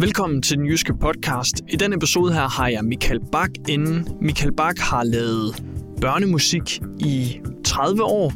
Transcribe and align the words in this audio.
Velkommen 0.00 0.42
til 0.42 0.56
den 0.56 0.66
jyske 0.66 0.94
podcast. 0.94 1.60
I 1.68 1.76
den 1.76 1.92
episode 1.92 2.32
her 2.32 2.48
har 2.48 2.68
jeg 2.68 2.84
Michael 2.84 3.20
Bak 3.32 3.50
inden. 3.68 4.08
Michael 4.20 4.52
Bak 4.52 4.78
har 4.78 5.04
lavet 5.04 5.62
børnemusik 6.00 6.80
i 6.98 7.40
30 7.64 8.02
år, 8.02 8.32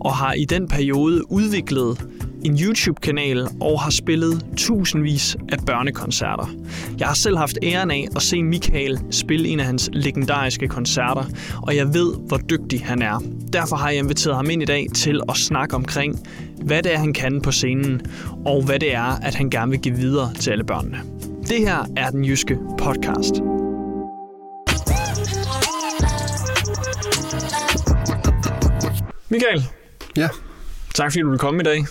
og 0.00 0.16
har 0.16 0.32
i 0.32 0.44
den 0.44 0.68
periode 0.68 1.32
udviklet 1.32 2.08
en 2.44 2.58
YouTube-kanal 2.58 3.48
og 3.60 3.80
har 3.80 3.90
spillet 3.90 4.46
tusindvis 4.56 5.36
af 5.48 5.58
børnekoncerter. 5.66 6.54
Jeg 6.98 7.06
har 7.06 7.14
selv 7.14 7.36
haft 7.36 7.58
æren 7.62 7.90
af 7.90 8.08
at 8.16 8.22
se 8.22 8.42
Michael 8.42 9.00
spille 9.10 9.48
en 9.48 9.60
af 9.60 9.66
hans 9.66 9.90
legendariske 9.92 10.68
koncerter, 10.68 11.24
og 11.62 11.76
jeg 11.76 11.94
ved, 11.94 12.14
hvor 12.28 12.36
dygtig 12.36 12.84
han 12.84 13.02
er. 13.02 13.22
Derfor 13.52 13.76
har 13.76 13.90
jeg 13.90 13.98
inviteret 13.98 14.36
ham 14.36 14.50
ind 14.50 14.62
i 14.62 14.64
dag 14.64 14.86
til 14.94 15.20
at 15.28 15.36
snakke 15.36 15.76
omkring, 15.76 16.28
hvad 16.62 16.82
det 16.82 16.92
er, 16.94 16.98
han 16.98 17.12
kan 17.12 17.40
på 17.40 17.52
scenen, 17.52 18.00
og 18.46 18.64
hvad 18.64 18.78
det 18.78 18.94
er, 18.94 19.20
at 19.22 19.34
han 19.34 19.50
gerne 19.50 19.70
vil 19.70 19.80
give 19.80 19.96
videre 19.96 20.34
til 20.34 20.50
alle 20.50 20.64
børnene. 20.64 21.00
Det 21.48 21.58
her 21.58 21.86
er 21.96 22.10
den 22.10 22.24
jyske 22.24 22.58
podcast. 22.78 23.34
Michael, 29.30 29.64
Ja, 30.16 30.28
tak 30.94 31.12
fordi 31.12 31.20
du 31.20 31.30
vil 31.30 31.38
komme 31.38 31.60
i 31.60 31.64
dag. 31.64 31.84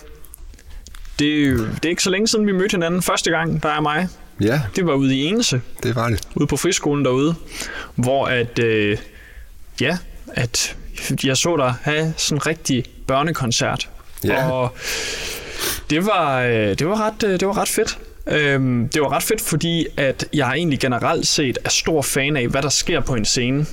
Det 1.19 1.43
er, 1.47 1.53
det 1.53 1.85
er 1.85 1.89
ikke 1.89 2.03
så 2.03 2.09
længe 2.09 2.27
siden, 2.27 2.47
vi 2.47 2.51
mødte 2.51 2.71
hinanden 2.71 3.01
første 3.01 3.31
gang, 3.31 3.63
der 3.63 3.69
er 3.69 3.81
mig. 3.81 4.07
ja, 4.41 4.61
Det 4.75 4.85
var 4.85 4.93
ude 4.93 5.15
i 5.15 5.23
Enese, 5.25 5.61
det 5.83 5.95
var 5.95 6.09
det. 6.09 6.27
ude 6.35 6.47
på 6.47 6.57
friskolen 6.57 7.05
derude, 7.05 7.35
hvor 7.95 8.25
at, 8.25 8.59
øh, 8.59 8.97
ja, 9.81 9.97
at 10.33 10.75
jeg 11.23 11.37
så 11.37 11.57
dig 11.57 11.73
have 11.81 12.13
sådan 12.17 12.37
en 12.37 12.45
rigtig 12.45 12.83
børnekoncert. 13.07 13.89
Ja. 14.23 14.51
Og 14.51 14.75
det 15.89 16.05
var, 16.05 16.41
øh, 16.41 16.53
det 16.79 16.87
var, 16.87 17.01
ret, 17.07 17.23
øh, 17.23 17.39
det 17.39 17.47
var 17.47 17.57
ret 17.57 17.67
fedt. 17.67 17.97
Øhm, 18.27 18.89
det 18.89 19.01
var 19.01 19.11
ret 19.11 19.23
fedt, 19.23 19.41
fordi 19.41 19.87
at 19.97 20.25
jeg 20.33 20.51
egentlig 20.53 20.79
generelt 20.79 21.27
set 21.27 21.57
er 21.65 21.69
stor 21.69 22.01
fan 22.01 22.37
af, 22.37 22.47
hvad 22.47 22.61
der 22.61 22.69
sker 22.69 22.99
på 22.99 23.15
en 23.15 23.25
scene. 23.25 23.65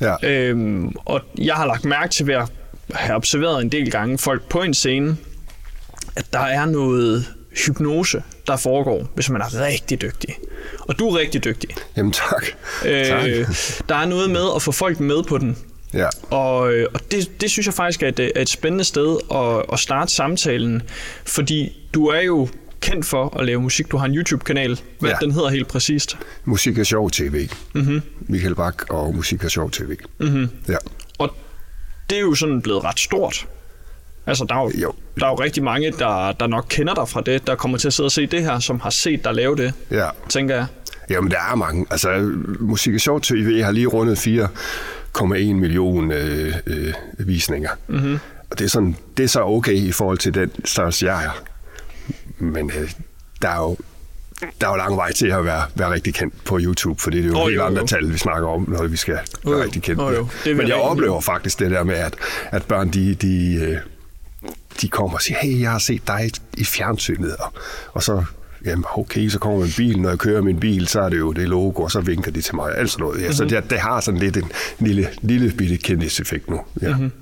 Ja, 0.00 0.14
Øhm, 0.22 0.88
og 1.04 1.20
jeg 1.38 1.54
har 1.54 1.66
lagt 1.66 1.84
mærke 1.84 2.12
til 2.12 2.26
ved 2.26 2.34
at 2.34 2.48
have 2.94 3.16
observeret 3.16 3.62
en 3.62 3.68
del 3.72 3.90
gange 3.90 4.18
folk 4.18 4.42
på 4.48 4.62
en 4.62 4.74
scene, 4.74 5.16
at 6.18 6.32
der 6.32 6.38
er 6.38 6.64
noget 6.66 7.26
hypnose, 7.66 8.22
der 8.46 8.56
foregår, 8.56 9.08
hvis 9.14 9.30
man 9.30 9.40
er 9.40 9.66
rigtig 9.66 10.00
dygtig. 10.02 10.34
Og 10.80 10.98
du 10.98 11.08
er 11.08 11.18
rigtig 11.18 11.44
dygtig. 11.44 11.70
jamen 11.96 12.12
tak. 12.12 12.44
Øh, 12.86 13.06
tak. 13.06 13.24
der 13.88 13.94
er 13.94 14.06
noget 14.06 14.30
med 14.30 14.44
at 14.56 14.62
få 14.62 14.72
folk 14.72 15.00
med 15.00 15.22
på 15.22 15.38
den. 15.38 15.56
Ja, 15.94 16.06
Og, 16.30 16.72
øh, 16.72 16.86
og 16.94 17.00
det, 17.10 17.40
det 17.40 17.50
synes 17.50 17.66
jeg 17.66 17.74
faktisk 17.74 18.02
er 18.02 18.08
et, 18.08 18.20
er 18.20 18.30
et 18.42 18.48
spændende 18.48 18.84
sted 18.84 19.18
at, 19.34 19.64
at 19.72 19.78
starte 19.78 20.12
samtalen, 20.12 20.82
fordi 21.24 21.88
du 21.94 22.06
er 22.06 22.20
jo 22.20 22.48
kendt 22.80 23.06
for 23.06 23.38
at 23.38 23.46
lave 23.46 23.60
musik. 23.60 23.90
Du 23.90 23.96
har 23.96 24.06
en 24.06 24.14
YouTube-kanal. 24.14 24.80
Hvad 25.00 25.10
Ja. 25.10 25.16
den 25.20 25.32
hedder 25.32 25.48
helt 25.48 25.68
præcist? 25.68 26.16
musik 26.44 26.78
er 26.78 26.84
sjov 26.84 27.10
tv. 27.10 27.48
Mm-hmm. 27.74 28.02
Michael 28.20 28.54
Bak 28.54 28.90
og 28.90 29.14
musik 29.14 29.44
er 29.44 29.48
sjov 29.48 29.70
tv. 29.70 29.96
Mm-hmm. 30.18 30.48
Ja, 30.68 30.76
Og 31.18 31.34
det 32.10 32.16
er 32.18 32.22
jo 32.22 32.34
sådan 32.34 32.62
blevet 32.62 32.84
ret 32.84 33.00
stort. 33.00 33.46
Altså, 34.28 34.44
der 34.44 34.54
er 34.54 34.62
jo, 34.62 34.70
Jo. 34.74 34.92
Der 35.20 35.26
er 35.26 35.30
jo 35.30 35.34
rigtig 35.34 35.62
mange, 35.62 35.90
der, 35.90 36.32
der 36.32 36.46
nok 36.46 36.66
kender 36.68 36.94
dig 36.94 37.08
fra 37.08 37.20
det, 37.20 37.46
der 37.46 37.54
kommer 37.54 37.78
til 37.78 37.86
at 37.86 37.92
sidde 37.92 38.06
og 38.06 38.12
se 38.12 38.26
det 38.26 38.42
her, 38.42 38.58
som 38.58 38.80
har 38.80 38.90
set 38.90 39.24
dig 39.24 39.34
lave 39.34 39.56
det, 39.56 39.72
ja. 39.90 40.08
tænker 40.28 40.54
jeg. 40.54 40.66
Jamen, 41.10 41.30
der 41.30 41.38
er 41.52 41.54
mange. 41.54 41.86
Altså, 41.90 42.32
musik 42.60 42.94
er 42.94 42.98
sjov 42.98 43.20
tv 43.20 43.62
har 43.62 43.70
lige 43.70 43.86
rundet 43.86 44.26
4,1 44.26 45.54
million 45.54 46.12
øh, 46.12 46.54
øh, 46.66 46.94
visninger. 47.18 47.70
Mm-hmm. 47.88 48.18
Og 48.50 48.58
det 48.58 48.64
er, 48.64 48.68
sådan, 48.68 48.96
det 49.16 49.24
er 49.24 49.28
så 49.28 49.42
okay 49.42 49.74
i 49.74 49.92
forhold 49.92 50.18
til 50.18 50.34
den 50.34 50.50
størrelse, 50.64 51.06
jeg 51.06 51.24
er. 51.24 51.42
Men 52.38 52.70
øh, 52.78 52.90
der 53.42 53.48
er 53.48 53.60
jo 53.60 53.76
der 54.60 54.66
er 54.66 54.70
jo 54.70 54.76
lang 54.76 54.96
vej 54.96 55.12
til 55.12 55.26
at 55.26 55.44
være, 55.44 55.62
være 55.74 55.90
rigtig 55.90 56.14
kendt 56.14 56.44
på 56.44 56.58
YouTube, 56.60 57.02
fordi 57.02 57.16
det 57.16 57.24
er 57.24 57.28
jo 57.28 57.38
oh, 57.38 57.44
helt 57.44 57.56
jo, 57.56 57.64
andre 57.64 57.80
jo. 57.80 57.86
tal, 57.86 58.12
vi 58.12 58.18
snakker 58.18 58.48
om, 58.48 58.64
når 58.68 58.86
vi 58.86 58.96
skal 58.96 59.14
være 59.14 59.24
Jo, 59.46 59.52
jo. 59.52 59.64
rigtig 59.64 59.82
kendt. 59.82 60.00
Åh, 60.00 60.14
jo. 60.14 60.28
Det 60.44 60.56
Men 60.56 60.68
jeg 60.68 60.76
oplever 60.76 61.20
faktisk 61.20 61.58
det 61.58 61.70
der 61.70 61.84
med, 61.84 61.94
at, 61.94 62.14
at 62.50 62.64
børn, 62.64 62.88
de, 62.88 63.14
de, 63.14 63.54
øh, 63.54 63.76
de 64.80 64.88
kommer 64.88 65.14
og 65.16 65.22
siger, 65.22 65.38
hey, 65.42 65.60
jeg 65.60 65.70
har 65.70 65.78
set 65.78 66.06
dig 66.06 66.30
i 66.56 66.64
fjernsynet, 66.64 67.36
og, 67.36 67.52
og 67.92 68.02
så, 68.02 68.24
jamen 68.64 68.84
okay, 68.94 69.28
så 69.28 69.38
kommer 69.38 69.64
en 69.64 69.72
bil, 69.76 70.00
når 70.00 70.08
jeg 70.08 70.18
kører 70.18 70.42
min 70.42 70.60
bil, 70.60 70.88
så 70.88 71.00
er 71.00 71.08
det 71.08 71.18
jo 71.18 71.32
det 71.32 71.48
logo, 71.48 71.82
og 71.82 71.90
så 71.90 72.00
vinker 72.00 72.30
de 72.30 72.40
til 72.40 72.54
mig, 72.54 72.74
alt 72.76 72.90
sådan 72.90 73.02
noget. 73.02 73.22
Ja, 73.22 73.32
Så 73.32 73.44
det, 73.44 73.70
det 73.70 73.78
har 73.78 74.00
sådan 74.00 74.20
lidt 74.20 74.36
en 74.36 74.50
lille, 74.78 75.08
lille 75.22 75.52
bitte 75.52 75.76
kendiseffekt 75.76 76.50
nu. 76.50 76.60
Ja. 76.82 76.94
Mm-hmm. 76.96 77.12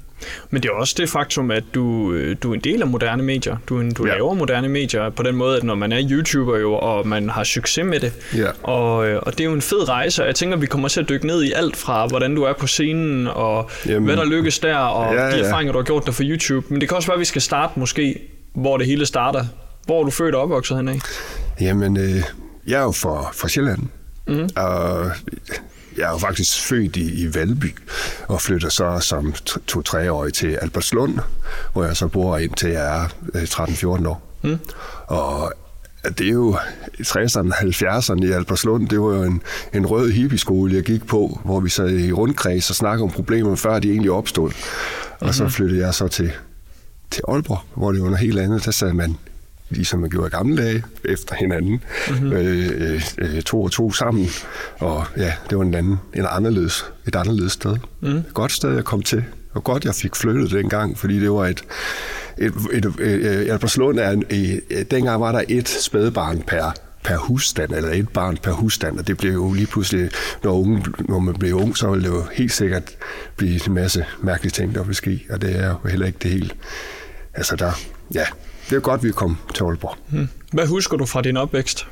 Men 0.51 0.63
det 0.63 0.69
er 0.69 0.73
også 0.73 0.95
det 0.99 1.09
faktum, 1.09 1.51
at 1.51 1.65
du, 1.75 2.13
øh, 2.13 2.37
du 2.43 2.51
er 2.51 2.55
en 2.55 2.61
del 2.61 2.83
af 2.83 2.89
moderne 2.89 3.23
medier. 3.23 3.57
Du, 3.69 3.91
du 3.91 4.07
Ja. 4.07 4.13
laver 4.13 4.35
moderne 4.35 4.69
medier 4.69 5.11
på 5.11 5.23
den 5.23 5.37
måde, 5.37 5.57
at 5.57 5.63
når 5.65 5.75
man 5.75 5.93
er 5.93 6.09
YouTuber 6.11 6.59
jo, 6.59 6.73
og 6.75 7.09
man 7.09 7.31
har 7.31 7.45
succes 7.45 7.85
med 7.85 8.01
det. 8.01 8.13
Ja. 8.37 8.47
Og, 8.63 9.09
øh, 9.09 9.21
og 9.23 9.33
det 9.33 9.41
er 9.41 9.45
jo 9.45 9.53
en 9.53 9.63
fed 9.63 9.89
rejse, 9.89 10.23
og 10.23 10.27
jeg 10.27 10.35
tænker, 10.35 10.57
at 10.57 10.61
vi 10.63 10.67
kommer 10.67 10.89
til 10.89 11.01
at 11.01 11.09
dykke 11.09 11.27
ned 11.27 11.43
i 11.43 11.53
alt 11.53 11.77
fra, 11.77 12.07
hvordan 12.07 12.35
du 12.35 12.43
er 12.43 12.53
på 12.53 12.67
scenen, 12.67 13.27
og 13.27 13.71
Jamen, 13.87 14.05
hvad 14.05 14.17
der 14.17 14.25
lykkes 14.25 14.59
der, 14.59 14.77
og 14.77 15.15
Ja, 15.15 15.21
de 15.31 15.37
ja. 15.37 15.43
erfaringer, 15.45 15.73
du 15.73 15.79
har 15.79 15.85
gjort 15.85 16.07
der 16.07 16.13
for 16.13 16.23
YouTube. 16.27 16.67
Men 16.71 16.81
det 16.81 16.89
kan 16.89 16.97
også 16.97 17.09
være, 17.09 17.15
at 17.17 17.21
vi 17.21 17.25
skal 17.25 17.43
starte 17.43 17.79
måske, 17.79 18.19
hvor 18.55 18.77
det 18.77 18.87
hele 18.87 19.07
starter. 19.07 19.45
Hvor 19.87 20.01
er 20.01 20.05
du 20.05 20.11
født 20.11 20.35
og 20.35 20.43
opvokset 20.43 20.77
henad? 20.77 20.95
Jamen, 21.61 21.97
øh, 21.97 22.23
jeg 22.67 22.79
er 22.81 22.83
jo 22.83 22.93
fra, 22.93 23.31
fra 23.35 23.49
Sjælland, 23.49 23.83
mm. 24.29 24.49
og 24.57 25.11
jeg 25.99 26.05
er 26.05 26.11
jo 26.11 26.19
faktisk 26.19 26.63
født 26.63 26.97
i, 26.97 27.23
i 27.23 27.35
Valby, 27.35 27.77
og 28.29 28.41
flytter 28.41 28.69
så 28.69 28.99
som 29.01 29.35
to-treårig 29.67 30.35
til 30.35 30.59
Albertslund, 30.63 31.19
hvor 31.73 31.85
jeg 31.85 31.97
så 31.97 32.09
bor 32.09 32.39
indtil 32.39 32.71
jeg 32.71 33.03
er 33.03 33.09
øh, 33.35 33.43
13-14 33.43 34.09
år. 34.09 34.23
Mm. 34.43 34.59
Og 35.07 35.53
det 36.19 36.27
er 36.27 36.33
jo 36.33 36.57
i 36.99 37.03
60'erne, 37.03 37.55
70'erne 37.55 38.27
i 38.27 38.33
Albertslund, 38.33 38.89
det 38.89 39.01
var 39.01 39.15
jo 39.15 39.23
en, 39.23 39.43
en 39.73 39.87
rød 39.87 40.11
hippieskole, 40.11 40.75
jeg 40.75 40.83
gik 40.83 41.07
på, 41.07 41.41
hvor 41.45 41.61
vi 41.61 41.69
sad 41.69 41.91
i 41.91 42.13
rundkreds 42.13 42.71
og 42.71 42.77
snakkede 42.77 43.03
om 43.03 43.11
problemer, 43.11 43.57
før 43.57 43.79
de 43.79 43.91
egentlig 43.91 44.11
opstod. 44.11 44.51
Og 45.21 45.35
så 45.35 45.49
flyttede 45.49 45.81
jeg 45.87 45.95
så 45.95 46.09
til, 46.09 46.33
til 47.11 47.23
Aalborg, 47.29 47.61
hvor 47.75 47.93
det 47.93 48.03
var 48.03 48.07
noget 48.07 48.21
helt 48.21 48.39
andet. 48.39 48.65
Der 48.65 48.71
sad 48.71 48.93
man 48.93 49.17
ligesom 49.71 50.01
man 50.01 50.11
gjorde 50.11 50.27
i 50.27 50.31
gamle 50.31 50.63
dage, 50.63 50.85
efter 51.05 51.35
hinanden, 51.35 51.83
mm-hmm. 52.09 52.33
øh, 52.33 53.03
øh, 53.19 53.43
to 53.43 53.63
og 53.63 53.73
to 53.73 53.93
sammen. 53.93 54.29
Og 54.79 55.05
ja, 55.17 55.33
det 55.51 55.59
var 55.59 55.65
en 55.65 55.75
anden, 55.75 55.97
en 56.15 56.25
anderledes, 56.31 56.85
et 57.07 57.17
anderledes 57.17 57.53
sted. 57.53 57.77
Mm. 58.01 58.09
Et 58.09 58.35
godt 58.35 58.53
sted, 58.53 58.75
jeg 58.75 58.85
kom 58.85 59.03
til. 59.03 59.25
Og 59.55 59.65
godt, 59.65 59.85
jeg 59.85 59.95
fik 59.95 60.17
flyttet 60.17 60.51
dengang, 60.51 60.99
fordi 60.99 61.21
det 61.21 61.31
var 61.31 61.47
et... 61.47 61.63
et, 62.39 62.55
et, 62.73 62.85
et, 62.85 63.27
et 63.27 63.51
Albertslund 63.51 63.99
er 63.99 64.11
en, 64.11 64.25
et, 64.31 64.91
dengang 64.91 65.21
var 65.21 65.33
der 65.33 65.43
et 65.49 65.69
spædebarn 65.69 66.43
per 66.47 66.73
per 67.05 67.17
husstand, 67.17 67.73
eller 67.73 67.91
et 67.91 68.09
barn 68.09 68.37
per 68.37 68.53
husstand, 68.53 68.99
og 68.99 69.07
det 69.07 69.17
blev 69.17 69.33
jo 69.33 69.53
lige 69.53 69.67
pludselig, 69.67 70.11
når, 70.45 70.53
unge, 70.53 70.85
når 70.99 71.19
man 71.19 71.35
blev 71.35 71.55
ung, 71.55 71.77
så 71.77 71.91
ville 71.91 72.09
det 72.09 72.15
jo 72.15 72.25
helt 72.33 72.53
sikkert 72.53 72.83
blive 73.37 73.67
en 73.67 73.75
masse 73.75 74.07
mærkelige 74.23 74.51
ting, 74.51 74.75
der 74.75 74.83
vil 74.83 74.95
ske, 74.95 75.25
og 75.31 75.43
det 75.43 75.57
er 75.57 75.69
jo 75.69 75.89
heller 75.91 76.07
ikke 76.07 76.19
det 76.23 76.31
hele. 76.31 76.51
Altså 77.35 77.57
der, 77.57 77.73
ja, 78.15 78.25
det 78.71 78.77
er 78.77 78.81
godt, 78.81 79.03
vi 79.03 79.11
kom 79.11 79.37
til 79.55 79.65
Aalborg. 79.65 79.97
Hvad 80.53 80.67
husker 80.67 80.97
du 80.97 81.07
fra 81.07 81.23
din 81.23 81.37
opvækst? 81.37 81.87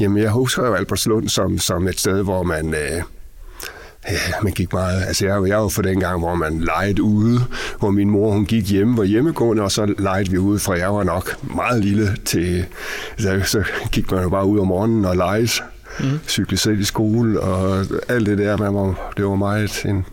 Jamen, 0.00 0.22
jeg 0.22 0.30
husker 0.30 0.66
jo 0.66 0.74
Albertslund 0.74 1.28
som, 1.28 1.58
som 1.58 1.88
et 1.88 2.00
sted, 2.00 2.22
hvor 2.22 2.42
man... 2.42 2.74
Øh, 2.74 3.02
Ja, 4.10 4.18
man 4.42 4.52
gik 4.52 4.72
meget. 4.72 5.02
Altså, 5.06 5.26
jeg, 5.26 5.48
jeg 5.48 5.58
var 5.58 5.68
for 5.68 5.82
den 5.82 6.00
gang, 6.00 6.18
hvor 6.18 6.34
man 6.34 6.60
legede 6.60 7.02
ude, 7.02 7.40
hvor 7.78 7.90
min 7.90 8.10
mor 8.10 8.32
hun 8.32 8.46
gik 8.46 8.70
hjemme, 8.70 8.96
var 8.96 9.04
hjemmegående, 9.04 9.62
og 9.62 9.72
så 9.72 9.94
legede 9.98 10.30
vi 10.30 10.38
ude, 10.38 10.58
for 10.58 10.74
jeg 10.74 10.94
var 10.94 11.02
nok 11.04 11.54
meget 11.54 11.84
lille 11.84 12.16
til... 12.24 12.66
Så, 13.18 13.40
så 13.44 13.64
gik 13.92 14.10
man 14.10 14.22
jo 14.22 14.28
bare 14.28 14.46
ud 14.46 14.58
om 14.58 14.66
morgenen 14.66 15.04
og 15.04 15.16
legede. 15.16 15.48
Mm. 16.00 16.18
Cyklede 16.28 16.60
selv 16.60 16.80
i 16.80 16.84
skole, 16.84 17.40
og 17.40 17.84
alt 18.08 18.26
det 18.26 18.38
der, 18.38 18.56
man 18.56 18.74
var, 18.74 19.12
det 19.16 19.24
var 19.24 19.34
meget 19.36 19.84
en, 19.84 20.06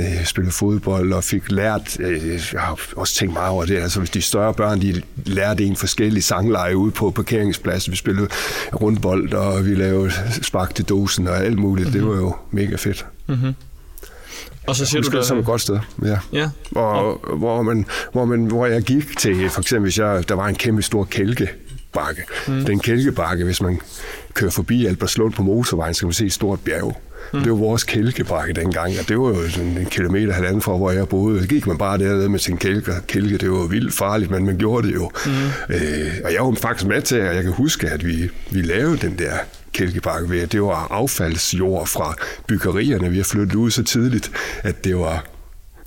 øh, 0.00 0.24
spillede 0.24 0.52
fodbold 0.52 1.12
og 1.12 1.24
fik 1.24 1.50
lært, 1.50 2.00
øh, 2.00 2.40
jeg 2.52 2.60
har 2.60 2.80
også 2.96 3.14
tænkt 3.14 3.34
meget 3.34 3.50
over 3.50 3.64
det, 3.64 3.76
altså 3.76 3.98
hvis 3.98 4.10
de 4.10 4.22
større 4.22 4.54
børn, 4.54 4.80
de 4.80 5.02
lærte 5.26 5.64
en 5.64 5.76
forskellige 5.76 6.22
sangleje 6.22 6.76
ude 6.76 6.90
på 6.90 7.10
parkeringspladsen, 7.10 7.90
vi 7.90 7.96
spillede 7.96 8.28
rundbold, 8.74 9.32
og 9.32 9.66
vi 9.66 9.74
lavede 9.74 10.12
spark 10.42 10.74
til 10.74 10.84
dosen 10.84 11.28
og 11.28 11.36
alt 11.36 11.58
muligt, 11.58 11.88
mm-hmm. 11.88 12.00
det 12.00 12.08
var 12.08 12.16
jo 12.16 12.34
mega 12.50 12.76
fedt. 12.76 13.06
Mm-hmm. 13.26 13.54
Og 14.66 14.76
så 14.76 14.86
siger 14.86 15.02
du 15.02 15.16
det 15.16 15.26
som 15.26 15.38
et 15.38 15.44
godt 15.44 15.60
sted, 15.60 15.78
ja. 16.04 16.18
Ja. 16.32 16.50
Hvor, 16.70 17.20
hvor, 17.36 17.62
man, 17.62 17.86
hvor, 18.12 18.24
man, 18.24 18.44
hvor 18.44 18.66
jeg 18.66 18.82
gik 18.82 19.18
til, 19.18 19.50
for 19.50 19.60
eksempel 19.60 19.82
hvis 19.82 19.98
jeg, 19.98 20.28
der 20.28 20.34
var 20.34 20.48
en 20.48 20.54
kæmpe 20.54 20.82
stor 20.82 21.04
kælkebakke. 21.04 22.22
Mm. 22.48 22.64
Den 22.64 22.80
kælkebakke, 22.80 23.44
hvis 23.44 23.60
man 23.60 23.80
kører 24.34 24.50
forbi 24.50 24.86
Albertslund 24.86 25.32
på 25.32 25.42
motorvejen, 25.42 25.94
så 25.94 26.00
kan 26.00 26.06
man 26.06 26.12
se 26.12 26.26
et 26.26 26.32
stort 26.32 26.60
bjerg. 26.60 27.00
Mm. 27.32 27.40
Det 27.40 27.52
var 27.52 27.58
vores 27.58 27.84
kælkebakke 27.84 28.52
dengang, 28.52 28.92
og 29.00 29.08
det 29.08 29.18
var 29.18 29.28
jo 29.28 29.48
sådan 29.48 29.78
en 29.78 29.86
kilometer 29.86 30.32
halvanden 30.32 30.62
fra, 30.62 30.76
hvor 30.76 30.90
jeg 30.90 31.08
boede. 31.08 31.42
Så 31.42 31.48
gik 31.48 31.66
man 31.66 31.78
bare 31.78 31.98
dernede 31.98 32.28
med 32.28 32.38
sin 32.38 32.56
kælke. 32.56 32.92
Kælke, 33.06 33.38
det 33.38 33.50
var 33.50 33.66
vildt 33.66 33.94
farligt, 33.94 34.30
men 34.30 34.46
man 34.46 34.58
gjorde 34.58 34.88
det 34.88 34.94
jo. 34.94 35.10
Mm. 35.26 35.74
Øh, 35.74 36.12
og 36.24 36.32
jeg 36.32 36.42
var 36.42 36.54
faktisk 36.62 36.86
med 36.86 37.02
til, 37.02 37.16
at 37.16 37.34
jeg 37.34 37.42
kan 37.42 37.52
huske, 37.52 37.88
at 37.88 38.06
vi, 38.06 38.30
vi 38.50 38.62
lavede 38.62 38.96
den 38.96 39.18
der 39.18 39.32
kælkebakke 39.72 40.30
ved, 40.30 40.46
det 40.46 40.62
var 40.62 40.86
affaldsjord 40.90 41.86
fra 41.86 42.14
byggerierne. 42.46 43.10
Vi 43.10 43.16
har 43.16 43.24
flyttet 43.24 43.54
ud 43.54 43.70
så 43.70 43.82
tidligt, 43.82 44.30
at 44.62 44.84
det 44.84 44.96
var 44.96 45.24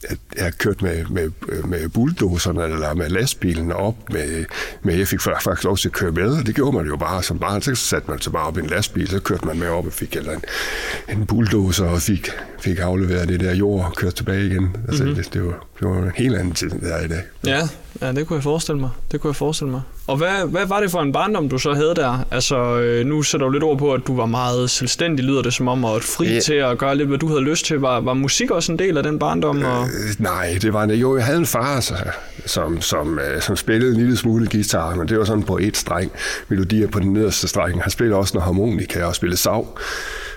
at 0.09 0.17
jeg 0.37 0.53
kørte 0.57 0.83
med, 0.85 1.05
med, 1.05 1.31
med 1.63 1.89
bulldozerne 1.89 2.63
eller 2.63 2.93
med 2.93 3.09
lastbilen 3.09 3.71
op 3.71 3.95
med, 4.09 4.45
med, 4.83 4.95
jeg 4.95 5.07
fik 5.07 5.21
faktisk 5.21 5.63
lov 5.63 5.77
til 5.77 5.89
at 5.89 5.93
køre 5.93 6.11
med, 6.11 6.37
og 6.37 6.45
det 6.45 6.55
gjorde 6.55 6.77
man 6.77 6.85
jo 6.85 6.97
bare 6.97 7.23
som 7.23 7.39
barn. 7.39 7.61
Så 7.61 7.75
satte 7.75 8.11
man 8.11 8.21
sig 8.21 8.33
bare 8.33 8.47
op 8.47 8.57
i 8.57 8.59
en 8.59 8.67
lastbil, 8.67 9.07
så 9.07 9.19
kørte 9.19 9.45
man 9.45 9.59
med 9.59 9.67
op 9.67 9.85
og 9.85 9.93
fik 9.93 10.15
eller 10.15 10.31
en, 10.31 10.43
en 11.09 11.25
bulldozer 11.25 11.85
og 11.85 12.01
fik, 12.01 12.29
fik 12.59 12.79
afleveret 12.79 13.29
det 13.29 13.39
der 13.39 13.55
jord 13.55 13.85
og 13.85 13.95
kørte 13.95 14.15
tilbage 14.15 14.45
igen. 14.45 14.75
Altså, 14.87 15.03
mm-hmm. 15.03 15.23
det, 15.23 15.33
det, 15.33 15.43
var, 15.43 15.67
det 15.79 15.87
var 15.87 15.97
en 15.97 16.11
helt 16.15 16.35
anden 16.35 16.53
tid, 16.53 16.69
der 16.69 16.93
er 16.93 17.05
i 17.05 17.07
dag. 17.07 17.23
Ja, 17.45 17.67
ja, 18.01 18.11
det 18.11 18.27
kunne 18.27 18.35
jeg 18.35 18.43
forestille 18.43 18.81
mig. 18.81 18.89
Det 19.11 19.21
kunne 19.21 19.29
jeg 19.29 19.35
forestille 19.35 19.71
mig. 19.71 19.81
Og 20.07 20.17
hvad, 20.17 20.47
hvad 20.49 20.65
var 20.65 20.79
det 20.79 20.91
for 20.91 21.01
en 21.01 21.11
barndom, 21.11 21.49
du 21.49 21.57
så 21.57 21.73
havde 21.73 21.93
der? 21.95 22.25
Altså, 22.31 22.79
øh, 22.79 23.05
nu 23.05 23.23
sætter 23.23 23.47
du 23.47 23.51
lidt 23.53 23.63
ord 23.63 23.77
på, 23.77 23.93
at 23.93 24.01
du 24.07 24.15
var 24.15 24.25
meget 24.25 24.69
selvstændig, 24.69 25.25
lyder 25.25 25.41
det 25.41 25.53
som 25.53 25.67
om, 25.67 25.83
og 25.85 26.01
fri 26.01 26.33
Ja. 26.33 26.39
til 26.39 26.53
at 26.53 26.77
gøre 26.77 26.95
lidt, 26.97 27.07
hvad 27.07 27.17
du 27.17 27.27
havde 27.27 27.41
lyst 27.41 27.65
til. 27.65 27.79
Var, 27.79 27.99
var 28.01 28.13
musik 28.13 28.51
også 28.51 28.71
en 28.71 28.79
del 28.79 28.97
af 28.97 29.03
den 29.03 29.19
barndom? 29.19 29.63
Og... 29.63 29.83
Øh, 29.83 30.15
nej, 30.19 30.57
det 30.61 30.73
var 30.73 30.85
jo, 30.87 31.17
jeg 31.17 31.25
havde 31.25 31.39
en 31.39 31.45
far, 31.45 31.79
så, 31.79 31.93
som, 32.45 32.81
som, 32.81 33.19
øh, 33.19 33.41
som 33.41 33.55
spillede 33.55 33.91
en 33.91 33.97
lille 33.97 34.17
smule 34.17 34.47
guitar, 34.51 34.95
men 34.95 35.07
det 35.07 35.19
var 35.19 35.25
sådan 35.25 35.43
på 35.43 35.57
et 35.57 35.77
streng, 35.77 36.11
melodier 36.47 36.87
på 36.87 36.99
den 36.99 37.13
nederste 37.13 37.47
streng. 37.47 37.81
Han 37.81 37.91
spillede 37.91 38.17
også 38.19 38.33
noget 38.33 38.45
harmonika 38.45 39.03
og 39.05 39.15
spillede 39.15 39.37
sav, 39.41 39.79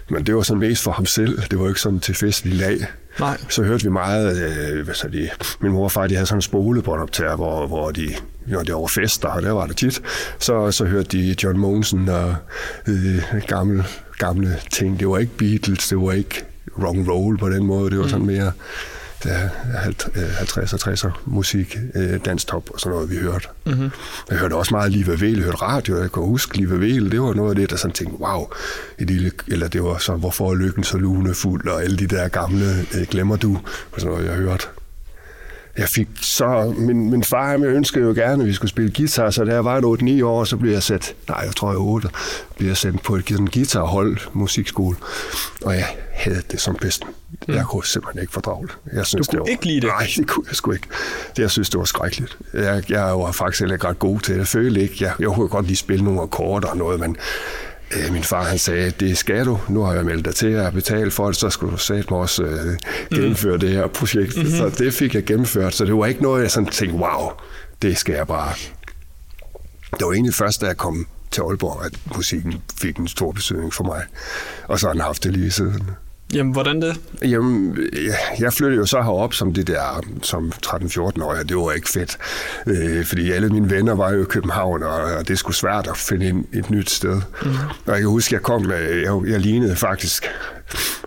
men 0.09 0.27
det 0.27 0.37
var 0.37 0.43
sådan 0.43 0.61
mest 0.61 0.83
for 0.83 0.91
ham 0.93 1.07
selv. 1.07 1.39
Det 1.51 1.59
var 1.59 1.69
ikke 1.69 1.81
sådan 1.81 2.01
til 2.01 2.15
festlig 2.15 2.55
lag. 2.55 2.79
Nej. 3.21 3.39
Så 3.49 3.63
hørte 3.63 3.85
vi 3.85 3.91
meget, 3.91 4.43
øh, 4.43 4.85
hvad 4.85 4.95
så 4.95 5.09
de, 5.09 5.31
min 5.61 5.73
mor 5.73 5.85
og 5.85 5.93
far, 5.93 6.07
de 6.07 6.15
havde 6.15 6.27
sådan 6.27 6.39
en 6.39 6.43
spolebåndoptager, 6.43 7.37
hvor, 7.37 7.67
hvor 7.67 7.91
de, 7.91 8.09
når 8.47 8.63
det 8.63 8.75
var 8.75 8.87
fester, 8.87 9.29
og 9.29 9.43
der 9.43 9.51
var 9.51 9.67
det 9.67 9.77
tit, 9.77 10.03
så, 10.39 10.71
så 10.71 10.85
hørte 10.85 11.19
de 11.19 11.37
John 11.43 11.59
Monsen 11.59 12.09
og 12.09 12.35
øh, 12.87 13.23
gamle, 13.47 13.85
gamle 14.19 14.57
ting. 14.73 15.01
Det 15.01 15.09
var 15.09 15.19
ikke 15.19 15.37
Beatles, 15.39 15.89
det 15.89 15.99
var 15.99 16.13
ikke 16.13 16.45
rock 16.83 16.97
and 16.97 17.09
roll 17.09 17.39
på 17.39 17.49
den 17.49 17.67
måde, 17.67 17.91
det 17.91 17.99
var 17.99 18.09
sådan 18.09 18.27
mere 18.27 18.53
ja, 19.27 19.49
50'er, 19.79 20.89
60'er 20.89 21.11
musik, 21.25 21.79
øh, 21.95 22.21
danstop 22.25 22.71
og 22.71 22.81
sådan 22.81 22.95
noget, 22.95 23.11
vi 23.11 23.17
hørte. 23.17 23.49
Mm-hmm. 23.67 23.91
Jeg 24.31 24.39
hørte 24.39 24.55
også 24.55 24.75
meget 24.75 24.93
Liva 24.93 25.13
Vel, 25.13 25.35
jeg 25.35 25.45
hørte 25.45 25.57
radio, 25.57 26.01
jeg 26.01 26.13
kan 26.13 26.23
huske 26.23 26.57
Liva 26.57 26.75
Vel, 26.75 27.11
det 27.11 27.23
var 27.23 27.35
noget 27.35 27.51
af 27.51 27.57
det, 27.57 27.71
der 27.71 27.77
sådan 27.77 27.95
tænkte, 27.95 28.21
wow, 28.21 28.49
et 28.99 29.07
lille, 29.11 29.31
eller 29.49 29.69
det 29.69 29.85
var 29.85 29.99
så, 29.99 30.13
hvorfor 30.13 30.51
er 30.51 30.55
lykken 30.55 30.85
så 30.85 30.99
lunefuld, 30.99 31.69
og 31.69 31.83
alle 31.83 31.97
de 31.97 32.07
der 32.07 32.29
gamle, 32.29 32.87
øh, 32.95 33.07
glemmer 33.11 33.37
du, 33.37 33.59
og 33.93 34.01
sådan 34.01 34.15
noget, 34.15 34.29
jeg 34.29 34.35
hørte. 34.35 34.67
Jeg 35.79 35.89
fik 35.89 36.09
så, 36.21 36.75
min, 36.77 37.11
min 37.11 37.25
far 37.25 37.47
han 37.51 37.65
ønskede 37.65 38.05
jo 38.05 38.13
gerne, 38.13 38.43
at 38.43 38.49
vi 38.49 38.53
skulle 38.53 38.71
spille 38.71 38.93
guitar, 38.97 39.31
så 39.31 39.45
da 39.45 39.55
jeg 39.55 39.65
var 39.65 39.81
8-9 40.21 40.25
år, 40.25 40.45
så 40.45 40.57
blev 40.57 40.73
jeg 40.73 40.83
sat, 40.83 41.15
nej, 41.29 41.39
jeg 41.39 41.57
tror 41.57 41.71
jeg 41.71 41.79
8, 41.79 42.09
blev 42.57 42.69
jeg 42.69 42.77
sendt 42.77 43.03
på 43.03 43.17
et 43.17 43.29
sådan 43.29 43.47
guitarhold, 43.47 44.19
musikskole, 44.33 44.97
og 45.65 45.75
jeg 45.75 45.87
havde 46.13 46.43
det 46.51 46.61
som 46.61 46.75
bedsten. 46.75 47.09
Jeg 47.49 47.65
kunne 47.65 47.87
simpelthen 47.87 48.21
ikke 48.23 48.33
fordrage 48.33 48.67
det. 48.67 48.77
Jeg 48.93 49.07
synes, 49.07 49.27
kunne 49.29 49.33
det 49.33 49.41
var, 49.41 49.47
ikke 49.47 49.67
lide 49.67 49.81
det? 49.81 49.89
Nej, 49.89 50.09
det 50.17 50.29
kunne 50.29 50.47
jeg 50.49 50.57
sgu 50.57 50.73
ikke. 50.73 50.87
Det, 51.37 51.43
jeg 51.43 51.51
synes, 51.51 51.71
det 51.71 51.79
var 51.79 51.85
skrækkeligt. 51.85 52.39
Jeg, 52.55 52.83
jeg 52.89 53.03
var 53.03 53.33
faktisk 53.33 53.61
heller 53.61 53.75
ikke 53.75 53.89
ret 53.89 53.99
god 53.99 54.21
til 54.21 54.35
det. 54.35 54.39
Jeg 54.39 54.47
følte 54.47 54.81
ikke, 54.81 54.95
jeg, 55.01 55.13
jeg 55.19 55.29
kunne 55.29 55.49
godt 55.49 55.67
lige 55.67 55.77
spille 55.77 56.05
nogle 56.05 56.21
akkorder 56.23 56.69
og 56.69 56.77
noget, 56.77 57.01
men 57.01 57.17
øh, 57.93 58.13
min 58.13 58.23
far 58.23 58.45
han 58.45 58.59
sagde, 58.59 58.91
det 58.91 59.19
skal 59.19 59.47
du. 59.47 59.61
Nu 59.69 59.83
har 59.83 59.95
jeg 59.95 60.05
meldt 60.05 60.25
dig 60.25 60.35
til 60.35 60.47
at 60.47 60.73
betale 60.73 61.11
for 61.11 61.27
det, 61.27 61.37
så 61.37 61.51
skulle 61.51 61.73
du 61.73 61.79
sætte 61.79 62.07
mig 62.11 62.21
også 62.21 62.43
øh, 62.43 62.77
gennemføre 63.11 63.55
mm. 63.55 63.61
det 63.61 63.71
her 63.71 63.87
projekt. 63.87 64.37
Mm-hmm. 64.37 64.51
Så 64.51 64.69
det 64.69 64.95
fik 64.95 65.15
jeg 65.15 65.25
gennemført, 65.25 65.75
så 65.75 65.85
det 65.85 65.95
var 65.95 66.07
ikke 66.07 66.23
noget, 66.23 66.43
jeg 66.43 66.51
sådan 66.51 66.71
tænkte, 66.71 66.99
wow, 66.99 67.31
det 67.83 67.99
skal 67.99 68.15
jeg 68.15 68.27
bare. 68.27 68.53
Det 69.99 70.07
var 70.07 70.13
egentlig 70.13 70.35
først, 70.35 70.61
da 70.61 70.67
jeg 70.67 70.77
kom 70.77 71.07
til 71.31 71.41
Aalborg, 71.41 71.85
at 71.85 72.17
musikken 72.17 72.55
fik 72.81 72.97
en 72.97 73.09
stor 73.09 73.33
betydning 73.33 73.75
for 73.75 73.85
mig. 73.85 74.03
Og 74.69 74.81
så 74.81 74.87
har 74.87 74.93
den 74.93 75.03
haft 75.03 75.25
det 75.25 75.33
lige 75.33 75.51
siden. 75.51 75.91
Jamen, 76.37 76.53
hvordan 76.53 76.83
det? 76.83 77.01
Jamen, 77.23 77.79
jeg- 78.41 78.53
flyttede 78.53 78.79
jo 78.79 78.87
så 78.87 79.03
herop 79.03 79.35
som 79.35 79.55
det 79.55 79.67
der, 79.67 80.01
som 80.23 80.53
13-14 80.67 81.23
år, 81.23 81.35
det 81.49 81.57
var 81.57 81.73
ikke 81.73 81.89
fedt. 81.89 82.17
Øh, 82.67 83.05
fordi 83.05 83.31
alle 83.33 83.49
mine 83.49 83.71
venner 83.71 83.95
var 83.95 84.13
jo 84.13 84.23
i 84.23 84.25
København, 84.25 84.83
og, 84.83 85.03
og 85.03 85.29
det 85.29 85.39
skulle 85.39 85.57
svært 85.57 85.87
at 85.87 85.97
finde 85.97 86.27
en, 86.29 86.47
et 86.53 86.71
nyt 86.71 86.91
sted. 86.91 87.21
Mm. 87.43 87.49
Og 87.87 87.93
jeg 87.93 87.99
kan 87.99 88.09
huske, 88.09 88.35
jeg 88.35 88.43
kom 88.43 88.63
med, 88.63 88.77
jeg, 88.95 89.31
jeg 89.33 89.41
lignede 89.41 89.77
faktisk 89.77 90.27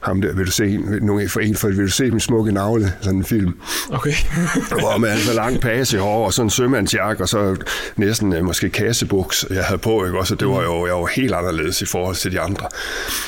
ham 0.03 0.21
der, 0.21 0.33
vil 0.33 0.45
du 0.45 0.51
se 0.51 0.65
en, 0.65 0.99
nogen 1.01 1.29
for 1.29 1.39
en, 1.39 1.55
for 1.55 1.67
vil 1.67 1.77
du 1.77 1.87
se 1.87 2.11
min 2.11 2.19
smukke 2.19 2.51
navle, 2.51 2.93
sådan 3.01 3.19
en 3.19 3.25
film. 3.25 3.59
Okay. 3.89 4.13
Hvor 4.79 4.97
med 4.97 5.09
altså 5.09 5.33
lang 5.33 5.61
page 5.61 5.97
i 5.97 5.99
hår 5.99 6.25
og 6.25 6.33
sådan 6.33 6.45
en 6.45 6.49
sømandsjakke, 6.49 7.23
og 7.23 7.29
så 7.29 7.55
næsten 7.95 8.33
øh, 8.33 8.45
måske 8.45 8.69
kassebuks, 8.69 9.45
jeg 9.49 9.63
havde 9.63 9.79
på, 9.79 10.05
ikke? 10.05 10.19
Også, 10.19 10.35
det 10.35 10.47
var 10.47 10.63
jo, 10.63 10.85
jeg 10.85 10.95
var 10.95 11.05
helt 11.05 11.33
anderledes 11.33 11.81
i 11.81 11.85
forhold 11.85 12.15
til 12.15 12.31
de 12.31 12.39
andre. 12.39 12.67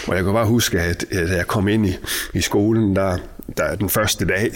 Og 0.08 0.16
jeg 0.16 0.24
kan 0.24 0.34
bare 0.34 0.46
huske, 0.46 0.80
at, 0.80 1.06
at 1.12 1.30
da 1.30 1.36
jeg 1.36 1.48
kom 1.48 1.68
ind 1.68 1.86
i, 1.86 1.98
i 2.34 2.42
skolen, 2.42 2.96
der, 2.96 3.18
der 3.58 3.64
er 3.64 3.76
den 3.76 3.90
første 3.90 4.26
dag, 4.26 4.52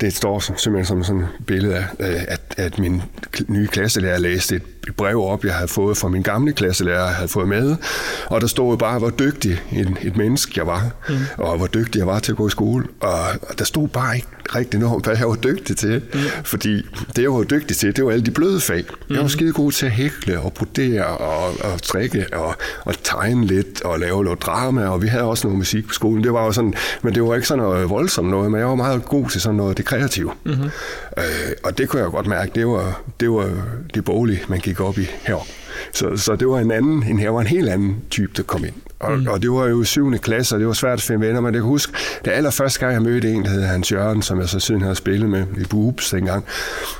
det 0.00 0.16
står 0.16 0.38
som, 0.38 0.56
simpelthen 0.56 0.86
som 0.86 1.04
sådan 1.04 1.22
et 1.22 1.46
billede 1.46 1.76
af, 1.76 1.84
øh, 2.00 2.22
at, 2.28 2.40
at 2.56 2.78
min 2.78 3.02
nye 3.48 3.66
klasselærer 3.66 4.18
læste 4.18 4.56
et 4.56 4.62
brev 4.96 5.20
op, 5.20 5.44
jeg 5.44 5.54
havde 5.54 5.68
fået 5.68 5.96
fra 5.96 6.08
min 6.08 6.22
gamle 6.22 6.52
klasselærer, 6.52 7.04
jeg 7.04 7.14
havde 7.14 7.28
fået 7.28 7.48
med, 7.48 7.76
og 8.26 8.40
der 8.40 8.46
stod 8.46 8.76
bare, 8.76 8.98
hvor 8.98 9.10
dygtig 9.10 9.62
et, 9.72 9.96
et 10.02 10.16
menneske 10.16 10.52
jeg 10.56 10.66
var, 10.66 10.90
mm. 11.08 11.14
og 11.38 11.56
hvor 11.56 11.66
dygtig 11.66 11.98
jeg 11.98 12.06
var 12.06 12.18
til 12.18 12.32
at 12.32 12.38
gå 12.38 12.46
i 12.46 12.50
skole, 12.50 12.84
og, 13.00 13.20
og 13.42 13.58
der 13.58 13.64
stod 13.64 13.88
bare 13.88 14.16
ikke 14.16 14.28
rigtig 14.54 14.80
noget 14.80 14.94
om, 14.94 15.02
hvad 15.02 15.16
jeg 15.18 15.28
var 15.28 15.34
dygtig 15.34 15.76
til, 15.76 16.02
mm. 16.14 16.20
fordi 16.44 16.86
det 17.16 17.22
jeg 17.22 17.32
var 17.32 17.42
dygtig 17.42 17.76
til, 17.76 17.96
det 17.96 18.04
var 18.04 18.10
alle 18.10 18.26
de 18.26 18.30
bløde 18.30 18.60
fag. 18.60 18.84
Mm. 19.08 19.14
Jeg 19.14 19.22
var 19.22 19.28
skide 19.28 19.52
god 19.52 19.72
til 19.72 19.86
at 19.86 19.92
hækle 19.92 20.40
og 20.40 20.52
brodere 20.52 21.06
og, 21.06 21.44
og 21.44 21.78
strikke 21.82 22.26
og, 22.32 22.54
og 22.84 22.94
tegne 23.02 23.46
lidt 23.46 23.82
og 23.84 24.00
lave 24.00 24.24
noget 24.24 24.42
drama, 24.42 24.88
og 24.88 25.02
vi 25.02 25.06
havde 25.06 25.24
også 25.24 25.46
noget 25.46 25.58
musik 25.58 25.86
på 25.88 25.94
skolen. 25.94 26.24
Det 26.24 26.32
var 26.32 26.44
jo 26.44 26.52
sådan, 26.52 26.74
men 27.02 27.14
det 27.14 27.22
var 27.22 27.34
ikke 27.34 27.46
sådan 27.46 27.62
noget 27.62 27.90
voldsomt 27.90 28.28
noget, 28.30 28.50
men 28.50 28.60
jeg 28.60 28.68
var 28.68 28.74
meget 28.74 29.04
god 29.04 29.28
til 29.28 29.40
sådan 29.40 29.56
noget 29.56 29.76
det 29.76 29.84
kreative. 29.84 30.30
Mm-hmm. 30.44 30.70
Øh, 31.18 31.24
og 31.64 31.78
det 31.78 31.88
kunne 31.88 32.02
jeg 32.02 32.10
godt 32.10 32.26
mærke, 32.26 32.52
det 32.54 32.66
var 32.66 33.00
det, 33.20 33.30
var 33.30 33.50
det 33.94 34.04
boglige, 34.04 34.42
man 34.48 34.58
gik 34.58 34.69
op 34.78 34.98
i 34.98 35.06
her. 35.22 35.46
Så, 35.94 36.16
så 36.16 36.36
det 36.36 36.48
var 36.48 36.58
en 36.58 36.70
anden, 36.70 37.02
en, 37.02 37.18
her 37.18 37.30
var 37.30 37.40
en 37.40 37.46
helt 37.46 37.68
anden 37.68 37.96
type, 38.10 38.32
der 38.36 38.42
kom 38.42 38.64
ind. 38.64 38.74
Og, 39.00 39.18
mm. 39.18 39.26
og 39.26 39.42
det 39.42 39.50
var 39.50 39.66
jo 39.66 39.84
7. 39.84 40.18
klasse, 40.18 40.54
og 40.54 40.58
det 40.58 40.66
var 40.66 40.72
svært 40.72 40.98
at 40.98 41.02
finde 41.02 41.26
venner, 41.26 41.40
men 41.40 41.54
jeg 41.54 41.62
kan 41.62 41.68
huske, 41.68 41.92
det 42.24 42.30
allerførste 42.30 42.80
gang, 42.80 42.92
jeg 42.92 43.02
mødte 43.02 43.30
en, 43.30 43.44
der 43.44 43.50
hed 43.50 43.62
Hans 43.62 43.92
Jørgen, 43.92 44.22
som 44.22 44.40
jeg 44.40 44.48
så 44.48 44.60
siden 44.60 44.80
havde 44.82 44.94
spillet 44.94 45.30
med 45.30 45.46
i 45.60 45.64
Boobs 45.64 46.10
dengang, 46.10 46.44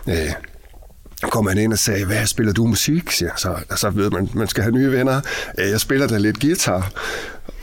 øh, 0.08 0.32
kom 1.22 1.46
han 1.46 1.58
ind 1.58 1.72
og 1.72 1.78
sagde, 1.78 2.06
hvad 2.06 2.26
spiller 2.26 2.52
du 2.52 2.66
musik? 2.66 3.10
Siger. 3.10 3.30
Så, 3.36 3.54
og 3.70 3.78
så 3.78 3.90
ved 3.90 4.10
man, 4.10 4.28
man 4.34 4.48
skal 4.48 4.62
have 4.62 4.74
nye 4.74 4.92
venner. 4.92 5.20
Øh, 5.58 5.70
Jeg 5.70 5.80
spiller 5.80 6.06
da 6.06 6.18
lidt 6.18 6.40
guitar. 6.40 6.90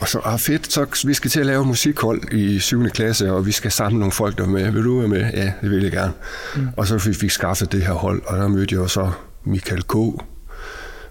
Og 0.00 0.08
så, 0.08 0.20
ah 0.24 0.38
fedt, 0.38 0.72
så 0.72 0.86
vi 1.06 1.14
skal 1.14 1.30
til 1.30 1.40
at 1.40 1.46
lave 1.46 1.64
musikhold 1.66 2.32
i 2.32 2.58
7. 2.58 2.88
klasse, 2.88 3.32
og 3.32 3.46
vi 3.46 3.52
skal 3.52 3.70
samle 3.72 3.98
nogle 3.98 4.12
folk, 4.12 4.38
der 4.38 4.44
er 4.44 4.48
med. 4.48 4.70
Vil 4.70 4.84
du 4.84 4.98
være 4.98 5.08
med? 5.08 5.20
Ja, 5.34 5.52
det 5.62 5.70
vil 5.70 5.82
jeg 5.82 5.92
gerne. 5.92 6.12
Mm. 6.56 6.68
Og 6.76 6.86
så 6.86 6.98
fik 6.98 7.22
vi 7.22 7.28
skaffet 7.28 7.72
det 7.72 7.82
her 7.82 7.92
hold, 7.92 8.22
og 8.26 8.38
der 8.38 8.48
mødte 8.48 8.80
jeg 8.80 8.90
så 8.90 9.10
Michael 9.48 9.82
K., 9.82 9.94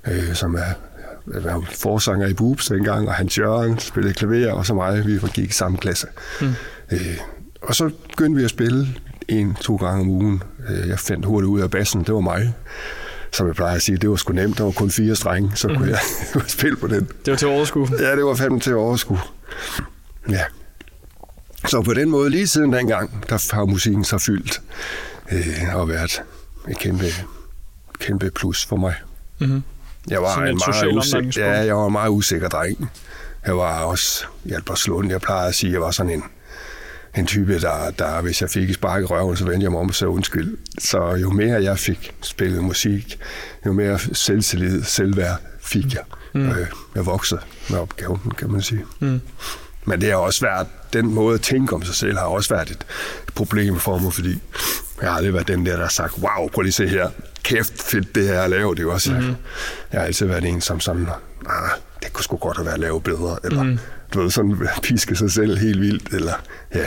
øh, 0.07 0.33
som 0.33 0.55
er 0.55 0.73
jeg 1.33 1.43
var 1.43 1.63
forsanger 1.75 2.27
i 2.27 2.33
Boobs 2.33 2.67
dengang, 2.67 3.07
og 3.07 3.13
Hans 3.13 3.37
Jørgen 3.37 3.79
spillede 3.79 4.13
klaver, 4.13 4.51
og 4.51 4.65
så 4.65 4.73
mig, 4.73 5.05
vi 5.07 5.19
gik 5.33 5.49
i 5.49 5.53
samme 5.53 5.77
klasse. 5.77 6.07
Mm. 6.41 6.47
Øh, 6.91 7.17
og 7.61 7.75
så 7.75 7.89
begyndte 8.09 8.37
vi 8.39 8.43
at 8.43 8.49
spille 8.49 8.87
en, 9.27 9.55
to 9.61 9.75
gange 9.75 10.01
om 10.01 10.09
ugen. 10.09 10.43
Øh, 10.69 10.87
Jeg 10.89 10.99
fandt 10.99 11.25
hurtigt 11.25 11.49
ud 11.49 11.61
af 11.61 11.71
bassen, 11.71 12.03
det 12.03 12.13
var 12.13 12.19
mig. 12.19 12.53
Som 13.31 13.47
jeg 13.47 13.55
plejer 13.55 13.75
at 13.75 13.81
sige, 13.81 13.97
det 13.97 14.09
var 14.09 14.15
sgu 14.15 14.33
nemt, 14.33 14.57
der 14.57 14.63
var 14.63 14.71
kun 14.71 14.91
fire 14.91 15.15
strenge, 15.15 15.51
så 15.55 15.67
kunne 15.67 15.89
jeg 15.89 15.99
spille 16.47 16.77
på 16.77 16.87
den. 16.87 17.07
Det 17.25 17.31
var 17.31 17.37
til 17.37 17.47
overskud. 17.47 17.87
Ja, 17.99 18.15
det 18.15 18.25
var 18.25 18.35
fandme 18.35 18.59
til 18.59 18.75
overskue. 18.75 19.19
Ja. 20.29 20.43
Så 21.67 21.81
på 21.81 21.93
den 21.93 22.09
måde, 22.09 22.29
lige 22.29 22.47
siden 22.47 22.73
dengang, 22.73 23.25
der 23.29 23.55
har 23.55 23.65
musikken 23.65 24.03
så 24.03 24.17
fyldt 24.17 24.61
øh, 25.31 25.75
og 25.75 25.89
været 25.89 26.21
et 26.69 26.77
kæmpe, 26.77 27.05
kæmpe 27.99 28.29
plus 28.29 28.65
for 28.65 28.75
mig. 28.75 28.95
Mm-hmm. 29.39 29.63
Jeg 30.09 30.21
var, 30.21 30.33
Sådan 30.33 30.47
en 30.47 30.57
et 30.57 30.63
meget 30.67 30.97
usikker, 30.97 31.45
ja, 31.45 31.65
jeg 31.65 31.75
var 31.75 31.85
en 31.85 31.91
meget 31.91 32.09
usikker 32.09 32.49
dreng. 32.49 32.91
Jeg 33.45 33.57
var 33.57 33.83
også 33.83 34.25
i 34.45 34.51
Albertslund. 34.51 35.09
Jeg 35.09 35.21
plejer 35.21 35.47
at 35.47 35.55
sige, 35.55 35.69
at 35.69 35.73
jeg 35.73 35.81
var 35.81 35.91
sådan 35.91 36.11
en, 36.11 36.23
en 37.17 37.25
type, 37.25 37.59
der, 37.59 37.91
der, 37.99 38.21
hvis 38.21 38.41
jeg 38.41 38.49
fik 38.49 38.69
et 38.69 38.75
spark 38.75 39.01
i 39.01 39.05
røven, 39.05 39.37
så 39.37 39.45
vendte 39.45 39.63
jeg 39.63 39.71
mig 39.71 39.79
om 39.79 39.87
og 39.89 39.95
sagde 39.95 40.09
undskyld. 40.09 40.57
Så 40.79 41.15
jo 41.15 41.29
mere 41.29 41.63
jeg 41.63 41.79
fik 41.79 42.15
spillet 42.21 42.63
musik, 42.63 43.19
jo 43.65 43.73
mere 43.73 43.99
selvtillid, 43.99 44.83
selvværd 44.83 45.37
fik 45.61 45.93
jeg. 45.93 46.03
Mm. 46.33 46.49
Øh, 46.49 46.67
jeg 46.95 47.05
voksede 47.05 47.41
med 47.69 47.79
opgaven, 47.79 48.31
kan 48.37 48.51
man 48.51 48.61
sige. 48.61 48.85
Mm. 48.99 49.21
Men 49.85 50.01
det 50.01 50.09
har 50.09 50.17
også 50.17 50.45
været, 50.45 50.67
den 50.93 51.13
måde 51.13 51.35
at 51.35 51.41
tænke 51.41 51.75
om 51.75 51.83
sig 51.83 51.95
selv 51.95 52.17
har 52.17 52.25
også 52.25 52.55
været 52.55 52.69
et 52.69 52.85
problem 53.35 53.79
for 53.79 53.97
mig, 53.97 54.13
fordi 54.13 54.41
jeg 55.01 55.09
har 55.09 55.17
aldrig 55.17 55.33
været 55.33 55.47
den 55.47 55.65
der, 55.65 55.71
der 55.71 55.81
har 55.81 55.89
sagt, 55.89 56.13
wow, 56.17 56.49
prøv 56.49 56.61
lige 56.61 56.69
at 56.69 56.73
se 56.73 56.87
her, 56.87 57.09
kæft 57.43 57.81
fedt 57.81 58.15
det 58.15 58.27
her 58.27 58.33
jeg 58.33 58.49
laver. 58.49 58.73
Det 58.73 58.85
er 58.85 58.91
også, 58.91 59.11
mm. 59.11 59.35
jeg 59.91 59.99
har 59.99 60.01
altid 60.01 60.25
været 60.25 60.45
en, 60.45 60.61
som 60.61 60.79
sådan, 60.79 61.07
ah, 61.49 61.69
det 62.03 62.13
kunne 62.13 62.23
sgu 62.23 62.37
godt 62.37 62.57
have 62.57 62.65
været 62.65 62.79
lavet 62.79 63.03
bedre, 63.03 63.37
eller 63.43 63.63
mm. 63.63 63.79
du 64.13 64.21
ved, 64.21 64.31
sådan 64.31 64.67
piske 64.83 65.15
sig 65.15 65.31
selv 65.31 65.57
helt 65.57 65.81
vildt, 65.81 66.13
eller 66.13 66.33
ja. 66.75 66.85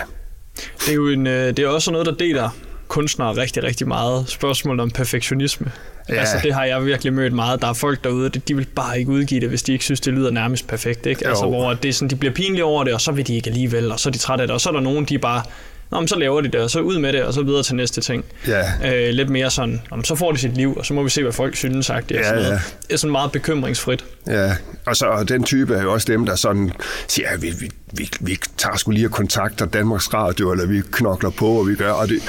Det 0.81 0.89
er 0.89 0.95
jo 0.95 1.09
en, 1.09 1.27
øh, 1.27 1.47
det 1.47 1.59
er 1.59 1.69
også 1.69 1.91
noget, 1.91 2.07
der 2.07 2.15
deler 2.15 2.51
kunstnere 2.89 3.37
rigtig, 3.37 3.63
rigtig 3.63 3.89
meget. 3.89 4.29
Spørgsmålet 4.29 4.81
om 4.81 4.91
perfektionisme. 4.91 5.73
Ja. 6.11 6.15
Ja. 6.15 6.21
Altså, 6.21 6.37
det 6.43 6.55
har 6.55 6.65
jeg 6.65 6.87
virkelig 6.87 7.13
mødt 7.13 7.33
meget. 7.33 7.63
Der 7.63 7.69
er 7.69 7.73
folk 7.73 8.05
derude, 8.05 8.29
de- 8.29 8.57
vil 8.57 8.67
bare 8.75 8.99
ikke 8.99 9.11
udgive 9.11 9.41
det, 9.41 9.49
hvis 9.49 9.63
de 9.63 9.73
ikke 9.73 9.85
synes, 9.85 10.01
det 10.01 10.13
lyder 10.13 10.31
nærmest 10.31 10.67
perfekt. 10.69 11.07
Ikke? 11.07 11.27
Altså, 11.29 11.45
Jo. 11.45 11.51
hvor 11.51 11.75
det 11.75 11.89
er 11.89 11.93
sådan, 11.93 12.09
de 12.11 12.17
bliver 12.17 12.35
pinlige 12.35 12.65
over 12.65 12.85
det, 12.85 12.95
og 12.95 13.01
så 13.01 13.13
vil 13.13 13.27
de 13.27 13.35
ikke 13.37 13.49
alligevel, 13.51 13.93
og 13.93 14.01
så 14.01 14.09
er 14.09 14.13
de 14.13 14.19
trætte 14.19 14.43
af 14.43 14.49
det, 14.49 14.55
og 14.55 14.61
så 14.61 14.69
er 14.69 14.73
der 14.73 14.81
nogen, 14.81 15.05
de 15.05 15.19
bare, 15.19 15.43
Nå, 15.91 16.01
men 16.01 16.09
så 16.09 16.19
laver 16.19 16.41
de 16.41 16.49
det, 16.49 16.61
og 16.61 16.71
så 16.71 16.81
ud 16.81 16.99
med 16.99 17.13
det, 17.13 17.23
og 17.23 17.35
så 17.35 17.43
videre 17.43 17.63
til 17.63 17.75
næste 17.75 18.01
ting. 18.01 18.25
Ja. 18.49 18.63
Øh, 19.09 19.15
lidt 19.15 19.29
mere 19.31 19.51
sådan, 19.51 19.83
"Nå, 19.91 19.97
men 19.97 20.05
så 20.05 20.15
får 20.15 20.33
de 20.33 20.39
sit 20.39 20.55
liv, 20.57 20.75
og 20.77 20.87
så 20.87 20.95
må 20.95 21.03
vi 21.03 21.11
se, 21.11 21.23
hvad 21.23 21.33
folk 21.33 21.57
synes. 21.57 21.87
Sagt. 21.87 22.09
Det 22.09 22.17
er, 22.17 22.21
Ja, 22.21 22.27
sådan 22.27 22.43
noget. 22.43 22.51
ja. 22.55 22.61
det 22.87 22.93
er 22.93 22.97
sådan 22.97 23.13
meget 23.13 23.33
bekymringsfrit. 23.33 24.05
Ja, 24.27 24.53
og 24.87 24.97
så 24.97 25.07
og 25.07 25.29
den 25.29 25.45
type 25.45 25.75
er 25.75 25.83
jo 25.83 25.93
også 25.93 26.13
dem, 26.13 26.27
der 26.27 26.35
sådan 26.35 26.73
siger, 27.09 27.29
at 27.29 27.43
vi, 27.43 27.51
vi, 27.61 27.71
vi, 27.93 28.11
vi 28.21 28.39
tager 28.57 28.77
skulle 28.77 28.97
lige 28.99 29.07
og 29.09 29.13
kontakter 29.13 29.67
Danmarks 29.67 30.15
Radio, 30.15 30.53
eller 30.53 30.67
vi 30.67 30.81
knokler 30.93 31.31
på, 31.31 31.47
og 31.47 31.69
vi 31.69 31.75
gør, 31.75 31.93
og 31.93 32.09
det, 32.09 32.23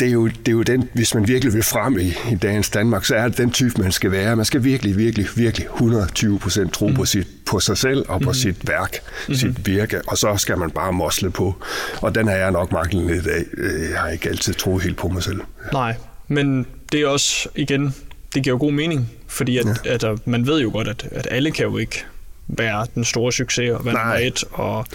det 0.00 0.08
er, 0.08 0.12
jo, 0.12 0.26
det 0.28 0.48
er 0.48 0.52
jo 0.52 0.62
den, 0.62 0.88
hvis 0.92 1.14
man 1.14 1.28
virkelig 1.28 1.54
vil 1.54 1.62
frem 1.62 1.98
i, 1.98 2.06
i 2.32 2.34
dagens 2.42 2.70
Danmark, 2.70 3.04
så 3.04 3.14
er 3.16 3.28
det 3.28 3.38
den 3.38 3.50
type, 3.50 3.82
man 3.82 3.92
skal 3.92 4.10
være. 4.10 4.36
Man 4.36 4.44
skal 4.44 4.64
virkelig, 4.64 4.96
virkelig, 4.96 5.26
virkelig 5.36 5.66
120 5.74 6.38
procent 6.38 6.72
tro 6.72 6.86
på, 6.86 7.04
sit, 7.04 7.26
på 7.46 7.60
sig 7.60 7.78
selv 7.78 8.04
og 8.08 8.20
på 8.20 8.32
sit 8.32 8.68
værk, 8.68 8.98
sit 9.32 9.66
virke, 9.66 10.00
og 10.08 10.18
så 10.18 10.36
skal 10.36 10.58
man 10.58 10.70
bare 10.70 10.92
mosle 10.92 11.30
på. 11.30 11.54
Og 12.02 12.14
den 12.14 12.28
har 12.28 12.34
jeg 12.34 12.50
nok 12.50 12.72
manglet 12.72 13.06
lidt 13.06 13.26
af. 13.26 13.44
Øh, 13.58 13.90
Jeg 13.90 14.00
har 14.00 14.08
ikke 14.08 14.28
altid 14.28 14.54
troet 14.54 14.82
helt 14.82 14.96
på 14.96 15.08
mig 15.08 15.22
selv. 15.22 15.40
Nej, 15.72 15.94
men 16.28 16.66
det 16.92 17.00
er 17.00 17.06
også, 17.06 17.48
igen, 17.54 17.94
det 18.34 18.42
giver 18.42 18.54
jo 18.54 18.58
god 18.58 18.72
mening, 18.72 19.10
fordi 19.26 19.58
at, 19.58 19.66
ja. 19.66 19.94
at, 19.94 20.04
at 20.04 20.26
man 20.26 20.46
ved 20.46 20.60
jo 20.60 20.70
godt, 20.70 20.88
at, 20.88 21.08
at 21.10 21.28
alle 21.30 21.50
kan 21.50 21.64
jo 21.64 21.76
ikke 21.78 22.04
være 22.48 22.86
den 22.94 23.04
store 23.04 23.32
succes 23.32 23.70
og 23.70 23.84
være 23.84 23.94
nummer 23.94 24.14
et. 24.14 24.44
Og, 24.52 24.86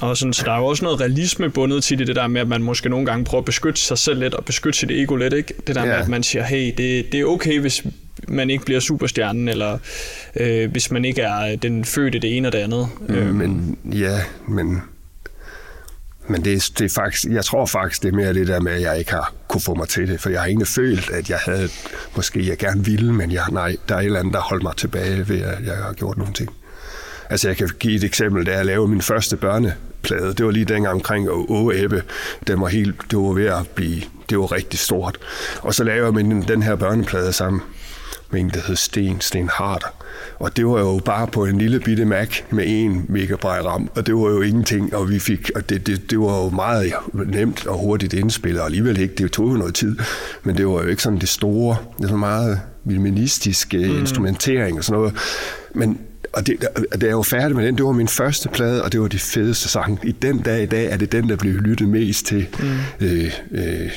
og 0.00 0.16
sådan, 0.16 0.32
så 0.32 0.42
der 0.44 0.52
er 0.52 0.58
jo 0.58 0.64
også 0.66 0.84
noget 0.84 1.00
realisme 1.00 1.50
bundet 1.50 1.84
til 1.84 1.98
det, 1.98 2.06
det 2.06 2.16
der 2.16 2.26
med, 2.26 2.40
at 2.40 2.48
man 2.48 2.62
måske 2.62 2.88
nogle 2.88 3.06
gange 3.06 3.24
prøver 3.24 3.40
at 3.42 3.46
beskytte 3.46 3.80
sig 3.80 3.98
selv 3.98 4.18
lidt 4.20 4.34
og 4.34 4.44
beskytte 4.44 4.78
sit 4.78 4.90
ego 4.90 5.16
lidt. 5.16 5.32
Ikke? 5.34 5.54
Det 5.66 5.74
der 5.74 5.84
med, 5.84 5.90
Ja. 5.92 6.00
at 6.02 6.08
man 6.08 6.22
siger, 6.22 6.44
hey, 6.44 6.66
det, 6.76 7.12
det 7.12 7.20
er 7.20 7.24
okay, 7.24 7.60
hvis 7.60 7.84
man 8.28 8.50
ikke 8.50 8.64
bliver 8.64 8.80
superstjernen, 8.80 9.48
eller 9.48 9.78
øh, 10.36 10.70
hvis 10.70 10.90
man 10.90 11.04
ikke 11.04 11.22
er 11.22 11.56
den 11.56 11.84
fødte 11.84 12.18
det 12.18 12.36
ene 12.36 12.48
og 12.48 12.52
det 12.52 12.58
andet. 12.58 12.88
Mm. 13.08 13.14
Øh, 13.14 13.34
Men 13.34 13.78
ja, 13.92 14.18
men, 14.48 14.82
men 16.28 16.44
det, 16.44 16.70
det 16.78 16.84
er 16.84 16.88
faktisk, 16.94 17.24
jeg 17.24 17.44
tror 17.44 17.66
faktisk, 17.66 18.02
det 18.02 18.08
er 18.08 18.16
mere 18.16 18.34
det 18.34 18.48
der 18.48 18.60
med, 18.60 18.72
at 18.72 18.80
jeg 18.82 18.98
ikke 18.98 19.10
har 19.10 19.34
kunne 19.48 19.60
få 19.60 19.74
mig 19.74 19.88
til 19.88 20.08
det, 20.08 20.20
for 20.20 20.30
jeg 20.30 20.40
har 20.40 20.46
egentlig 20.46 20.68
følt, 20.68 21.10
at 21.10 21.30
jeg 21.30 21.38
havde, 21.44 21.68
måske 22.16 22.48
jeg 22.48 22.58
gerne 22.58 22.84
ville, 22.84 23.12
men 23.12 23.32
jeg, 23.32 23.42
nej, 23.52 23.76
der 23.88 23.94
er 23.94 23.98
et 23.98 24.04
eller 24.04 24.18
andet, 24.20 24.34
der 24.34 24.40
holdt 24.40 24.62
mig 24.62 24.76
tilbage 24.76 25.28
ved, 25.28 25.40
at 25.42 25.66
jeg 25.66 25.76
har 25.76 25.92
gjort 25.92 26.16
nogle 26.18 26.32
ting. 26.32 26.48
Altså 27.30 27.48
jeg 27.48 27.56
kan 27.56 27.68
give 27.78 27.96
et 27.96 28.04
eksempel, 28.04 28.46
da 28.46 28.56
jeg 28.56 28.66
lavede 28.66 28.88
min 28.88 29.02
første 29.02 29.36
børneplade, 29.36 30.34
det 30.34 30.46
var 30.46 30.50
lige 30.50 30.64
dengang 30.64 30.94
omkring 30.94 31.28
Åge 31.30 31.84
Ebbe, 31.84 32.02
den 32.46 32.60
var 32.60 32.68
helt, 32.68 32.96
det 33.10 33.18
var 33.18 33.32
ved 33.32 33.46
at 33.46 33.68
blive, 33.74 34.02
det 34.30 34.38
var 34.38 34.52
rigtig 34.52 34.78
stort. 34.78 35.18
Og 35.60 35.74
så 35.74 35.84
lavede 35.84 36.04
jeg 36.04 36.14
min, 36.14 36.42
den 36.42 36.62
her 36.62 36.76
børneplade 36.76 37.32
sammen 37.32 37.62
med 38.30 38.40
en, 38.40 38.50
der 38.50 38.60
hed 38.66 38.76
Sten, 38.76 39.20
Sten 39.20 39.48
Harder. 39.52 39.86
Og 40.38 40.56
det 40.56 40.66
var 40.66 40.80
jo 40.80 41.00
bare 41.04 41.26
på 41.26 41.44
en 41.44 41.58
lille 41.58 41.80
bitte 41.80 42.04
Mac 42.04 42.40
med 42.50 42.64
en 42.66 43.06
megabyte 43.08 43.46
RAM, 43.46 43.90
og 43.94 44.06
det 44.06 44.14
var 44.14 44.30
jo 44.30 44.40
ingenting, 44.40 44.94
og 44.94 45.10
vi 45.10 45.18
fik, 45.18 45.50
og 45.54 45.70
det, 45.70 45.86
det, 45.86 46.10
det 46.10 46.20
var 46.20 46.44
jo 46.44 46.50
meget 46.50 46.92
nemt 47.12 47.66
og 47.66 47.78
hurtigt 47.78 48.12
indspillet, 48.12 48.60
og 48.60 48.66
alligevel 48.66 48.98
ikke, 49.00 49.14
det 49.14 49.32
tog 49.32 49.48
jo 49.48 49.52
noget 49.52 49.74
tid, 49.74 49.96
men 50.42 50.56
det 50.56 50.66
var 50.66 50.82
jo 50.82 50.88
ikke 50.88 51.02
sådan 51.02 51.18
det 51.18 51.28
store, 51.28 51.76
det 51.98 52.10
var 52.10 52.16
meget 52.16 52.60
minimalistisk 52.84 53.74
mm. 53.74 53.80
instrumentering 53.80 54.78
og 54.78 54.84
sådan 54.84 54.98
noget. 54.98 55.14
Men 55.74 55.98
og 56.32 56.46
det, 56.46 56.66
da 57.00 57.06
jeg 57.06 57.16
var 57.16 57.22
færdig 57.22 57.56
med 57.56 57.66
den, 57.66 57.76
det 57.76 57.84
var 57.84 57.92
min 57.92 58.08
første 58.08 58.48
plade, 58.48 58.84
og 58.84 58.92
det 58.92 59.00
var 59.00 59.08
de 59.08 59.18
fedeste 59.18 59.68
sange. 59.68 59.98
I 60.02 60.12
den 60.12 60.38
dag 60.38 60.62
i 60.62 60.66
dag 60.66 60.92
er 60.92 60.96
det 60.96 61.12
den, 61.12 61.28
der 61.28 61.36
bliver 61.36 61.60
lyttet 61.60 61.88
mest 61.88 62.26
til, 62.26 62.46
mm. 62.58 63.06
øh, 63.06 63.32
øh, 63.50 63.90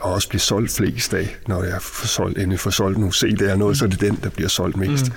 og 0.00 0.12
også 0.12 0.28
bliver 0.28 0.40
solgt 0.40 0.72
flest 0.72 1.14
af, 1.14 1.36
når 1.46 1.64
jeg 1.64 1.82
får 1.82 2.06
solgt, 2.06 2.38
endelig 2.38 2.60
får 2.60 2.70
solgt 2.70 2.98
nogle 2.98 3.14
CD'er 3.14 3.50
og 3.50 3.58
noget, 3.58 3.76
så 3.76 3.84
er 3.84 3.88
det 3.88 4.00
den, 4.00 4.18
der 4.22 4.30
bliver 4.30 4.48
solgt 4.48 4.76
mest. 4.76 5.06
Mm. 5.06 5.12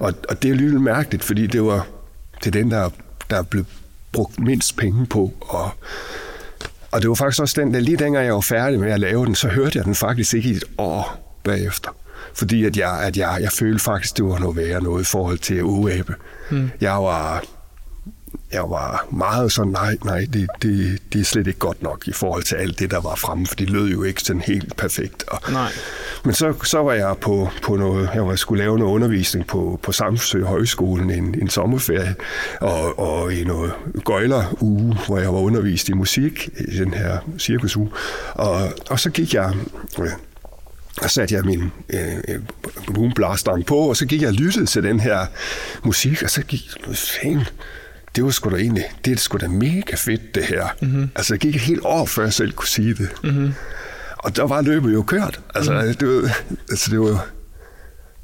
Og, 0.00 0.14
og 0.28 0.42
det 0.42 0.50
er 0.50 0.54
lidt 0.54 0.80
mærkeligt, 0.80 1.24
fordi 1.24 1.46
det 1.46 1.62
var 1.62 1.86
det 2.44 2.46
er 2.46 2.60
den, 2.60 2.70
der, 2.70 2.90
der 3.30 3.42
blev 3.42 3.64
brugt 4.12 4.40
mindst 4.40 4.76
penge 4.76 5.06
på, 5.06 5.32
og 5.40 5.70
og 6.90 7.02
det 7.02 7.08
var 7.08 7.14
faktisk 7.14 7.42
også 7.42 7.60
den, 7.60 7.74
der 7.74 7.80
lige 7.80 7.96
dengang 7.96 8.26
jeg 8.26 8.34
var 8.34 8.40
færdig 8.40 8.80
med 8.80 8.92
at 8.92 9.00
lave 9.00 9.26
den, 9.26 9.34
så 9.34 9.48
hørte 9.48 9.78
jeg 9.78 9.84
den 9.84 9.94
faktisk 9.94 10.34
ikke 10.34 10.48
i 10.48 10.52
et 10.52 10.64
år 10.78 11.34
bagefter. 11.44 11.90
Fordi 12.34 12.64
at 12.64 12.76
jeg, 12.76 13.00
at 13.02 13.16
jeg, 13.16 13.38
jeg 13.40 13.52
følte 13.52 13.84
faktisk, 13.84 14.16
det 14.16 14.24
var 14.24 14.38
noget 14.38 14.56
værre 14.56 14.82
noget 14.82 15.02
i 15.02 15.04
forhold 15.04 15.38
til 15.38 15.64
uabe. 15.64 16.14
Mm. 16.50 16.70
Jeg 16.80 16.92
var 16.92 17.44
jeg 18.52 18.70
var 18.70 19.06
meget 19.10 19.52
sådan, 19.52 19.72
nej, 19.72 19.96
nej, 20.04 20.26
det, 20.32 20.48
det, 20.62 20.98
det 21.12 21.20
er 21.20 21.24
slet 21.24 21.46
ikke 21.46 21.58
godt 21.58 21.82
nok 21.82 22.08
i 22.08 22.12
forhold 22.12 22.42
til 22.42 22.54
alt 22.54 22.78
det, 22.78 22.90
der 22.90 23.00
var 23.00 23.14
fremme, 23.14 23.46
for 23.46 23.54
det 23.54 23.70
lød 23.70 23.88
jo 23.88 24.02
ikke 24.02 24.22
sådan 24.22 24.42
helt 24.42 24.76
perfekt. 24.76 25.24
Og, 25.28 25.52
Nej. 25.52 25.70
Men 26.24 26.34
så, 26.34 26.54
så 26.64 26.82
var 26.82 26.92
jeg 26.92 27.16
på, 27.20 27.48
på 27.62 27.76
noget, 27.76 28.10
jeg 28.14 28.26
var, 28.26 28.36
skulle 28.36 28.62
lave 28.62 28.78
noget 28.78 28.92
undervisning 28.92 29.46
på, 29.46 29.80
på 29.82 29.92
Samsø 29.92 30.44
Højskolen 30.44 31.10
en, 31.10 31.34
en 31.42 31.48
sommerferie, 31.48 32.14
og, 32.60 32.98
og 32.98 33.32
i 33.32 33.44
noget 33.44 33.72
gøjler-uge, 34.04 34.96
hvor 35.06 35.18
jeg 35.18 35.32
var 35.32 35.40
undervist 35.40 35.88
i 35.88 35.92
musik, 35.92 36.48
i 36.58 36.78
den 36.78 36.94
her 36.94 37.18
cirkusuge. 37.38 37.90
Og, 38.34 38.72
og 38.90 39.00
så 39.00 39.10
gik 39.10 39.34
jeg... 39.34 39.54
Øh, 40.98 41.04
og 41.04 41.10
satte 41.10 41.34
jeg 41.34 41.44
min 41.44 41.72
øh, 41.88 42.40
boomblasteren 42.94 43.64
på, 43.64 43.76
og 43.76 43.96
så 43.96 44.06
gik 44.06 44.20
jeg 44.20 44.28
og 44.28 44.34
lyttede 44.34 44.66
til 44.66 44.82
den 44.82 45.00
her 45.00 45.26
musik, 45.84 46.22
og 46.22 46.30
så 46.30 46.42
gik 46.42 46.62
jeg, 46.86 46.96
fan, 46.96 47.40
det 48.16 48.24
var 48.24 48.30
sgu 48.30 48.50
da 48.50 48.56
egentlig, 48.56 48.84
det 49.04 49.12
er 49.12 49.16
sgu 49.16 49.38
da 49.38 49.48
mega 49.48 49.96
fedt, 49.96 50.34
det 50.34 50.44
her. 50.44 50.66
Mm-hmm. 50.80 51.10
Altså, 51.16 51.34
det 51.34 51.40
gik 51.40 51.54
et 51.54 51.60
helt 51.60 51.80
år, 51.84 52.06
før 52.06 52.22
jeg 52.22 52.32
selv 52.32 52.52
kunne 52.52 52.68
sige 52.68 52.94
det. 52.94 53.08
Mm-hmm. 53.24 53.52
Og 54.18 54.36
der 54.36 54.46
var 54.46 54.60
løbet 54.60 54.92
jo 54.92 55.02
kørt. 55.02 55.40
Altså, 55.54 55.72
mm. 55.72 55.94
det, 55.94 56.08
var, 56.08 56.38
altså 56.70 56.90
det 56.90 57.00
var... 57.00 57.26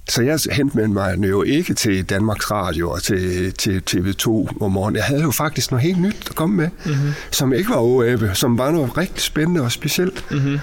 Så 0.09 0.23
jeg 0.23 0.39
hentede 0.53 0.89
mig 0.89 1.17
jo 1.19 1.43
ikke 1.43 1.75
til 1.75 2.05
Danmarks 2.05 2.51
Radio 2.51 2.91
og 2.91 3.03
til, 3.03 3.53
til 3.53 3.83
TV2 3.91 4.29
om 4.61 4.73
morgenen. 4.73 4.97
Jeg 4.97 5.05
havde 5.05 5.23
jo 5.23 5.31
faktisk 5.31 5.71
noget 5.71 5.83
helt 5.83 6.01
nyt 6.01 6.27
at 6.31 6.37
komme 6.37 6.57
med, 6.57 6.69
mm-hmm. 6.85 7.13
som 7.31 7.53
ikke 7.53 7.71
var 7.71 7.77
OABE, 7.77 8.31
som 8.35 8.59
var 8.59 8.71
noget 8.71 8.99
rigtig 8.99 9.23
spændende 9.23 9.61
og 9.61 9.73
specielt. 9.73 10.31
Mm-hmm. 10.31 10.59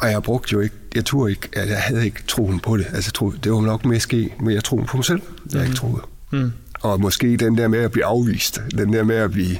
Og 0.00 0.10
jeg 0.10 0.22
brugte 0.22 0.52
jo 0.52 0.60
ikke, 0.60 0.74
jeg 0.94 1.04
turde 1.04 1.30
ikke, 1.30 1.48
jeg 1.56 1.82
havde 1.82 2.04
ikke 2.04 2.22
troen 2.26 2.60
på 2.60 2.76
det. 2.76 2.86
Altså, 2.94 3.12
troede, 3.12 3.38
det 3.44 3.52
var 3.52 3.60
nok 3.60 3.84
mere 3.84 4.00
ske, 4.00 4.34
men 4.40 4.54
jeg 4.54 4.64
troede 4.64 4.86
på 4.86 4.96
mig 4.96 5.04
selv. 5.04 5.22
Jeg 5.22 5.44
mm-hmm. 5.44 5.62
ikke 5.62 5.76
troede. 5.76 6.02
Mm. 6.30 6.52
Og 6.80 7.00
måske 7.00 7.36
den 7.36 7.58
der 7.58 7.68
med 7.68 7.78
at 7.78 7.90
blive 7.90 8.04
afvist, 8.04 8.60
den 8.70 8.92
der 8.92 9.02
med 9.04 9.16
at 9.16 9.30
blive... 9.30 9.58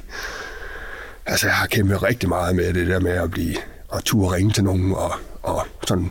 Altså, 1.27 1.47
jeg 1.47 1.57
har 1.57 1.67
kæmpet 1.67 2.03
rigtig 2.03 2.29
meget 2.29 2.57
med 2.57 2.75
det 2.75 2.87
der 2.87 3.01
med 3.01 3.13
at 3.13 3.31
blive... 3.31 3.55
Og 3.89 4.05
turde 4.05 4.35
ringe 4.37 4.53
til 4.53 4.65
nogen 4.65 4.93
og, 4.93 5.13
og 5.43 5.67
sådan... 5.89 6.11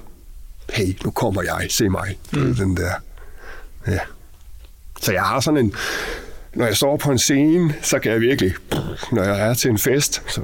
Hey, 0.74 0.98
nu 1.06 1.12
kommer 1.12 1.42
jeg, 1.42 1.68
se 1.70 1.90
mig. 1.90 2.18
Mm. 2.34 2.56
Den 2.56 2.78
der... 2.78 2.92
Ja. 3.88 4.00
Så 5.02 5.12
jeg 5.14 5.24
har 5.24 5.40
sådan 5.40 5.58
en... 5.58 5.74
Når 6.54 6.66
jeg 6.66 6.78
står 6.78 6.98
på 6.98 7.12
en 7.12 7.20
scene, 7.20 7.74
så 7.82 8.00
kan 8.00 8.12
jeg 8.12 8.22
virkelig... 8.22 8.54
Når 9.12 9.24
jeg 9.24 9.50
er 9.50 9.54
til 9.54 9.72
en 9.72 9.78
fest, 9.78 10.22
så, 10.28 10.42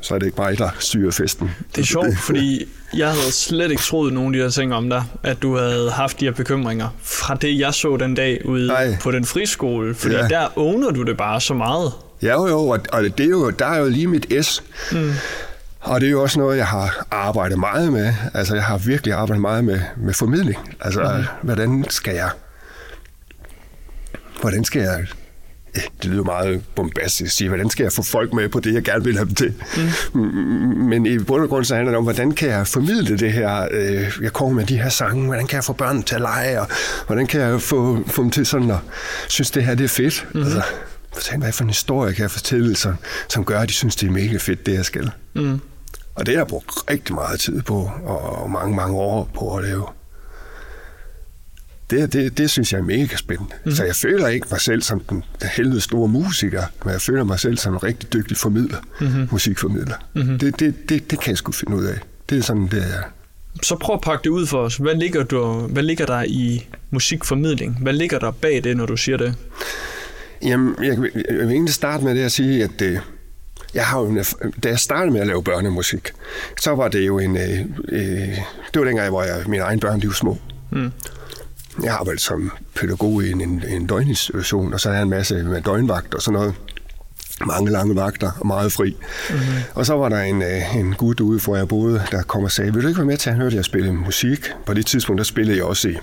så 0.00 0.14
er 0.14 0.18
det 0.18 0.26
ikke 0.26 0.40
mig, 0.40 0.58
der 0.58 0.70
styrer 0.78 1.10
festen. 1.10 1.50
Det 1.76 1.82
er 1.82 1.86
sjovt, 1.86 2.18
fordi 2.18 2.68
jeg 2.96 3.08
havde 3.08 3.32
slet 3.32 3.70
ikke 3.70 3.82
troet 3.82 4.12
nogen 4.12 4.34
af 4.34 4.38
de 4.38 4.42
her 4.44 4.50
ting 4.50 4.74
om 4.74 4.90
dig, 4.90 5.04
at 5.22 5.42
du 5.42 5.56
havde 5.56 5.90
haft 5.90 6.20
de 6.20 6.24
her 6.24 6.32
bekymringer 6.32 6.88
fra 7.02 7.34
det, 7.34 7.58
jeg 7.58 7.74
så 7.74 7.96
den 7.96 8.14
dag 8.14 8.46
ude 8.46 8.66
Nej. 8.66 8.96
på 9.02 9.10
den 9.10 9.24
friskole. 9.24 9.94
Fordi 9.94 10.14
Ja. 10.14 10.28
der 10.28 10.58
owner 10.58 10.90
du 10.90 11.02
det 11.02 11.16
bare 11.16 11.40
så 11.40 11.54
meget. 11.54 11.92
Ja, 12.22 12.32
jo, 12.32 12.46
jo, 12.46 12.58
og, 12.68 12.80
og 12.92 13.02
det 13.02 13.20
er 13.20 13.30
jo, 13.30 13.50
der 13.50 13.66
er 13.66 13.78
jo 13.78 13.88
lige 13.88 14.06
mit 14.06 14.26
S. 14.44 14.62
Mm. 14.92 15.12
Og 15.80 16.00
det 16.00 16.06
er 16.06 16.10
jo 16.10 16.22
også 16.22 16.38
noget, 16.38 16.56
jeg 16.58 16.66
har 16.66 17.06
arbejdet 17.10 17.58
meget 17.58 17.92
med. 17.92 18.14
Altså, 18.34 18.54
jeg 18.54 18.64
har 18.64 18.78
virkelig 18.78 19.14
arbejdet 19.14 19.40
meget 19.40 19.64
med, 19.64 19.80
med 19.96 20.14
formidling. 20.14 20.58
Altså, 20.80 21.02
mm. 21.18 21.24
hvordan 21.42 21.84
skal 21.90 22.14
jeg... 22.14 22.30
Hvordan 24.40 24.64
skal 24.64 24.82
jeg 24.82 25.06
det 25.74 26.10
lyder 26.10 26.24
meget 26.24 26.62
bombastisk 26.74 27.22
at 27.26 27.32
sige, 27.32 27.48
hvordan 27.48 27.70
skal 27.70 27.82
jeg 27.84 27.92
få 27.92 28.02
folk 28.02 28.32
med 28.32 28.48
på 28.48 28.60
det, 28.60 28.74
jeg 28.74 28.82
gerne 28.82 29.04
vil 29.04 29.16
have 29.16 29.26
dem 29.26 29.34
til? 29.34 29.54
Mm. 30.14 30.20
Men 30.88 31.06
i 31.06 31.18
bund 31.18 31.42
og 31.42 31.48
grund 31.48 31.64
så 31.64 31.74
handler 31.74 31.90
det 31.90 31.98
om, 31.98 32.04
hvordan 32.04 32.32
kan 32.32 32.48
jeg 32.48 32.66
formidle 32.66 33.18
det 33.18 33.32
her, 33.32 33.68
øh, 33.70 34.12
jeg 34.22 34.32
kommer 34.32 34.54
med 34.54 34.66
de 34.66 34.78
her 34.78 34.88
sange, 34.88 35.26
hvordan 35.26 35.46
kan 35.46 35.56
jeg 35.56 35.64
få 35.64 35.72
børn 35.72 36.02
til 36.02 36.14
at 36.14 36.20
lege, 36.20 36.60
og 36.60 36.66
hvordan 37.06 37.26
kan 37.26 37.40
jeg 37.40 37.62
få, 37.62 38.04
få 38.06 38.22
dem 38.22 38.30
til 38.30 38.46
sådan 38.46 38.70
at 38.70 38.78
synes, 39.28 39.50
det 39.50 39.64
her 39.64 39.74
det 39.74 39.84
er 39.84 39.88
fedt? 39.88 40.26
Mm. 40.34 40.42
Altså, 40.42 40.62
fortæl, 41.14 41.38
hvad 41.38 41.52
for 41.52 41.62
en 41.62 41.70
historie 41.70 42.14
kan 42.14 42.22
jeg 42.22 42.30
fortælle, 42.30 42.76
som, 42.76 42.94
som 43.28 43.44
gør, 43.44 43.60
at 43.60 43.68
de 43.68 43.74
synes, 43.74 43.96
det 43.96 44.06
er 44.06 44.12
mega 44.12 44.36
fedt, 44.36 44.66
det 44.66 44.74
jeg 44.74 44.84
skal. 44.84 45.10
Mm. 45.34 45.60
Og 46.14 46.26
det 46.26 46.34
har 46.34 46.40
jeg 46.40 46.46
brugt 46.46 46.90
rigtig 46.90 47.14
meget 47.14 47.40
tid 47.40 47.62
på, 47.62 47.90
og 48.04 48.50
mange, 48.50 48.76
mange 48.76 48.96
år 48.96 49.30
på 49.34 49.56
at 49.56 49.64
lave. 49.64 49.84
Det, 51.90 52.12
det, 52.12 52.38
det 52.38 52.50
synes 52.50 52.72
jeg 52.72 52.78
er 52.78 52.82
mega 52.82 53.16
spændende. 53.16 53.54
Mm. 53.64 53.72
Så 53.72 53.84
jeg 53.84 53.96
føler 53.96 54.28
ikke 54.28 54.46
mig 54.50 54.60
selv 54.60 54.82
som 54.82 55.00
den, 55.00 55.24
helvede 55.56 55.80
store 55.80 56.08
musiker, 56.08 56.62
men 56.84 56.92
jeg 56.92 57.00
føler 57.00 57.24
mig 57.24 57.40
selv 57.40 57.58
som 57.58 57.72
en 57.72 57.82
rigtig 57.82 58.12
dygtig 58.12 58.36
formidler, 58.36 58.78
mm-hmm. 59.00 59.28
musikformidler. 59.32 59.96
Mm-hmm. 60.14 60.38
Det, 60.38 60.60
det, 60.60 60.88
det, 60.88 61.10
det 61.10 61.20
kan 61.20 61.30
jeg 61.30 61.38
sgu 61.38 61.52
finde 61.52 61.76
ud 61.76 61.84
af. 61.84 61.98
Det 62.30 62.38
er 62.38 62.42
sådan, 62.42 62.66
det 62.66 62.82
er. 62.82 63.02
Så 63.62 63.76
prøv 63.76 63.94
at 63.94 64.00
pakke 64.00 64.24
det 64.24 64.30
ud 64.30 64.46
for 64.46 64.58
os. 64.58 64.76
Hvad 64.76 64.94
ligger, 64.94 65.22
du, 65.22 65.52
hvad 65.52 65.82
ligger 65.82 66.06
der 66.06 66.22
i 66.22 66.68
musikformidling? 66.90 67.78
Hvad 67.82 67.92
ligger 67.92 68.18
der 68.18 68.30
bag 68.30 68.64
det, 68.64 68.76
når 68.76 68.86
du 68.86 68.96
siger 68.96 69.18
det? 69.18 69.34
Jamen, 70.42 70.74
jeg, 70.82 70.98
jeg, 70.98 71.24
jeg 71.30 71.38
vil 71.38 71.50
egentlig 71.50 71.74
starte 71.74 72.04
med 72.04 72.14
det 72.14 72.20
at 72.20 72.32
sige, 72.32 72.64
at 72.64 72.70
det, 72.78 73.00
jeg 73.74 73.86
har 73.86 74.00
jo, 74.00 74.24
da 74.62 74.68
jeg 74.68 74.78
startede 74.78 75.12
med 75.12 75.20
at 75.20 75.26
lave 75.26 75.42
børnemusik, 75.42 76.08
så 76.60 76.74
var 76.74 76.88
det 76.88 77.06
jo 77.06 77.18
en... 77.18 77.36
Øh, 77.36 77.60
øh, 77.88 78.38
det 78.74 78.80
var 78.80 78.84
dengang, 78.84 79.08
hvor 79.08 79.22
jeg, 79.22 79.44
mine 79.46 79.62
egne 79.62 79.80
børn 79.80 80.00
de 80.00 80.06
var 80.06 80.14
små. 80.14 80.38
Mm. 80.70 80.92
Jeg 81.82 81.94
arbejdede 81.94 82.22
som 82.22 82.52
pædagog 82.74 83.24
i 83.24 83.30
en, 83.30 83.40
en, 83.40 83.64
en 83.68 83.86
døgninstitution, 83.86 84.74
og 84.74 84.80
så 84.80 84.90
jeg 84.90 85.02
en 85.02 85.10
masse 85.10 85.42
med 85.42 85.60
døgnvagt 85.60 86.14
og 86.14 86.22
sådan 86.22 86.38
noget. 86.38 86.54
Mange 87.46 87.70
lange 87.70 87.96
vagter 87.96 88.32
og 88.40 88.46
meget 88.46 88.72
fri. 88.72 88.96
Mm-hmm. 89.30 89.44
Og 89.74 89.86
så 89.86 89.94
var 89.94 90.08
der 90.08 90.20
en, 90.20 90.42
øh, 90.42 90.76
en 90.76 90.94
gut 90.94 91.20
ude, 91.20 91.40
hvor 91.40 91.56
jeg 91.56 91.68
boede, 91.68 92.02
der 92.10 92.22
kom 92.22 92.44
og 92.44 92.52
sagde, 92.52 92.74
vil 92.74 92.82
du 92.82 92.88
ikke 92.88 92.98
være 92.98 93.06
med 93.06 93.16
til 93.16 93.30
at 93.30 93.36
høre, 93.36 93.46
at 93.46 93.54
jeg 93.54 93.64
spille 93.64 93.92
musik? 93.92 94.52
På 94.66 94.74
det 94.74 94.86
tidspunkt, 94.86 95.18
der 95.18 95.24
spillede 95.24 95.56
jeg 95.56 95.64
også 95.64 95.88
i 95.88 95.98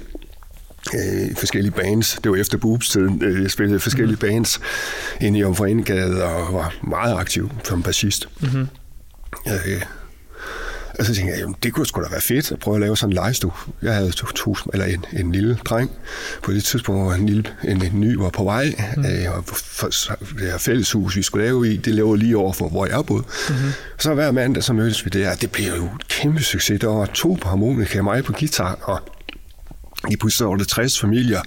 øh, 0.94 1.36
forskellige 1.36 1.72
bands. 1.72 2.20
Det 2.24 2.32
var 2.32 2.38
efter 2.38 2.58
boobs-tiden. 2.58 3.24
Øh, 3.24 3.44
jeg 3.44 3.52
spillede 3.52 3.80
forskellige 3.80 4.18
mm. 4.22 4.30
bands 4.30 4.60
inde 5.22 5.40
i 5.40 5.44
Omforenegade 5.44 6.24
og 6.24 6.54
var 6.54 6.74
meget 6.84 7.18
aktiv 7.18 7.52
som 7.64 7.84
bassist. 7.84 8.30
Mm-hmm. 8.40 8.68
Øh, 9.48 9.82
og 11.00 11.06
så 11.06 11.16
tænkte 11.16 11.32
jeg, 11.32 11.40
jamen, 11.40 11.56
det 11.64 11.74
kunne 11.74 11.86
sgu 11.86 12.02
da 12.02 12.10
være 12.10 12.22
fedt 12.22 12.52
at 12.52 12.60
prøve 12.60 12.76
at 12.76 12.82
lave 12.82 12.98
sådan 12.98 13.12
en 13.12 13.16
legestue. 13.16 13.52
Jeg 13.82 13.96
havde 13.96 14.12
to, 14.12 14.28
to, 14.28 14.56
eller 14.74 14.86
en, 14.86 15.06
en 15.14 15.32
lille 15.32 15.58
dreng 15.66 15.92
på 16.44 16.52
det 16.52 16.64
tidspunkt, 16.64 17.02
hvor 17.02 17.14
en, 17.14 17.26
lille, 17.26 17.44
en, 17.64 17.86
en 17.86 18.02
ny 18.02 18.16
var 18.16 18.30
på 18.30 18.44
vej. 18.44 18.74
Mm. 18.98 19.06
Øh, 19.06 19.38
og 19.38 19.44
for, 19.46 19.88
det 20.40 20.52
her 20.52 20.58
fælleshus, 20.58 21.16
vi 21.16 21.22
skulle 21.22 21.46
lave 21.46 21.74
i, 21.74 21.78
det 21.78 21.94
lå 21.94 22.16
lige 22.16 22.38
over 22.38 22.54
for, 22.54 22.70
hvor 22.70 22.86
jeg 22.86 23.06
boede. 23.06 23.24
Mm-hmm. 23.50 23.72
Så 24.00 24.14
hver 24.14 24.32
mandag, 24.32 24.64
så 24.64 24.74
mødtes 24.74 25.06
vi 25.06 25.10
der. 25.10 25.36
Det 25.36 25.52
blev 25.52 25.68
jo 25.68 25.86
et 25.86 26.08
kæmpe 26.08 26.44
succes. 26.44 26.80
Der 26.80 26.88
var 26.88 27.06
to 27.06 27.38
på 27.42 27.50
harmonika, 27.50 28.02
mig 28.02 28.24
på 28.24 28.34
guitar, 28.34 28.78
og 28.82 29.00
i 30.12 30.16
pludselig 30.16 30.50
var 30.50 30.56
der 30.56 30.66
60 30.66 31.00
familier 31.00 31.42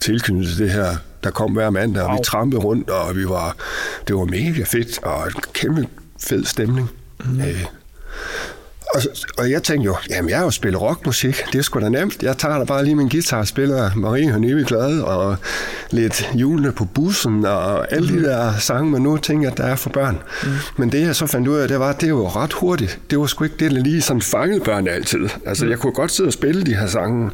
tilknyttet 0.00 0.56
til 0.56 0.64
det 0.64 0.72
her 0.72 0.96
der 1.24 1.30
kom 1.30 1.52
hver 1.52 1.70
mandag, 1.70 2.02
og 2.02 2.08
wow. 2.08 2.18
vi 2.18 2.24
trampede 2.24 2.62
rundt, 2.62 2.90
og 2.90 3.16
vi 3.16 3.28
var, 3.28 3.56
det 4.08 4.16
var 4.16 4.24
mega 4.24 4.64
fedt, 4.64 5.02
og 5.02 5.26
en 5.26 5.32
kæmpe 5.52 5.86
fed 6.20 6.44
stemning. 6.44 6.90
Mm. 7.24 7.40
Øh, 7.40 7.64
og, 8.94 9.00
og 9.38 9.50
jeg 9.50 9.62
tænkte 9.62 9.86
jo, 9.86 9.96
jamen 10.10 10.30
jeg 10.30 10.38
har 10.38 10.44
jo 10.44 10.50
spillet 10.50 10.80
rockmusik, 10.80 11.42
det 11.52 11.58
er 11.58 11.62
sgu 11.62 11.80
da 11.80 11.88
nemt. 11.88 12.22
Jeg 12.22 12.36
tager 12.38 12.58
da 12.58 12.64
bare 12.64 12.84
lige 12.84 12.94
min 12.94 13.08
guitar 13.08 13.38
og 13.38 13.46
spiller 13.46 13.90
Marie 13.96 14.32
Høneve 14.32 14.64
Glad 14.64 15.00
og 15.00 15.36
lidt 15.90 16.30
julene 16.34 16.72
på 16.72 16.84
bussen 16.84 17.44
og 17.46 17.92
alle 17.92 18.12
mm. 18.12 18.18
de 18.18 18.24
der 18.24 18.52
sange, 18.58 18.90
man 18.90 19.02
nu 19.02 19.16
tænker, 19.16 19.50
der 19.50 19.64
er 19.64 19.76
for 19.76 19.90
børn. 19.90 20.18
Mm. 20.42 20.50
Men 20.76 20.92
det 20.92 21.00
jeg 21.00 21.16
så 21.16 21.26
fandt 21.26 21.48
ud 21.48 21.56
af, 21.56 21.68
det 21.68 21.80
var, 21.80 21.92
det 21.92 22.14
var 22.14 22.36
ret 22.36 22.52
hurtigt. 22.52 22.98
Det 23.10 23.18
var 23.18 23.26
sgu 23.26 23.44
ikke 23.44 23.56
det, 23.58 23.70
der 23.70 23.80
lige 23.80 24.02
sådan 24.02 24.22
fangede 24.22 24.60
børn 24.60 24.88
altid. 24.88 25.28
Altså 25.46 25.64
mm. 25.64 25.70
jeg 25.70 25.78
kunne 25.78 25.92
godt 25.92 26.10
sidde 26.10 26.28
og 26.28 26.32
spille 26.32 26.64
de 26.64 26.74
her 26.74 26.86
sange, 26.86 27.30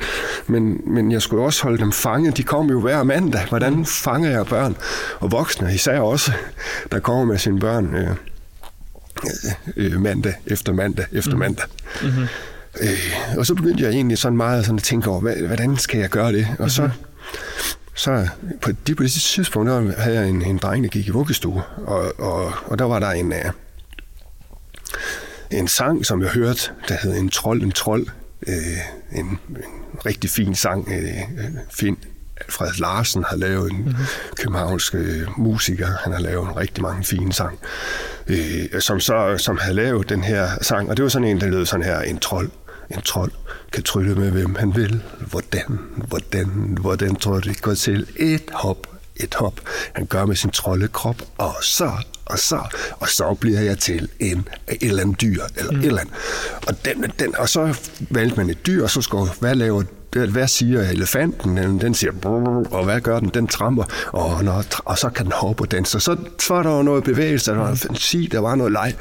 men, 0.46 0.80
men 0.86 1.12
jeg 1.12 1.22
skulle 1.22 1.44
også 1.44 1.62
holde 1.62 1.78
dem 1.78 1.92
fanget. 1.92 2.36
De 2.36 2.42
kom 2.42 2.70
jo 2.70 2.80
hver 2.80 3.02
mandag. 3.02 3.46
Hvordan 3.48 3.72
mm. 3.72 3.86
fanger 3.86 4.30
jeg 4.30 4.46
børn? 4.46 4.76
Og 5.20 5.32
voksne 5.32 5.74
især 5.74 6.00
også, 6.00 6.32
der 6.92 6.98
kommer 6.98 7.24
med 7.24 7.38
sine 7.38 7.60
børn. 7.60 7.94
Øh 7.94 8.29
øh, 9.76 10.00
mandag 10.00 10.34
efter 10.46 10.72
mandag 10.72 11.06
efter 11.12 11.32
mm. 11.32 11.38
mandag. 11.38 11.66
Mm-hmm. 12.02 12.26
Øh, 12.80 13.38
og 13.38 13.46
så 13.46 13.54
begyndte 13.54 13.84
jeg 13.84 13.92
egentlig 13.92 14.18
sådan 14.18 14.36
meget 14.36 14.64
sådan 14.64 14.78
at 14.78 14.82
tænke 14.82 15.10
over, 15.10 15.20
hvad, 15.20 15.36
hvordan 15.36 15.76
skal 15.76 16.00
jeg 16.00 16.10
gøre 16.10 16.32
det? 16.32 16.46
Og 16.50 16.54
mm-hmm. 16.54 16.68
så, 16.68 16.90
så 17.94 18.28
på, 18.62 18.70
de, 18.86 18.94
på 18.94 19.02
det 19.02 19.12
tidspunkt, 19.12 19.70
der 19.70 20.00
havde 20.00 20.20
jeg 20.20 20.28
en, 20.28 20.42
en 20.42 20.58
dreng, 20.58 20.84
der 20.84 20.90
gik 20.90 21.06
i 21.06 21.10
vuggestue, 21.10 21.62
og, 21.76 22.20
og, 22.20 22.52
og 22.66 22.78
der 22.78 22.84
var 22.84 22.98
der 22.98 23.10
en, 23.10 23.26
uh, 23.26 23.50
en 25.50 25.68
sang, 25.68 26.06
som 26.06 26.22
jeg 26.22 26.30
hørte, 26.30 26.70
der 26.88 26.94
hed 27.02 27.16
En 27.16 27.28
trold, 27.28 27.62
en 27.62 27.72
trold. 27.72 28.06
Øh, 28.46 29.18
en, 29.18 29.26
en 29.26 29.38
rigtig 30.06 30.30
fin 30.30 30.54
sang, 30.54 30.88
øh, 30.88 31.46
fin 31.70 31.98
Alfred 32.46 32.72
Larsen 32.78 33.24
har 33.28 33.36
lavet 33.36 33.70
en 33.70 33.76
mm-hmm. 33.76 34.04
københavnsk 34.36 34.94
øh, 34.94 35.28
musiker. 35.38 35.88
Han 36.04 36.12
har 36.12 36.20
lavet 36.20 36.48
en 36.48 36.56
rigtig 36.56 36.82
mange 36.82 37.04
fine 37.04 37.32
sang, 37.32 37.58
øh, 38.26 38.80
som 38.80 39.00
så 39.00 39.34
som 39.38 39.58
havde 39.58 39.74
lavet 39.74 40.08
den 40.08 40.24
her 40.24 40.48
sang. 40.60 40.90
Og 40.90 40.96
det 40.96 41.02
var 41.02 41.08
sådan 41.08 41.28
en, 41.28 41.40
der 41.40 41.46
lød 41.46 41.66
sådan 41.66 41.86
her, 41.86 42.00
en 42.00 42.18
trold. 42.18 42.50
En 42.90 43.02
trold 43.02 43.32
kan 43.72 43.82
trylle 43.82 44.14
med, 44.14 44.30
hvem 44.30 44.54
han 44.54 44.76
vil. 44.76 45.02
Hvordan, 45.20 45.78
hvordan, 45.96 46.76
hvordan 46.80 47.16
tror 47.16 47.40
det 47.40 47.62
går 47.62 47.74
til? 47.74 48.06
Et 48.16 48.50
hop, 48.52 48.86
et 49.16 49.34
hop. 49.34 49.60
Han 49.92 50.06
gør 50.06 50.26
med 50.26 50.36
sin 50.36 50.50
troldekrop, 50.50 51.22
og 51.38 51.54
så 51.62 51.92
og 52.30 52.38
så, 52.38 52.60
og 53.00 53.08
så 53.08 53.34
bliver 53.34 53.60
jeg 53.60 53.78
til 53.78 54.08
en, 54.20 54.48
et 54.68 54.82
eller 54.82 55.02
andet 55.02 55.20
dyr, 55.20 55.42
eller 55.56 55.72
mm. 55.72 55.78
et 55.78 55.86
eller 55.86 56.00
andet. 56.00 56.14
Og, 56.66 56.84
den, 56.84 57.12
den, 57.18 57.36
og 57.36 57.48
så 57.48 57.78
valgte 58.10 58.36
man 58.36 58.50
et 58.50 58.66
dyr, 58.66 58.82
og 58.82 58.90
så 58.90 59.00
skulle, 59.00 59.30
hvad 59.40 59.54
laver 59.54 59.82
hvad 60.12 60.48
siger 60.48 60.80
elefanten? 60.80 61.80
Den 61.80 61.94
siger, 61.94 62.12
og 62.70 62.84
hvad 62.84 63.00
gør 63.00 63.20
den? 63.20 63.30
Den 63.34 63.46
tramper, 63.46 63.84
og, 64.12 64.44
når, 64.44 64.64
og 64.84 64.98
så 64.98 65.08
kan 65.08 65.24
den 65.24 65.32
hoppe 65.32 65.62
og 65.62 65.70
danse. 65.70 66.00
Så, 66.00 66.16
så 66.40 66.54
var 66.54 66.62
der 66.62 66.76
jo 66.76 66.82
noget 66.82 67.04
bevægelse, 67.04 67.50
der 67.50 67.56
var 67.56 67.74
fantasi, 67.74 68.28
der 68.32 68.38
var 68.38 68.54
noget 68.54 68.72
leg. 68.72 68.94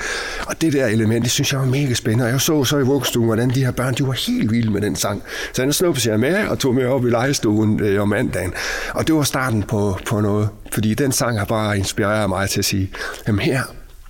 Og 0.48 0.62
det 0.62 0.74
der 0.74 0.88
element, 0.88 1.24
det 1.24 1.32
synes 1.32 1.54
jeg 1.54 1.60
var 1.60 1.66
mega 1.66 1.94
spændende. 1.94 2.26
Og 2.26 2.32
jeg 2.32 2.42
så 2.42 2.64
så 2.64 2.78
i 2.78 2.82
vuggestuen, 2.82 3.26
hvordan 3.26 3.50
de 3.50 3.66
her 3.66 3.72
børn, 3.72 3.94
de 3.94 4.08
var 4.08 4.12
helt 4.12 4.52
vilde 4.52 4.72
med 4.72 4.82
den 4.82 4.96
sang. 4.96 5.24
Så 5.54 5.64
jeg 5.64 5.74
snuppede 5.74 6.10
jeg 6.10 6.20
med 6.20 6.48
og 6.48 6.60
tog 6.60 6.76
med 6.76 6.86
op 6.86 7.06
i 7.06 7.10
legestuen 7.10 7.80
øh, 7.80 8.02
om 8.02 8.10
mandagen. 8.10 8.54
Og 8.94 9.08
det 9.08 9.16
var 9.16 9.24
starten 9.24 9.64
på, 9.64 9.98
på 10.06 10.22
noget. 10.22 10.50
Fordi 10.72 10.94
den 10.94 11.12
sang 11.12 11.38
har 11.40 11.46
bare 11.46 11.78
inspireret 11.78 12.30
mig 12.30 12.50
til 12.50 12.60
at 12.60 12.66
sige, 12.66 12.92
jamen 13.28 13.42
her, 13.42 13.62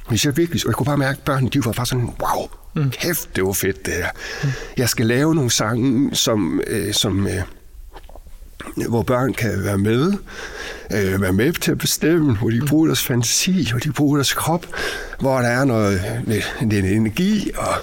hvis 0.09 0.25
jeg 0.25 0.37
virkelig, 0.37 0.61
og 0.65 0.67
jeg 0.67 0.75
kunne 0.75 0.85
bare 0.85 0.97
mærke, 0.97 1.17
at 1.17 1.25
børnene, 1.25 1.49
de 1.49 1.65
var 1.65 1.71
bare 1.71 1.85
sådan, 1.85 2.09
wow, 2.21 2.47
Mm. 2.75 2.89
Kæft, 2.89 3.35
det 3.35 3.43
var 3.43 3.53
fedt 3.53 3.85
det 3.85 3.93
her. 3.93 4.09
Mm. 4.43 4.49
Jeg 4.77 4.89
skal 4.89 5.05
lave 5.05 5.35
nogle 5.35 5.51
sange, 5.51 6.15
som, 6.15 6.61
øh, 6.67 6.93
som 6.93 7.27
øh, 7.27 7.41
hvor 8.89 9.01
børn 9.01 9.33
kan 9.33 9.63
være 9.63 9.77
med, 9.77 10.13
øh, 10.93 11.21
være 11.21 11.33
med 11.33 11.53
til 11.53 11.71
at 11.71 11.77
bestemme, 11.77 12.35
hvor 12.37 12.49
de 12.49 12.61
bruger 12.67 12.85
deres 12.85 13.05
fantasi, 13.05 13.67
hvor 13.71 13.79
de 13.79 13.91
bruger 13.91 14.17
deres 14.17 14.33
krop, 14.33 14.65
hvor 15.19 15.37
der 15.37 15.47
er 15.47 15.65
noget, 15.65 16.01
lidt, 16.27 16.55
lidt 16.61 16.85
energi 16.85 17.51
og 17.57 17.73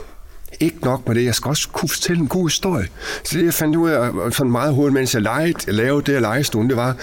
ikke 0.61 0.79
nok 0.83 1.09
med 1.09 1.15
det, 1.15 1.25
jeg 1.25 1.35
skal 1.35 1.49
også 1.49 1.69
kunne 1.73 1.89
fortælle 1.89 2.21
en 2.21 2.29
god 2.29 2.49
historie. 2.49 2.87
Så 3.25 3.39
det, 3.39 3.45
jeg 3.45 3.55
fandt 3.55 3.77
ud 3.77 3.91
af 3.91 4.33
sådan 4.33 4.53
meget 4.53 4.75
hurtigt, 4.75 4.95
mens 4.95 5.15
jeg 5.15 5.23
legede, 5.23 5.73
lavede 5.73 6.03
det 6.07 6.15
her 6.15 6.21
legestuen, 6.21 6.69
det 6.69 6.77
var, 6.77 6.97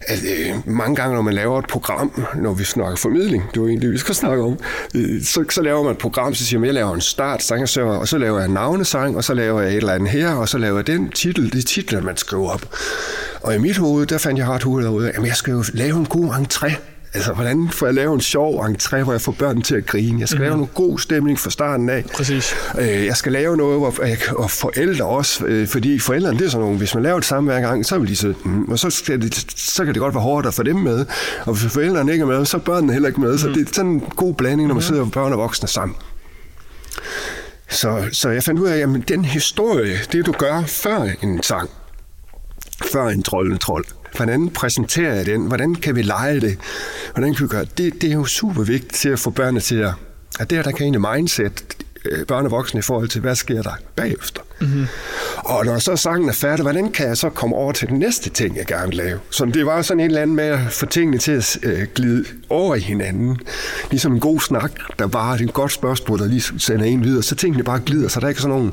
at 0.00 0.18
øh, 0.22 0.74
mange 0.74 0.96
gange, 0.96 1.14
når 1.14 1.22
man 1.22 1.34
laver 1.34 1.58
et 1.58 1.66
program, 1.66 2.26
når 2.34 2.54
vi 2.54 2.64
snakker 2.64 2.96
formidling, 2.96 3.44
det 3.54 3.56
er 3.56 3.60
jo 3.60 3.68
det, 3.68 3.92
vi 3.92 3.98
skal 3.98 4.14
snakke 4.14 4.42
om, 4.42 4.58
øh, 4.94 5.22
så, 5.22 5.44
så 5.50 5.62
laver 5.62 5.82
man 5.82 5.92
et 5.92 5.98
program, 5.98 6.34
så 6.34 6.44
siger 6.44 6.60
man, 6.60 6.66
jeg 6.66 6.74
laver 6.74 6.94
en 6.94 7.00
start, 7.00 7.42
sang 7.42 7.78
og, 7.78 7.98
og 7.98 8.08
så 8.08 8.18
laver 8.18 8.38
jeg 8.38 8.46
en 8.46 8.54
navnesang, 8.54 9.16
og 9.16 9.24
så 9.24 9.34
laver 9.34 9.60
jeg 9.60 9.70
et 9.70 9.76
eller 9.76 9.92
andet 9.92 10.08
her, 10.08 10.34
og 10.34 10.48
så 10.48 10.58
laver 10.58 10.76
jeg 10.76 10.86
den 10.86 11.10
titel, 11.10 11.52
det 11.52 11.66
titler, 11.66 12.02
man 12.02 12.16
skriver 12.16 12.50
op. 12.50 12.68
Og 13.40 13.54
i 13.54 13.58
mit 13.58 13.76
hoved, 13.76 14.06
der 14.06 14.18
fandt 14.18 14.38
jeg 14.38 14.48
ret 14.48 14.62
hurtigt 14.62 14.90
ud 14.90 15.04
af, 15.04 15.12
at 15.14 15.26
jeg 15.26 15.36
skal 15.36 15.52
jo 15.52 15.64
lave 15.72 15.96
en 15.96 16.06
god 16.06 16.30
entré 16.30 16.74
Altså, 17.14 17.32
hvordan 17.32 17.68
får 17.72 17.86
jeg 17.86 17.94
lavet 17.94 18.14
en 18.14 18.20
sjov 18.20 18.64
entré, 18.64 19.02
hvor 19.02 19.12
jeg 19.12 19.20
får 19.20 19.32
børnene 19.32 19.62
til 19.62 19.74
at 19.74 19.86
grine? 19.86 20.20
Jeg 20.20 20.28
skal 20.28 20.36
mm-hmm. 20.36 20.48
lave 20.48 20.56
noget 20.56 20.74
god 20.74 20.98
stemning 20.98 21.38
fra 21.38 21.50
starten 21.50 21.88
af. 21.88 22.04
Præcis. 22.14 22.54
Øh, 22.78 23.06
jeg 23.06 23.16
skal 23.16 23.32
lave 23.32 23.56
noget, 23.56 23.78
hvor 23.78 24.04
jeg, 24.04 24.18
og 24.36 24.50
forældre 24.50 25.04
også, 25.04 25.44
øh, 25.46 25.68
fordi 25.68 25.98
forældrene, 25.98 26.38
det 26.38 26.46
er 26.46 26.50
sådan 26.50 26.64
nogle, 26.64 26.78
hvis 26.78 26.94
man 26.94 27.02
laver 27.02 27.16
det 27.16 27.24
samme 27.24 27.52
hver 27.52 27.60
gang, 27.60 27.86
så 27.86 27.98
vil 27.98 28.08
de 28.08 28.16
så, 28.16 28.34
mm, 28.44 28.64
og 28.64 28.78
så, 28.78 28.90
skal 28.90 29.22
det, 29.22 29.52
så 29.56 29.84
kan 29.84 29.94
det 29.94 30.00
godt 30.00 30.14
være 30.14 30.22
hårdt 30.22 30.46
at 30.46 30.54
få 30.54 30.62
dem 30.62 30.76
med. 30.76 31.06
Og 31.46 31.54
hvis 31.54 31.72
forældrene 31.72 32.12
ikke 32.12 32.22
er 32.22 32.26
med, 32.26 32.44
så 32.44 32.56
er 32.56 32.60
børnene 32.60 32.92
heller 32.92 33.08
ikke 33.08 33.20
med. 33.20 33.32
Mm. 33.32 33.38
Så 33.38 33.48
det 33.48 33.68
er 33.68 33.72
sådan 33.72 33.90
en 33.90 34.00
god 34.00 34.34
blanding, 34.34 34.68
når 34.68 34.74
man 34.74 34.82
sidder 34.82 35.04
børn 35.04 35.32
og 35.32 35.38
voksne 35.38 35.68
sammen. 35.68 35.96
Så, 37.68 38.04
så 38.12 38.28
jeg 38.28 38.42
fandt 38.42 38.60
ud 38.60 38.68
af, 38.68 38.78
at 38.78 39.08
den 39.08 39.24
historie, 39.24 39.98
det 40.12 40.26
du 40.26 40.32
gør 40.32 40.62
før 40.66 41.08
en 41.22 41.42
sang, 41.42 41.70
før 42.92 43.08
en 43.08 43.22
trold 43.22 43.52
en 43.52 43.58
trold, 43.58 43.84
Hvordan 44.16 44.48
præsenterer 44.48 45.14
jeg 45.14 45.26
den? 45.26 45.46
Hvordan 45.46 45.74
kan 45.74 45.96
vi 45.96 46.02
lege 46.02 46.40
det? 46.40 46.58
Hvordan 47.12 47.34
kan 47.34 47.42
vi 47.42 47.48
gøre 47.48 47.66
det? 47.78 48.02
Det 48.02 48.10
er 48.10 48.14
jo 48.14 48.24
super 48.24 48.62
vigtigt 48.62 48.94
til 48.94 49.08
at 49.08 49.18
få 49.18 49.30
børnene 49.30 49.60
til 49.60 49.76
at... 49.76 49.92
At 50.40 50.50
det 50.50 50.58
her, 50.58 50.62
der 50.62 50.70
kan 50.70 50.82
egentlig 50.82 51.14
mindset 51.14 51.64
øh, 52.04 52.26
børn 52.26 52.44
og 52.44 52.50
voksne 52.50 52.78
i 52.78 52.82
forhold 52.82 53.08
til, 53.08 53.20
hvad 53.20 53.34
sker 53.34 53.62
der 53.62 53.72
bagefter. 53.96 54.42
Mm-hmm. 54.60 54.86
Og 55.36 55.64
når 55.64 55.78
så 55.78 55.96
sangen 55.96 56.28
er 56.28 56.32
færdig, 56.32 56.62
hvordan 56.62 56.92
kan 56.92 57.06
jeg 57.08 57.16
så 57.16 57.28
komme 57.28 57.56
over 57.56 57.72
til 57.72 57.88
den 57.88 57.98
næste 57.98 58.30
ting, 58.30 58.56
jeg 58.56 58.66
gerne 58.66 58.86
vil 58.86 58.96
lave? 58.96 59.18
Så 59.30 59.44
det 59.44 59.66
var 59.66 59.82
sådan 59.82 60.00
en 60.00 60.06
eller 60.06 60.22
anden 60.22 60.36
med 60.36 60.44
at 60.44 60.60
få 60.70 60.86
tingene 60.86 61.18
til 61.18 61.32
at 61.32 61.58
øh, 61.62 61.86
glide 61.94 62.24
over 62.48 62.74
i 62.74 62.80
hinanden. 62.80 63.40
Ligesom 63.90 64.12
en 64.12 64.20
god 64.20 64.40
snak, 64.40 64.72
der 64.98 65.06
bare 65.06 65.38
er 65.38 65.44
et 65.44 65.52
godt 65.52 65.72
spørgsmål, 65.72 66.18
der 66.18 66.26
lige 66.26 66.42
sender 66.58 66.84
en 66.84 67.04
videre, 67.04 67.22
så 67.22 67.34
tingene 67.34 67.64
bare 67.64 67.80
glider, 67.86 68.08
så 68.08 68.20
der 68.20 68.26
er 68.26 68.28
ikke 68.28 68.40
sådan 68.40 68.56
nogle, 68.56 68.72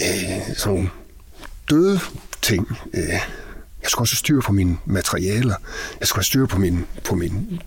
øh, 0.00 0.56
sådan 0.56 0.74
nogle 0.74 0.90
døde 1.70 2.00
ting. 2.42 2.78
Øh, 2.94 3.20
jeg 3.84 3.90
skulle 3.90 4.04
også 4.04 4.14
have 4.14 4.18
styr 4.18 4.40
på 4.40 4.52
mine 4.52 4.76
materialer. 4.86 5.54
Jeg 6.00 6.08
skulle 6.08 6.20
have 6.20 6.24
styr 6.24 6.46
på 6.46 6.58
min, 6.58 6.84
på 7.04 7.14
min 7.14 7.60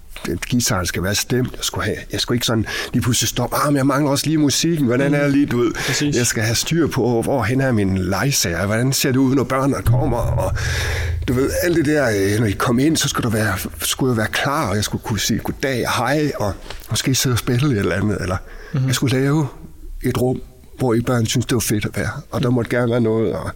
guitar 0.51 0.83
skal 0.83 1.03
være 1.03 1.15
stemt. 1.15 1.51
Jeg 1.51 1.63
skulle, 1.63 1.85
have, 1.85 1.97
jeg 2.11 2.19
skulle 2.19 2.35
ikke 2.35 2.45
sådan 2.45 2.65
lige 2.93 3.01
pludselig 3.01 3.29
stoppe. 3.29 3.55
Ah, 3.55 3.67
men 3.67 3.77
jeg 3.77 3.85
mangler 3.87 4.11
også 4.11 4.25
lige 4.25 4.37
musikken. 4.37 4.85
Hvordan 4.85 5.13
er 5.13 5.23
det 5.23 5.31
lige, 5.31 5.45
du 5.45 5.57
ved? 5.57 5.73
Præcis. 5.73 6.15
Jeg 6.15 6.27
skal 6.27 6.43
have 6.43 6.55
styr 6.55 6.87
på, 6.87 7.21
hvor 7.21 7.43
hen 7.43 7.61
er 7.61 7.71
min 7.71 7.97
legesager. 7.97 8.65
Hvordan 8.65 8.93
ser 8.93 9.11
det 9.11 9.17
ud, 9.17 9.35
når 9.35 9.43
børnene 9.43 9.81
kommer? 9.85 10.17
Og 10.17 10.53
du 11.27 11.33
ved, 11.33 11.51
alt 11.63 11.75
det 11.75 11.85
der, 11.85 12.33
øh, 12.33 12.39
når 12.39 12.45
I 12.45 12.51
kom 12.51 12.79
ind, 12.79 12.97
så 12.97 13.07
skulle, 13.07 13.23
du 13.23 13.29
være, 13.29 13.53
skulle 13.81 14.11
jeg 14.11 14.17
være 14.17 14.27
klar, 14.27 14.69
og 14.69 14.75
jeg 14.75 14.83
skulle 14.83 15.03
kunne 15.03 15.19
sige 15.19 15.39
goddag 15.39 15.87
og 15.87 15.93
hej, 15.93 16.31
og 16.39 16.53
måske 16.89 17.15
sidde 17.15 17.33
og 17.33 17.39
spille 17.39 17.71
et 17.71 17.77
eller 17.77 17.95
andet. 17.95 18.17
Eller 18.21 18.37
mm-hmm. 18.73 18.87
jeg 18.87 18.95
skulle 18.95 19.19
lave 19.19 19.47
et 20.03 20.21
rum, 20.21 20.41
hvor 20.77 20.93
I 20.93 21.01
børn 21.01 21.25
synes, 21.25 21.45
det 21.45 21.55
var 21.55 21.59
fedt 21.59 21.85
at 21.85 21.97
være. 21.97 22.09
Og 22.31 22.43
der 22.43 22.49
måtte 22.49 22.71
gerne 22.71 22.91
være 22.91 23.01
noget 23.01 23.29
at, 23.29 23.51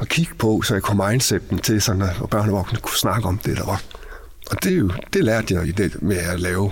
at 0.00 0.08
kigge 0.08 0.34
på, 0.34 0.62
så 0.62 0.74
jeg 0.74 0.82
kunne 0.82 1.08
mindset 1.08 1.50
dem 1.50 1.58
til, 1.58 1.82
sådan 1.82 2.02
at 2.02 2.30
børn 2.30 2.48
og 2.48 2.54
voksne 2.54 2.78
kunne 2.78 2.98
snakke 2.98 3.28
om 3.28 3.38
det, 3.38 3.56
der 3.56 3.64
var. 3.64 3.82
Og 4.50 4.62
det, 4.62 4.72
er 4.72 4.76
jo, 4.76 4.90
det 5.12 5.24
lærte 5.24 5.54
jeg 5.54 5.66
i 5.66 5.72
det 5.72 6.02
med 6.02 6.16
at 6.16 6.40
lave 6.40 6.70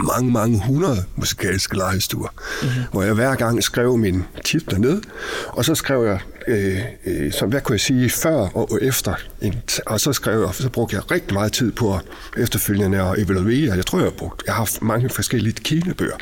mange, 0.00 0.32
mange 0.32 0.62
hundrede 0.66 1.04
musikalske 1.16 1.76
legestuer, 1.76 2.28
mm-hmm. 2.62 2.82
hvor 2.92 3.02
jeg 3.02 3.14
hver 3.14 3.34
gang 3.34 3.64
skrev 3.64 3.98
min 3.98 4.24
titler 4.44 4.78
ned, 4.78 5.02
og 5.48 5.64
så 5.64 5.74
skrev 5.74 6.04
jeg, 6.04 6.20
øh, 6.48 6.78
øh, 7.06 7.32
så 7.32 7.46
hvad 7.46 7.60
kunne 7.60 7.74
jeg 7.74 7.80
sige, 7.80 8.10
før 8.10 8.38
og 8.38 8.78
efter, 8.82 9.14
en, 9.42 9.62
og 9.86 10.00
så 10.00 10.12
skrev 10.12 10.40
jeg, 10.40 10.54
så 10.54 10.68
brugte 10.68 10.96
jeg 10.96 11.10
rigtig 11.10 11.34
meget 11.34 11.52
tid 11.52 11.72
på 11.72 11.98
efterfølgende 12.36 13.02
at 13.02 13.18
evaluere. 13.18 13.76
Jeg 13.76 13.86
tror, 13.86 13.98
jeg 13.98 14.06
har 14.06 14.16
brugt, 14.18 14.42
jeg 14.46 14.54
har 14.54 14.58
haft 14.58 14.82
mange 14.82 15.10
forskellige 15.10 15.52
kinebøger, 15.52 16.16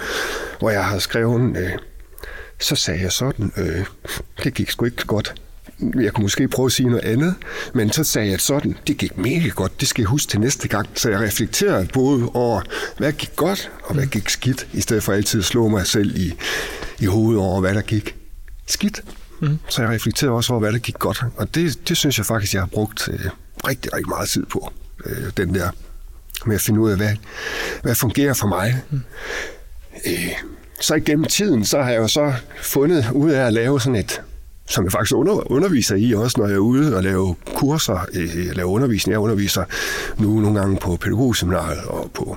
hvor 0.59 0.71
jeg 0.71 0.85
har 0.85 0.99
skrevet, 0.99 1.57
øh, 1.57 1.71
så 2.61 2.77
sagde 2.77 3.03
jeg 3.03 3.13
sådan, 3.13 3.53
øh, 3.57 3.87
det 4.45 4.55
gik 4.55 4.71
sgu 4.71 4.85
ikke 4.85 5.07
godt 5.07 5.35
jeg 5.95 6.13
kunne 6.13 6.23
måske 6.23 6.49
prøve 6.49 6.67
at 6.67 6.73
sige 6.73 6.89
noget 6.89 7.05
andet, 7.05 7.35
men 7.75 7.93
så 7.93 8.05
sagde 8.05 8.31
jeg 8.31 8.41
sådan, 8.41 8.77
det 8.87 8.97
gik 8.97 9.19
mega 9.19 9.49
godt, 9.49 9.81
det 9.81 9.89
skal 9.89 10.03
jeg 10.03 10.09
huske 10.09 10.31
til 10.31 10.41
næste 10.41 10.69
gang. 10.69 10.89
Så 10.95 11.11
jeg 11.11 11.21
reflekterede 11.21 11.89
både 11.93 12.29
over, 12.35 12.63
hvad 12.99 13.13
gik 13.13 13.37
godt, 13.37 13.71
og 13.83 13.95
hvad 13.95 14.07
gik 14.07 14.29
skidt, 14.29 14.69
i 14.73 14.81
stedet 14.81 15.03
for 15.03 15.13
altid 15.13 15.41
at 15.41 15.45
slå 15.45 15.69
mig 15.69 15.87
selv 15.87 16.17
i, 16.17 16.35
i 17.01 17.07
hovedet 17.07 17.43
over, 17.43 17.61
hvad 17.61 17.75
der 17.75 17.83
gik 17.83 18.17
skidt. 18.67 19.01
Mm. 19.41 19.59
Så 19.69 19.83
jeg 19.83 19.91
reflekterede 19.91 20.35
også 20.35 20.53
over, 20.53 20.61
hvad 20.61 20.73
der 20.73 20.79
gik 20.79 20.99
godt. 20.99 21.23
Og 21.37 21.55
det, 21.55 21.89
det 21.89 21.97
synes 21.97 22.19
jeg 22.19 22.27
faktisk, 22.27 22.55
jeg 22.55 22.63
har 22.63 22.67
brugt 22.67 23.09
øh, 23.09 23.31
rigtig, 23.69 23.93
rigtig 23.93 24.09
meget 24.09 24.29
tid 24.29 24.47
på. 24.47 24.73
Øh, 25.07 25.31
den 25.37 25.55
der 25.55 25.71
med 26.47 26.55
at 26.55 26.61
finde 26.61 26.81
ud 26.81 26.91
af, 26.91 26.97
hvad, 26.97 27.17
hvad 27.83 27.95
fungerer 27.95 28.35
for 28.35 28.47
mig. 28.47 28.83
Mm. 28.91 29.01
Øh, 30.07 30.33
så 30.81 30.95
igennem 30.95 31.25
tiden, 31.25 31.65
så 31.65 31.83
har 31.83 31.91
jeg 31.91 31.99
jo 31.99 32.09
så 32.09 32.33
fundet 32.63 33.11
ud 33.13 33.31
af 33.31 33.47
at 33.47 33.53
lave 33.53 33.81
sådan 33.81 33.97
et 33.97 34.23
som 34.71 34.85
jeg 34.85 34.93
faktisk 34.93 35.15
under, 35.15 35.53
underviser 35.53 35.97
i, 35.97 36.13
også 36.13 36.41
når 36.41 36.47
jeg 36.47 36.55
er 36.55 36.59
ude 36.59 36.97
og 36.97 37.03
lave 37.03 37.35
kurser, 37.55 38.07
øh, 38.15 38.37
øh 38.37 38.57
laver 38.57 38.71
undervisning. 38.71 39.13
Jeg 39.13 39.21
underviser 39.21 39.65
nu 40.19 40.41
nogle 40.41 40.61
gange 40.61 40.77
på 40.77 40.97
pædagogseminaret 40.97 41.79
og 41.85 42.11
på, 42.15 42.37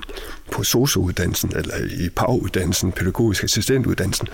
på 0.52 0.62
sociouddannelsen, 0.62 1.52
eller 1.56 1.74
i 1.76 2.08
PAV-uddannelsen, 2.08 2.92
pædagogisk 2.92 3.44
assistentuddannelsen. 3.44 4.28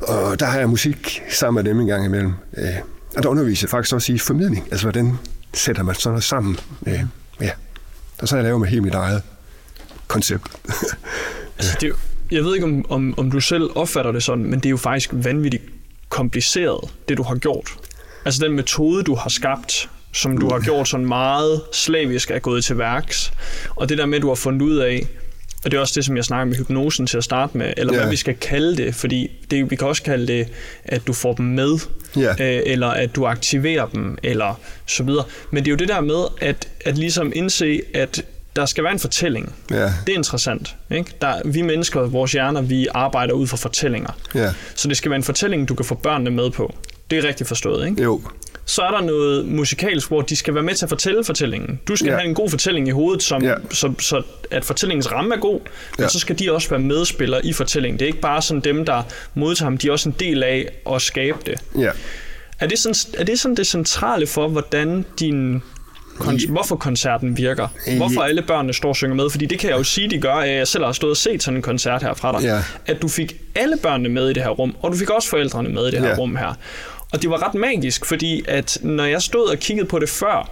Og 0.00 0.40
der 0.40 0.46
har 0.46 0.58
jeg 0.58 0.70
musik 0.70 1.22
sammen 1.30 1.64
med 1.64 1.70
dem 1.70 1.80
en 1.80 1.86
gang 1.86 2.04
imellem. 2.04 2.32
Øh, 2.58 2.64
og 3.16 3.22
der 3.22 3.28
underviser 3.28 3.66
jeg 3.66 3.70
faktisk 3.70 3.94
også 3.94 4.12
i 4.12 4.18
formidling, 4.18 4.68
altså 4.70 4.84
hvordan 4.84 5.18
sætter 5.54 5.82
man 5.82 5.94
sådan 5.94 6.10
noget 6.10 6.24
sammen. 6.24 6.58
Øh, 6.86 7.00
ja. 7.40 7.50
Og 8.18 8.28
så 8.28 8.34
har 8.34 8.38
jeg 8.38 8.44
lavet 8.44 8.60
med 8.60 8.68
helt 8.68 8.82
mit 8.82 8.94
eget 8.94 9.22
koncept. 10.08 10.48
altså, 11.58 11.76
det 11.80 11.82
er 11.82 11.88
jo, 11.88 11.94
jeg 12.30 12.44
ved 12.44 12.54
ikke, 12.54 12.66
om, 12.66 12.84
om, 12.88 13.18
om 13.18 13.30
du 13.30 13.40
selv 13.40 13.70
opfatter 13.74 14.12
det 14.12 14.22
sådan, 14.22 14.44
men 14.44 14.54
det 14.54 14.66
er 14.66 14.70
jo 14.70 14.76
faktisk 14.76 15.10
vanvittigt 15.12 15.62
kompliceret, 16.08 16.90
det 17.08 17.16
du 17.16 17.22
har 17.22 17.34
gjort. 17.34 17.70
Altså 18.24 18.44
den 18.44 18.52
metode, 18.52 19.02
du 19.02 19.14
har 19.14 19.30
skabt, 19.30 19.90
som 20.12 20.38
du 20.38 20.48
har 20.48 20.60
gjort 20.60 20.88
sådan 20.88 21.06
meget 21.06 21.62
slavisk 21.72 22.30
er 22.30 22.38
gået 22.38 22.64
til 22.64 22.78
værks. 22.78 23.32
Og 23.76 23.88
det 23.88 23.98
der 23.98 24.06
med, 24.06 24.16
at 24.16 24.22
du 24.22 24.28
har 24.28 24.34
fundet 24.34 24.62
ud 24.62 24.76
af, 24.76 25.06
og 25.64 25.70
det 25.70 25.76
er 25.76 25.80
også 25.80 25.92
det, 25.96 26.04
som 26.04 26.16
jeg 26.16 26.24
snakker 26.24 26.44
med 26.44 26.56
hypnosen 26.56 27.06
til 27.06 27.16
at 27.16 27.24
starte 27.24 27.58
med, 27.58 27.72
eller 27.76 27.94
yeah. 27.94 28.02
hvad 28.02 28.10
vi 28.10 28.16
skal 28.16 28.34
kalde 28.34 28.76
det, 28.76 28.94
fordi 28.94 29.30
det, 29.50 29.70
vi 29.70 29.76
kan 29.76 29.88
også 29.88 30.02
kalde 30.02 30.26
det, 30.26 30.48
at 30.84 31.06
du 31.06 31.12
får 31.12 31.32
dem 31.32 31.46
med, 31.46 31.78
yeah. 32.18 32.36
øh, 32.40 32.62
eller 32.66 32.88
at 32.88 33.16
du 33.16 33.26
aktiverer 33.26 33.86
dem, 33.86 34.18
eller 34.22 34.60
så 34.86 35.02
videre. 35.02 35.24
Men 35.50 35.64
det 35.64 35.68
er 35.68 35.72
jo 35.72 35.76
det 35.76 35.88
der 35.88 36.00
med, 36.00 36.24
at, 36.40 36.68
at 36.84 36.98
ligesom 36.98 37.32
indse, 37.34 37.80
at 37.94 38.24
der 38.58 38.66
skal 38.66 38.84
være 38.84 38.92
en 38.92 38.98
fortælling. 38.98 39.54
Ja. 39.70 39.76
Det 39.76 40.12
er 40.12 40.16
interessant. 40.16 40.76
Ikke? 40.90 41.12
Der, 41.20 41.34
vi 41.44 41.62
mennesker, 41.62 42.00
vores 42.00 42.32
hjerner, 42.32 42.62
vi 42.62 42.86
arbejder 42.94 43.34
ud 43.34 43.46
fra 43.46 43.56
fortællinger. 43.56 44.10
Ja. 44.34 44.52
Så 44.74 44.88
det 44.88 44.96
skal 44.96 45.10
være 45.10 45.16
en 45.16 45.24
fortælling, 45.24 45.68
du 45.68 45.74
kan 45.74 45.84
få 45.84 45.94
børnene 45.94 46.30
med 46.30 46.50
på. 46.50 46.74
Det 47.10 47.18
er 47.18 47.24
rigtigt 47.24 47.48
forstået, 47.48 47.88
ikke? 47.88 48.02
Jo. 48.02 48.20
Så 48.64 48.82
er 48.82 48.90
der 48.90 49.00
noget 49.00 49.46
musikalsk, 49.46 50.08
hvor 50.08 50.20
de 50.20 50.36
skal 50.36 50.54
være 50.54 50.62
med 50.62 50.74
til 50.74 50.84
at 50.84 50.88
fortælle 50.88 51.24
fortællingen. 51.24 51.80
Du 51.88 51.96
skal 51.96 52.08
ja. 52.08 52.14
have 52.16 52.28
en 52.28 52.34
god 52.34 52.50
fortælling 52.50 52.88
i 52.88 52.90
hovedet, 52.90 53.22
som, 53.22 53.42
ja. 53.42 53.54
så, 53.70 53.92
så 53.98 54.22
at 54.50 54.64
fortællingens 54.64 55.12
ramme 55.12 55.34
er 55.34 55.38
god, 55.40 55.60
men 55.98 56.08
så 56.08 56.18
skal 56.18 56.38
de 56.38 56.52
også 56.52 56.70
være 56.70 56.80
medspillere 56.80 57.46
i 57.46 57.52
fortællingen. 57.52 57.98
Det 57.98 58.04
er 58.04 58.06
ikke 58.06 58.20
bare 58.20 58.42
sådan 58.42 58.60
dem, 58.60 58.84
der 58.84 59.02
modtager 59.34 59.68
dem, 59.70 59.78
de 59.78 59.88
er 59.88 59.92
også 59.92 60.08
en 60.08 60.14
del 60.20 60.42
af 60.42 60.68
at 60.90 61.02
skabe 61.02 61.38
det. 61.46 61.60
Ja. 61.78 61.90
Er 62.60 62.66
det, 62.66 62.78
sådan, 62.78 63.20
er 63.20 63.24
det 63.24 63.40
sådan 63.40 63.56
det 63.56 63.66
centrale 63.66 64.26
for, 64.26 64.48
hvordan 64.48 65.04
din 65.20 65.62
kon- 66.20 66.50
hvorfor 66.50 66.76
koncerten 66.76 67.36
virker. 67.36 67.68
Hvorfor 67.96 68.22
alle 68.22 68.42
børnene 68.42 68.72
står 68.72 68.88
og 68.88 68.96
synger 68.96 69.14
med. 69.16 69.30
Fordi 69.30 69.46
det 69.46 69.58
kan 69.58 69.70
jeg 69.70 69.78
jo 69.78 69.84
sige, 69.84 70.10
de 70.10 70.20
gør, 70.20 70.34
at 70.34 70.56
jeg 70.56 70.68
selv 70.68 70.84
har 70.84 70.92
stået 70.92 71.10
og 71.10 71.16
set 71.16 71.42
sådan 71.42 71.56
en 71.56 71.62
koncert 71.62 72.02
her 72.02 72.14
fra 72.14 72.32
dig. 72.32 72.42
Ja. 72.42 72.62
At 72.86 73.02
du 73.02 73.08
fik 73.08 73.36
alle 73.54 73.76
børnene 73.82 74.08
med 74.08 74.30
i 74.30 74.32
det 74.32 74.42
her 74.42 74.50
rum, 74.50 74.76
og 74.82 74.92
du 74.92 74.96
fik 74.96 75.10
også 75.10 75.28
forældrene 75.28 75.68
med 75.68 75.88
i 75.88 75.90
det 75.90 76.00
her 76.00 76.08
ja. 76.08 76.14
rum 76.14 76.36
her. 76.36 76.54
Og 77.12 77.22
det 77.22 77.30
var 77.30 77.48
ret 77.48 77.54
magisk, 77.54 78.06
fordi 78.06 78.42
at 78.48 78.78
når 78.82 79.04
jeg 79.04 79.22
stod 79.22 79.48
og 79.48 79.58
kiggede 79.58 79.88
på 79.88 79.98
det 79.98 80.08
før, 80.08 80.50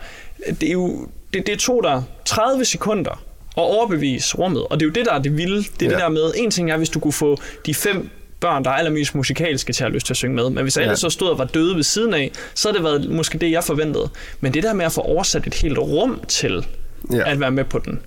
det, 0.61 0.69
er 0.69 0.73
jo, 0.73 1.09
det, 1.35 1.47
det 1.47 1.59
tog 1.59 1.81
dig 1.85 2.03
30 2.25 2.65
sekunder 2.65 3.11
at 3.57 3.63
overbevise 3.63 4.37
rummet. 4.37 4.67
Og 4.67 4.81
det 4.81 4.87
er 4.87 4.89
jo 4.89 4.93
det, 4.93 5.07
der 5.07 5.13
er 5.13 5.19
det 5.19 5.37
vilde. 5.37 5.57
Det 5.57 5.83
er 5.83 5.87
ja. 5.87 5.91
det 5.91 5.99
der 5.99 6.09
med, 6.09 6.33
en 6.37 6.51
ting 6.51 6.71
er, 6.71 6.77
hvis 6.77 6.89
du 6.89 7.01
kunne 7.01 7.13
få 7.13 7.39
de 7.67 7.75
fem 7.75 8.11
børn, 8.41 8.65
der 8.65 8.71
er 8.71 8.75
allermest 8.75 9.15
musikalske 9.15 9.73
til 9.73 9.85
at 9.85 9.89
have 9.89 9.95
lyst 9.95 10.07
til 10.07 10.13
at 10.13 10.17
synge 10.17 10.37
med. 10.37 10.51
Men 10.51 10.63
hvis 10.63 10.77
alle 10.77 10.91
ja. 10.91 10.97
så 10.97 11.11
stod 11.11 11.29
og 11.29 11.39
var 11.39 11.45
døde 11.45 11.77
ved 11.77 11.83
siden 11.83 12.15
af, 12.15 12.33
så 12.55 12.69
havde 12.69 12.77
det 12.77 12.85
været 12.85 13.11
måske 13.11 13.39
det, 13.39 13.51
jeg 13.51 13.65
forventede. 13.65 14.09
Men 14.41 14.55
det 14.55 14.63
der 14.63 14.73
med 14.73 14.85
at 14.85 14.93
få 14.93 15.01
oversat 15.01 15.47
et 15.47 15.55
helt 15.55 15.79
rum 15.79 16.21
til 16.29 16.67
ja. 17.13 17.31
at 17.31 17.41
være 17.41 17.51
med 17.51 17.65
på 17.65 17.79
den. 17.79 18.01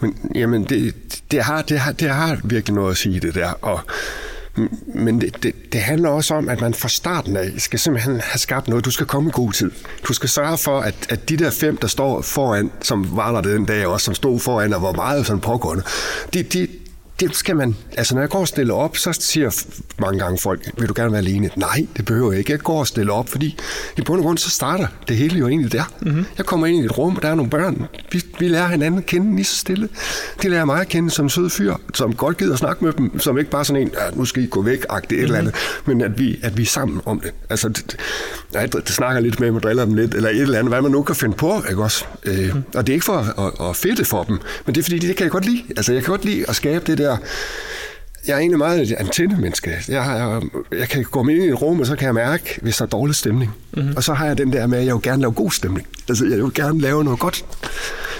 Men, 0.00 0.30
jamen, 0.34 0.64
det, 0.64 0.94
det, 1.30 1.42
har, 1.42 1.62
det, 1.62 1.78
har, 1.78 1.92
det 1.92 2.10
har 2.10 2.40
virkelig 2.44 2.74
noget 2.74 2.90
at 2.90 2.96
sige, 2.96 3.20
det 3.20 3.34
der. 3.34 3.52
Og, 3.62 3.80
men 4.94 5.20
det, 5.20 5.42
det, 5.42 5.72
det 5.72 5.80
handler 5.80 6.08
også 6.08 6.34
om, 6.34 6.48
at 6.48 6.60
man 6.60 6.74
fra 6.74 6.88
starten 6.88 7.36
af 7.36 7.50
skal 7.58 7.78
simpelthen 7.78 8.20
have 8.20 8.38
skabt 8.38 8.68
noget. 8.68 8.84
Du 8.84 8.90
skal 8.90 9.06
komme 9.06 9.28
i 9.28 9.32
god 9.32 9.52
tid. 9.52 9.70
Du 10.08 10.12
skal 10.12 10.28
sørge 10.28 10.58
for, 10.58 10.80
at, 10.80 10.94
at 11.08 11.28
de 11.28 11.36
der 11.36 11.50
fem, 11.50 11.76
der 11.76 11.86
står 11.86 12.22
foran, 12.22 12.70
som 12.82 13.16
var 13.16 13.32
der 13.32 13.40
den 13.40 13.64
dag 13.64 13.86
også, 13.86 14.04
som 14.04 14.14
stod 14.14 14.40
foran 14.40 14.72
og 14.72 14.82
var 14.82 14.92
meget 14.92 15.26
sådan 15.26 15.40
pågående, 15.40 15.82
de, 16.34 16.42
de, 16.42 16.68
det 17.20 17.36
skal 17.36 17.56
man, 17.56 17.76
altså 17.96 18.14
når 18.14 18.22
jeg 18.22 18.30
går 18.30 18.38
og 18.38 18.48
stiller 18.48 18.74
op, 18.74 18.96
så 18.96 19.12
siger 19.12 19.64
mange 19.98 20.18
gange 20.18 20.38
folk, 20.38 20.70
vil 20.78 20.88
du 20.88 20.94
gerne 20.96 21.12
være 21.12 21.20
alene? 21.20 21.50
Nej, 21.56 21.86
det 21.96 22.04
behøver 22.04 22.32
jeg 22.32 22.38
ikke. 22.38 22.52
Jeg 22.52 22.60
går 22.60 22.78
og 22.78 22.86
stiller 22.86 23.12
op, 23.12 23.28
fordi 23.28 23.58
i 23.96 24.00
bund 24.00 24.20
og 24.20 24.24
grund, 24.24 24.38
så 24.38 24.50
starter 24.50 24.86
det 25.08 25.16
hele 25.16 25.38
jo 25.38 25.48
egentlig 25.48 25.72
der. 25.72 25.92
Mm-hmm. 26.00 26.24
Jeg 26.38 26.46
kommer 26.46 26.66
ind 26.66 26.82
i 26.82 26.84
et 26.84 26.98
rum, 26.98 27.16
og 27.16 27.22
der 27.22 27.28
er 27.28 27.34
nogle 27.34 27.50
børn. 27.50 27.86
Vi, 28.12 28.22
vi 28.38 28.48
lærer 28.48 28.68
hinanden 28.68 28.98
at 28.98 29.06
kende 29.06 29.36
lige 29.36 29.44
så 29.44 29.56
stille. 29.56 29.88
De 30.42 30.48
lærer 30.48 30.64
mig 30.64 30.80
at 30.80 30.88
kende 30.88 31.10
som 31.10 31.28
sød 31.28 31.50
fyr, 31.50 31.74
som 31.94 32.14
godt 32.14 32.38
gider 32.38 32.52
at 32.52 32.58
snakke 32.58 32.84
med 32.84 32.92
dem, 32.92 33.18
som 33.18 33.38
ikke 33.38 33.50
bare 33.50 33.64
sådan 33.64 33.82
en, 33.82 33.88
ja, 33.88 34.16
nu 34.16 34.24
skal 34.24 34.42
I 34.42 34.46
gå 34.46 34.62
væk, 34.62 34.86
agtigt 34.88 35.10
mm-hmm. 35.10 35.18
et 35.18 35.24
eller 35.24 35.38
andet, 35.38 35.54
men 35.86 36.00
at 36.00 36.18
vi, 36.18 36.38
at 36.42 36.56
vi 36.56 36.62
er 36.62 36.66
sammen 36.66 37.00
om 37.04 37.20
det. 37.20 37.30
Altså, 37.50 37.68
det, 37.68 37.96
jeg 38.54 38.72
det 38.72 38.88
snakker 38.88 39.20
lidt 39.20 39.40
med 39.40 39.48
dem 39.48 39.56
og 39.56 39.62
driller 39.62 39.84
dem 39.84 39.94
lidt, 39.94 40.14
eller 40.14 40.30
et 40.30 40.40
eller 40.40 40.58
andet, 40.58 40.72
hvad 40.72 40.82
man 40.82 40.90
nu 40.90 41.02
kan 41.02 41.14
finde 41.14 41.36
på, 41.36 41.62
ikke 41.70 41.82
også? 41.82 42.04
Øh, 42.24 42.54
mm. 42.54 42.62
Og 42.74 42.86
det 42.86 42.92
er 42.92 42.94
ikke 42.94 43.04
for 43.04 43.16
at, 43.18 43.44
at, 43.60 43.68
at 43.68 43.76
fedte 43.76 44.04
for 44.04 44.22
dem, 44.22 44.38
men 44.66 44.74
det 44.74 44.80
er 44.80 44.82
fordi, 44.82 44.98
det 44.98 45.16
kan 45.16 45.24
jeg 45.24 45.30
godt 45.30 45.44
lide. 45.44 45.62
Altså, 45.76 45.92
jeg 45.92 46.02
kan 46.02 46.10
godt 46.10 46.24
lide 46.24 46.44
at 46.48 46.56
skabe 46.56 46.84
det 46.86 46.98
der 46.98 47.03
jeg 48.26 48.34
er 48.34 48.38
egentlig 48.38 48.58
meget 48.58 48.82
et 48.82 48.92
antennemenneske. 48.92 49.70
Jeg, 49.70 49.80
jeg, 49.88 50.42
jeg 50.78 50.88
kan 50.88 51.04
gå 51.04 51.20
ind 51.28 51.44
i 51.44 51.48
et 51.48 51.62
rum, 51.62 51.80
og 51.80 51.86
så 51.86 51.96
kan 51.96 52.06
jeg 52.06 52.14
mærke, 52.14 52.58
hvis 52.62 52.76
der 52.76 52.84
er 52.84 52.88
dårlig 52.88 53.14
stemning. 53.16 53.54
Mm-hmm. 53.72 53.96
Og 53.96 54.04
så 54.04 54.14
har 54.14 54.26
jeg 54.26 54.38
den 54.38 54.52
der 54.52 54.66
med, 54.66 54.78
at 54.78 54.86
jeg 54.86 54.94
vil 54.94 55.02
gerne 55.02 55.22
lave 55.22 55.32
god 55.32 55.50
stemning. 55.50 55.86
Altså, 56.08 56.24
jeg 56.24 56.38
vil 56.38 56.54
gerne 56.54 56.80
lave 56.80 57.04
noget 57.04 57.20
godt. 57.20 57.44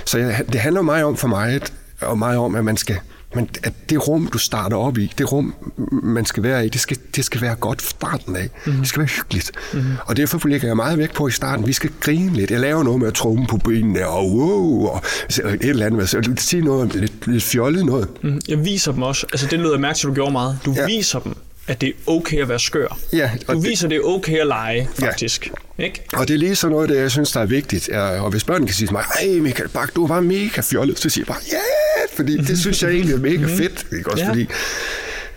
Så 0.05 0.19
jeg, 0.19 0.45
det 0.53 0.61
handler 0.61 0.83
meget 0.83 1.05
om 1.05 1.17
for 1.17 1.29
mig, 1.29 1.61
og 2.01 2.19
meget 2.19 2.39
om, 2.39 2.55
at 2.55 2.65
man 2.65 2.77
skal 2.77 2.99
Men 3.35 3.49
at 3.63 3.73
det 3.91 4.09
rum, 4.09 4.27
du 4.27 4.39
starter 4.39 4.77
op 4.77 4.99
i, 4.99 5.13
det 5.19 5.33
rum, 5.33 5.55
man 6.03 6.25
skal 6.25 6.43
være 6.43 6.67
i, 6.67 6.69
det 6.69 6.81
skal, 6.81 6.97
det 7.17 7.25
skal 7.25 7.41
være 7.41 7.55
godt 7.55 7.83
fra 7.83 7.91
starten 7.91 8.37
af. 8.37 8.51
Mm. 8.67 8.73
Det 8.73 8.89
skal 8.89 9.01
være 9.01 9.09
hyggeligt. 9.09 9.53
Mm. 9.73 9.81
Og 10.07 10.17
derfor 10.17 10.49
lægger 10.49 10.69
jeg 10.69 10.77
meget 10.77 10.99
vægt 10.99 11.15
på 11.15 11.29
i 11.29 11.31
starten, 11.31 11.67
vi 11.67 11.73
skal 11.73 11.91
grine 12.01 12.33
lidt. 12.33 12.51
Jeg 12.51 12.61
laver 12.61 12.83
noget 12.83 13.01
med 13.01 13.09
at 13.09 13.15
trumme 13.15 13.47
på 13.47 13.57
benene, 13.57 14.07
og 14.07 14.33
wow, 14.33 14.87
og 14.87 15.03
et 15.29 15.63
eller 15.63 15.87
andet. 15.87 16.09
Så 16.09 16.33
sige 16.37 16.65
noget 16.65 16.95
lidt, 16.95 17.27
lidt 17.27 17.43
fjollet 17.43 17.87
noget. 17.87 18.09
Mm. 18.23 18.41
Jeg 18.49 18.65
viser 18.65 18.93
dem 18.93 19.03
også, 19.03 19.27
altså 19.33 19.47
det 19.47 19.59
lyder 19.59 19.73
jeg 19.73 19.81
mærke 19.81 19.99
til, 19.99 20.09
du 20.09 20.15
gjorde 20.15 20.33
meget. 20.33 20.59
Du 20.65 20.73
ja. 20.77 20.87
viser 20.87 21.19
dem, 21.19 21.35
at 21.67 21.81
det 21.81 21.89
er 21.89 21.93
okay 22.07 22.43
at 22.43 22.49
være 22.49 22.59
skør. 22.59 22.99
Ja, 23.13 23.31
du 23.47 23.53
og 23.53 23.65
viser, 23.65 23.89
det, 23.89 23.97
det 23.97 24.05
er 24.05 24.09
okay 24.09 24.39
at 24.39 24.47
lege, 24.47 24.89
faktisk. 24.99 25.51
Ja. 25.79 25.85
Ikke? 25.85 26.03
Og 26.13 26.29
det 26.29 26.35
er 26.35 26.39
lige 26.39 26.57
sådan 26.57 26.73
noget, 26.73 26.89
det 26.89 26.97
jeg 26.97 27.11
synes, 27.11 27.33
der 27.33 27.41
er 27.41 27.47
vigtigt. 27.47 27.89
Og 27.89 28.31
hvis 28.31 28.45
børn 28.45 28.67
kan 28.67 28.75
sige 28.75 28.87
til 28.87 28.93
mig, 28.93 29.05
ej 29.21 29.41
Michael 29.41 29.69
Bak, 29.69 29.95
du 29.97 30.07
var 30.07 30.21
mega 30.21 30.61
fjollet, 30.61 30.99
så 30.99 31.09
siger 31.09 31.25
jeg 31.29 31.35
bare, 31.35 31.43
ja, 31.53 31.57
yeah! 31.57 31.84
Fordi 32.13 32.37
det 32.37 32.59
synes 32.65 32.83
jeg 32.83 32.91
egentlig 32.91 33.15
er 33.15 33.19
mega 33.19 33.47
Mhm. 33.47 33.57
fedt. 33.57 33.87
Ikke? 33.93 34.11
Også 34.11 34.25
ja. 34.25 34.31
fordi, 34.31 34.49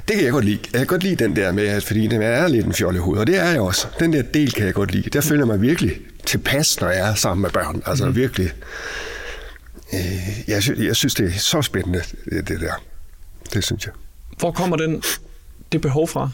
det 0.07 0.15
kan 0.15 0.23
jeg 0.23 0.31
godt 0.31 0.45
lide. 0.45 0.59
Jeg 0.71 0.79
kan 0.79 0.87
godt 0.87 1.03
lide 1.03 1.15
den 1.15 1.35
der 1.35 1.51
med, 1.51 1.67
at 1.67 1.83
fordi 1.83 2.07
den 2.07 2.21
er 2.21 2.47
lidt 2.47 2.65
en 2.65 2.73
fjollehoved, 2.73 3.19
og 3.19 3.27
det 3.27 3.37
er 3.37 3.45
jeg 3.49 3.61
også. 3.61 3.87
Den 3.99 4.13
der 4.13 4.21
del 4.21 4.51
kan 4.51 4.65
jeg 4.65 4.73
godt 4.73 4.91
lide. 4.91 5.09
Der 5.09 5.21
føler 5.21 5.41
jeg 5.41 5.47
mig 5.47 5.61
virkelig 5.61 5.97
tilpas, 6.25 6.81
når 6.81 6.89
jeg 6.89 7.09
er 7.09 7.15
sammen 7.15 7.41
med 7.41 7.49
børn. 7.49 7.81
Altså 7.85 8.05
mm. 8.05 8.15
virkelig. 8.15 8.51
Øh, 9.93 9.99
jeg, 10.47 10.63
synes, 10.63 10.79
jeg 10.79 10.95
synes, 10.95 11.15
det 11.15 11.25
er 11.35 11.39
så 11.39 11.61
spændende, 11.61 12.01
det, 12.29 12.47
det 12.47 12.59
der. 12.61 12.83
Det 13.53 13.63
synes 13.63 13.85
jeg. 13.85 13.93
Hvor 14.39 14.51
kommer 14.51 14.77
den, 14.77 15.03
det 15.71 15.81
behov 15.81 16.07
fra? 16.07 16.29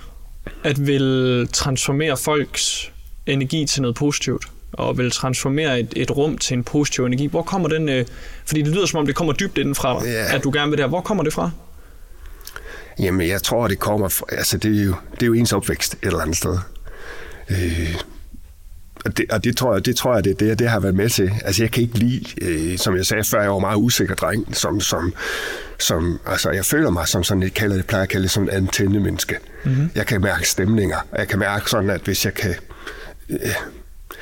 At 0.63 0.88
vil 0.88 1.48
transformere 1.54 2.17
folks 2.17 2.91
energi 3.26 3.65
til 3.65 3.82
noget 3.82 3.96
positivt? 3.96 4.46
Og 4.74 4.98
vil 4.98 5.12
transformere 5.12 5.80
et, 5.80 5.94
et 5.96 6.12
rum 6.12 6.38
til 6.38 6.54
en 6.54 6.64
positiv 6.64 7.06
energi. 7.06 7.26
Hvor 7.28 7.42
kommer 7.42 7.70
den... 7.70 7.90
Øh, 7.90 8.06
fordi 8.46 8.62
det 8.62 8.74
lyder 8.76 8.86
som 8.86 9.00
om, 9.00 9.06
det 9.06 9.16
kommer 9.16 9.34
dybt 9.34 9.58
indenfra, 9.58 10.06
Ja. 10.06 10.36
at 10.36 10.44
du 10.44 10.52
gerne 10.54 10.70
vil 10.70 10.78
det 10.78 10.84
her. 10.84 10.90
Hvor 10.90 11.02
kommer 11.02 11.24
det 11.24 11.34
fra? 11.34 11.52
Jamen, 13.00 13.28
jeg 13.28 13.44
tror, 13.44 13.68
det 13.68 13.80
kommer 13.80 14.10
fra, 14.10 14.26
altså 14.32 14.58
det 14.58 14.80
er 14.82 14.86
jo, 14.86 14.96
det 15.14 15.22
er 15.22 15.28
jo 15.28 15.34
ens 15.34 15.54
opvækst 15.54 15.94
et 15.94 16.00
eller 16.08 16.20
andet 16.20 16.38
sted. 16.38 16.58
Øh, 17.50 17.96
og 19.06 19.18
det, 19.18 19.26
og 19.32 19.44
det 19.44 19.58
tror 19.58 19.74
jeg, 19.74 19.86
det, 19.86 19.96
tror 19.96 20.14
jeg 20.16 20.24
det, 20.24 20.40
det, 20.40 20.60
det 20.60 20.70
har 20.70 20.80
været 20.80 20.96
med 20.96 21.10
til. 21.10 21.32
Altså, 21.46 21.64
jeg 21.64 21.72
kan 21.72 21.84
ikke 21.84 21.98
lide, 22.00 22.26
øh, 22.42 22.78
som 22.78 22.96
jeg 22.96 23.06
sagde 23.06 23.24
før, 23.24 23.42
jeg 23.42 23.52
var 23.52 23.60
meget 23.60 23.78
usikker 23.78 24.16
dreng, 24.16 24.56
som, 24.56 24.82
som, 24.82 25.14
som 25.80 26.20
altså, 26.26 26.52
jeg 26.52 26.66
føler 26.66 26.90
mig 26.90 27.08
som 27.08 27.24
sådan, 27.24 27.44
jeg 27.44 27.54
kalder 27.54 27.76
det, 27.76 27.86
plejer 27.88 28.04
at 28.04 28.10
kalde 28.10 28.24
det 28.24 28.32
som 28.32 28.44
en 28.44 28.50
antennemenneske. 28.50 29.36
Mm-hmm. 29.66 29.90
Jeg 29.96 30.06
kan 30.06 30.22
mærke 30.22 30.50
stemninger, 30.50 30.98
og 31.12 31.20
jeg 31.20 31.28
kan 31.28 31.40
mærke 31.40 31.70
sådan, 31.70 31.90
at 31.90 32.02
hvis 32.02 32.26
jeg 32.26 32.34
kan, 32.34 32.56
øh, 33.30 33.40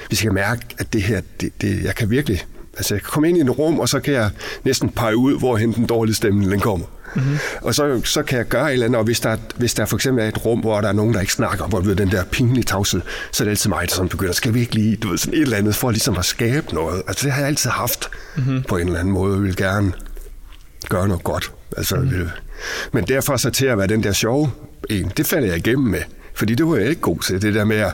hvis 0.08 0.24
jeg 0.24 0.28
kan 0.28 0.34
mærke, 0.34 0.62
at 0.78 0.94
det 0.94 1.04
her, 1.04 1.22
det, 1.42 1.62
det, 1.62 1.84
jeg 1.84 1.96
kan 1.96 2.10
virkelig, 2.10 2.46
altså 2.78 2.96
jeg 2.96 3.02
kan 3.02 3.10
komme 3.12 3.30
ind 3.30 3.38
i 3.38 3.42
et 3.42 3.58
rum, 3.58 3.80
og 3.80 3.90
så 3.90 4.00
kan 4.00 4.14
jeg 4.14 4.30
næsten 4.64 4.90
pege 4.90 5.18
ud, 5.18 5.40
hvorhen 5.40 5.74
den 5.74 5.86
dårlige 5.86 6.16
stemning 6.16 6.52
den 6.52 6.60
kommer. 6.60 6.86
Mm-hmm. 7.16 7.38
Og 7.62 7.76
så, 7.76 8.02
så 8.04 8.24
kan 8.24 8.38
jeg 8.38 8.48
gøre 8.48 8.68
et 8.68 8.74
eller 8.74 8.86
andet, 8.86 9.00
og 9.00 9.06
hvis 9.06 9.20
der, 9.20 9.38
hvis 9.58 9.74
der 9.74 9.86
for 9.86 9.98
eksempel 9.98 10.24
er 10.24 10.28
et 10.28 10.46
rum, 10.46 10.60
hvor 10.60 10.82
der 10.82 10.88
er 10.88 10.94
nogen, 10.94 11.14
der 11.14 11.20
ikke 11.20 11.34
snakker, 11.34 11.68
hvor 11.68 11.80
ved, 11.80 11.96
den 11.96 12.12
der 12.12 12.24
pinlige 12.24 12.64
tavshed, 12.64 13.02
så 13.32 13.44
er 13.44 13.46
det 13.46 13.50
altid 13.50 13.70
mig, 13.70 13.88
der 13.90 13.96
sådan 13.96 14.10
begynder, 14.10 14.34
skal 14.34 14.54
vi 14.54 14.60
ikke 14.60 14.76
lige, 14.76 14.96
du 14.96 15.10
ved, 15.10 15.18
sådan 15.18 15.34
et 15.34 15.42
eller 15.42 15.58
andet, 15.58 15.76
for 15.76 15.92
ligesom 15.92 16.18
at 16.18 16.26
skabe 16.26 16.74
noget. 16.74 17.02
Altså 17.08 17.26
det 17.26 17.34
har 17.34 17.40
jeg 17.40 17.48
altid 17.48 17.70
haft 17.70 18.10
mm-hmm. 18.38 18.64
på 18.64 18.78
en 18.78 18.88
eller 18.88 19.00
anden 19.00 19.14
måde, 19.14 19.36
og 19.36 19.44
vil 19.44 19.56
gerne 19.56 19.92
gøre 20.90 21.08
noget 21.08 21.24
godt. 21.24 21.52
Altså, 21.78 21.96
mm-hmm. 21.96 22.30
Men 22.92 23.04
derfor 23.04 23.38
så 23.38 23.50
til 23.50 23.66
at 23.66 23.78
være 23.78 23.88
den 23.88 24.04
der 24.04 24.12
sjove 24.12 24.52
en, 24.90 25.12
det 25.18 25.26
falder 25.26 25.48
jeg 25.48 25.58
igennem 25.58 25.88
med, 25.88 26.02
fordi 26.34 26.56
det 26.56 26.68
var 26.68 26.76
jeg 26.76 26.90
ikke 26.90 27.02
god 27.02 27.20
til, 27.20 27.42
det 27.42 27.54
der 27.54 27.66
med 27.66 27.78
at 27.78 27.94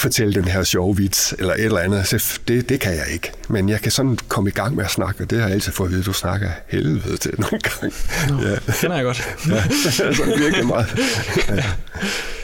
fortælle 0.00 0.34
den 0.34 0.44
her 0.44 0.64
sjove 0.64 0.96
vits, 0.96 1.34
eller 1.38 1.54
et 1.54 1.64
eller 1.64 1.78
andet. 1.78 2.06
Så 2.06 2.40
det, 2.48 2.68
det 2.68 2.80
kan 2.80 2.92
jeg 2.92 3.06
ikke. 3.12 3.32
Men 3.48 3.68
jeg 3.68 3.80
kan 3.80 3.92
sådan 3.92 4.18
komme 4.28 4.50
i 4.50 4.52
gang 4.52 4.76
med 4.76 4.84
at 4.84 4.90
snakke, 4.90 5.24
og 5.24 5.30
det 5.30 5.38
har 5.38 5.46
jeg 5.46 5.54
altid 5.54 5.72
fået 5.72 5.88
at 5.88 5.92
vide, 5.92 6.02
du 6.02 6.12
snakker 6.12 6.50
helvede 6.68 7.16
til 7.16 7.34
nogle 7.38 7.58
gange. 7.58 7.96
Nå, 8.28 8.48
ja. 8.48 8.72
kender 8.80 8.96
jeg 8.96 9.04
godt. 9.04 9.18
ja, 9.50 9.62
altså 10.06 10.24
virkelig 10.38 10.66
meget. 10.66 10.86
Ja. 11.48 11.64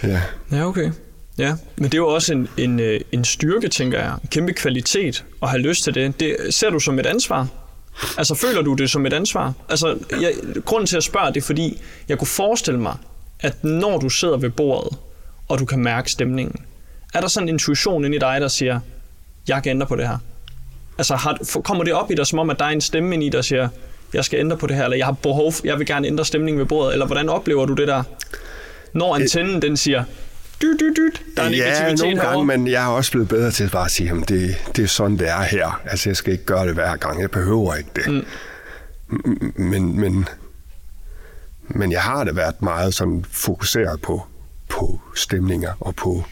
ja. 0.09 0.21
Ja, 0.53 0.66
okay. 0.66 0.90
Ja, 1.38 1.55
men 1.77 1.85
det 1.85 1.95
er 1.95 1.99
jo 1.99 2.09
også 2.09 2.33
en, 2.33 2.49
en, 2.57 2.81
øh, 2.81 3.01
en 3.12 3.25
styrke, 3.25 3.69
tænker 3.69 3.99
jeg. 3.99 4.12
En 4.23 4.29
kæmpe 4.29 4.53
kvalitet 4.53 5.25
at 5.42 5.49
have 5.49 5.61
lyst 5.62 5.85
til 5.85 5.95
det. 5.95 6.21
Det 6.21 6.37
ser 6.51 6.71
du 6.71 6.79
som 6.79 6.99
et 6.99 7.07
ansvar? 7.07 7.49
Altså, 8.19 8.35
føler 8.35 8.62
du 8.62 8.75
det 8.75 8.90
som 8.90 9.07
et 9.07 9.12
ansvar? 9.12 9.53
Altså, 9.69 9.99
jeg, 10.21 10.33
grunden 10.64 10.87
til 10.87 10.97
at 10.97 11.05
spørge, 11.05 11.29
det 11.29 11.37
er 11.37 11.45
fordi, 11.45 11.81
jeg 12.09 12.19
kunne 12.19 12.29
forestille 12.29 12.81
mig, 12.81 12.97
at 13.40 13.64
når 13.64 13.99
du 13.99 14.09
sidder 14.09 14.37
ved 14.37 14.51
bordet, 14.51 14.99
og 15.49 15.59
du 15.59 15.64
kan 15.64 15.79
mærke 15.79 16.11
stemningen, 16.11 16.64
er 17.16 17.20
der 17.20 17.29
sådan 17.29 17.48
en 17.48 17.55
intuition 17.55 18.05
inde 18.05 18.16
i 18.16 18.20
dig, 18.20 18.40
der 18.40 18.48
siger, 18.48 18.81
jeg 19.48 19.62
kan 19.62 19.70
ændre 19.70 19.87
på 19.87 19.96
det 19.96 20.09
her? 20.09 20.18
Altså, 20.98 21.16
har, 21.16 21.61
kommer 21.64 21.85
det 21.85 21.92
op 21.92 22.11
i 22.11 22.14
dig, 22.14 22.26
som 22.26 22.38
om, 22.38 22.50
at 22.50 22.59
der 22.59 22.64
er 22.64 22.68
en 22.70 22.81
stemme 22.81 23.14
inde 23.14 23.26
i 23.26 23.29
dig, 23.29 23.37
der 23.37 23.42
siger, 23.42 23.68
jeg 24.14 24.24
skal 24.24 24.40
ændre 24.40 24.57
på 24.57 24.66
det 24.66 24.76
her, 24.76 24.85
eller 24.85 24.96
jeg 24.96 25.07
har 25.07 25.12
behov, 25.12 25.52
jeg 25.64 25.79
vil 25.79 25.87
gerne 25.87 26.07
ændre 26.07 26.24
stemningen 26.24 26.59
ved 26.59 26.66
bordet, 26.66 26.92
eller 26.92 27.07
hvordan 27.07 27.29
oplever 27.29 27.66
du 27.66 27.74
det 27.74 27.88
der? 27.88 28.02
Når 28.92 29.14
antennen, 29.16 29.62
den 29.62 29.76
siger, 29.76 30.05
dyt, 30.62 30.81
dyt, 30.81 30.96
dyt, 30.96 31.22
der 31.37 31.42
er 31.42 31.46
Ja, 31.50 31.50
negativitet 31.50 31.98
nogle 31.98 32.16
herovre. 32.16 32.46
gange, 32.46 32.46
men 32.64 32.72
jeg 32.72 32.85
er 32.85 32.88
også 32.88 33.11
blevet 33.11 33.29
bedre 33.29 33.50
til 33.50 33.64
at 33.64 33.70
bare 33.70 33.88
sige, 33.88 34.11
at 34.11 34.29
det, 34.29 34.57
det 34.76 34.85
er 34.85 34.88
sådan, 34.88 35.18
det 35.18 35.29
er 35.29 35.42
her. 35.42 35.81
Altså, 35.85 36.09
jeg 36.09 36.16
skal 36.16 36.33
ikke 36.33 36.44
gøre 36.44 36.66
det 36.66 36.74
hver 36.74 36.96
gang. 36.96 37.20
Jeg 37.22 37.31
behøver 37.31 37.74
ikke 37.74 37.90
det. 37.96 38.12
Mm. 38.12 38.24
Men, 39.57 40.00
men, 40.00 40.29
men 41.68 41.92
jeg 41.92 42.02
har 42.02 42.24
da 42.24 42.33
været 42.33 42.62
meget 42.62 42.94
sådan 42.94 43.24
fokuseret 43.31 44.00
på, 44.02 44.26
på 44.68 45.00
stemninger 45.14 45.72
og 45.81 45.94
på, 45.96 46.24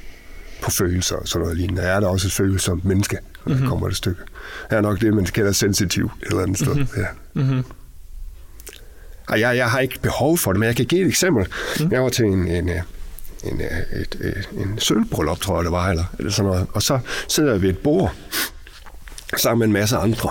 på 0.65 0.71
følelser 0.71 1.17
og 1.17 1.29
sådan 1.29 1.43
noget 1.43 1.57
lignende. 1.57 1.83
Jeg 1.83 1.97
er 1.97 2.01
da 2.01 2.07
også 2.07 2.27
et 2.27 2.33
følsomt 2.33 2.85
menneske, 2.85 3.19
når 3.47 3.55
mm-hmm. 3.55 3.69
kommer 3.69 3.89
det 3.89 3.97
stykke. 3.97 4.21
Jeg 4.71 4.77
er 4.77 4.81
nok 4.81 5.01
det, 5.01 5.15
man 5.15 5.25
kalder 5.25 5.53
sensitiv 5.53 6.11
et 6.23 6.29
eller 6.29 6.43
andet 6.43 6.59
sted. 6.59 6.75
Mm-hmm. 6.75 7.01
Ja. 7.01 7.07
Mm-hmm. 7.35 7.65
Og 9.29 9.41
jeg, 9.41 9.57
jeg 9.57 9.71
har 9.71 9.81
ikke 9.81 9.99
behov 10.03 10.39
for 10.39 10.53
det, 10.53 10.61
men 10.61 10.67
jeg 10.67 10.77
kan 10.77 10.87
give 10.87 11.01
et 11.01 11.09
eksempel. 11.09 11.47
Mm. 11.81 11.93
Jeg 11.93 12.03
var 12.03 12.09
til 12.09 12.25
en, 12.25 12.49
en, 12.49 12.69
øh, 12.69 12.81
en, 13.45 13.61
øh, 13.61 14.01
et, 14.01 14.15
et, 14.21 14.49
en 14.53 14.79
sølvbryllup, 14.79 15.41
tror 15.41 15.57
jeg 15.57 15.65
det 15.65 15.73
var, 15.73 15.91
eller, 15.91 16.05
eller 16.19 16.33
sådan 16.33 16.51
noget. 16.51 16.67
Og 16.73 16.83
så 16.83 16.99
sidder 17.29 17.53
jeg 17.53 17.63
ved 17.63 17.69
et 17.69 17.79
bord 17.79 18.15
sammen 19.37 19.59
med 19.59 19.67
en 19.67 19.73
masse 19.73 19.97
andre. 19.97 20.31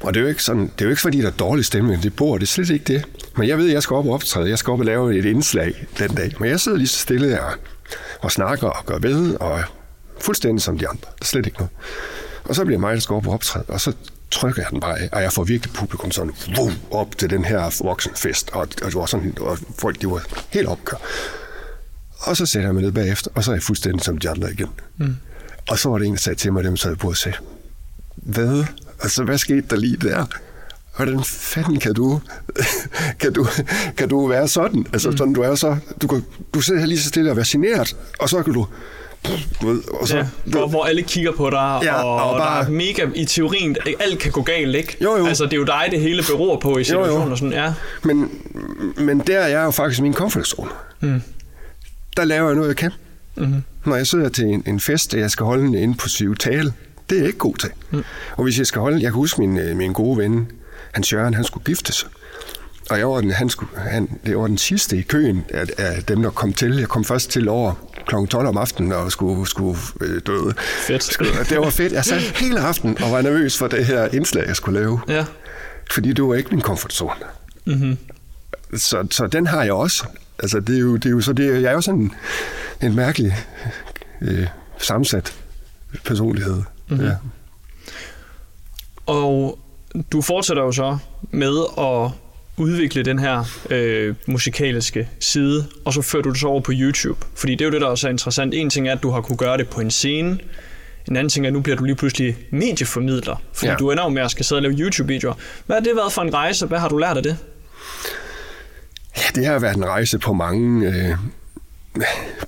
Og 0.00 0.14
det 0.14 0.20
er 0.20 0.22
jo 0.22 0.28
ikke, 0.28 0.42
sådan, 0.42 0.62
det 0.62 0.80
er 0.80 0.84
jo 0.84 0.90
ikke 0.90 1.02
fordi, 1.02 1.20
der 1.20 1.26
er 1.26 1.30
dårlig 1.30 1.64
stemning 1.64 2.02
det 2.02 2.16
bord. 2.16 2.40
Det 2.40 2.46
er 2.46 2.50
slet 2.50 2.70
ikke 2.70 2.92
det. 2.92 3.04
Men 3.36 3.48
jeg 3.48 3.58
ved, 3.58 3.66
at 3.66 3.72
jeg 3.72 3.82
skal 3.82 3.94
op 3.94 4.06
og 4.06 4.12
optræde. 4.12 4.48
Jeg 4.48 4.58
skal 4.58 4.70
op 4.70 4.78
og 4.78 4.84
lave 4.84 5.18
et 5.18 5.24
indslag 5.24 5.86
den 5.98 6.14
dag. 6.14 6.32
Men 6.40 6.50
jeg 6.50 6.60
sidder 6.60 6.78
lige 6.78 6.88
så 6.88 6.98
stille 6.98 7.42
og, 7.42 7.52
og 8.22 8.32
snakker 8.32 8.68
og 8.68 8.86
gør 8.86 8.98
ved, 8.98 9.34
og 9.34 9.62
fuldstændig 10.20 10.62
som 10.62 10.78
de 10.78 10.88
andre. 10.88 11.00
Der 11.02 11.16
er 11.20 11.24
slet 11.24 11.46
ikke 11.46 11.58
noget. 11.58 11.70
Og 12.44 12.54
så 12.54 12.64
bliver 12.64 12.78
mig, 12.78 12.94
der 12.94 13.00
skal 13.00 13.14
op 13.14 13.26
og 13.26 13.34
optræde, 13.34 13.64
og 13.68 13.80
så 13.80 13.92
trykker 14.30 14.62
jeg 14.62 14.70
den 14.70 14.80
bare 14.80 14.98
af, 14.98 15.08
og 15.12 15.22
jeg 15.22 15.32
får 15.32 15.44
virkelig 15.44 15.74
publikum 15.74 16.10
sådan 16.10 16.32
vum, 16.56 16.72
op 16.90 17.18
til 17.18 17.30
den 17.30 17.44
her 17.44 17.82
voksenfest, 17.84 18.50
og, 18.50 18.60
og, 18.60 18.68
det 18.68 18.94
var 18.94 19.06
sådan, 19.06 19.34
og 19.40 19.58
folk 19.78 20.00
de 20.00 20.06
var 20.06 20.26
helt 20.50 20.68
opkør. 20.68 20.96
Og 22.18 22.36
så 22.36 22.46
sætter 22.46 22.68
jeg 22.68 22.74
mig 22.74 22.82
ned 22.82 22.92
bagefter, 22.92 23.30
og 23.34 23.44
så 23.44 23.50
er 23.50 23.54
jeg 23.54 23.62
fuldstændig 23.62 24.04
som 24.04 24.18
de 24.18 24.30
andre 24.30 24.52
igen. 24.52 24.70
Mm. 24.96 25.16
Og 25.70 25.78
så 25.78 25.88
var 25.88 25.98
det 25.98 26.06
en, 26.06 26.12
der 26.12 26.18
sagde 26.18 26.38
til 26.38 26.52
mig, 26.52 26.64
dem 26.64 26.76
sad 26.76 26.96
på 26.96 27.08
og 27.08 27.16
sagde, 27.16 27.38
hvad? 28.16 28.64
Altså, 29.02 29.24
hvad 29.24 29.38
skete 29.38 29.62
der 29.70 29.76
lige 29.76 29.96
der? 29.96 30.26
Hvordan 30.96 31.24
fanden 31.24 31.78
kan 31.80 31.94
du, 31.94 32.20
kan 33.20 33.32
du, 33.32 33.46
kan 33.96 34.08
du 34.08 34.26
være 34.26 34.48
sådan? 34.48 34.86
Altså, 34.92 35.10
mm. 35.10 35.16
sådan, 35.16 35.32
du 35.32 35.40
er 35.40 35.54
så, 35.54 35.76
du, 36.02 36.06
kan, 36.06 36.24
du 36.54 36.60
sidder 36.60 36.80
her 36.80 36.86
lige 36.86 36.98
så 37.00 37.08
stille 37.08 37.30
og 37.30 37.36
være 37.36 37.46
generet, 37.48 37.96
og 38.18 38.28
så 38.28 38.42
kan 38.42 38.52
du, 38.54 38.66
du 39.62 39.66
ved, 39.68 39.82
og 40.00 40.08
så, 40.08 40.16
Ja, 40.16 40.26
hvor, 40.44 40.66
hvor 40.68 40.84
alle 40.84 41.02
kigger 41.02 41.32
på 41.32 41.50
dig, 41.50 41.80
Ja, 41.82 42.02
og, 42.02 42.30
og 42.30 42.38
bare- 42.38 42.60
der 42.60 42.66
er 42.66 42.70
mega 42.70 43.06
i 43.14 43.24
teorien, 43.24 43.76
alt 44.00 44.18
kan 44.18 44.32
gå 44.32 44.42
galt, 44.42 44.76
ikke? 44.76 44.96
Jo, 45.02 45.16
jo. 45.16 45.26
Altså, 45.26 45.44
det 45.44 45.52
er 45.52 45.56
jo 45.56 45.64
dig, 45.64 45.88
det 45.90 46.00
hele 46.00 46.22
beror 46.30 46.58
på 46.60 46.78
i 46.78 46.84
situationen. 46.84 47.26
jo. 47.26 47.32
Og 47.32 47.38
sådan, 47.38 47.52
ja. 47.52 47.72
Men, 48.02 48.30
men 48.96 49.18
der 49.18 49.38
er 49.38 49.48
jeg 49.48 49.64
jo 49.64 49.70
faktisk 49.70 50.00
min 50.02 50.14
comfort 50.14 50.46
zone. 50.46 50.70
Mm. 51.00 51.22
Der 52.16 52.24
laver 52.24 52.46
jeg 52.48 52.54
noget, 52.56 52.68
jeg 52.68 52.76
kan. 52.76 52.90
Mm-hmm. 53.36 53.62
Når 53.84 53.96
jeg 53.96 54.06
sidder 54.06 54.28
til 54.28 54.44
en, 54.44 54.62
en 54.66 54.80
fest, 54.80 55.14
og 55.14 55.20
jeg 55.20 55.30
skal 55.30 55.46
holde 55.46 55.66
en 55.66 55.74
impulsiv 55.74 56.36
tale, 56.36 56.72
det 57.10 57.16
er 57.16 57.20
jeg 57.20 57.26
ikke 57.26 57.38
god 57.38 57.54
til. 57.56 57.70
Mm. 57.90 58.02
Og 58.36 58.44
hvis 58.44 58.58
jeg 58.58 58.66
skal 58.66 58.80
holde, 58.80 58.96
jeg 58.96 59.10
kan 59.10 59.12
huske 59.12 59.40
min, 59.40 59.58
øh, 59.58 59.76
min 59.76 59.92
gode 59.92 60.18
ven, 60.18 60.50
Hans 60.92 61.12
Jørgen, 61.12 61.34
han 61.34 61.44
skulle 61.44 61.64
gifte 61.64 61.92
sig. 61.92 62.08
Og 62.90 62.98
jeg 62.98 63.08
var 63.08 63.20
den, 63.20 63.30
han 63.30 63.48
skulle, 63.48 63.80
han, 63.80 64.20
det 64.26 64.38
var 64.38 64.46
den 64.46 64.58
sidste 64.58 64.96
i 64.96 65.02
køen 65.02 65.44
af, 65.48 65.64
af 65.78 66.02
dem, 66.02 66.22
der 66.22 66.30
kom 66.30 66.52
til. 66.52 66.78
Jeg 66.78 66.88
kom 66.88 67.04
først 67.04 67.30
til 67.30 67.48
over 67.48 67.74
kl. 68.06 68.14
12 68.30 68.46
om 68.46 68.56
aftenen 68.56 68.92
og 68.92 69.12
skulle, 69.12 69.46
skulle 69.46 69.78
øh, 70.00 70.20
døde. 70.26 70.54
Fedt. 70.86 71.02
Skulle, 71.02 71.32
det 71.48 71.58
var 71.58 71.70
fedt. 71.70 71.92
Jeg 71.92 72.04
sad 72.04 72.20
hele 72.20 72.60
aftenen 72.60 73.02
og 73.02 73.12
var 73.12 73.22
nervøs 73.22 73.58
for 73.58 73.66
det 73.66 73.86
her 73.86 74.08
indslag, 74.12 74.46
jeg 74.46 74.56
skulle 74.56 74.80
lave. 74.80 75.00
Ja. 75.08 75.24
Fordi 75.90 76.12
det 76.12 76.24
var 76.24 76.34
ikke 76.34 76.50
min 76.50 76.60
comfort 76.60 76.92
zone. 76.92 77.14
Mm-hmm. 77.66 77.98
Så, 78.76 79.06
så 79.10 79.26
den 79.26 79.46
har 79.46 79.62
jeg 79.62 79.72
også. 79.72 80.06
Altså, 80.38 80.60
det 80.60 80.76
er 80.76 80.80
jo, 80.80 80.96
det 80.96 81.06
er 81.06 81.10
jo 81.10 81.20
så 81.20 81.32
det, 81.32 81.62
jeg 81.62 81.70
er 81.70 81.72
jo 81.72 81.80
sådan 81.80 82.00
en, 82.00 82.12
en 82.82 82.96
mærkelig 82.96 83.36
øh, 84.22 84.46
sammensat 84.78 85.34
personlighed. 86.04 86.62
Mm-hmm. 86.88 87.06
Ja. 87.06 87.14
Og 89.06 89.58
du 90.12 90.22
fortsætter 90.22 90.62
jo 90.62 90.72
så 90.72 90.98
med 91.30 91.64
at 91.78 92.10
udvikle 92.56 93.02
den 93.02 93.18
her 93.18 93.44
øh, 93.70 94.14
musikaliske 94.26 95.08
side, 95.20 95.66
og 95.84 95.92
så 95.92 96.02
fører 96.02 96.22
du 96.22 96.30
det 96.30 96.38
så 96.38 96.46
over 96.46 96.60
på 96.60 96.72
YouTube. 96.74 97.26
Fordi 97.34 97.52
det 97.52 97.60
er 97.60 97.64
jo 97.64 97.72
det, 97.72 97.80
der 97.80 97.86
også 97.86 98.06
er 98.06 98.10
interessant. 98.10 98.54
En 98.54 98.70
ting 98.70 98.88
er, 98.88 98.92
at 98.92 99.02
du 99.02 99.10
har 99.10 99.20
kunne 99.20 99.36
gøre 99.36 99.58
det 99.58 99.68
på 99.68 99.80
en 99.80 99.90
scene. 99.90 100.38
En 101.08 101.16
anden 101.16 101.28
ting 101.28 101.46
er, 101.46 101.48
at 101.48 101.52
nu 101.52 101.60
bliver 101.60 101.76
du 101.76 101.84
lige 101.84 101.96
pludselig 101.96 102.36
medieformidler. 102.50 103.42
Fordi 103.52 103.70
ja. 103.70 103.76
Du 103.76 103.90
ender 103.90 104.04
jo 104.04 104.08
med 104.08 104.22
at 104.22 104.30
skal 104.30 104.44
sidde 104.44 104.58
og 104.58 104.62
lave 104.62 104.74
YouTube-videoer. 104.74 105.34
Hvad 105.66 105.76
har 105.76 105.82
det 105.82 105.96
været 105.96 106.12
for 106.12 106.22
en 106.22 106.34
rejse? 106.34 106.66
Hvad 106.66 106.78
har 106.78 106.88
du 106.88 106.96
lært 106.96 107.16
af 107.16 107.22
det? 107.22 107.36
Ja, 109.16 109.22
det 109.34 109.46
har 109.46 109.58
været 109.58 109.76
en 109.76 109.84
rejse 109.84 110.18
på 110.18 110.32
mange, 110.32 110.88
øh, 110.88 111.16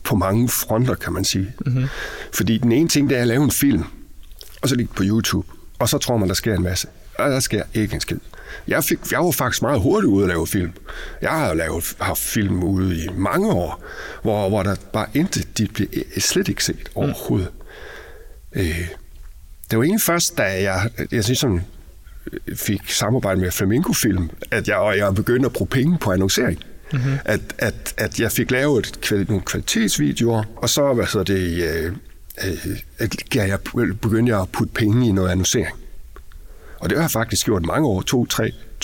på 0.05 0.17
mange 0.17 0.49
fronter, 0.49 0.95
kan 0.95 1.13
man 1.13 1.25
sige. 1.25 1.53
Mm-hmm. 1.67 1.87
Fordi 2.33 2.59
den 2.59 2.73
ene 2.73 2.89
ting, 2.89 3.11
det 3.11 3.19
er 3.19 3.23
at 3.23 3.29
lave 3.29 3.45
en 3.45 3.51
film, 3.51 3.85
og 4.63 4.69
så 4.69 4.75
ligge 4.75 4.93
på 4.95 5.03
YouTube, 5.07 5.49
og 5.79 5.89
så 5.89 5.99
tror 5.99 6.17
man, 6.17 6.29
der 6.29 6.35
sker 6.35 6.55
en 6.55 6.63
masse. 6.63 6.89
Og 7.19 7.31
der 7.31 7.41
sker 7.41 7.63
ikke 7.75 7.95
en 7.95 8.01
skid. 8.01 8.19
Jeg, 8.69 8.85
fik, 8.85 8.99
jeg 9.11 9.21
var 9.21 9.31
faktisk 9.31 9.63
meget 9.63 9.81
hurtigt 9.81 10.11
ude 10.11 10.25
at 10.25 10.29
lave 10.29 10.47
film. 10.47 10.73
Jeg 11.23 11.31
har 11.31 11.55
lavet, 11.55 11.97
haft 12.01 12.21
film 12.21 12.63
ude 12.63 13.05
i 13.05 13.09
mange 13.17 13.53
år, 13.53 13.85
hvor, 14.23 14.49
hvor 14.49 14.63
der 14.63 14.77
bare 14.93 15.07
intet, 15.15 15.59
de 15.59 15.67
blev 15.67 15.89
slet 16.19 16.49
ikke 16.49 16.65
set 16.65 16.89
overhovedet. 16.95 17.51
Mm. 18.55 18.61
Øh, 18.61 18.89
det 19.71 19.79
var 19.79 19.85
egentlig 19.85 20.03
først, 20.03 20.39
da 20.39 20.43
jeg, 20.43 20.91
jeg 21.13 21.25
synes 21.25 21.39
sådan, 21.39 21.65
fik 22.55 22.91
samarbejde 22.91 23.41
med 23.41 23.51
Flamingo 23.51 23.93
Film, 23.93 24.31
at 24.51 24.69
jeg, 24.69 24.77
og 24.77 24.97
jeg 24.97 25.15
begyndte 25.15 25.47
at 25.47 25.53
bruge 25.53 25.69
penge 25.69 25.99
på 25.99 26.13
annoncering. 26.13 26.59
Mm-hmm. 26.93 27.19
At, 27.25 27.41
at, 27.59 27.95
at 27.97 28.21
jeg 28.21 28.33
fik 28.33 28.51
lavet 28.51 28.87
et, 29.13 29.29
nogle 29.29 29.43
kvalitetsvideoer, 29.43 30.45
og 30.57 30.69
så 30.69 30.93
hvad 30.93 31.07
så 31.07 31.23
det, 31.23 31.63
øh, 31.63 31.93
øh, 32.45 32.79
at 32.99 33.35
jeg 33.35 33.59
begyndte 34.01 34.33
jeg 34.33 34.41
at 34.41 34.49
putte 34.49 34.75
penge 34.75 35.09
i 35.09 35.13
noget 35.13 35.31
annoncering. 35.31 35.77
Og 36.83 36.91
det 36.91 36.99
har 36.99 37.03
jeg 37.03 37.11
faktisk 37.11 37.47
gjort 37.47 37.67
mange 37.67 37.89
år, 37.89 38.03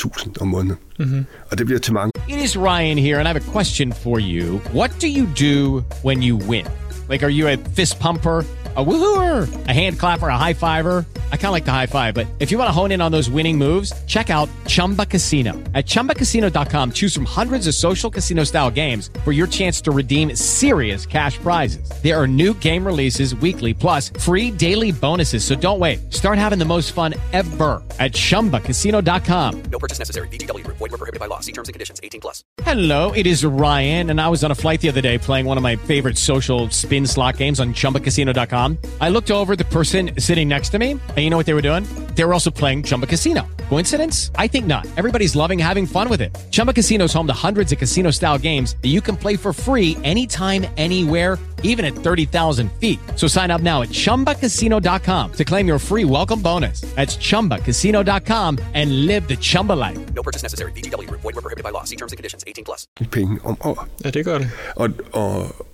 2-3.000 0.06 0.32
om 0.40 0.48
måneden. 0.48 0.78
Mm-hmm. 0.98 1.26
Og 1.50 1.58
det 1.58 1.66
bliver 1.66 1.78
til 1.80 1.92
mange. 1.92 2.12
It 2.28 2.44
is 2.44 2.58
Ryan 2.58 2.98
here, 2.98 3.18
and 3.18 3.28
I 3.28 3.32
have 3.32 3.42
a 3.48 3.52
question 3.52 3.92
for 3.92 4.18
you. 4.20 4.60
What 4.74 4.90
do 5.02 5.06
you 5.06 5.26
do 5.40 5.82
when 6.04 6.22
you 6.22 6.36
win? 6.48 6.66
Like, 7.10 7.26
are 7.26 7.32
you 7.32 7.48
a 7.48 7.56
fist 7.76 7.98
pumper? 8.00 8.42
A 8.78 8.84
woohooer, 8.84 9.66
a 9.66 9.72
hand 9.72 9.98
clapper, 9.98 10.28
a 10.28 10.36
high 10.36 10.54
fiver. 10.54 11.04
I 11.32 11.36
kind 11.36 11.46
of 11.46 11.52
like 11.52 11.64
the 11.64 11.72
high 11.72 11.86
five, 11.86 12.14
but 12.14 12.28
if 12.38 12.52
you 12.52 12.58
want 12.58 12.68
to 12.68 12.72
hone 12.72 12.92
in 12.92 13.00
on 13.00 13.10
those 13.10 13.28
winning 13.28 13.58
moves, 13.58 13.92
check 14.06 14.30
out 14.30 14.48
Chumba 14.66 15.04
Casino. 15.04 15.52
At 15.74 15.86
ChumbaCasino.com, 15.86 16.92
choose 16.92 17.12
from 17.14 17.24
hundreds 17.24 17.66
of 17.66 17.74
social 17.74 18.10
casino 18.10 18.44
style 18.44 18.70
games 18.70 19.10
for 19.24 19.32
your 19.32 19.46
chance 19.46 19.80
to 19.80 19.90
redeem 19.90 20.36
serious 20.36 21.06
cash 21.06 21.38
prizes. 21.38 21.90
There 22.02 22.14
are 22.14 22.28
new 22.28 22.54
game 22.54 22.86
releases 22.86 23.34
weekly, 23.36 23.72
plus 23.72 24.10
free 24.10 24.50
daily 24.50 24.92
bonuses. 24.92 25.44
So 25.44 25.54
don't 25.54 25.80
wait. 25.80 26.12
Start 26.12 26.38
having 26.38 26.58
the 26.58 26.64
most 26.66 26.92
fun 26.92 27.14
ever 27.32 27.82
at 27.98 28.12
ChumbaCasino.com. 28.12 29.62
No 29.72 29.78
purchase 29.78 29.98
necessary. 29.98 30.28
VGW. 30.28 30.64
Void 30.64 30.80
were 30.80 30.98
prohibited 30.98 31.20
by 31.20 31.26
law. 31.26 31.40
See 31.40 31.52
terms 31.52 31.68
and 31.68 31.74
conditions. 31.74 32.00
18 32.02 32.20
plus. 32.20 32.44
Hello, 32.62 33.12
it 33.12 33.26
is 33.26 33.44
Ryan, 33.44 34.10
and 34.10 34.20
I 34.20 34.28
was 34.28 34.44
on 34.44 34.50
a 34.50 34.54
flight 34.54 34.80
the 34.80 34.88
other 34.88 35.00
day 35.00 35.18
playing 35.18 35.46
one 35.46 35.56
of 35.56 35.62
my 35.62 35.74
favorite 35.74 36.18
social 36.18 36.70
spin 36.70 37.06
slot 37.06 37.38
games 37.38 37.58
on 37.60 37.74
ChumbaCasino.com. 37.74 38.67
Um, 38.68 38.78
I 39.00 39.08
looked 39.08 39.30
over 39.30 39.52
at 39.54 39.58
the 39.58 39.64
person 39.64 40.10
sitting 40.18 40.48
next 40.48 40.70
to 40.70 40.78
me, 40.78 40.92
and 40.92 41.18
you 41.18 41.30
know 41.30 41.36
what 41.36 41.46
they 41.46 41.54
were 41.54 41.62
doing? 41.62 41.84
They 42.14 42.24
were 42.24 42.34
also 42.34 42.50
playing 42.50 42.82
Chumba 42.82 43.06
Casino. 43.06 43.46
Coincidence? 43.68 44.30
I 44.34 44.46
think 44.46 44.66
not. 44.66 44.86
Everybody's 44.96 45.34
loving 45.34 45.58
having 45.58 45.86
fun 45.86 46.08
with 46.08 46.20
it. 46.20 46.36
Chumba 46.50 46.72
Casino 46.72 47.04
is 47.04 47.12
home 47.12 47.26
to 47.26 47.32
hundreds 47.32 47.72
of 47.72 47.78
casino 47.78 48.10
style 48.10 48.38
games 48.38 48.76
that 48.82 48.88
you 48.88 49.00
can 49.00 49.16
play 49.16 49.36
for 49.36 49.52
free 49.52 49.96
anytime, 50.04 50.66
anywhere, 50.76 51.38
even 51.62 51.84
at 51.84 51.94
30,000 51.94 52.70
feet. 52.72 52.98
So 53.16 53.26
sign 53.28 53.50
up 53.50 53.62
now 53.62 53.82
at 53.82 53.88
chumbacasino.com 53.88 55.32
to 55.32 55.44
claim 55.44 55.66
your 55.66 55.78
free 55.78 56.04
welcome 56.04 56.42
bonus. 56.42 56.80
That's 56.96 57.16
chumbacasino.com 57.16 58.58
and 58.74 59.06
live 59.06 59.26
the 59.28 59.36
Chumba 59.36 59.74
life. 59.74 59.98
No 60.14 60.22
purchase 60.22 60.42
necessary. 60.42 60.72
VGW. 60.72 61.08
Void 61.10 61.24
were 61.24 61.32
prohibited 61.42 61.64
by 61.64 61.70
law. 61.70 61.84
See 61.84 61.96
terms 61.96 62.12
and 62.12 62.16
conditions. 62.18 62.44
18 62.46 62.64
plus. 62.64 62.86
penge 63.10 63.38
om 63.44 63.56
året. 63.60 63.88
Ja, 64.04 64.10
det 64.10 64.20
er 64.20 64.24
gør 64.24 64.38
det. 64.38 64.50
Og, 64.76 64.90
og, 65.12 65.66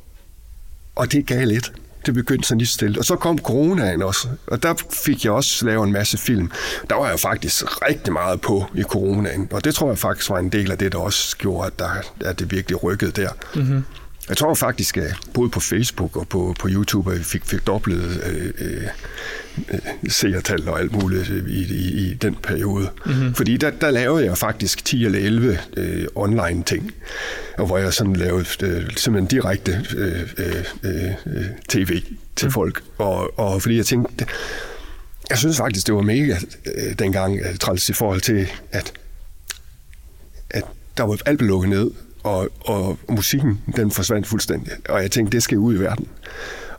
og 0.96 1.12
det 1.12 1.26
gav 1.26 1.46
lidt. 1.46 1.72
Det 2.07 2.14
begyndte 2.14 2.49
sådan 2.49 2.59
lige 2.59 2.69
stille. 2.69 2.99
Og 2.99 3.05
så 3.05 3.17
kom 3.17 3.38
coronaen 3.38 4.03
også, 4.03 4.29
og 4.47 4.62
der 4.62 4.75
fik 5.05 5.25
jeg 5.25 5.33
også 5.33 5.67
lavet 5.67 5.87
en 5.87 5.93
masse 5.93 6.19
film. 6.19 6.51
Der 6.90 6.97
var 6.97 7.09
jeg 7.09 7.21
faktisk 7.21 7.83
rigtig 7.88 8.12
meget 8.12 8.40
på 8.40 8.64
i 8.75 8.83
coronaen, 8.83 9.49
og 9.53 9.64
det 9.64 9.75
tror 9.75 9.88
jeg 9.88 9.99
faktisk 9.99 10.31
var 10.31 10.38
en 10.38 10.49
del 10.49 10.71
af 10.71 10.79
det, 10.79 10.93
der 10.93 10.99
også 10.99 11.37
gjorde, 11.37 11.67
at, 11.67 11.79
der, 11.79 11.88
at 12.21 12.38
det 12.38 12.51
virkelig 12.51 12.83
rykkede 12.83 13.11
der. 13.11 13.29
Mm-hmm. 13.55 13.85
Jeg 14.28 14.37
tror 14.37 14.54
faktisk, 14.54 14.96
at 14.96 15.14
både 15.34 15.50
på 15.50 15.60
Facebook 15.60 16.16
og 16.16 16.28
på, 16.28 16.54
på 16.60 16.68
YouTube, 16.70 17.12
at 17.12 17.18
vi 17.18 17.24
fik, 17.24 17.44
fik 17.44 17.66
dobblet 17.66 18.22
øh, 18.26 18.52
øh, 18.58 18.82
øh, 19.72 20.10
seertal 20.10 20.68
og 20.68 20.80
alt 20.80 20.92
muligt 20.92 21.28
i, 21.28 21.74
i, 21.74 22.10
i 22.10 22.14
den 22.14 22.34
periode. 22.34 22.90
Mm-hmm. 23.06 23.34
Fordi 23.34 23.56
der, 23.56 23.70
der 23.70 23.90
lavede 23.90 24.24
jeg 24.24 24.38
faktisk 24.38 24.84
10 24.84 25.04
eller 25.04 25.18
11 25.18 25.58
øh, 25.76 26.06
online 26.14 26.62
ting, 26.62 26.92
og 27.58 27.66
hvor 27.66 27.78
jeg 27.78 27.92
sådan 27.92 28.16
lavede 28.16 28.46
øh, 28.62 28.90
simpelthen 28.96 29.26
direkte 29.26 29.87
øh, 29.96 30.20
øh, 30.38 30.64
øh, 30.82 31.44
tv 31.68 32.02
til 32.37 32.46
mm. 32.46 32.52
folk. 32.52 32.82
Og, 32.98 33.38
og 33.38 33.62
fordi 33.62 33.76
jeg 33.76 33.87
tænkte, 33.87 34.26
jeg 35.30 35.38
synes 35.38 35.56
faktisk, 35.56 35.87
det 35.87 35.94
var 35.94 36.02
mega 36.02 36.37
øh, 36.66 36.98
dengang 36.98 37.40
øh, 37.40 37.56
træls 37.56 37.88
i 37.88 37.92
forhold 37.92 38.20
til, 38.20 38.46
at, 38.72 38.92
at 40.50 40.64
der 40.96 41.02
var 41.02 41.18
alt 41.26 41.38
blev 41.38 41.48
lukket 41.48 41.70
ned, 41.70 41.90
og, 42.24 42.48
og 42.60 42.98
musikken, 43.08 43.60
den 43.76 43.90
forsvandt 43.90 44.26
fuldstændig. 44.26 44.72
Og 44.88 45.02
jeg 45.02 45.10
tænkte, 45.10 45.32
det 45.37 45.42
skal 45.42 45.58
ud 45.58 45.74
i 45.74 45.78
verden. 45.78 46.08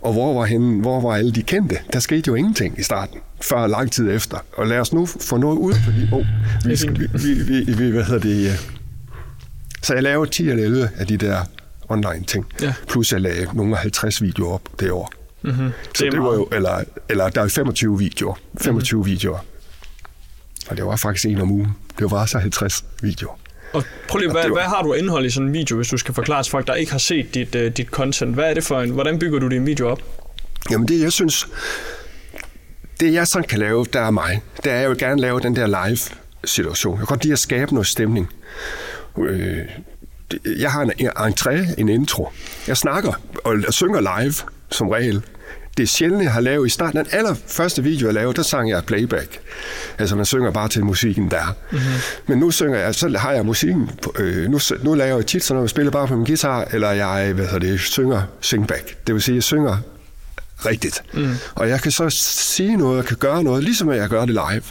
Og 0.01 0.13
hvor 0.13 0.33
var, 0.33 0.45
henne, 0.45 0.81
hvor 0.81 1.01
var 1.01 1.15
alle 1.15 1.31
de 1.31 1.43
kendte? 1.43 1.77
Der 1.93 1.99
skete 1.99 2.27
jo 2.27 2.35
ingenting 2.35 2.79
i 2.79 2.83
starten, 2.83 3.19
før 3.41 3.67
lang 3.67 3.91
tid 3.91 4.11
efter. 4.11 4.37
Og 4.53 4.67
lad 4.67 4.79
os 4.79 4.93
nu 4.93 5.05
få 5.05 5.37
noget 5.37 5.57
ud, 5.57 5.73
fordi 5.85 6.07
oh, 6.11 6.25
vi, 6.65 6.75
skal, 6.75 6.99
vi, 6.99 7.07
vi, 7.13 7.63
vi, 7.63 7.73
vi, 7.73 7.91
hvad 7.91 8.03
hedder 8.03 8.21
det, 8.21 8.51
øh. 8.51 8.59
så 9.81 9.93
jeg 9.93 10.03
lavede 10.03 10.29
10 10.29 10.49
eller 10.49 10.63
11 10.63 10.89
af 10.97 11.07
de 11.07 11.17
der 11.17 11.39
online 11.89 12.23
ting. 12.27 12.45
Ja. 12.61 12.73
Plus 12.87 13.11
jeg 13.11 13.21
lagde 13.21 13.47
nogle 13.53 13.75
af 13.75 13.81
50 13.81 14.21
videoer 14.21 14.53
op 14.53 14.69
det 14.79 14.91
år. 14.91 15.11
Mm-hmm. 15.41 15.71
Så 15.95 16.03
Det 16.03 16.11
det, 16.11 16.21
var 16.21 16.33
jo, 16.33 16.47
eller, 16.51 16.83
eller 17.09 17.29
der 17.29 17.41
er 17.41 17.47
25 17.47 17.99
videoer. 17.99 18.35
25 18.61 18.97
mm-hmm. 18.97 19.11
videoer. 19.11 19.39
Og 20.69 20.77
det 20.77 20.85
var 20.85 20.95
faktisk 20.95 21.25
en 21.25 21.41
om 21.41 21.51
ugen. 21.51 21.71
Det 21.99 22.11
var 22.11 22.25
så 22.25 22.39
50 22.39 22.85
videoer. 23.01 23.39
Og 23.73 23.83
prøv 24.07 24.19
lige, 24.19 24.31
hvad, 24.31 24.43
var- 24.43 24.53
hvad 24.53 24.63
har 24.63 24.81
du 24.83 24.93
indhold 24.93 25.25
i 25.25 25.29
sådan 25.29 25.47
en 25.47 25.53
video, 25.53 25.75
hvis 25.75 25.87
du 25.87 25.97
skal 25.97 26.13
forklare 26.13 26.43
til 26.43 26.51
folk, 26.51 26.67
der 26.67 26.73
ikke 26.73 26.91
har 26.91 26.99
set 26.99 27.33
dit, 27.33 27.55
uh, 27.55 27.61
dit 27.61 27.87
content? 27.87 28.33
Hvad 28.33 28.49
er 28.49 28.53
det 28.53 28.63
for 28.63 28.81
en, 28.81 28.89
hvordan 28.89 29.19
bygger 29.19 29.39
du 29.39 29.47
din 29.47 29.65
video 29.65 29.89
op? 29.89 30.01
Jamen 30.71 30.87
det, 30.87 31.01
jeg 31.01 31.11
synes, 31.11 31.47
det 32.99 33.13
jeg 33.13 33.27
sådan 33.27 33.47
kan 33.47 33.59
lave, 33.59 33.85
der 33.93 34.01
er 34.01 34.11
mig, 34.11 34.41
det 34.63 34.71
er, 34.71 34.75
jeg 34.75 34.89
vil 34.89 34.97
gerne 34.97 35.21
lave 35.21 35.39
den 35.39 35.55
der 35.55 35.87
live-situation. 35.87 36.93
Jeg 36.93 36.99
kan 36.99 37.05
godt 37.07 37.23
lide 37.23 37.33
at 37.33 37.39
skabe 37.39 37.73
noget 37.73 37.87
stemning. 37.87 38.29
Øh, 39.17 39.57
jeg 40.59 40.71
har 40.71 40.81
en, 40.81 40.91
en 40.97 41.07
entré, 41.09 41.79
en 41.81 41.89
intro. 41.89 42.29
Jeg 42.67 42.77
snakker 42.77 43.13
og 43.43 43.55
synger 43.69 44.19
live, 44.21 44.33
som 44.71 44.89
regel. 44.89 45.23
Det 45.77 45.89
sjældent, 45.89 46.23
jeg 46.23 46.31
har 46.31 46.41
lavet 46.41 46.67
i 46.67 46.69
starten. 46.69 46.99
Den 46.99 47.07
allerførste 47.11 47.83
video, 47.83 48.07
jeg 48.07 48.13
lavede, 48.13 48.33
der 48.33 48.43
sang 48.43 48.69
jeg 48.69 48.83
playback. 48.85 49.39
Altså, 49.97 50.15
man 50.15 50.25
synger 50.25 50.51
bare 50.51 50.67
til 50.67 50.85
musikken 50.85 51.31
der. 51.31 51.55
Mm-hmm. 51.71 51.85
Men 52.27 52.37
nu 52.37 52.51
synger 52.51 52.79
jeg, 52.79 52.95
så 52.95 53.17
har 53.17 53.31
jeg 53.31 53.45
musikken. 53.45 53.89
Øh, 54.19 54.49
nu, 54.49 54.59
nu 54.83 54.93
laver 54.93 55.15
jeg 55.15 55.25
tit 55.25 55.43
sådan 55.43 55.55
noget, 55.55 55.63
jeg 55.63 55.69
spiller 55.69 55.91
bare 55.91 56.07
på 56.07 56.15
min 56.15 56.25
guitar, 56.25 56.67
eller 56.71 56.91
jeg, 56.91 57.33
hvad 57.33 57.45
hedder 57.45 57.59
det, 57.59 57.79
synger 57.79 58.21
singback. 58.41 59.07
Det 59.07 59.15
vil 59.15 59.21
sige, 59.21 59.35
jeg 59.35 59.43
synger 59.43 59.77
rigtigt. 60.65 61.03
Mm. 61.13 61.35
Og 61.55 61.69
jeg 61.69 61.81
kan 61.81 61.91
så 61.91 62.09
sige 62.09 62.77
noget, 62.77 62.97
jeg 62.97 63.05
kan 63.05 63.17
gøre 63.17 63.43
noget, 63.43 63.63
ligesom 63.63 63.91
jeg 63.91 64.09
gør 64.09 64.25
det 64.25 64.29
live. 64.29 64.63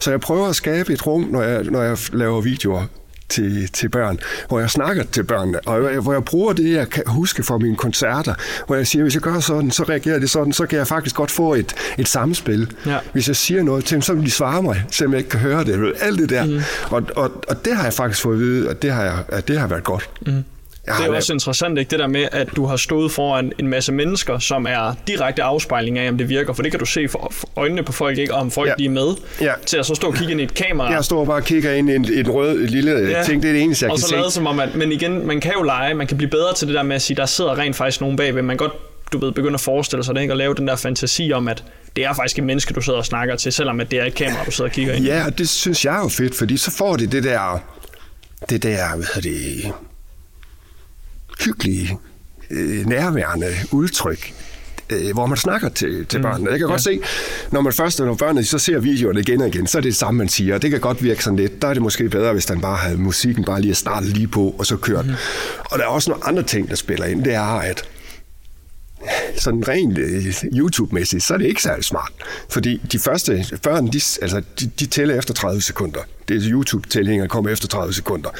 Så 0.00 0.10
jeg 0.10 0.20
prøver 0.20 0.48
at 0.48 0.56
skabe 0.56 0.92
et 0.92 1.06
rum, 1.06 1.22
når 1.22 1.42
jeg, 1.42 1.62
når 1.62 1.82
jeg 1.82 1.98
laver 2.12 2.40
videoer 2.40 2.86
til, 3.28 3.68
til 3.72 3.88
børn, 3.88 4.18
hvor 4.48 4.60
jeg 4.60 4.70
snakker 4.70 5.02
til 5.12 5.24
børnene, 5.24 5.60
og 5.66 5.92
jeg- 5.92 6.00
hvor 6.00 6.12
jeg 6.12 6.24
bruger 6.24 6.52
det, 6.52 6.72
jeg 6.72 6.88
kan 6.90 7.02
huske 7.06 7.42
fra 7.42 7.58
mine 7.58 7.76
koncerter, 7.76 8.34
hvor 8.66 8.76
jeg 8.76 8.86
siger, 8.86 9.02
hvis 9.02 9.14
jeg 9.14 9.22
gør 9.22 9.40
sådan, 9.40 9.70
så 9.70 9.82
reagerer 9.82 10.18
de 10.18 10.28
sådan, 10.28 10.52
så 10.52 10.66
kan 10.66 10.78
jeg 10.78 10.86
faktisk 10.86 11.16
godt 11.16 11.30
få 11.30 11.54
et, 11.54 11.74
et 11.98 12.08
samspil. 12.08 12.70
Ja. 12.86 12.98
Hvis 13.12 13.28
jeg 13.28 13.36
siger 13.36 13.62
noget 13.62 13.84
til 13.84 13.94
dem, 13.94 14.02
så 14.02 14.14
vil 14.14 14.24
de 14.26 14.30
svare 14.30 14.62
mig, 14.62 14.84
selvom 14.90 15.12
jeg 15.12 15.18
ikke 15.18 15.30
kan 15.30 15.40
høre 15.40 15.64
det. 15.64 15.92
Alt 16.00 16.18
det 16.18 16.28
der. 16.30 16.44
Mm. 16.46 16.60
Og, 16.90 17.02
og, 17.16 17.32
og 17.48 17.64
det 17.64 17.76
har 17.76 17.84
jeg 17.84 17.92
faktisk 17.92 18.22
fået 18.22 18.34
at 18.34 18.40
vide, 18.40 18.70
at 18.70 18.82
det 18.82 18.92
har, 18.92 19.02
jeg, 19.02 19.18
at 19.28 19.48
det 19.48 19.58
har 19.60 19.66
været 19.66 19.84
godt. 19.84 20.08
Mm. 20.26 20.44
Jeg 20.86 20.94
Det 20.98 21.06
er 21.06 21.16
også 21.16 21.32
interessant, 21.32 21.78
ikke? 21.78 21.90
det 21.90 21.98
der 21.98 22.06
med, 22.06 22.28
at 22.32 22.48
du 22.56 22.66
har 22.66 22.76
stået 22.76 23.12
foran 23.12 23.52
en 23.58 23.68
masse 23.68 23.92
mennesker, 23.92 24.38
som 24.38 24.66
er 24.68 24.94
direkte 25.08 25.42
afspejling 25.42 25.98
af, 25.98 26.08
om 26.08 26.18
det 26.18 26.28
virker. 26.28 26.52
For 26.52 26.62
det 26.62 26.70
kan 26.72 26.80
du 26.80 26.86
se 26.86 27.08
for 27.08 27.32
øjnene 27.56 27.82
på 27.82 27.92
folk, 27.92 28.18
ikke? 28.18 28.34
Og 28.34 28.40
om 28.40 28.50
folk 28.50 28.68
Ja. 28.68 28.74
de 28.78 28.84
er 28.84 28.90
med. 28.90 29.06
Ja. 29.40 29.52
Til 29.66 29.76
at 29.76 29.86
så 29.86 29.94
stå 29.94 30.06
og 30.06 30.14
kigge 30.14 30.32
ind 30.32 30.40
i 30.40 30.44
et 30.44 30.54
kamera. 30.54 30.90
Jeg 30.92 31.04
står 31.04 31.24
bare 31.24 31.36
og 31.36 31.44
kigger 31.44 31.72
ind 31.72 31.90
i 31.90 31.94
en, 31.94 32.12
en 32.12 32.30
rød 32.30 32.58
lille 32.58 32.92
ja. 32.92 33.22
ting. 33.24 33.42
Det 33.42 33.48
er 33.48 33.52
det 33.52 33.62
eneste, 33.62 33.84
jeg 33.84 33.92
og 33.92 33.98
kan 33.98 34.02
så 34.02 34.08
se. 34.08 34.16
lade 34.16 34.30
som 34.30 34.46
om, 34.46 34.60
at, 34.60 34.74
men 34.74 34.92
igen, 34.92 35.26
man 35.26 35.40
kan 35.40 35.52
jo 35.58 35.62
lege, 35.62 35.94
man 35.94 36.06
kan 36.06 36.16
blive 36.16 36.30
bedre 36.30 36.54
til 36.54 36.66
det 36.68 36.74
der 36.74 36.82
med 36.82 36.96
at 36.96 37.02
sige, 37.02 37.16
der 37.16 37.26
sidder 37.26 37.58
rent 37.58 37.76
faktisk 37.76 38.00
nogen 38.00 38.16
bagved. 38.16 38.42
Man 38.42 38.56
godt, 38.56 38.72
du 39.12 39.18
ved, 39.18 39.32
begynde 39.32 39.54
at 39.54 39.60
forestille 39.60 40.04
sig 40.04 40.14
det, 40.14 40.20
ikke? 40.20 40.32
Og 40.32 40.36
lave 40.38 40.54
den 40.54 40.68
der 40.68 40.76
fantasi 40.76 41.32
om, 41.34 41.48
at 41.48 41.64
det 41.96 42.04
er 42.04 42.12
faktisk 42.14 42.38
et 42.38 42.44
menneske, 42.44 42.74
du 42.74 42.80
sidder 42.80 42.98
og 42.98 43.06
snakker 43.06 43.36
til, 43.36 43.52
selvom 43.52 43.80
at 43.80 43.90
det 43.90 44.00
er 44.00 44.04
et 44.04 44.14
kamera, 44.14 44.44
du 44.44 44.50
sidder 44.50 44.70
og 44.70 44.74
kigger 44.74 44.92
ind 44.94 45.04
i. 45.04 45.08
Ja, 45.08 45.26
og 45.26 45.38
det 45.38 45.48
synes 45.48 45.84
jeg 45.84 45.96
er 45.96 46.02
jo 46.02 46.08
fedt, 46.08 46.34
fordi 46.34 46.56
så 46.56 46.70
får 46.70 46.96
det 46.96 47.12
det 47.12 47.24
der, 47.24 47.58
det 48.50 48.62
der, 48.62 48.96
hvad 48.96 49.06
hedder 49.14 49.30
det, 49.30 49.72
hyggelige, 51.40 51.98
øh, 52.50 52.86
nærværende 52.86 53.46
udtryk, 53.72 54.34
øh, 54.90 55.12
hvor 55.12 55.26
man 55.26 55.36
snakker 55.36 55.68
til, 55.68 56.06
til 56.06 56.22
børnene. 56.22 56.50
Jeg 56.50 56.58
kan 56.58 56.68
godt 56.68 56.82
se, 56.82 57.00
når 57.50 57.60
man 57.60 57.72
først, 57.72 58.00
når 58.00 58.14
børnene 58.14 58.44
så 58.44 58.58
ser 58.58 58.78
videoerne 58.78 59.20
igen 59.20 59.40
og 59.40 59.48
igen, 59.48 59.66
så 59.66 59.78
er 59.78 59.82
det 59.82 59.90
det 59.90 59.96
samme, 59.96 60.18
man 60.18 60.28
siger. 60.28 60.58
Det 60.58 60.70
kan 60.70 60.80
godt 60.80 61.02
virke 61.02 61.24
sådan 61.24 61.36
lidt. 61.36 61.62
Der 61.62 61.68
er 61.68 61.72
det 61.72 61.82
måske 61.82 62.08
bedre, 62.08 62.32
hvis 62.32 62.46
den 62.46 62.60
bare 62.60 62.76
havde 62.76 62.96
musikken 62.96 63.44
bare 63.44 63.60
lige 63.60 63.70
at 63.70 63.76
starte 63.76 64.06
lige 64.06 64.28
på, 64.28 64.54
og 64.58 64.66
så 64.66 64.76
kørt. 64.76 65.06
Mm. 65.06 65.12
Og 65.64 65.78
der 65.78 65.84
er 65.84 65.88
også 65.88 66.10
nogle 66.10 66.26
andre 66.26 66.42
ting, 66.42 66.68
der 66.68 66.76
spiller 66.76 67.06
ind. 67.06 67.24
Det 67.24 67.34
er, 67.34 67.58
at 67.60 67.84
sådan 69.36 69.68
rent 69.68 69.98
øh, 69.98 70.24
YouTube-mæssigt, 70.52 71.20
så 71.20 71.34
er 71.34 71.38
det 71.38 71.46
ikke 71.46 71.62
særlig 71.62 71.84
smart. 71.84 72.12
Fordi 72.50 72.80
de 72.92 72.98
første 72.98 73.44
børn, 73.62 73.86
de, 73.86 74.00
altså, 74.22 74.42
de, 74.60 74.70
de 74.80 74.86
tæller 74.86 75.18
efter 75.18 75.34
30 75.34 75.60
sekunder. 75.60 76.00
Det 76.28 76.36
er 76.36 76.50
YouTube-tællinger 76.50 77.26
kommer 77.26 77.50
efter 77.50 77.68
30 77.68 77.92
sekunder. 77.94 78.30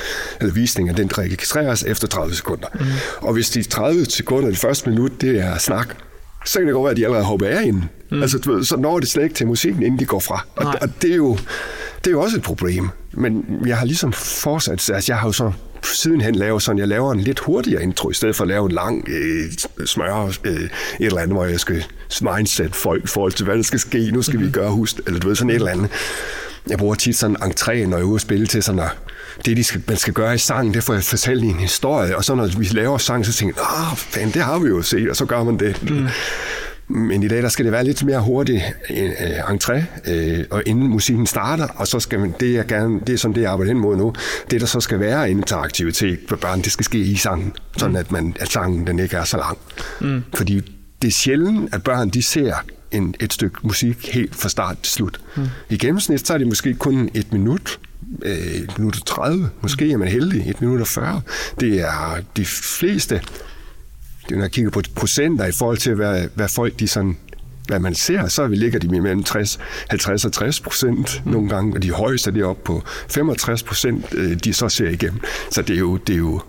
Eller 0.41 0.55
visninger, 0.55 0.95
den 0.95 1.19
registreres 1.19 1.83
efter 1.83 2.09
30 2.09 2.35
sekunder. 2.35 2.69
Mm. 2.75 2.87
Og 3.21 3.33
hvis 3.33 3.51
de 3.51 3.63
30 3.63 4.05
sekunder, 4.05 4.49
det 4.49 4.59
første 4.59 4.91
minut, 4.91 5.21
det 5.21 5.41
er 5.41 5.59
snak, 5.59 5.97
så 6.45 6.59
kan 6.59 6.67
det 6.67 6.75
godt 6.75 6.85
være, 6.85 6.91
at 6.91 6.97
de 6.97 7.05
allerede 7.05 7.25
hopper 7.25 7.47
af 7.47 7.63
inden. 7.63 7.91
Mm. 8.11 8.23
Altså, 8.23 8.39
du 8.39 8.55
ved, 8.55 8.65
så 8.65 8.77
når 8.77 9.01
det 9.01 9.09
slet 9.09 9.23
ikke 9.23 9.35
til 9.35 9.47
musikken, 9.47 9.83
inden 9.83 10.01
de 10.01 10.05
går 10.05 10.21
fra. 10.21 10.47
Og, 10.57 10.65
Nej. 10.65 10.79
og 10.81 10.89
det, 11.03 11.11
er 11.11 11.17
jo, 11.17 11.39
det 11.99 12.07
er 12.07 12.11
jo 12.11 12.21
også 12.21 12.37
et 12.37 12.43
problem. 12.43 12.89
Men 13.13 13.45
jeg 13.67 13.79
har 13.79 13.87
ligesom 13.87 14.13
fortsat, 14.13 14.91
altså 14.91 15.13
jeg 15.13 15.19
har 15.19 15.29
jo 15.29 15.33
så 15.33 15.53
sidenhen 15.85 16.35
lavet 16.35 16.63
sådan, 16.63 16.79
jeg 16.79 16.89
laver 16.89 17.13
en 17.13 17.21
lidt 17.21 17.39
hurtigere 17.39 17.83
intro, 17.83 18.11
i 18.11 18.15
stedet 18.15 18.37
for 18.37 18.45
at 18.45 18.49
lave 18.49 18.67
en 18.67 18.73
lang 18.73 19.09
øh, 19.09 19.87
smør, 19.87 20.33
øh, 20.45 20.53
et 20.55 20.71
eller 21.01 21.21
andet, 21.21 21.37
hvor 21.37 21.45
jeg 21.45 21.61
skal 21.61 21.85
mindset 22.21 22.77
folk 22.77 23.05
i 23.05 23.07
forhold 23.07 23.33
til, 23.33 23.45
hvad 23.45 23.57
der 23.57 23.63
skal 23.63 23.81
ske, 23.81 24.11
nu 24.11 24.23
skal 24.23 24.37
mm-hmm. 24.37 24.47
vi 24.47 24.53
gøre 24.53 24.71
husk, 24.71 25.01
eller 25.07 25.21
du 25.21 25.29
ved, 25.29 25.37
sådan 25.37 25.51
et 25.51 25.55
eller 25.55 25.71
andet. 25.71 25.91
Jeg 26.67 26.79
bruger 26.79 26.95
tit 26.95 27.17
sådan 27.17 27.37
entré, 27.37 27.87
når 27.87 27.97
jeg 27.97 28.03
er 28.03 28.09
ude 28.09 28.15
at 28.15 28.21
spille 28.21 28.47
til 28.47 28.63
sådan, 28.63 28.81
at 28.81 28.91
det, 29.45 29.57
de 29.57 29.65
skal, 29.65 29.83
man 29.89 29.97
skal 29.97 30.13
gøre 30.15 30.35
i 30.35 30.39
sangen, 30.39 30.75
det 30.75 30.85
får 30.85 30.95
jeg 30.95 31.05
fortalt 31.05 31.45
i 31.45 31.47
en 31.47 31.59
historie, 31.59 32.17
og 32.17 32.25
så 32.25 32.35
når 32.35 32.47
vi 32.59 32.65
laver 32.65 32.99
sang, 32.99 33.27
så 33.27 33.33
tænker 33.33 33.55
jeg, 33.57 33.93
åh, 33.93 33.97
fan, 33.97 34.31
det 34.31 34.43
har 34.43 34.59
vi 34.59 34.69
jo 34.69 34.83
set, 34.83 35.11
og 35.11 35.17
så 35.17 35.25
gør 35.25 35.45
man 35.45 35.59
det. 35.59 35.91
Mm. 35.91 36.07
Men 36.89 37.23
i 37.23 37.29
dag, 37.29 37.43
der 37.43 37.49
skal 37.49 37.65
det 37.65 37.73
være 37.73 37.85
lidt 37.85 38.05
mere 38.05 38.21
hurtigt 38.21 38.63
øh, 38.91 39.39
entré, 39.39 39.83
øh, 40.11 40.45
og 40.51 40.63
inden 40.67 40.89
musikken 40.89 41.27
starter, 41.27 41.67
og 41.77 41.87
så 41.87 42.01
skal 42.01 42.21
man, 42.21 42.35
det 42.41 42.57
er, 42.57 42.63
gerne, 42.63 43.01
det 43.07 43.13
er 43.13 43.17
som 43.17 43.35
det, 43.35 43.41
jeg 43.41 43.51
arbejder 43.51 43.73
hen 43.73 43.81
mod 43.81 43.97
nu, 43.97 44.15
det 44.51 44.61
der 44.61 44.67
så 44.67 44.81
skal 44.81 45.01
være 45.01 45.31
interaktivitet 45.31 46.19
for 46.29 46.37
børn, 46.37 46.63
det 46.63 46.73
skal 46.73 46.85
ske 46.85 46.99
i 46.99 47.17
sangen, 47.17 47.53
sådan 47.77 47.97
at, 47.97 48.13
man, 48.13 48.37
at 48.41 48.53
sangen 48.53 48.87
den 48.87 48.99
ikke 48.99 49.17
er 49.17 49.25
så 49.25 49.37
lang. 49.37 49.59
Mm. 50.01 50.23
Fordi 50.35 50.61
det 51.03 51.09
er 51.09 51.13
sjældent, 51.13 51.75
at 51.75 51.83
børn 51.83 52.11
de 52.11 52.23
ser 52.23 52.55
en, 52.93 53.15
et 53.21 53.33
stykke 53.33 53.57
musik 53.63 54.09
helt 54.13 54.35
fra 54.35 54.49
start 54.49 54.79
til 54.83 54.93
slut. 54.93 55.21
Mm. 55.37 55.43
I 55.71 55.79
gennemsnit, 55.79 56.27
så 56.27 56.35
er 56.35 56.39
det 56.39 56.47
måske 56.47 56.75
kun 56.75 57.11
et 57.15 57.33
minut, 57.33 57.79
øh, 58.23 58.37
et 58.37 58.79
minut 58.79 58.97
og 58.97 59.07
30, 59.07 59.51
måske 59.63 59.93
er 59.93 59.97
man 59.97 60.09
heldig, 60.09 60.51
et 60.51 60.61
minut 60.61 60.81
og 60.81 60.87
40. 60.87 61.21
Det 61.61 61.81
er 61.81 62.17
de 62.37 62.45
fleste 62.45 63.21
når 64.31 64.41
jeg 64.41 64.51
kigger 64.51 64.71
på 64.71 64.83
procenter 64.95 65.45
i 65.47 65.53
forhold 65.53 65.79
til, 65.79 65.95
hvad, 65.95 66.29
hvad 66.35 66.49
folk 66.49 66.81
de 66.81 66.89
sådan, 66.89 67.17
hvad 67.67 67.79
man 67.79 67.95
ser, 67.95 68.29
så 68.29 68.47
ligger 68.47 68.79
de 68.79 68.89
mellem 68.89 69.25
60, 69.25 69.59
50 69.91 70.25
og 70.25 70.33
60 70.33 70.61
procent 70.61 71.23
mm. 71.25 71.33
nogle 71.33 71.49
gange, 71.49 71.75
og 71.75 71.83
de 71.83 71.91
højeste 71.91 72.31
er 72.31 72.35
det 72.35 72.45
op 72.45 72.65
på 72.65 72.83
65 73.09 73.63
procent, 73.63 74.07
øh, 74.13 74.37
de 74.45 74.53
så 74.55 74.69
ser 74.69 74.89
igennem. 74.89 75.21
Så 75.51 75.63
det 75.63 75.75
er 75.75 75.81
jo, 75.81 75.97
det 75.97 76.13
er 76.13 76.19
jo 76.19 76.41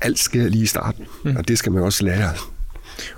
alt 0.00 0.18
sker 0.18 0.48
lige 0.48 0.62
i 0.62 0.66
starten, 0.66 1.06
mm. 1.24 1.36
og 1.36 1.48
det 1.48 1.58
skal 1.58 1.72
man 1.72 1.82
også 1.82 2.04
lære. 2.04 2.30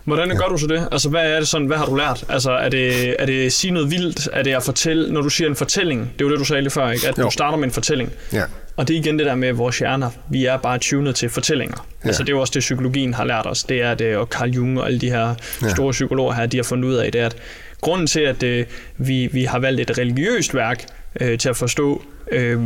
Hvordan 0.04 0.28
gør 0.28 0.46
du 0.48 0.58
så 0.58 0.66
det? 0.66 0.88
Altså, 0.92 1.08
hvad 1.08 1.32
er 1.32 1.38
det 1.38 1.48
sådan, 1.48 1.66
hvad 1.66 1.76
har 1.76 1.86
du 1.86 1.94
lært? 1.94 2.24
Altså, 2.28 2.50
er 2.50 2.68
det, 2.68 3.16
er 3.18 3.26
det 3.26 3.46
at 3.46 3.52
sige 3.52 3.70
noget 3.70 3.90
vildt? 3.90 4.28
Er 4.32 4.42
det 4.42 4.54
at 4.54 4.62
fortælle, 4.62 5.12
når 5.12 5.20
du 5.22 5.28
siger 5.28 5.48
en 5.48 5.56
fortælling? 5.56 6.00
Det 6.00 6.24
er 6.24 6.24
jo 6.24 6.30
det, 6.30 6.38
du 6.38 6.44
sagde 6.44 6.62
lige 6.62 6.70
før, 6.70 6.90
ikke? 6.90 7.08
At 7.08 7.18
Jo. 7.18 7.24
du 7.24 7.30
starter 7.30 7.58
med 7.58 7.64
en 7.64 7.70
fortælling. 7.72 8.10
Ja. 8.32 8.42
Og 8.76 8.88
det 8.88 8.94
er 8.96 9.00
igen 9.00 9.18
det 9.18 9.26
der 9.26 9.34
med 9.34 9.52
vores 9.52 9.78
hjerner. 9.78 10.10
Vi 10.30 10.44
er 10.44 10.56
bare 10.56 10.78
tunet 10.78 11.14
til 11.14 11.28
fortællinger. 11.30 11.86
Ja. 12.04 12.08
Altså, 12.08 12.22
det 12.22 12.28
er 12.28 12.32
jo 12.32 12.40
også 12.40 12.50
det, 12.54 12.60
psykologien 12.60 13.14
har 13.14 13.24
lært 13.24 13.46
os. 13.46 13.64
Det 13.64 13.82
er 13.82 13.94
det, 13.94 14.16
og 14.16 14.26
Carl 14.26 14.50
Jung 14.50 14.80
og 14.80 14.86
alle 14.86 14.98
de 15.00 15.10
her 15.10 15.34
Ja. 15.62 15.68
store 15.68 15.92
psykologer 15.92 16.32
her, 16.34 16.46
de 16.46 16.56
har 16.56 16.64
fundet 16.64 16.88
ud 16.88 16.94
af, 16.94 17.12
det 17.12 17.20
er, 17.20 17.26
at 17.26 17.36
grunden 17.80 18.06
til, 18.06 18.20
at 18.20 18.42
øh, 18.42 18.66
vi, 18.96 19.26
vi 19.32 19.44
har 19.44 19.58
valgt 19.58 19.80
et 19.90 19.98
religiøst 19.98 20.54
værk 20.54 20.84
øh, 21.20 21.38
til 21.38 21.48
at 21.48 21.56
forstå 21.56 22.02
øh, 22.32 22.60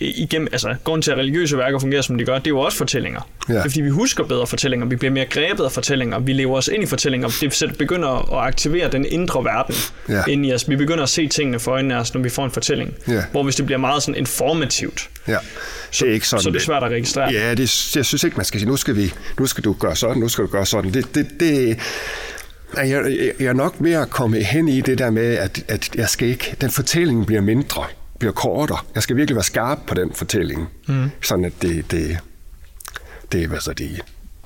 igennem, 0.00 0.48
altså 0.52 0.74
grunden 0.84 1.02
til, 1.02 1.10
at 1.10 1.16
religiøse 1.18 1.58
værker 1.58 1.78
fungerer, 1.78 2.02
som 2.02 2.18
de 2.18 2.24
gør, 2.24 2.34
det 2.38 2.46
er 2.46 2.50
jo 2.50 2.58
også 2.60 2.78
fortællinger. 2.78 3.28
Ja. 3.48 3.52
Det 3.54 3.58
er, 3.58 3.62
fordi 3.62 3.80
vi 3.80 3.88
husker 3.90 4.24
bedre 4.24 4.46
fortællinger, 4.46 4.86
vi 4.86 4.96
bliver 4.96 5.12
mere 5.12 5.24
grebet 5.26 5.64
af 5.64 5.72
fortællinger, 5.72 6.18
vi 6.18 6.32
lever 6.32 6.56
os 6.56 6.68
ind 6.68 6.82
i 6.82 6.86
fortællinger, 6.86 7.28
det 7.40 7.78
begynder 7.78 8.38
at 8.38 8.46
aktivere 8.46 8.90
den 8.90 9.04
indre 9.08 9.44
verden 9.44 9.74
Ja. 10.08 10.22
ind 10.28 10.46
i 10.46 10.52
os. 10.54 10.68
Vi 10.68 10.76
begynder 10.76 11.02
at 11.02 11.08
se 11.08 11.28
tingene 11.28 11.58
for 11.58 11.70
øjnene 11.72 11.94
af 11.94 12.00
os, 12.00 12.14
når 12.14 12.20
vi 12.20 12.28
får 12.28 12.44
en 12.44 12.50
fortælling. 12.50 12.94
Ja. 13.08 13.22
Hvor 13.32 13.42
hvis 13.42 13.56
det 13.56 13.66
bliver 13.66 13.78
meget 13.78 14.02
sådan 14.02 14.14
informativt, 14.18 15.08
Ja. 15.28 15.36
så, 15.90 16.04
det 16.04 16.10
er 16.10 16.14
ikke 16.14 16.28
sådan, 16.28 16.42
så 16.42 16.48
er 16.48 16.52
det 16.52 16.62
svært 16.62 16.82
at 16.82 16.90
registrere. 16.90 17.32
Ja, 17.32 17.54
det, 17.54 17.96
jeg 17.96 18.04
synes 18.04 18.24
ikke, 18.24 18.36
man 18.36 18.44
skal 18.46 18.60
sige, 18.60 18.68
nu 18.70 18.76
skal, 18.76 18.96
vi, 18.96 19.12
nu 19.38 19.46
skal 19.46 19.64
du 19.64 19.72
gøre 19.72 19.96
sådan, 19.96 20.16
nu 20.16 20.28
skal 20.28 20.44
du 20.44 20.48
gøre 20.50 20.66
sådan. 20.66 20.92
Det, 20.94 21.14
det, 21.14 21.26
det, 21.40 21.78
jeg, 22.76 22.88
jeg, 22.90 23.32
jeg 23.40 23.46
er 23.46 23.52
nok 23.52 23.80
mere 23.80 24.06
kommet 24.06 24.44
hen 24.44 24.68
i 24.68 24.80
det 24.80 24.98
der 24.98 25.10
med, 25.10 25.34
at, 25.36 25.64
at 25.68 25.88
jeg 25.94 26.08
skal 26.08 26.28
ikke, 26.28 26.54
den 26.60 26.70
fortælling 26.70 27.26
bliver 27.26 27.42
mindre, 27.42 27.84
bliver 28.20 28.32
kortere. 28.32 28.78
Jeg 28.94 29.02
skal 29.02 29.16
virkelig 29.16 29.36
være 29.36 29.44
skarp 29.44 29.78
på 29.86 29.94
den 29.94 30.12
fortælling, 30.12 30.68
mm. 30.88 31.10
sådan 31.22 31.44
at 31.44 31.52
det, 31.62 31.90
det, 31.90 32.18
det, 33.32 33.48
hvad 33.48 33.60
så 33.60 33.72
det, 33.72 34.00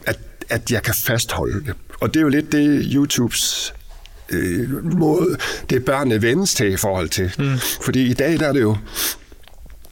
at, 0.06 0.18
at 0.48 0.70
jeg 0.70 0.82
kan 0.82 0.94
fastholde 0.94 1.64
det. 1.64 1.74
Og 2.00 2.14
det 2.14 2.20
er 2.20 2.22
jo 2.22 2.28
lidt 2.28 2.52
det, 2.52 2.86
YouTubes 2.94 3.74
øh, 4.30 4.84
måde, 4.98 5.36
det 5.70 5.84
børnene 5.84 6.22
vendes 6.22 6.54
til 6.54 6.72
i 6.72 6.76
forhold 6.76 7.08
til. 7.08 7.32
Mm. 7.38 7.58
Fordi 7.82 8.10
i 8.10 8.14
dag, 8.14 8.40
der 8.40 8.48
er 8.48 8.52
det 8.52 8.60
jo, 8.60 8.76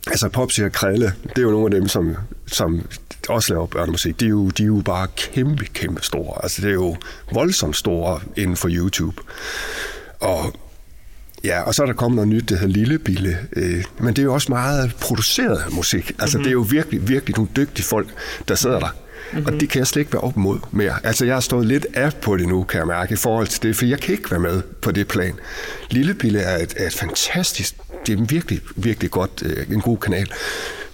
Altså 0.06 0.28
Popsi 0.28 0.62
og 0.62 0.72
Krille, 0.72 1.12
det 1.22 1.38
er 1.38 1.42
jo 1.42 1.50
nogle 1.50 1.74
af 1.74 1.80
dem, 1.80 1.88
som, 1.88 2.16
som 2.46 2.88
også 3.28 3.52
laver 3.52 3.66
børnemusik. 3.66 4.20
De 4.20 4.24
er, 4.24 4.28
jo, 4.28 4.48
de 4.48 4.62
er 4.62 4.66
jo 4.66 4.82
bare 4.84 5.06
kæmpe, 5.16 5.64
kæmpe 5.64 6.02
store. 6.02 6.42
Altså 6.42 6.62
det 6.62 6.68
er 6.68 6.74
jo 6.74 6.96
voldsomt 7.32 7.76
store 7.76 8.20
inden 8.36 8.56
for 8.56 8.68
YouTube. 8.70 9.22
Og 10.20 10.54
Ja, 11.44 11.60
og 11.60 11.74
så 11.74 11.82
er 11.82 11.86
der 11.86 11.92
kommet 11.92 12.16
noget 12.16 12.28
nyt, 12.28 12.48
der 12.48 12.56
hedder 12.56 12.74
Lillebille. 12.74 13.38
Øh, 13.56 13.84
men 13.98 14.08
det 14.08 14.18
er 14.18 14.22
jo 14.22 14.34
også 14.34 14.52
meget 14.52 14.94
produceret 15.00 15.64
musik. 15.72 16.12
Altså, 16.18 16.38
mm-hmm. 16.38 16.44
det 16.44 16.50
er 16.50 16.52
jo 16.52 16.66
virkelig, 16.70 17.08
virkelig 17.08 17.36
nogle 17.36 17.50
dygtige 17.56 17.84
folk, 17.84 18.08
der 18.48 18.54
sidder 18.54 18.78
der. 18.78 18.88
Mm-hmm. 19.32 19.46
Og 19.46 19.60
det 19.60 19.68
kan 19.68 19.78
jeg 19.78 19.86
slet 19.86 20.00
ikke 20.00 20.12
være 20.12 20.22
op 20.22 20.36
mod 20.36 20.58
mere. 20.70 20.94
Altså, 21.04 21.24
jeg 21.24 21.34
har 21.34 21.40
stået 21.40 21.66
lidt 21.66 21.86
af 21.94 22.14
på 22.14 22.36
det 22.36 22.48
nu, 22.48 22.62
kan 22.62 22.78
jeg 22.78 22.86
mærke, 22.86 23.12
i 23.12 23.16
forhold 23.16 23.46
til 23.46 23.62
det, 23.62 23.76
for 23.76 23.84
jeg 23.84 24.00
kan 24.00 24.14
ikke 24.14 24.30
være 24.30 24.40
med 24.40 24.62
på 24.62 24.90
det 24.90 25.08
plan. 25.08 25.34
Lillebille 25.90 26.40
er 26.40 26.62
et, 26.62 26.74
er 26.76 26.86
et 26.86 26.94
fantastisk, 26.94 27.76
det 28.06 28.18
er 28.18 28.24
virkelig, 28.24 28.60
virkelig 28.76 29.10
godt, 29.10 29.42
øh, 29.44 29.74
en 29.74 29.80
god 29.80 29.98
kanal. 29.98 30.32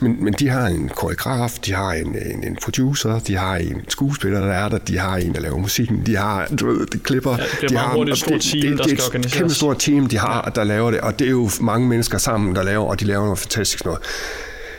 Men, 0.01 0.25
men 0.25 0.33
de 0.33 0.49
har 0.49 0.67
en 0.67 0.89
koreograf, 0.89 1.59
de 1.67 1.75
har 1.75 1.93
en, 1.93 2.07
en, 2.07 2.45
en 2.45 2.57
producer, 2.63 3.19
de 3.19 3.37
har 3.37 3.57
en 3.57 3.85
skuespiller, 3.89 4.41
der 4.41 4.53
er 4.53 4.69
der, 4.69 4.79
de 4.79 4.99
har 4.99 5.17
en, 5.17 5.35
der 5.35 5.41
laver 5.41 5.59
musikken, 5.59 6.07
de 6.07 6.17
har, 6.17 6.47
du 6.61 6.67
ved, 6.67 6.87
de 6.87 6.99
klipper. 6.99 7.31
Ja, 7.31 7.37
det 7.37 7.51
bliver 7.59 7.69
de 7.71 7.77
har, 7.79 7.95
hurtigt 7.95 8.15
et 8.15 8.21
stort 8.21 8.41
team, 8.41 8.61
det, 8.63 8.79
der 8.79 8.85
det, 8.85 8.91
det 8.91 9.01
skal 9.03 9.03
er 9.03 9.03
et 9.03 9.07
organiseres. 9.09 9.39
kæmpe 9.39 9.55
stort 9.55 9.79
team, 9.79 10.07
de 10.07 10.19
har, 10.19 10.53
der 10.55 10.65
laver 10.65 10.91
det, 10.91 11.01
og 11.01 11.19
det 11.19 11.27
er 11.27 11.31
jo 11.31 11.51
mange 11.61 11.89
mennesker 11.89 12.19
sammen, 12.19 12.55
der 12.57 12.63
laver, 12.63 12.87
og 12.87 13.01
de 13.01 13.05
laver 13.05 13.25
noget 13.25 13.39
fantastisk 13.39 13.85
noget. 13.85 14.01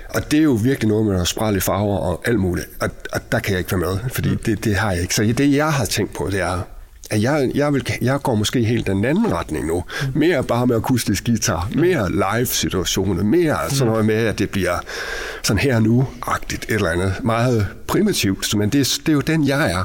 Og 0.09 0.31
det 0.31 0.39
er 0.39 0.43
jo 0.43 0.51
virkelig 0.63 0.89
noget 0.89 1.05
med 1.05 1.21
at 1.21 1.27
sprælle 1.27 1.57
i 1.57 1.61
farver 1.61 1.97
og 1.97 2.21
alt 2.25 2.39
muligt, 2.39 2.67
og, 2.81 2.89
og 3.13 3.31
der 3.31 3.39
kan 3.39 3.51
jeg 3.51 3.59
ikke 3.59 3.71
være 3.71 3.79
med, 3.79 3.99
fordi 4.13 4.35
det, 4.35 4.63
det 4.63 4.75
har 4.75 4.91
jeg 4.91 5.01
ikke. 5.01 5.15
Så 5.15 5.33
det, 5.37 5.53
jeg 5.55 5.73
har 5.73 5.85
tænkt 5.85 6.13
på, 6.13 6.29
det 6.31 6.41
er, 6.41 6.61
at 7.09 7.21
jeg, 7.21 7.51
jeg, 7.55 7.73
vil, 7.73 7.87
jeg 8.01 8.19
går 8.23 8.35
måske 8.35 8.63
helt 8.63 8.87
den 8.87 9.05
anden 9.05 9.33
retning 9.33 9.67
nu. 9.67 9.83
Mere 10.15 10.43
bare 10.43 10.67
med 10.67 10.75
akustisk 10.75 11.25
guitar, 11.25 11.69
mere 11.75 12.11
live-situationer, 12.11 13.23
mere 13.23 13.57
sådan 13.69 13.87
noget 13.87 14.05
med, 14.05 14.15
at 14.15 14.39
det 14.39 14.49
bliver 14.49 14.79
sådan 15.43 15.59
her 15.59 15.79
nu-agtigt 15.79 16.63
et 16.63 16.75
eller 16.75 16.89
andet. 16.89 17.13
Meget 17.23 17.67
primitivt, 17.87 18.55
men 18.55 18.69
det, 18.69 18.97
det 19.05 19.09
er 19.09 19.13
jo 19.13 19.21
den, 19.21 19.47
jeg 19.47 19.71
er. 19.71 19.83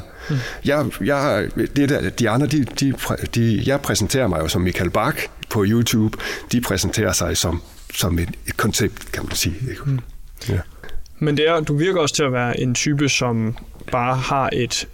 Jeg, 0.65 0.87
jeg, 1.01 1.49
det 1.77 1.89
der, 1.89 2.11
de 2.11 2.31
andre, 2.31 2.47
de, 2.47 2.65
de, 2.65 2.95
de, 3.35 3.63
jeg 3.67 3.81
præsenterer 3.81 4.27
mig 4.27 4.41
jo 4.41 4.49
som 4.49 4.63
Michael 4.63 4.91
Bach 4.91 5.19
på 5.51 5.65
YouTube. 5.67 6.19
De 6.53 6.61
præsenterer 6.61 7.13
sig 7.13 7.37
som, 7.37 7.63
som 7.95 8.19
et, 8.19 8.29
et 8.47 8.57
koncept, 8.57 9.13
kan 9.13 9.23
man 9.23 9.37
sige. 9.37 9.57
Ikke? 9.71 9.83
Ja. 10.49 10.59
Men 11.19 11.37
det 11.37 11.49
er, 11.49 11.61
du 11.61 11.77
virker 11.77 12.01
også 12.01 12.15
til 12.15 12.23
at 12.23 12.33
være 12.33 12.61
en 12.61 12.75
type, 12.75 13.09
som 13.09 13.57
bare 13.93 14.17
har 14.17 14.51
et 14.53 14.89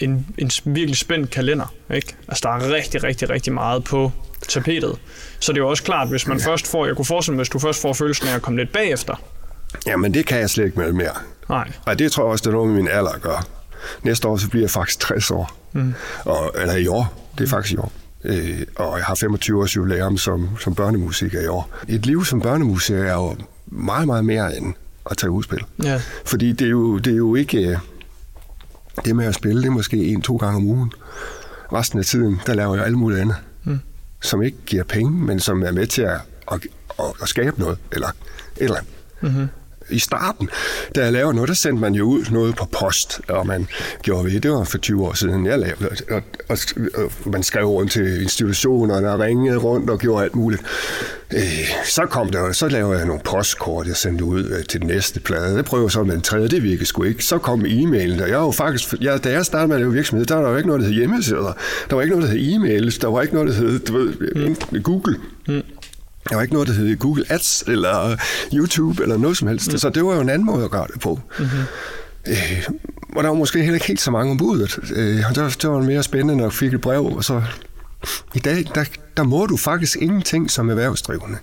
en, 0.00 0.26
en 0.38 0.50
virkelig 0.64 0.96
spændt 0.96 1.30
kalender. 1.30 1.74
Ikke? 1.94 2.16
Altså, 2.28 2.48
der 2.48 2.54
er 2.54 2.74
rigtig, 2.74 3.02
rigtig, 3.04 3.30
rigtig 3.30 3.52
meget 3.52 3.84
på 3.84 4.12
tapetet. 4.48 4.98
Så 5.40 5.52
det 5.52 5.58
er 5.58 5.62
jo 5.62 5.68
også 5.68 5.82
klart, 5.82 6.08
hvis 6.08 6.26
man 6.26 6.38
ja. 6.38 6.46
først 6.46 6.66
får, 6.66 6.86
jeg 6.86 6.96
kunne 6.96 7.04
forestille 7.04 7.34
mig, 7.34 7.40
hvis 7.40 7.48
du 7.48 7.58
først 7.58 7.82
får 7.82 7.92
følelsen 7.92 8.28
af 8.28 8.34
at 8.34 8.42
komme 8.42 8.58
lidt 8.58 8.72
bagefter. 8.72 9.14
Jamen, 9.86 10.14
det 10.14 10.26
kan 10.26 10.38
jeg 10.38 10.50
slet 10.50 10.64
ikke 10.64 10.78
med 10.78 10.92
mere. 10.92 11.14
Nej. 11.48 11.72
Og 11.86 11.98
det 11.98 12.12
tror 12.12 12.24
jeg 12.24 12.30
også, 12.30 12.42
det 12.42 12.48
er 12.48 12.52
noget 12.52 12.68
med 12.68 12.76
min 12.76 12.88
alder 12.88 13.10
at 13.10 13.22
gøre. 13.22 13.42
Næste 14.02 14.28
år, 14.28 14.36
så 14.36 14.48
bliver 14.48 14.62
jeg 14.62 14.70
faktisk 14.70 15.00
60 15.00 15.30
år. 15.30 15.56
Mm. 15.72 15.94
Og, 16.24 16.54
eller 16.60 16.76
i 16.76 16.86
år. 16.86 17.30
Det 17.38 17.44
er 17.44 17.48
faktisk 17.48 17.74
i 17.74 17.76
år. 17.76 17.92
Øh, 18.24 18.60
og 18.76 18.98
jeg 18.98 19.04
har 19.04 19.14
25 19.14 19.60
års 19.60 19.76
jubilæum 19.76 20.18
som, 20.18 20.48
som 20.60 20.74
børnemusiker 20.74 21.40
i 21.40 21.46
år. 21.46 21.70
Et 21.88 22.06
liv 22.06 22.24
som 22.24 22.40
børnemusiker 22.40 23.04
er 23.04 23.14
jo 23.14 23.36
meget, 23.66 24.06
meget 24.06 24.24
mere 24.24 24.56
end 24.56 24.74
at 25.10 25.16
tage 25.16 25.30
udspil. 25.30 25.64
Ja. 25.84 26.00
Fordi 26.24 26.52
det 26.52 26.66
er 26.66 26.70
jo, 26.70 26.98
det 26.98 27.12
er 27.12 27.16
jo 27.16 27.34
ikke... 27.34 27.78
Det 29.04 29.16
med 29.16 29.24
at 29.24 29.34
spille, 29.34 29.62
det 29.62 29.68
er 29.68 29.72
måske 29.72 29.96
en-to 29.96 30.36
gange 30.36 30.56
om 30.56 30.64
ugen. 30.64 30.92
Resten 31.72 31.98
af 31.98 32.04
tiden, 32.04 32.40
der 32.46 32.54
laver 32.54 32.76
jeg 32.76 32.84
alt 32.84 32.98
muligt 32.98 33.20
andet. 33.20 33.36
Mm. 33.64 33.78
Som 34.20 34.42
ikke 34.42 34.58
giver 34.66 34.84
penge, 34.84 35.10
men 35.10 35.40
som 35.40 35.62
er 35.62 35.72
med 35.72 35.86
til 35.86 36.02
at, 36.02 36.20
at, 36.52 36.66
at, 36.98 37.04
at 37.22 37.28
skabe 37.28 37.60
noget. 37.60 37.78
Eller 37.92 38.08
et 38.08 38.14
eller 38.56 38.76
andet. 38.76 38.92
Mm-hmm 39.20 39.48
i 39.90 39.98
starten, 39.98 40.48
da 40.94 41.04
jeg 41.04 41.12
lavede 41.12 41.34
noget, 41.34 41.48
der 41.48 41.54
sendte 41.54 41.80
man 41.80 41.94
jo 41.94 42.04
ud 42.04 42.24
noget 42.30 42.56
på 42.56 42.64
post, 42.64 43.20
og 43.28 43.46
man 43.46 43.68
gjorde 44.02 44.24
ved, 44.24 44.40
det 44.40 44.50
var 44.50 44.64
for 44.64 44.78
20 44.78 45.06
år 45.06 45.14
siden, 45.14 45.46
jeg 45.46 45.58
lavede, 45.58 45.88
og, 46.10 46.22
og, 46.48 46.58
og 46.94 47.10
man 47.24 47.42
skrev 47.42 47.64
rundt 47.64 47.92
til 47.92 48.22
institutioner, 48.22 49.10
og 49.10 49.20
ringede 49.20 49.56
rundt 49.56 49.90
og 49.90 49.98
gjorde 49.98 50.24
alt 50.24 50.34
muligt. 50.34 50.62
Øh, 51.34 51.68
så 51.84 52.06
kom 52.06 52.28
der, 52.28 52.52
så 52.52 52.68
lavede 52.68 52.98
jeg 52.98 53.06
nogle 53.06 53.22
postkort, 53.24 53.86
jeg 53.86 53.96
sendte 53.96 54.24
ud 54.24 54.44
øh, 54.44 54.64
til 54.64 54.80
den 54.80 54.88
næste 54.88 55.20
plade. 55.20 55.56
Jeg 55.56 55.64
prøvede 55.64 55.90
så 55.90 56.02
med 56.02 56.14
den 56.14 56.22
tredje, 56.22 56.48
det 56.48 56.62
virkede 56.62 56.86
sgu 56.86 57.02
ikke. 57.02 57.24
Så 57.24 57.38
kom 57.38 57.64
e-mailen, 57.64 58.22
og 58.22 58.28
jeg 58.28 58.38
var 58.38 58.44
jo 58.44 58.50
faktisk, 58.50 58.94
jeg, 59.00 59.24
da 59.24 59.30
jeg 59.30 59.46
startede 59.46 59.68
med 59.68 59.76
at 59.76 59.80
lave 59.80 59.92
virksomhed, 59.92 60.26
der 60.26 60.34
var 60.34 60.42
der 60.42 60.50
jo 60.50 60.56
ikke 60.56 60.66
noget, 60.66 60.82
der 60.82 60.88
hed 60.88 60.94
hjemmesider. 60.94 61.52
Der 61.90 61.96
var 61.96 62.02
ikke 62.02 62.16
noget, 62.16 62.30
der 62.30 62.36
hed 62.38 62.52
e-mails, 62.52 62.98
der 63.00 63.08
var 63.08 63.22
ikke 63.22 63.34
noget, 63.34 63.48
der 63.48 63.54
hed, 63.54 63.78
du 63.78 63.98
ved, 63.98 64.14
mm. 64.70 64.82
Google. 64.82 65.16
Mm. 65.48 65.62
Der 66.30 66.36
var 66.36 66.42
ikke 66.42 66.54
noget, 66.54 66.68
der 66.68 66.74
hed 66.74 66.96
Google 66.96 67.24
Ads 67.28 67.62
eller 67.66 68.16
YouTube 68.54 69.02
eller 69.02 69.16
noget 69.16 69.36
som 69.36 69.48
helst. 69.48 69.72
Mm. 69.72 69.78
Så 69.78 69.90
det 69.90 70.04
var 70.04 70.14
jo 70.14 70.20
en 70.20 70.28
anden 70.28 70.46
måde 70.46 70.64
at 70.64 70.70
gøre 70.70 70.86
det 70.92 71.00
på. 71.00 71.20
Mm-hmm. 71.38 71.60
Øh, 72.26 72.68
og 73.16 73.22
der 73.22 73.28
var 73.28 73.36
måske 73.36 73.58
heller 73.58 73.74
ikke 73.74 73.86
helt 73.86 74.00
så 74.00 74.10
mange 74.10 74.30
om 74.30 74.36
budet. 74.36 74.78
Øh, 74.94 75.24
det, 75.34 75.62
det 75.62 75.70
var 75.70 75.82
mere 75.82 76.02
spændende, 76.02 76.36
når 76.36 76.44
jeg 76.44 76.52
fik 76.52 76.74
et 76.74 76.80
brev, 76.80 77.04
og 77.04 77.24
så... 77.24 77.42
I 78.34 78.38
dag, 78.38 78.64
der, 78.74 78.84
der 79.16 79.22
må 79.22 79.46
du 79.46 79.56
faktisk 79.56 79.96
ingenting 80.00 80.50
som 80.50 80.70
erhvervsdrivende. 80.70 81.38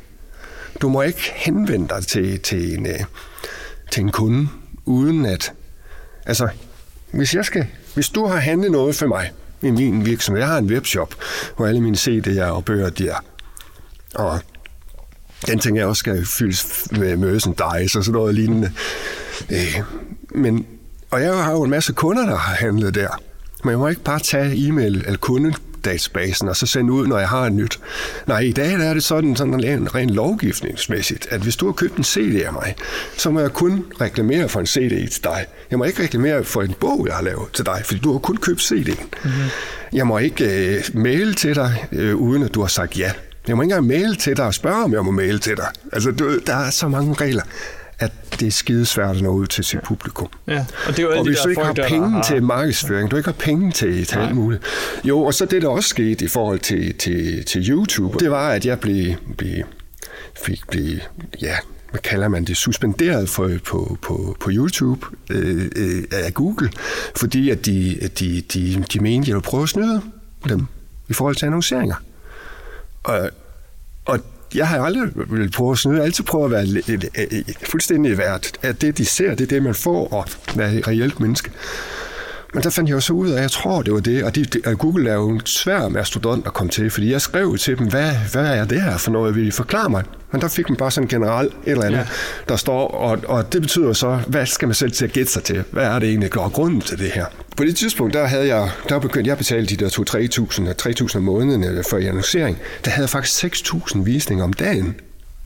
Du 0.82 0.90
må 0.90 1.02
ikke 1.02 1.32
henvende 1.36 1.88
dig 1.88 2.08
til, 2.08 2.40
til, 2.40 2.74
en, 2.80 2.86
øh, 2.86 3.00
til 3.92 4.04
en 4.04 4.12
kunde, 4.12 4.48
uden 4.86 5.26
at... 5.26 5.54
Altså, 6.26 6.50
hvis 7.12 7.36
jeg 7.36 7.46
skal... 7.46 7.68
Hvis 7.94 8.10
du 8.10 8.26
har 8.26 8.38
handlet 8.38 8.72
noget 8.72 8.96
for 8.96 9.08
mig 9.08 9.32
i 9.62 9.72
min 9.72 10.06
virksomhed, 10.06 10.42
jeg 10.42 10.50
har 10.50 10.58
en 10.58 10.72
webshop, 10.72 11.16
hvor 11.58 11.66
alle 11.66 11.82
mine 11.82 11.98
CD'er 11.98 12.44
og 12.44 12.66
bøger, 12.66 12.90
de 12.90 13.08
er. 13.08 13.24
Og 14.16 14.40
den 15.46 15.60
ting, 15.60 15.78
jeg 15.78 15.86
også 15.86 16.00
skal 16.00 16.26
fyldes 16.26 16.88
med 16.92 17.18
merchandise 17.18 18.00
og 18.00 18.04
sådan 18.04 18.12
noget 18.12 18.36
lignende. 18.36 18.72
Øh, 19.50 19.80
men, 20.30 20.66
og 21.12 21.22
jeg 21.22 21.44
har 21.44 21.52
jo 21.52 21.64
en 21.64 21.70
masse 21.70 21.94
kunder, 21.94 22.26
der 22.26 22.36
har 22.36 22.56
handlet 22.56 22.96
der. 22.96 23.22
Men 23.64 23.72
jeg 23.72 23.80
må 23.80 23.88
ikke 23.88 24.04
bare 24.04 24.20
tage 24.20 24.68
e-mail 24.68 25.04
eller 25.06 25.18
kundedatabasen 25.18 26.50
og 26.50 26.56
så 26.56 26.66
sende 26.66 26.94
ud, 26.94 27.08
når 27.08 27.18
jeg 27.18 27.30
har 27.30 27.46
et 27.46 27.54
nyt. 27.54 27.80
Nej, 28.28 28.40
i 28.40 28.52
dag 28.52 28.74
er 28.74 28.94
det 28.94 29.04
sådan, 29.04 29.36
sådan 29.36 29.64
en 29.64 29.96
ren 29.96 30.10
lovgivningsmæssigt, 30.10 31.28
at 31.32 31.42
hvis 31.42 31.56
du 31.56 31.66
har 31.66 31.74
købt 31.74 31.98
en 31.98 32.04
CD 32.04 32.42
af 32.46 32.54
mig, 32.54 32.76
så 33.18 33.30
må 33.30 33.40
jeg 33.40 33.54
kun 33.54 33.86
reklamere 34.02 34.50
for 34.50 34.60
en 34.60 34.66
CD 34.66 35.10
til 35.12 35.24
dig. 35.24 35.46
Jeg 35.72 35.78
må 35.78 35.84
ikke 35.84 36.04
reklamere 36.04 36.44
for 36.44 36.62
en 36.62 36.74
bog, 36.80 37.08
jeg 37.08 37.16
har 37.16 37.24
lavet 37.24 37.48
til 37.54 37.66
dig, 37.66 37.82
fordi 37.86 38.00
du 38.00 38.12
har 38.12 38.20
kun 38.20 38.38
købt 38.38 38.62
CD'en. 38.62 39.04
Mm-hmm. 39.24 39.50
Jeg 39.94 40.08
må 40.08 40.18
ikke 40.18 40.76
øh, 40.76 40.84
mail 40.94 41.34
til 41.34 41.56
dig, 41.56 41.86
øh, 41.92 42.16
uden 42.16 42.44
at 42.44 42.54
du 42.54 42.62
har 42.62 42.68
sagt 42.68 43.00
ja. 43.00 43.12
Jeg 43.48 43.56
må 43.56 43.62
ikke 43.62 43.74
engang 43.74 43.88
mail 43.88 44.16
til 44.16 44.38
dig 44.38 44.46
og 44.46 44.54
spørge, 44.54 44.84
om 44.84 44.94
jeg 44.94 45.06
må 45.06 45.12
mail 45.12 45.40
til 45.40 45.58
dig. 45.58 45.68
Altså, 45.94 46.12
du, 46.12 46.40
der 46.48 46.56
er 46.56 46.70
så 46.70 46.88
mange 46.88 47.14
regler 47.14 47.42
at 48.00 48.12
det 48.40 48.48
er 48.48 48.52
skide 48.52 48.86
svært 48.86 49.16
at 49.16 49.22
nå 49.22 49.30
ud 49.30 49.48
til 49.48 49.64
sit 49.64 49.80
publikum. 49.82 50.28
Ja, 50.48 50.66
og 50.88 50.98
det 50.98 51.00
er 51.00 51.04
jo 51.04 51.20
og 51.20 51.26
hvis 51.26 51.38
de 51.38 51.44
du 51.44 51.44
der 51.44 51.50
ikke 51.50 51.64
har 51.64 51.74
der 51.74 51.88
penge 51.88 52.10
har- 52.10 52.24
til 52.24 52.44
markedsføring, 52.44 53.12
du 53.12 53.16
ikke 53.18 53.28
har 53.28 53.36
penge 53.40 53.72
til, 53.72 54.06
til 54.06 54.18
alt 54.20 54.36
muligt. 54.36 54.64
Jo, 55.04 55.20
og 55.24 55.34
så 55.34 55.46
det, 55.46 55.62
der 55.62 55.68
også 55.68 55.90
skete 55.90 56.26
i 56.26 56.28
forhold 56.28 56.60
til, 56.60 56.94
til, 56.98 57.46
til 57.46 57.70
YouTube, 57.70 58.20
det 58.20 58.32
var, 58.32 58.50
at 58.50 58.66
jeg 58.66 58.80
blev, 58.80 59.14
blev, 59.38 59.64
fik 60.46 60.62
blev, 60.72 60.98
ja, 61.42 61.56
hvad 61.92 62.00
kalder 62.02 62.28
man 62.28 62.46
det, 62.46 62.58
suspenderet 62.58 63.30
for, 63.30 63.52
på, 63.66 63.98
på, 64.02 64.38
på 64.40 64.50
YouTube 64.54 65.06
øh, 65.30 65.70
øh, 65.76 66.04
af 66.12 66.34
Google, 66.34 66.70
fordi 67.16 67.50
at 67.50 67.66
de, 67.66 67.98
de, 68.20 68.42
de, 68.54 68.84
de 68.94 69.00
mente, 69.00 69.24
at 69.26 69.28
jeg 69.28 69.36
ville 69.36 69.42
prøve 69.46 69.64
at 69.64 69.70
snyde 69.70 70.02
dem 70.50 70.66
i 71.10 71.14
forhold 71.14 71.36
til 71.36 71.46
annonceringer. 71.46 71.96
Og, 73.04 73.30
og 74.06 74.20
jeg 74.56 74.68
har 74.68 74.80
aldrig 74.86 75.10
vil 75.16 75.52
prøve 75.52 75.72
at 75.72 75.78
snyde. 75.78 75.96
Jeg 75.96 76.02
har 76.02 76.06
altid 76.06 76.24
prøvet 76.24 76.46
at 76.46 76.52
være 76.52 76.64
et, 76.64 76.88
lidt- 76.88 77.70
fuldstændig 77.70 78.18
værd. 78.18 78.46
At 78.62 78.82
det, 78.82 78.98
de 78.98 79.06
ser, 79.06 79.30
det 79.36 79.42
er 79.42 79.48
det, 79.48 79.64
man 79.64 79.76
får, 79.76 80.14
og 80.14 80.26
være 80.56 80.82
reelt 80.88 81.20
menneske. 81.20 81.52
Men 82.54 82.64
der 82.64 82.70
fandt 82.70 82.90
jeg 82.90 82.96
jo 82.96 83.00
så 83.00 83.14
ud 83.14 83.30
af, 83.30 83.36
at 83.36 83.42
jeg 83.42 83.52
tror, 83.52 83.82
det 83.82 83.94
var 83.94 84.00
det. 84.00 84.24
Og 84.24 84.36
de, 84.36 84.46
de, 84.46 84.62
og 84.66 84.78
Google 84.78 85.10
er 85.10 85.14
jo 85.14 85.30
en 85.30 85.42
svær 85.46 85.88
mastodont 85.88 86.48
at 86.48 86.54
komme 86.54 86.70
til, 86.70 86.90
fordi 86.90 87.12
jeg 87.12 87.22
skrev 87.22 87.58
til 87.58 87.78
dem, 87.78 87.88
hvad, 87.88 88.12
hvad 88.32 88.46
er 88.46 88.66
det 88.66 88.82
her 88.82 88.98
for 88.98 89.12
noget, 89.12 89.36
vil 89.36 89.48
I 89.48 89.52
forklare 89.52 89.90
mig? 89.90 90.04
Men 90.32 90.42
der 90.42 90.48
fik 90.48 90.70
man 90.70 90.78
bare 90.78 90.92
sådan 90.92 91.08
generelt 91.08 91.54
et 91.54 91.72
eller 91.72 91.86
andet, 91.86 91.98
ja. 91.98 92.06
der 92.50 92.56
står, 92.56 92.88
og, 92.88 93.20
og 93.28 93.54
det 93.54 93.62
betyder 93.62 93.94
så, 93.94 94.20
hvad 94.28 94.46
skal 94.46 94.68
man 94.68 94.76
selv 94.76 94.92
til 94.92 95.06
at 95.06 95.12
gætte 95.12 95.32
sig 95.32 95.44
til? 95.44 95.64
Hvad 95.72 95.84
er 95.84 96.00
det 96.00 96.10
egentlig, 96.10 96.34
der 96.34 96.42
er 96.44 96.50
grunden 96.50 96.82
til 96.82 97.00
det 97.00 97.12
her? 97.12 97.26
På 97.58 97.64
det 97.64 97.76
tidspunkt, 97.76 98.14
der 98.14 98.26
havde 98.26 98.56
jeg, 98.56 98.70
der 98.90 99.00
begyndte 99.00 99.28
jeg 99.28 99.32
at 99.32 99.38
betale 99.38 99.66
de 99.66 99.76
der 99.76 99.90
2-3.000 99.90 101.08
3.000 101.12 101.18
om 101.18 101.24
måneden 101.24 101.84
for 101.90 101.98
i 101.98 102.06
annoncering. 102.06 102.58
Der 102.86 102.92
havde 102.92 103.04
jeg 103.04 103.10
faktisk 103.10 103.46
6.000 103.46 104.00
visninger 104.04 104.44
om 104.44 104.54
dagen 104.54 104.96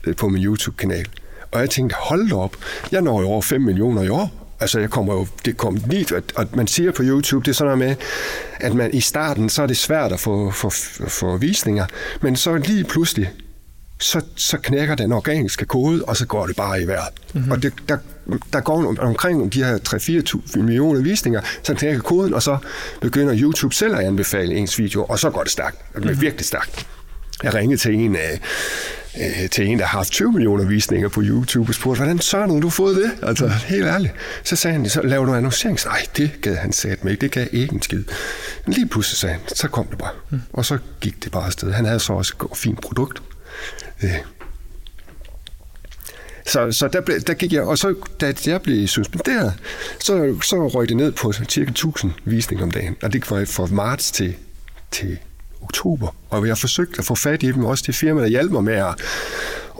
øh, 0.04 0.16
på 0.16 0.28
min 0.28 0.44
YouTube-kanal. 0.44 1.06
Og 1.52 1.60
jeg 1.60 1.70
tænkte, 1.70 1.96
hold 1.98 2.32
op, 2.32 2.56
jeg 2.92 3.02
når 3.02 3.20
jo 3.20 3.26
over 3.26 3.42
5 3.42 3.60
millioner 3.60 4.02
i 4.02 4.08
år. 4.08 4.41
Altså, 4.62 4.80
jeg 4.80 4.90
kommer 4.90 5.14
jo, 5.14 5.26
det 5.44 5.56
kom 5.56 5.78
lige, 5.90 6.16
og- 6.16 6.22
og 6.34 6.46
man 6.54 6.66
siger 6.66 6.92
på 6.92 7.02
YouTube, 7.02 7.44
det 7.44 7.50
er 7.50 7.54
sådan 7.54 7.78
noget 7.78 7.88
med, 7.98 8.06
at 8.60 8.74
man 8.74 8.94
i 8.94 9.00
starten, 9.00 9.48
så 9.48 9.62
er 9.62 9.66
det 9.66 9.76
svært 9.76 10.12
at 10.12 10.20
få, 10.20 10.50
få, 10.50 10.70
få 11.08 11.36
visninger, 11.36 11.86
men 12.20 12.36
så 12.36 12.56
lige 12.56 12.84
pludselig, 12.84 13.30
så, 13.98 14.20
så 14.36 14.58
knækker 14.58 14.94
den 14.94 15.12
organiske 15.12 15.64
kode, 15.64 16.04
og 16.04 16.16
så 16.16 16.26
går 16.26 16.46
det 16.46 16.56
bare 16.56 16.82
i 16.82 16.86
vejret. 16.86 17.08
Mm-hmm. 17.34 17.50
Og 17.50 17.62
det, 17.62 17.72
der, 17.88 17.96
der 18.52 18.60
går 18.60 18.94
omkring 18.98 19.52
de 19.52 19.64
her 19.64 19.78
3-4 20.56 20.60
millioner 20.62 21.00
visninger, 21.00 21.40
så 21.62 21.74
knækker 21.74 22.00
koden, 22.02 22.34
og 22.34 22.42
så 22.42 22.56
begynder 23.00 23.34
YouTube 23.38 23.74
selv 23.74 23.94
at 23.94 24.00
anbefale 24.04 24.54
ens 24.54 24.78
video, 24.78 25.04
og 25.04 25.18
så 25.18 25.30
går 25.30 25.42
det 25.42 25.52
stærkt. 25.52 25.76
Det 25.96 26.10
er 26.10 26.14
virkelig 26.14 26.46
stærkt. 26.46 26.86
Jeg 27.42 27.54
ringede 27.54 27.80
til 27.80 27.94
en, 27.94 28.14
øh, 28.16 28.20
øh, 29.20 29.50
til 29.50 29.66
en, 29.66 29.78
der 29.78 29.84
har 29.84 29.98
haft 29.98 30.10
20 30.10 30.32
millioner 30.32 30.64
visninger 30.64 31.08
på 31.08 31.20
YouTube, 31.24 31.70
og 31.70 31.74
spurgte, 31.74 31.98
hvordan 31.98 32.18
søren 32.18 32.50
har 32.50 32.60
du 32.60 32.70
fået 32.70 32.96
det? 32.96 33.10
Altså, 33.22 33.48
helt 33.48 33.86
ærligt. 33.86 34.14
Så 34.44 34.56
sagde 34.56 34.76
han, 34.76 34.88
så 34.88 35.02
laver 35.02 35.24
du 35.24 35.34
annoncering? 35.34 35.78
Nej, 35.84 36.06
det 36.16 36.30
gad 36.42 36.56
han 36.56 36.72
sat 36.72 37.04
mig 37.04 37.10
ikke. 37.10 37.20
Det 37.20 37.30
gav 37.30 37.46
ikke 37.52 37.74
en 37.74 37.82
skid. 37.82 38.04
Men 38.66 38.74
lige 38.74 38.88
pludselig 38.88 39.18
sagde 39.18 39.32
han, 39.32 39.56
så 39.56 39.68
kom 39.68 39.86
det 39.86 39.98
bare. 39.98 40.40
Og 40.52 40.64
så 40.64 40.78
gik 41.00 41.24
det 41.24 41.32
bare 41.32 41.46
afsted. 41.46 41.72
Han 41.72 41.84
havde 41.84 42.00
så 42.00 42.12
også 42.12 42.34
et 42.52 42.58
fint 42.58 42.80
produkt. 42.80 43.22
Øh. 44.02 44.10
Så, 46.46 46.72
så 46.72 46.88
der, 46.88 47.00
blev, 47.00 47.20
der 47.20 47.34
gik 47.34 47.52
jeg, 47.52 47.62
og 47.62 47.78
så 47.78 47.94
da 48.20 48.34
jeg 48.46 48.62
blev 48.62 48.88
suspenderet, 48.88 49.54
så, 50.00 50.36
så 50.42 50.68
røg 50.68 50.88
det 50.88 50.96
ned 50.96 51.12
på 51.12 51.32
cirka 51.32 51.70
1000 51.70 52.12
visninger 52.24 52.64
om 52.64 52.70
dagen. 52.70 52.96
Og 53.02 53.12
det 53.12 53.30
var 53.30 53.44
fra 53.44 53.66
marts 53.66 54.10
til, 54.10 54.34
til 54.90 55.18
oktober. 55.62 56.14
Og 56.30 56.46
jeg 56.46 56.50
har 56.50 56.56
forsøgt 56.56 56.98
at 56.98 57.04
få 57.04 57.14
fat 57.14 57.42
i 57.42 57.52
dem, 57.52 57.64
også 57.64 57.84
det 57.86 57.94
firma, 57.94 58.20
der 58.20 58.26
hjalp 58.26 58.50
mig 58.50 58.64
med 58.64 58.74
at, 58.74 58.94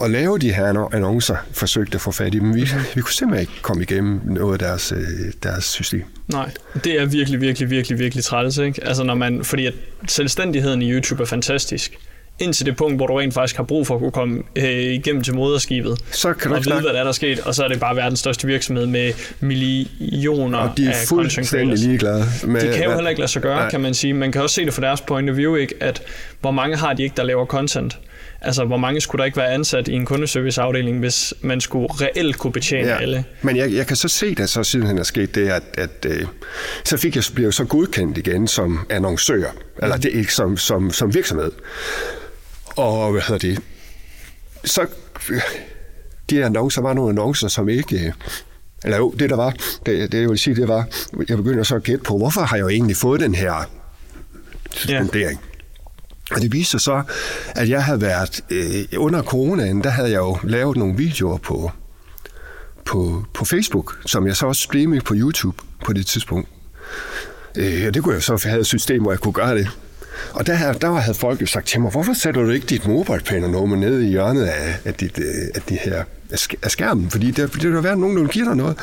at 0.03 0.11
lave 0.11 0.39
de 0.39 0.53
her 0.53 0.89
annoncer, 0.95 1.37
forsøgte 1.53 1.95
at 1.95 2.01
få 2.01 2.11
fat 2.11 2.35
i 2.35 2.39
dem. 2.39 2.55
Vi, 2.55 2.69
vi 2.95 3.01
kunne 3.01 3.13
simpelthen 3.13 3.41
ikke 3.41 3.63
komme 3.63 3.83
igennem 3.83 4.21
noget 4.25 4.53
af 4.53 4.59
deres, 4.59 4.93
øh, 4.93 5.03
deres 5.43 5.65
system. 5.65 6.05
Nej, 6.29 6.51
det 6.85 7.01
er 7.01 7.07
virkelig, 7.07 7.41
virkelig, 7.41 7.71
virkelig, 7.71 7.99
virkelig 7.99 8.25
træls, 8.25 8.59
ikke? 8.59 8.85
Altså 8.85 9.03
når 9.03 9.15
man, 9.15 9.45
fordi 9.45 9.67
at 9.67 9.75
selvstændigheden 10.09 10.83
i 10.83 10.93
YouTube 10.93 11.23
er 11.23 11.27
fantastisk. 11.27 11.99
Indtil 12.43 12.67
det 12.67 12.77
punkt, 12.77 12.97
hvor 12.97 13.07
du 13.07 13.15
rent 13.15 13.35
faktisk 13.35 13.57
har 13.57 13.65
brug 13.65 13.87
for 13.87 13.95
at 13.95 14.01
kunne 14.01 14.13
komme 14.13 14.43
øh, 14.57 14.65
igennem 14.65 15.23
til 15.23 15.35
moderskibet. 15.35 15.99
Så 16.11 16.33
kan 16.33 16.51
du 16.51 16.57
og 16.57 16.65
vide, 16.65 16.81
hvad 16.81 16.93
der 16.93 16.99
er, 16.99 17.03
der 17.03 17.09
er 17.09 17.13
sket, 17.13 17.41
og 17.41 17.55
så 17.55 17.65
er 17.65 17.69
det 17.69 17.81
bare 17.81 17.97
verdens 17.97 18.19
største 18.19 18.47
virksomhed 18.47 18.87
med 18.87 19.13
millioner 19.41 20.59
Og 20.59 20.77
de 20.77 20.87
er 20.87 20.91
af 20.91 20.97
fuldstændig 21.09 21.79
ligeglade. 21.79 22.25
Med, 22.45 22.61
Det 22.61 22.75
kan 22.75 22.85
jo 22.85 22.95
heller 22.95 23.11
ikke 23.11 23.21
lade 23.21 23.31
sig 23.31 23.43
gøre, 23.43 23.57
Nej. 23.57 23.71
kan 23.71 23.81
man 23.81 23.95
sige. 23.95 24.15
Man 24.15 24.33
kan 24.33 24.43
også 24.43 24.55
se 24.55 24.65
det 24.65 24.75
fra 24.75 24.83
deres 24.83 25.01
point 25.01 25.31
of 25.31 25.37
view, 25.37 25.55
ikke? 25.55 25.75
at 25.81 26.03
hvor 26.41 26.51
mange 26.51 26.77
har 26.77 26.93
de 26.93 27.03
ikke, 27.03 27.17
der 27.17 27.23
laver 27.23 27.47
content? 27.47 27.99
Altså, 28.45 28.65
hvor 28.65 28.77
mange 28.77 29.01
skulle 29.01 29.21
der 29.21 29.25
ikke 29.25 29.37
være 29.37 29.53
ansat 29.53 29.89
i 29.89 29.93
en 29.93 30.07
kundeserviceafdeling, 30.07 30.99
hvis 30.99 31.35
man 31.41 31.61
skulle 31.61 31.89
reelt 31.91 32.39
kunne 32.39 32.53
betjene 32.53 32.89
ja. 32.89 33.01
alle? 33.01 33.25
Men 33.43 33.57
jeg, 33.57 33.73
jeg 33.73 33.87
kan 33.87 33.97
så 33.97 34.09
se, 34.09 34.37
at 34.39 34.49
så 34.49 34.63
siden 34.63 34.99
er 34.99 35.03
sket 35.03 35.35
det, 35.35 35.49
at, 35.49 35.63
at 35.75 36.07
øh, 36.07 36.27
så 36.85 36.97
fik 36.97 37.17
jeg, 37.17 37.25
blev 37.35 37.47
jeg 37.47 37.55
så 37.55 37.65
godkendt 37.65 38.19
igen 38.19 38.49
som 38.49 38.87
annoncør, 38.91 39.55
eller 39.83 39.97
det 39.97 40.11
ikke 40.13 40.35
som, 40.35 40.57
som, 40.57 40.91
som 40.91 41.15
virksomhed. 41.15 41.53
Og 42.77 43.13
hvad 43.13 43.23
hedder 43.23 43.39
det? 43.39 43.63
Så 44.65 44.87
de 46.31 46.45
annoncer 46.45 46.83
var 46.83 46.93
nogle 46.93 47.11
annoncer, 47.11 47.49
som 47.49 47.69
ikke... 47.69 48.15
Eller 48.85 48.97
jo, 48.97 49.11
det 49.19 49.31
der 49.31 49.37
var, 49.37 49.51
det, 49.87 50.13
det 50.13 50.21
jeg 50.21 50.29
vil 50.29 50.39
sige, 50.39 50.57
det 50.57 50.69
var, 50.69 50.87
jeg 51.29 51.37
begynder 51.37 51.63
så 51.63 51.77
at 51.77 51.83
gætte 51.83 52.05
på, 52.05 52.17
hvorfor 52.19 52.41
har 52.41 52.57
jeg 52.57 52.63
jo 52.63 52.69
egentlig 52.69 52.97
fået 52.97 53.21
den 53.21 53.35
her 53.35 53.71
suspendering? 54.71 55.41
Og 56.31 56.43
det 56.43 56.53
viste 56.53 56.71
sig 56.71 56.81
så, 56.81 57.03
at 57.55 57.69
jeg 57.69 57.85
havde 57.85 58.01
været, 58.01 58.45
øh, 58.51 58.85
under 58.97 59.23
coronaen, 59.23 59.85
der 59.85 59.91
havde 59.91 60.11
jeg 60.11 60.19
jo 60.19 60.39
lavet 60.45 60.77
nogle 60.77 60.97
videoer 60.97 61.39
på, 61.39 61.71
på, 62.85 63.25
på 63.35 63.45
Facebook, 63.45 63.99
som 64.07 64.27
jeg 64.27 64.37
så 64.37 64.47
også 64.47 64.63
streamede 64.63 65.01
på 65.01 65.15
YouTube 65.17 65.63
på 65.85 65.93
det 65.93 66.07
tidspunkt. 66.07 66.49
Øh, 67.57 67.87
og 67.87 67.95
det 67.95 68.03
kunne 68.03 68.15
jeg 68.15 68.23
så 68.23 68.43
have 68.49 68.61
et 68.61 68.67
system, 68.67 69.03
hvor 69.03 69.13
jeg 69.13 69.21
kunne 69.21 69.35
gøre 69.35 69.59
det. 69.59 69.69
Og 70.33 70.47
der, 70.47 70.73
der 70.73 70.93
havde 70.93 71.19
folk 71.19 71.41
jo 71.41 71.47
sagt 71.47 71.67
til 71.67 71.81
mig, 71.81 71.91
hvorfor 71.91 72.13
sætter 72.13 72.43
du 72.43 72.51
ikke 72.51 72.67
dit 72.67 72.87
mobilepændernummer 72.87 73.77
ned 73.77 74.01
i 74.01 74.07
hjørnet 74.09 74.45
af, 74.45 74.77
af, 74.85 74.95
dit, 74.95 75.19
øh, 75.19 75.25
af, 75.55 75.63
de 75.69 75.75
her, 75.75 76.05
af 76.31 76.37
sk- 76.37 76.55
af 76.63 76.71
skærmen? 76.71 77.11
Fordi 77.11 77.31
der, 77.31 77.47
det 77.47 77.73
vil 77.73 77.83
være 77.85 77.97
nogen, 77.97 78.17
der 78.17 78.23
vil 78.23 78.31
give 78.31 78.45
dig 78.47 78.57
noget. 78.57 78.79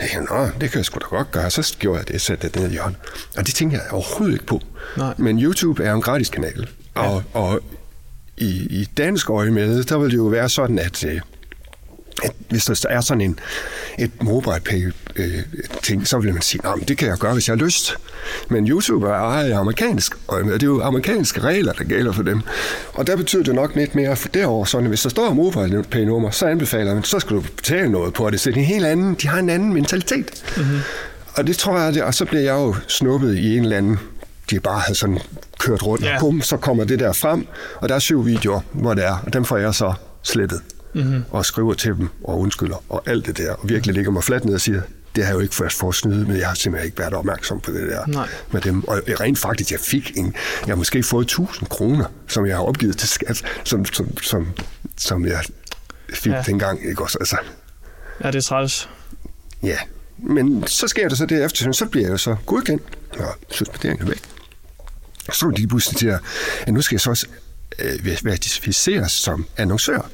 Jeg 0.00 0.08
tænkte, 0.10 0.34
Nå, 0.34 0.44
det 0.60 0.70
kan 0.70 0.78
jeg 0.78 0.84
sgu 0.84 0.98
da 0.98 1.16
godt 1.16 1.30
gøre. 1.30 1.50
Så 1.50 1.76
gjorde 1.78 1.98
jeg 1.98 2.08
det, 2.08 2.20
satte 2.20 2.48
det 2.48 2.56
ned 2.60 2.68
i 2.68 2.72
hjørnet. 2.72 2.96
Og 3.36 3.46
det 3.46 3.54
tænkte 3.54 3.76
jeg 3.76 3.92
overhovedet 3.92 4.32
ikke 4.34 4.46
på. 4.46 4.60
Nej. 4.96 5.14
Men 5.18 5.42
YouTube 5.42 5.84
er 5.84 5.92
en 5.94 6.02
gratis 6.02 6.28
kanal. 6.28 6.68
Og, 6.94 7.22
og 7.32 7.60
i, 8.36 8.46
i 8.70 8.88
dansk 8.96 9.30
øje 9.30 9.50
med, 9.50 9.84
der 9.84 9.98
vil 9.98 10.10
det 10.10 10.16
jo 10.16 10.24
være 10.24 10.48
sådan, 10.48 10.78
at, 10.78 11.04
øh, 11.04 11.20
at 12.22 12.32
hvis 12.48 12.64
der 12.64 12.86
er 12.88 13.00
sådan 13.00 13.20
en, 13.20 13.38
et 13.98 14.22
mobile 14.22 14.60
pay 14.64 14.92
øh, 15.16 15.42
ting, 15.82 16.06
så 16.06 16.18
vil 16.18 16.32
man 16.32 16.42
sige, 16.42 16.60
at 16.64 16.88
det 16.88 16.98
kan 16.98 17.08
jeg 17.08 17.18
gøre, 17.18 17.32
hvis 17.32 17.48
jeg 17.48 17.56
har 17.56 17.64
lyst. 17.64 17.96
Men 18.48 18.68
YouTube 18.68 19.06
er 19.08 19.12
ejet 19.12 19.52
amerikansk, 19.52 20.12
og 20.28 20.44
det 20.44 20.62
er 20.62 20.66
jo 20.66 20.82
amerikanske 20.82 21.40
regler, 21.40 21.72
der 21.72 21.84
gælder 21.84 22.12
for 22.12 22.22
dem. 22.22 22.40
Og 22.92 23.06
der 23.06 23.16
betyder 23.16 23.42
det 23.42 23.54
nok 23.54 23.76
lidt 23.76 23.94
mere 23.94 24.16
for 24.16 24.28
derovre, 24.28 24.66
sådan, 24.66 24.88
hvis 24.88 25.02
der 25.02 25.08
står 25.08 25.34
mobile 25.34 25.82
pay 25.82 26.00
nummer, 26.04 26.30
så 26.30 26.46
anbefaler 26.46 26.94
man, 26.94 27.04
så 27.04 27.20
skal 27.20 27.36
du 27.36 27.40
betale 27.56 27.88
noget 27.88 28.14
på 28.14 28.30
det. 28.30 28.40
Så 28.40 28.50
det 28.50 28.56
er 28.56 28.60
en 28.60 28.66
helt 28.66 28.84
anden, 28.84 29.14
de 29.14 29.28
har 29.28 29.38
en 29.38 29.50
anden 29.50 29.72
mentalitet. 29.72 30.44
Mm-hmm. 30.56 30.78
Og 31.34 31.46
det 31.46 31.56
tror 31.56 31.78
jeg, 31.78 31.94
det, 31.94 32.02
og 32.02 32.14
så 32.14 32.24
bliver 32.24 32.42
jeg 32.42 32.52
jo 32.52 32.74
snuppet 32.88 33.36
i 33.36 33.56
en 33.56 33.62
eller 33.62 33.76
anden 33.76 33.98
de 34.50 34.60
bare 34.60 34.80
havde 34.80 34.98
sådan 34.98 35.18
kørt 35.58 35.82
rundt, 35.86 36.04
yeah. 36.04 36.14
og 36.14 36.20
bum, 36.20 36.40
så 36.40 36.56
kommer 36.56 36.84
det 36.84 36.98
der 36.98 37.12
frem, 37.12 37.46
og 37.76 37.88
der 37.88 37.94
er 37.94 37.98
syv 37.98 38.26
videoer, 38.26 38.60
hvor 38.72 38.94
det 38.94 39.04
er, 39.04 39.22
og 39.26 39.32
dem 39.32 39.44
får 39.44 39.56
jeg 39.56 39.74
så 39.74 39.92
slettet, 40.22 40.60
mm-hmm. 40.94 41.24
og 41.30 41.44
skriver 41.46 41.74
til 41.74 41.94
dem, 41.96 42.08
og 42.24 42.38
undskylder, 42.38 42.84
og 42.88 43.02
alt 43.06 43.26
det 43.26 43.38
der, 43.38 43.52
og 43.52 43.68
virkelig 43.68 43.94
ligger 43.94 44.10
mig 44.10 44.24
fladt 44.24 44.44
ned 44.44 44.54
og 44.54 44.60
siger, 44.60 44.80
det 45.16 45.24
har 45.24 45.30
jeg 45.30 45.34
jo 45.36 45.40
ikke 45.40 45.54
først 45.54 45.78
for 45.78 45.88
at 45.88 45.94
snyde, 45.94 46.26
men 46.26 46.36
jeg 46.36 46.48
har 46.48 46.54
simpelthen 46.54 46.86
ikke 46.86 46.98
været 46.98 47.14
opmærksom 47.14 47.60
på 47.60 47.70
det 47.70 47.88
der 47.88 48.06
Nej. 48.06 48.28
med 48.50 48.60
dem. 48.60 48.88
Og 48.88 49.02
rent 49.20 49.38
faktisk, 49.38 49.70
jeg 49.72 49.80
fik 49.80 50.12
en, 50.16 50.34
jeg 50.60 50.68
har 50.68 50.76
måske 50.76 51.02
fået 51.02 51.24
1000 51.24 51.68
kroner, 51.68 52.04
som 52.28 52.46
jeg 52.46 52.56
har 52.56 52.62
opgivet 52.62 52.96
til 52.98 53.08
skat, 53.08 53.44
som, 53.64 53.84
som, 53.84 54.18
som, 54.18 54.48
som 54.98 55.26
jeg 55.26 55.44
fik 56.12 56.32
ja. 56.32 56.42
dengang, 56.46 56.88
ikke 56.88 57.02
også? 57.02 57.18
Altså, 57.20 57.36
Ja, 58.24 58.26
det 58.26 58.34
er 58.36 58.42
træls. 58.42 58.88
ja. 59.62 59.76
Men 60.24 60.66
så 60.66 60.88
sker 60.88 61.08
der 61.08 61.16
så 61.16 61.26
det 61.26 61.44
efter, 61.44 61.72
så 61.72 61.86
bliver 61.86 62.06
jeg 62.06 62.12
jo 62.12 62.16
så 62.16 62.36
godkendt, 62.46 62.82
og 63.18 63.36
suspenderingen 63.50 64.06
er 64.06 64.10
væk. 64.10 64.22
Så 65.32 65.46
er 65.46 65.50
de 65.50 65.66
pludselig 65.66 65.98
til, 65.98 66.06
at 66.66 66.74
nu 66.74 66.82
skal 66.82 66.94
jeg 66.94 67.00
så 67.00 67.10
også 67.10 67.26
øh, 67.78 68.06
verificeres 68.24 69.12
som 69.12 69.46
annoncør. 69.56 70.10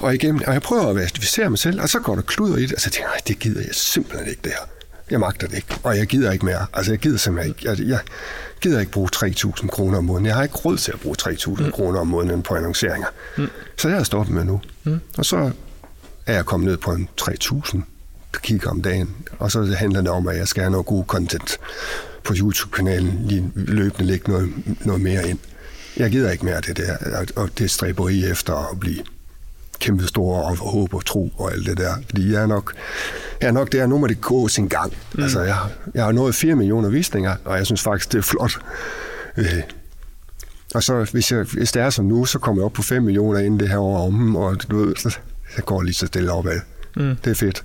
Og, 0.00 0.14
igen, 0.14 0.42
og 0.46 0.52
jeg 0.52 0.62
prøver 0.62 0.86
at 0.86 0.96
verificere 0.96 1.50
mig 1.50 1.58
selv, 1.58 1.80
og 1.80 1.88
så 1.88 1.98
går 1.98 2.14
der 2.14 2.22
kluder 2.22 2.56
i 2.56 2.62
det, 2.62 2.72
og 2.72 2.80
så 2.80 2.90
tænker 2.90 3.08
jeg, 3.08 3.14
"Ej, 3.14 3.20
det 3.26 3.38
gider 3.38 3.60
jeg 3.60 3.74
simpelthen 3.74 4.28
ikke 4.28 4.40
det 4.44 4.52
her. 4.52 4.66
Jeg 5.10 5.20
magter 5.20 5.46
det 5.46 5.56
ikke, 5.56 5.76
og 5.82 5.98
jeg 5.98 6.06
gider 6.06 6.32
ikke 6.32 6.44
mere. 6.44 6.66
Altså, 6.74 6.92
jeg 6.92 6.98
gider 6.98 7.18
simpelthen 7.18 7.54
ikke. 7.54 7.70
Jeg, 7.70 7.88
jeg 7.88 7.98
gider 8.60 8.80
ikke 8.80 8.92
bruge 8.92 9.08
3.000 9.16 9.68
kroner 9.68 9.98
om 9.98 10.04
måneden. 10.04 10.26
Jeg 10.26 10.34
har 10.34 10.42
ikke 10.42 10.54
råd 10.56 10.76
til 10.76 10.92
at 10.92 11.00
bruge 11.00 11.16
3.000 11.22 11.64
mm. 11.66 11.72
kroner 11.72 12.00
om 12.00 12.06
måneden 12.06 12.42
på 12.42 12.54
annonceringer. 12.54 13.06
Mm. 13.38 13.48
Så 13.76 13.88
jeg 13.88 13.96
har 13.96 14.04
stoppet 14.04 14.34
med 14.34 14.44
nu. 14.44 14.60
Mm. 14.84 15.00
Og 15.18 15.24
så 15.24 15.50
er 16.26 16.34
jeg 16.34 16.44
kommet 16.46 16.68
ned 16.68 16.76
på 16.76 16.90
en 16.92 17.08
3.000 17.20 17.78
kigger 18.42 18.70
om 18.70 18.82
dagen. 18.82 19.14
Og 19.38 19.50
så 19.52 19.74
handler 19.78 20.00
det 20.00 20.10
om, 20.10 20.28
at 20.28 20.36
jeg 20.36 20.48
skal 20.48 20.62
have 20.62 20.70
noget 20.70 20.86
god 20.86 21.04
content 21.04 21.58
på 22.24 22.34
YouTube-kanalen, 22.36 23.18
lige 23.24 23.52
løbende 23.54 24.04
lægge 24.04 24.30
noget, 24.30 24.52
noget 24.80 25.00
mere 25.02 25.28
ind. 25.28 25.38
Jeg 25.96 26.10
gider 26.10 26.30
ikke 26.30 26.44
mere 26.44 26.60
det 26.60 26.76
der, 26.76 27.24
og 27.36 27.50
det 27.58 27.70
stræberi 27.70 28.24
efter 28.30 28.70
at 28.70 28.80
blive 28.80 28.98
kæmpe 29.80 30.06
store 30.06 30.44
og 30.44 30.56
håb 30.56 30.94
og 30.94 31.04
tro 31.04 31.32
og 31.38 31.52
alt 31.52 31.66
det 31.66 31.78
der. 31.78 31.94
Fordi 32.08 32.32
jeg 32.32 32.42
er 32.42 32.46
nok, 32.46 32.74
jeg 33.40 33.48
er 33.48 33.52
nok 33.52 33.72
der, 33.72 33.86
nu 33.86 33.98
må 33.98 34.06
det 34.06 34.20
gå 34.20 34.48
sin 34.48 34.68
gang. 34.68 34.92
Mm. 35.14 35.22
Altså, 35.22 35.40
jeg, 35.40 35.56
jeg 35.94 36.04
har 36.04 36.12
nået 36.12 36.34
4 36.34 36.54
millioner 36.54 36.88
visninger, 36.88 37.34
og 37.44 37.56
jeg 37.56 37.66
synes 37.66 37.82
faktisk, 37.82 38.12
det 38.12 38.18
er 38.18 38.22
flot. 38.22 38.58
Øh, 39.36 39.62
og 40.74 40.82
så, 40.82 41.08
hvis, 41.12 41.32
jeg, 41.32 41.42
hvis 41.52 41.72
det 41.72 41.82
er 41.82 41.90
som 41.90 42.04
nu, 42.04 42.24
så 42.24 42.38
kommer 42.38 42.62
jeg 42.62 42.66
op 42.66 42.72
på 42.72 42.82
5 42.82 43.02
millioner 43.02 43.38
inden 43.38 43.60
det 43.60 43.68
her 43.68 43.78
år 43.78 44.06
om, 44.06 44.36
og 44.36 44.70
du 44.70 44.84
ved, 44.84 44.96
så, 44.96 45.18
så 45.56 45.62
går 45.62 45.82
lige 45.82 45.94
så 45.94 46.06
stille 46.06 46.32
opad. 46.32 46.60
Mm. 46.96 47.16
Det 47.24 47.30
er 47.30 47.34
fedt. 47.34 47.64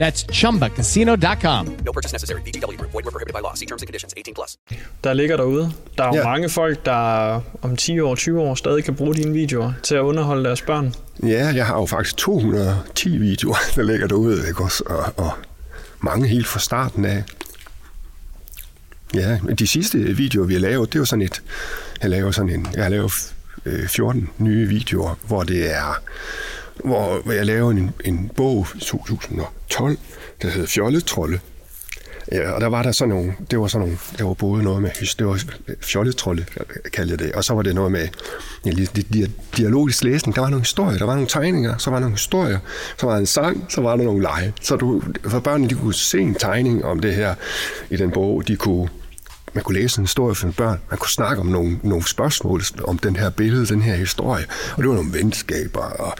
That's 0.00 0.22
chumbacasino.com. 0.32 1.66
No 1.86 1.92
purchase 1.92 2.12
necessary. 2.14 2.40
VGW 2.40 2.76
Group. 2.78 2.92
Void 2.92 3.04
were 3.04 3.10
prohibited 3.10 3.34
by 3.34 3.40
law. 3.42 3.54
See 3.54 3.66
terms 3.66 3.82
and 3.82 3.88
conditions. 3.88 4.14
18 4.16 4.34
plus. 4.34 4.56
der 5.04 5.12
ligger 5.12 5.36
derude. 5.36 5.72
Der 5.98 6.04
er 6.04 6.08
jo 6.08 6.14
Ja. 6.14 6.24
mange 6.24 6.48
folk, 6.48 6.84
der 6.86 7.40
om 7.62 7.76
10 7.76 8.00
år, 8.00 8.14
20 8.14 8.40
år 8.40 8.54
stadig 8.54 8.84
kan 8.84 8.94
bruge 8.94 9.14
dine 9.14 9.32
videoer 9.32 9.72
til 9.82 9.94
at 9.94 10.00
underholde 10.00 10.44
deres 10.44 10.62
børn. 10.62 10.94
Ja, 11.22 11.46
jeg 11.54 11.66
har 11.66 11.74
jo 11.80 11.86
faktisk 11.86 12.16
210 12.16 13.16
videoer, 13.18 13.56
der 13.76 13.82
ligger 13.82 14.06
derude, 14.06 14.48
ikke 14.48 14.64
også? 14.64 14.82
Og, 14.86 15.12
og 15.16 15.30
mange 16.00 16.28
helt 16.28 16.46
fra 16.46 16.60
starten 16.60 17.04
af. 17.04 17.24
Ja, 19.14 19.38
de 19.58 19.66
sidste 19.66 19.98
videoer, 19.98 20.46
vi 20.46 20.52
har 20.54 20.60
lavet, 20.60 20.88
det 20.88 20.94
er 20.94 21.00
jo 21.00 21.04
sådan 21.04 21.22
et... 21.22 21.42
Jeg 22.02 22.10
laver 22.10 22.30
sådan 22.30 22.50
en... 22.50 22.66
Jeg 22.74 22.82
har 22.82 22.90
lavet 22.90 23.34
øh, 23.64 23.88
14 23.88 24.28
nye 24.38 24.68
videoer, 24.68 25.14
hvor 25.26 25.42
det 25.42 25.74
er... 25.76 26.02
Hvor, 26.84 27.32
jeg 27.32 27.46
lavede 27.46 27.78
en, 27.78 27.90
en 28.04 28.30
bog 28.36 28.66
i 28.74 28.78
2012, 28.78 29.98
der 30.42 30.48
hedder 30.48 30.66
Fjolletrolde. 30.66 31.38
Ja, 32.32 32.50
og 32.50 32.60
der 32.60 32.66
var 32.66 32.82
der 32.82 32.92
sådan 32.92 33.14
nogle, 33.14 33.34
det 33.50 33.60
var 33.60 33.66
sådan 33.66 33.86
nogle, 33.86 33.98
der 34.18 34.24
var 34.24 34.34
både 34.34 34.62
noget 34.62 34.82
med, 34.82 34.90
det 35.18 35.26
var 35.26 35.40
fjolletrolde, 35.80 36.44
kaldte 36.92 37.12
jeg 37.12 37.18
det, 37.18 37.32
og 37.32 37.44
så 37.44 37.54
var 37.54 37.62
det 37.62 37.74
noget 37.74 37.92
med 37.92 38.08
ja, 38.66 38.70
lidt, 38.70 39.30
dialogisk 39.56 40.04
læsning. 40.04 40.34
Der 40.34 40.42
var 40.42 40.48
nogle 40.48 40.62
historier, 40.62 40.98
der 40.98 41.04
var 41.04 41.14
nogle 41.14 41.28
tegninger, 41.28 41.78
så 41.78 41.90
var 41.90 41.96
der 41.96 42.00
nogle 42.00 42.16
historier, 42.16 42.58
så 42.98 43.06
var 43.06 43.12
der 43.12 43.20
en 43.20 43.26
sang, 43.26 43.66
så 43.68 43.80
var 43.80 43.96
der 43.96 44.04
nogle 44.04 44.22
lege. 44.22 44.52
Så 44.60 44.76
du, 44.76 45.02
for 45.24 45.40
børnene, 45.40 45.70
de 45.70 45.74
kunne 45.74 45.94
se 45.94 46.20
en 46.20 46.34
tegning 46.34 46.84
om 46.84 47.00
det 47.00 47.14
her 47.14 47.34
i 47.90 47.96
den 47.96 48.10
bog, 48.10 48.48
de 48.48 48.56
kunne 48.56 48.88
man 49.58 49.64
kunne 49.64 49.80
læse 49.80 49.98
en 49.98 50.04
historie 50.04 50.34
for 50.34 50.50
børn, 50.50 50.80
man 50.90 50.98
kunne 50.98 51.10
snakke 51.10 51.40
om 51.40 51.46
nogle, 51.46 51.78
nogle 51.82 52.08
spørgsmål 52.08 52.62
om 52.84 52.98
den 52.98 53.16
her 53.16 53.30
billede, 53.30 53.66
den 53.66 53.82
her 53.82 53.94
historie, 53.94 54.44
og 54.76 54.82
det 54.82 54.88
var 54.88 54.94
nogle 54.94 55.12
venskaber, 55.12 55.80
og 55.80 56.14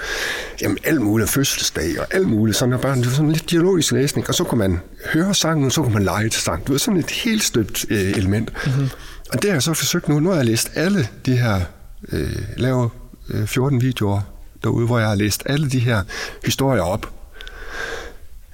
jamen, 0.62 0.78
alt 0.84 1.00
muligt 1.00 1.30
fødselsdag, 1.30 2.00
og 2.00 2.06
alt 2.10 2.28
muligt, 2.28 2.56
sådan 2.56 2.74
at 2.74 2.80
børn, 2.80 2.98
det 2.98 3.06
var 3.06 3.12
sådan 3.12 3.32
lidt 3.32 3.50
dialogisk 3.50 3.92
læsning, 3.92 4.28
og 4.28 4.34
så 4.34 4.44
kunne 4.44 4.58
man 4.58 4.80
høre 5.12 5.34
sangen, 5.34 5.66
og 5.66 5.72
så 5.72 5.82
kunne 5.82 5.94
man 5.94 6.02
lege 6.02 6.28
til 6.28 6.42
sang. 6.42 6.62
Det 6.64 6.72
var 6.72 6.78
sådan 6.78 7.00
et 7.00 7.10
helt 7.10 7.42
støbt 7.42 7.86
øh, 7.90 7.98
element. 7.98 8.52
Mm-hmm. 8.66 8.88
Og 9.32 9.42
det 9.42 9.50
har 9.50 9.54
jeg 9.54 9.62
så 9.62 9.74
forsøgt 9.74 10.08
nu, 10.08 10.20
nu 10.20 10.28
har 10.28 10.36
jeg 10.36 10.44
læst 10.44 10.70
alle 10.74 11.08
de 11.26 11.36
her, 11.36 11.60
øh, 12.12 12.42
lavet 12.56 12.90
øh, 13.30 13.46
14 13.46 13.80
videoer 13.80 14.20
derude, 14.64 14.86
hvor 14.86 14.98
jeg 14.98 15.08
har 15.08 15.14
læst 15.14 15.42
alle 15.46 15.70
de 15.70 15.78
her 15.78 16.02
historier 16.44 16.82
op, 16.82 17.12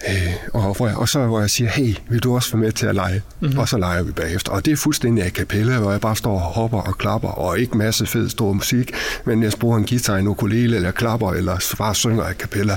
Øh, 0.09 0.35
og, 0.53 0.75
hvor 0.77 0.87
jeg, 0.87 0.97
og 0.97 1.09
så 1.09 1.27
hvor 1.27 1.41
jeg 1.41 1.51
siger, 1.51 1.71
hey, 1.71 1.95
vil 2.09 2.21
du 2.21 2.35
også 2.35 2.53
være 2.53 2.61
med 2.61 2.73
til 2.73 2.87
at 2.87 2.95
lege? 2.95 3.23
Mm-hmm. 3.41 3.59
Og 3.59 3.69
så 3.69 3.79
leger 3.79 4.03
vi 4.03 4.13
bagefter. 4.13 4.53
Og 4.53 4.65
det 4.65 4.73
er 4.73 4.77
fuldstændig 4.77 5.25
a 5.25 5.31
cappella, 5.31 5.79
hvor 5.79 5.91
jeg 5.91 6.01
bare 6.01 6.17
står 6.17 6.35
og 6.35 6.41
hopper 6.41 6.81
og 6.81 6.99
klapper, 6.99 7.29
og 7.29 7.59
ikke 7.59 7.79
masse 7.79 8.07
fed 8.07 8.29
stor 8.29 8.53
musik, 8.53 8.93
men 9.25 9.43
jeg 9.43 9.53
bruger 9.61 9.79
en 9.79 9.87
guitar, 9.87 10.17
en 10.17 10.27
ukulele, 10.29 10.77
eller 10.77 10.91
klapper, 10.91 11.33
eller 11.33 11.75
bare 11.79 11.95
synger 11.95 12.25
a 12.25 12.33
cappella. 12.33 12.77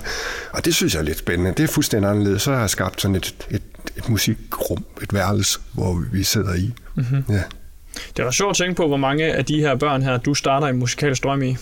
Og 0.51 0.65
det 0.65 0.75
synes 0.75 0.93
jeg 0.93 0.99
er 0.99 1.03
lidt 1.03 1.17
spændende. 1.17 1.53
Det 1.57 1.63
er 1.63 1.67
fuldstændig 1.67 2.11
anderledes. 2.11 2.41
Så 2.41 2.51
har 2.53 2.59
jeg 2.59 2.69
skabt 2.69 3.01
sådan 3.01 3.15
et, 3.15 3.35
et, 3.49 3.61
et 3.97 4.09
musikrum, 4.09 4.85
et 5.01 5.13
værelse, 5.13 5.59
hvor 5.73 6.03
vi 6.11 6.23
sidder 6.23 6.53
i. 6.53 6.73
Mm-hmm. 6.95 7.23
Ja. 7.29 7.43
Det 8.17 8.25
var 8.25 8.31
sjovt 8.31 8.49
at 8.49 8.55
tænke 8.57 8.75
på, 8.75 8.87
hvor 8.87 8.97
mange 8.97 9.25
af 9.35 9.45
de 9.45 9.59
her 9.59 9.75
børn 9.75 10.01
her, 10.01 10.17
du 10.17 10.33
starter 10.33 10.67
i 10.67 10.73
musikalsk 10.73 11.23
drøm 11.23 11.41
i. 11.41 11.57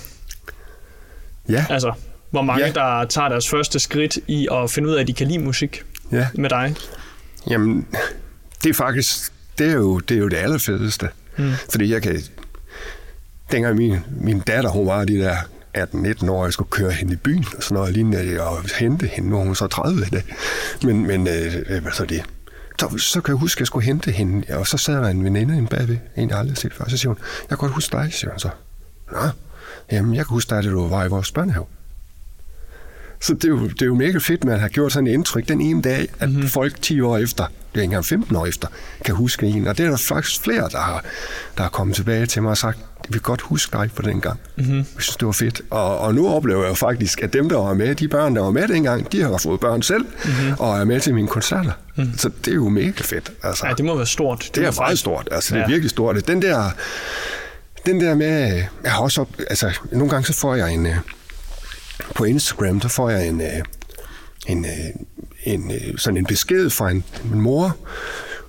Ja, 1.50 1.66
Altså, 1.70 1.94
hvor 2.36 2.42
mange, 2.42 2.66
Ja. 2.66 2.72
der 2.72 3.06
tager 3.06 3.30
deres 3.30 3.50
første 3.50 3.80
skridt 3.80 4.18
i 4.28 4.48
at 4.52 4.72
finde 4.72 4.90
ud 4.90 4.94
af, 4.94 5.02
at 5.02 5.08
de 5.08 5.14
kan 5.14 5.28
lide 5.28 5.40
musik 5.40 5.84
ja. 6.12 6.28
med 6.34 6.50
dig. 6.50 6.76
Jamen, 7.50 7.88
det 8.64 8.70
er 8.70 8.74
faktisk, 8.74 9.34
det 9.58 9.68
er 9.70 9.74
jo 9.74 10.00
det, 10.00 10.16
er 10.16 10.20
jo 10.22 10.28
det 10.28 10.38
allerfedeste. 10.38 11.10
Mm. 11.38 11.52
Fordi 11.72 11.92
jeg 11.94 12.02
kan, 12.02 12.20
dengang 13.52 13.76
min, 13.78 13.98
min 14.22 14.40
datter, 14.40 14.70
hun 14.70 14.88
var 14.88 15.06
de 15.06 15.14
der 15.18 15.36
18-19 15.78 16.30
år, 16.30 16.44
jeg 16.46 16.54
skulle 16.54 16.70
køre 16.70 16.92
hende 16.92 17.14
i 17.14 17.16
byen 17.16 17.46
og 17.58 17.64
sådan 17.64 17.76
noget 17.76 17.94
lignende, 17.94 18.42
og 18.42 18.58
hente 18.80 19.08
hende, 19.08 19.30
nu 19.30 19.40
er 19.40 19.44
hun 19.44 19.56
så 19.56 19.68
30 19.68 20.02
i 20.02 20.10
dag. 20.10 20.24
Men, 20.84 21.08
men 21.08 21.28
øh, 21.28 21.82
hvad 21.82 21.92
så 21.92 22.06
det? 22.06 22.24
Så, 22.80 22.98
så 22.98 23.22
kan 23.22 23.32
jeg 23.34 23.40
huske, 23.40 23.58
at 23.58 23.60
jeg 23.60 23.68
skulle 23.68 23.86
hente 23.86 24.12
hende, 24.12 24.58
og 24.58 24.68
så 24.68 24.78
sad 24.78 24.94
der 24.96 25.08
en 25.08 25.24
veninde 25.24 25.58
inde 25.58 25.68
bagved, 25.68 25.98
en 26.16 26.30
jeg 26.30 26.38
aldrig 26.38 26.52
har 26.56 26.60
set 26.60 26.74
før, 26.74 26.86
så 26.88 26.98
siger 26.98 27.10
hun, 27.10 27.18
jeg 27.42 27.50
kan 27.50 27.58
godt 27.58 27.72
huske 27.72 27.98
dig, 27.98 28.14
siger 28.14 28.32
hun 28.32 28.40
så. 28.40 28.50
Nå, 29.12 29.18
jamen 29.92 30.16
jeg 30.16 30.26
kan 30.26 30.34
huske 30.34 30.56
dig, 30.56 30.64
da 30.64 30.70
du 30.70 30.88
var 30.88 31.06
i 31.06 31.08
vores 31.08 31.32
børnehave. 31.32 31.66
Så 33.20 33.34
det 33.34 33.44
er, 33.44 33.48
jo, 33.50 33.68
det 33.68 33.82
er 33.82 33.86
jo 33.86 33.96
mega 33.96 34.18
fedt, 34.18 34.44
man 34.44 34.60
har 34.60 34.68
gjort 34.68 34.92
sådan 34.94 35.08
et 35.08 35.12
indtryk 35.12 35.48
den 35.48 35.62
ene 35.62 35.82
dag, 35.82 36.08
at 36.20 36.30
mm-hmm. 36.30 36.48
folk 36.48 36.82
10 36.82 37.02
år 37.02 37.18
efter, 37.18 37.44
det 37.44 37.52
er 37.74 37.82
ikke 37.82 37.84
engang 37.84 38.06
15 38.06 38.36
år 38.36 38.46
efter, 38.46 38.68
kan 39.06 39.16
huske 39.16 39.46
en. 39.46 39.68
Og 39.68 39.78
det 39.78 39.86
er 39.86 39.90
der 39.90 39.98
faktisk 39.98 40.42
flere, 40.42 40.70
der 40.72 40.78
har, 40.80 41.04
der 41.58 41.64
har 41.64 41.70
kommet 41.70 41.96
tilbage 41.96 42.26
til 42.26 42.42
mig 42.42 42.52
og 42.52 42.58
sagt, 42.58 42.78
vi 43.10 43.14
kan 43.14 43.22
godt 43.22 43.42
huske 43.42 43.78
dig 43.78 43.90
på 43.96 44.02
den 44.02 44.22
gang. 44.22 44.40
Mm-hmm. 44.56 44.78
Jeg 44.78 44.86
synes, 45.00 45.16
det 45.16 45.26
var 45.26 45.32
fedt. 45.32 45.62
Og, 45.70 46.00
og 46.00 46.16
nu 46.16 46.28
oplever 46.30 46.62
jeg 46.62 46.70
jo 46.70 46.74
faktisk, 46.74 47.22
at 47.24 47.34
dem, 47.34 47.50
der 47.50 47.58
var 47.58 47.74
med, 47.74 47.96
de 47.96 48.08
børn, 48.08 48.36
der 48.36 48.42
var 48.42 48.52
med 48.52 48.68
dengang, 48.68 49.12
de 49.12 49.22
har 49.22 49.38
fået 49.38 49.60
børn 49.60 49.82
selv, 49.82 50.02
mm-hmm. 50.26 50.54
og 50.60 50.78
er 50.80 50.84
med 50.86 51.00
til 51.00 51.14
mine 51.16 51.28
koncerter. 51.28 51.72
Mm-hmm. 51.96 52.18
Så 52.18 52.30
det 52.46 52.52
er 52.52 52.56
jo 52.56 52.70
mega 52.70 52.92
fedt. 53.02 53.32
Altså. 53.44 53.68
Ja, 53.68 53.74
det 53.74 53.86
må 53.86 53.96
være 53.96 54.06
stort. 54.06 54.50
Det 54.56 54.64
er 54.66 54.72
må 54.72 54.76
meget 54.80 55.00
stort. 55.00 55.28
Altså, 55.32 55.54
det 55.56 55.60
er 55.60 55.64
Ja. 55.64 55.70
virkelig 55.70 55.90
stort. 55.90 56.28
Den 56.28 56.42
der, 56.42 56.70
den 57.86 58.02
der 58.02 58.16
med, 58.16 58.64
jeg 58.84 58.92
har 58.92 59.00
også 59.02 59.22
op, 59.22 59.30
altså, 59.50 59.80
nogle 59.92 60.10
gange 60.10 60.26
så 60.26 60.34
får 60.34 60.56
jeg 60.56 60.74
en, 60.74 60.86
øh, 60.86 60.96
på 62.16 62.24
Instagram, 62.24 62.82
så 62.82 62.88
får 62.88 63.10
jeg 63.10 63.28
en, 63.28 63.42
øh, 63.42 63.48
en, 64.48 64.66
øh, 64.66 64.72
en, 65.44 65.72
øh, 65.72 65.98
sådan 65.98 66.18
en 66.18 66.26
besked 66.26 66.70
fra 66.70 66.92
en, 66.92 67.04
en 67.34 67.42
mor, 67.42 67.78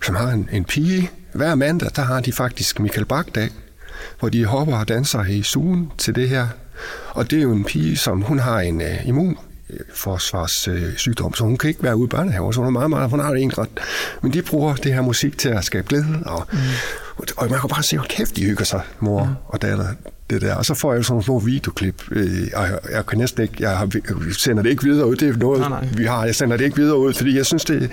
som 0.04 0.14
har 0.14 0.28
en, 0.28 0.48
en 0.52 0.64
pige. 0.64 1.10
Hver 1.32 1.54
mandag, 1.54 1.90
der 1.96 2.02
har 2.02 2.20
de 2.20 2.32
faktisk 2.32 2.80
Michael 2.80 3.04
Bach-dag, 3.04 3.50
hvor 4.20 4.28
de 4.28 4.44
hopper 4.44 4.76
og 4.76 4.88
danser 4.88 5.24
i 5.24 5.42
sugen 5.42 5.92
til 5.98 6.14
det 6.14 6.28
her. 6.28 6.48
Og 7.10 7.30
det 7.30 7.38
er 7.38 7.42
jo 7.42 7.52
en 7.52 7.64
pige, 7.64 7.96
som 7.96 8.22
hun 8.22 8.38
har 8.38 8.60
en 8.60 8.80
uh, 8.80 9.08
immun 9.08 9.38
forsvarssygdom, 9.94 11.34
så 11.34 11.44
hun 11.44 11.56
kan 11.56 11.68
ikke 11.68 11.82
være 11.82 11.96
ude 11.96 12.06
i 12.06 12.08
børnehaver, 12.08 12.52
så 12.52 12.60
hun 12.60 12.66
er 12.66 12.70
meget, 12.70 12.90
meget, 12.90 13.10
hun 13.10 13.20
har 13.20 13.30
det 13.30 13.38
egentlig 13.38 13.58
ret. 13.58 13.68
Men 14.22 14.32
de 14.32 14.42
bruger 14.42 14.74
det 14.74 14.94
her 14.94 15.02
musik 15.02 15.38
til 15.38 15.48
at 15.48 15.64
skabe 15.64 15.88
glæde, 15.88 16.22
og, 16.26 16.46
mm. 16.52 16.58
og 17.36 17.50
man 17.50 17.60
kan 17.60 17.68
bare 17.68 17.82
se, 17.82 17.96
hvor 17.96 18.06
kæft 18.08 18.36
de 18.36 18.44
hygger 18.44 18.64
sig, 18.64 18.80
mor 19.00 19.24
mm. 19.24 19.30
og 19.46 19.62
datter, 19.62 19.86
det 20.30 20.42
der. 20.42 20.54
Og 20.54 20.64
så 20.64 20.74
får 20.74 20.94
jeg 20.94 21.04
sådan 21.04 21.12
nogle 21.12 21.24
små 21.24 21.38
videoklip, 21.38 22.02
øh, 22.10 22.48
og 22.54 22.64
jeg, 22.64 22.78
jeg 22.90 23.06
kan 23.06 23.18
næsten 23.18 23.42
ikke, 23.42 23.54
jeg 23.60 23.76
har, 23.76 23.88
sender 24.38 24.62
det 24.62 24.70
ikke 24.70 24.84
videre 24.84 25.06
ud, 25.06 25.16
det 25.16 25.28
er 25.28 25.36
noget, 25.36 25.60
nej, 25.60 25.68
nej. 25.68 25.88
vi 25.96 26.04
har, 26.04 26.24
jeg 26.24 26.34
sender 26.34 26.56
det 26.56 26.64
ikke 26.64 26.76
videre 26.76 26.98
ud, 26.98 27.14
fordi 27.14 27.36
jeg 27.36 27.46
synes, 27.46 27.64
det, 27.64 27.90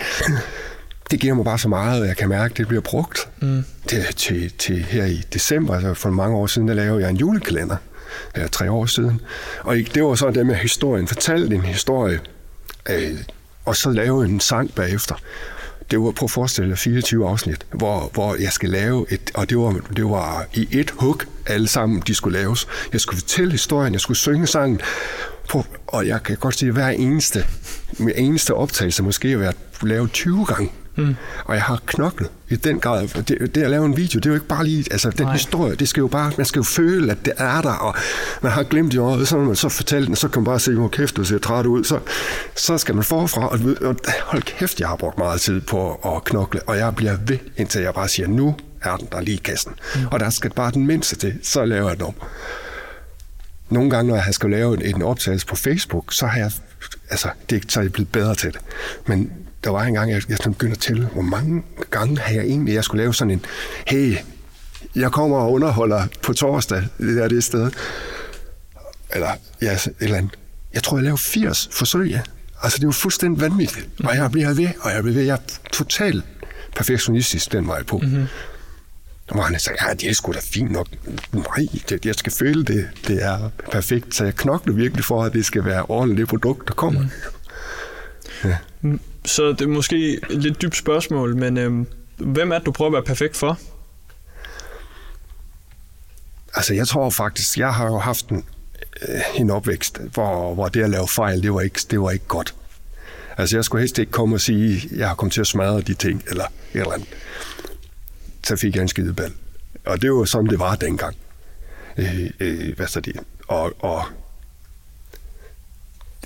det 1.11 1.19
giver 1.19 1.33
mig 1.33 1.45
bare 1.45 1.57
så 1.57 1.69
meget, 1.69 2.01
og 2.01 2.07
jeg 2.07 2.17
kan 2.17 2.29
mærke, 2.29 2.51
at 2.51 2.57
det 2.57 2.67
bliver 2.67 2.81
brugt. 2.81 3.29
Mm. 3.41 3.63
Til, 3.87 4.03
til, 4.15 4.53
til 4.59 4.83
her 4.83 5.05
i 5.05 5.21
december, 5.33 5.73
altså 5.73 5.93
for 5.93 6.09
mange 6.09 6.37
år 6.37 6.47
siden, 6.47 6.67
der 6.67 6.73
lavede 6.73 7.01
jeg 7.01 7.09
en 7.09 7.17
julekalender, 7.17 7.75
ja, 8.37 8.47
tre 8.47 8.71
år 8.71 8.85
siden. 8.85 9.21
Og 9.59 9.75
det 9.93 10.03
var 10.03 10.15
så 10.15 10.31
det 10.31 10.45
med 10.45 10.55
historien. 10.55 11.07
Fortalte 11.07 11.55
en 11.55 11.61
historie, 11.61 12.19
øh, 12.89 13.17
og 13.65 13.75
så 13.75 13.89
lave 13.89 14.25
en 14.25 14.39
sang 14.39 14.75
bagefter. 14.75 15.15
Det 15.91 15.99
var 15.99 16.11
på 16.11 16.25
at 16.25 16.31
forestille 16.31 16.75
24 16.75 17.29
afsnit, 17.29 17.65
hvor, 17.71 18.09
hvor 18.13 18.35
jeg 18.35 18.51
skal 18.51 18.69
lave 18.69 19.05
et, 19.09 19.31
og 19.33 19.49
det 19.49 19.57
var, 19.57 19.71
det 19.95 20.05
var 20.05 20.45
i 20.53 20.67
et 20.71 20.91
hug 20.91 21.21
alle 21.45 21.67
sammen, 21.67 22.03
de 22.07 22.15
skulle 22.15 22.39
laves. 22.39 22.67
Jeg 22.93 23.01
skulle 23.01 23.19
fortælle 23.19 23.51
historien, 23.51 23.93
jeg 23.93 24.01
skulle 24.01 24.17
synge 24.17 24.47
sangen, 24.47 24.81
på, 25.49 25.65
og 25.87 26.07
jeg 26.07 26.23
kan 26.23 26.37
godt 26.37 26.57
sige, 26.59 26.69
at 26.69 26.73
hver 26.73 26.89
eneste, 26.89 27.45
med 27.99 28.13
eneste 28.15 28.53
optagelse 28.53 29.03
måske 29.03 29.29
har 29.29 29.37
været 29.37 29.55
lavet 29.81 30.11
20 30.11 30.45
gange. 30.45 30.71
Mm. 30.95 31.15
Og 31.45 31.55
jeg 31.55 31.63
har 31.63 31.79
knoklet 31.85 32.29
i 32.49 32.55
den 32.55 32.79
grad. 32.79 33.07
Det, 33.07 33.55
det 33.55 33.63
at 33.63 33.69
lave 33.69 33.85
en 33.85 33.97
video, 33.97 34.19
det 34.19 34.25
er 34.25 34.29
jo 34.29 34.33
ikke 34.33 34.47
bare 34.47 34.65
lige, 34.65 34.85
altså 34.91 35.09
den 35.09 35.25
Nej. 35.25 35.33
historie, 35.33 35.75
det 35.75 35.87
skal 35.87 36.01
jo 36.01 36.07
bare, 36.07 36.31
man 36.37 36.45
skal 36.45 36.59
jo 36.59 36.63
føle, 36.63 37.11
at 37.11 37.25
det 37.25 37.33
er 37.37 37.61
der, 37.61 37.73
og 37.73 37.95
man 38.41 38.51
har 38.51 38.63
glemt 38.63 38.93
i 38.93 38.97
året, 38.97 39.27
så 39.27 39.37
når 39.37 39.45
man 39.45 39.55
så 39.55 39.69
fortæller 39.69 40.05
den, 40.05 40.15
så 40.15 40.27
kan 40.27 40.41
man 40.41 40.45
bare 40.45 40.59
se, 40.59 40.73
hvor 40.73 40.87
kæft, 40.87 41.15
du 41.15 41.23
ser 41.23 41.37
træt 41.37 41.65
ud, 41.65 41.83
så, 41.83 41.99
så 42.55 42.77
skal 42.77 42.95
man 42.95 43.03
forfra, 43.03 43.47
og, 43.47 43.59
og 43.81 43.95
hold 44.23 44.41
kæft, 44.41 44.79
jeg 44.79 44.87
har 44.87 44.95
brugt 44.95 45.17
meget 45.17 45.41
tid 45.41 45.61
på 45.61 45.93
at 45.93 46.23
knokle, 46.23 46.61
og 46.63 46.77
jeg 46.77 46.95
bliver 46.95 47.17
ved, 47.27 47.37
indtil 47.57 47.81
jeg 47.81 47.93
bare 47.93 48.07
siger, 48.07 48.27
nu 48.27 48.55
er 48.83 48.97
den 48.97 49.07
der 49.11 49.21
lige 49.21 49.35
i 49.35 49.41
kassen. 49.43 49.73
Mm. 49.95 50.05
Og 50.11 50.19
der 50.19 50.29
skal 50.29 50.51
bare 50.51 50.71
den 50.71 50.87
mindste 50.87 51.15
til, 51.15 51.39
så 51.43 51.65
laver 51.65 51.89
jeg 51.89 51.97
den 51.97 52.05
om. 52.05 52.13
Nogle 53.69 53.89
gange, 53.89 54.09
når 54.09 54.15
jeg 54.15 54.33
skal 54.33 54.49
lave 54.49 54.85
en 54.85 54.95
en 54.95 55.01
optagelse 55.01 55.45
på 55.45 55.55
Facebook, 55.55 56.13
så 56.13 56.27
har 56.27 56.39
jeg, 56.39 56.51
altså, 57.09 57.29
det, 57.49 57.71
så 57.71 57.79
er 57.79 57.83
jeg 57.83 57.91
blevet 57.91 58.11
bedre 58.11 58.35
til 58.35 58.53
det. 58.53 58.61
Men 59.05 59.31
der 59.63 59.69
var 59.69 59.83
en 59.83 59.93
gang, 59.93 60.11
jeg, 60.11 60.21
jeg 60.29 60.37
begyndte 60.43 60.75
at 60.75 60.79
tælle, 60.79 61.05
hvor 61.05 61.21
mange 61.21 61.63
gange 61.89 62.17
har 62.19 62.33
jeg 62.33 62.43
egentlig, 62.43 62.73
jeg 62.73 62.83
skulle 62.83 63.03
lave 63.03 63.13
sådan 63.13 63.31
en, 63.31 63.45
hey, 63.87 64.17
jeg 64.95 65.11
kommer 65.11 65.37
og 65.37 65.51
underholder 65.51 66.07
på 66.21 66.33
torsdag, 66.33 66.83
det 66.97 67.17
der 67.17 67.27
det 67.27 67.43
sted. 67.43 67.71
Eller, 69.13 69.29
ja, 69.61 69.73
et 69.73 69.93
eller 69.99 70.17
andet. 70.17 70.31
Jeg 70.73 70.83
tror, 70.83 70.97
jeg 70.97 71.03
lavede 71.03 71.21
80 71.21 71.69
forsøg, 71.71 72.07
ja. 72.09 72.21
Altså, 72.63 72.79
det 72.79 72.85
var 72.85 72.91
fuldstændig 72.91 73.41
vanvittigt. 73.41 73.89
Og 74.03 74.15
jeg 74.15 74.31
bliver 74.31 74.53
ved, 74.53 74.69
og 74.81 74.91
jeg 74.91 75.03
bliver 75.03 75.15
ved. 75.15 75.23
Jeg 75.23 75.33
er 75.33 75.69
totalt 75.73 76.23
perfektionistisk 76.75 77.51
den 77.51 77.67
vej 77.67 77.83
på. 77.83 77.97
Mm-hmm. 77.97 78.25
Og 79.29 79.45
han 79.45 79.59
sagde, 79.59 79.77
ja, 79.87 79.93
det 79.93 80.09
er 80.09 80.13
sgu 80.13 80.31
da 80.31 80.39
fint 80.43 80.71
nok. 80.71 80.87
Nej, 81.31 81.67
det, 81.89 82.05
jeg 82.05 82.15
skal 82.15 82.31
føle 82.31 82.65
det, 82.65 82.89
det 83.07 83.23
er 83.23 83.49
perfekt. 83.71 84.15
Så 84.15 84.23
jeg 84.23 84.35
knokler 84.35 84.73
virkelig 84.73 85.05
for, 85.05 85.23
at 85.23 85.33
det 85.33 85.45
skal 85.45 85.65
være 85.65 85.85
ordentligt 85.89 86.19
det 86.19 86.27
produkt, 86.27 86.67
der 86.67 86.73
kommer. 86.73 87.01
Mm. 87.01 87.09
Ja. 88.43 88.57
Så 89.25 89.51
det 89.51 89.61
er 89.61 89.67
måske 89.67 90.13
et 90.13 90.43
lidt 90.43 90.61
dybt 90.61 90.77
spørgsmål, 90.77 91.35
men 91.35 91.57
øh, 91.57 91.85
hvem 92.17 92.51
er 92.51 92.57
det, 92.57 92.65
du 92.65 92.71
prøver 92.71 92.89
at 92.89 92.93
være 92.93 93.03
perfekt 93.03 93.37
for? 93.37 93.59
Altså, 96.55 96.73
jeg 96.73 96.87
tror 96.87 97.09
faktisk, 97.09 97.57
jeg 97.57 97.73
har 97.73 97.85
jo 97.85 97.97
haft 97.97 98.29
en, 98.29 98.45
øh, 99.07 99.21
en 99.35 99.49
opvækst, 99.49 99.97
hvor, 100.13 100.53
hvor 100.53 100.67
det 100.67 100.83
at 100.83 100.89
lave 100.89 101.07
fejl, 101.07 101.43
det 101.43 101.53
var, 101.53 101.61
ikke, 101.61 101.79
det 101.91 102.01
var 102.01 102.11
ikke 102.11 102.25
godt. 102.27 102.55
Altså, 103.37 103.57
jeg 103.57 103.65
skulle 103.65 103.81
helst 103.81 103.99
ikke 103.99 104.11
komme 104.11 104.35
og 104.35 104.41
sige, 104.41 104.89
jeg 104.95 105.07
har 105.07 105.15
kommet 105.15 105.33
til 105.33 105.41
at 105.41 105.47
smadre 105.47 105.81
de 105.81 105.93
ting, 105.93 106.23
eller 106.27 106.45
et 106.45 106.51
eller 106.73 106.91
andet. 106.91 107.07
Så 108.43 108.55
fik 108.55 108.75
jeg 108.75 108.81
en 108.81 108.87
skideball. 108.87 109.33
Og 109.85 110.01
det 110.01 110.11
var 110.11 110.25
sådan, 110.25 110.49
det 110.49 110.59
var 110.59 110.75
dengang. 110.75 111.15
Øh, 111.97 112.29
øh, 112.39 112.75
hvad 112.75 112.87
så 112.87 112.99
det? 112.99 113.15
Og, 113.47 113.73
og 113.79 114.03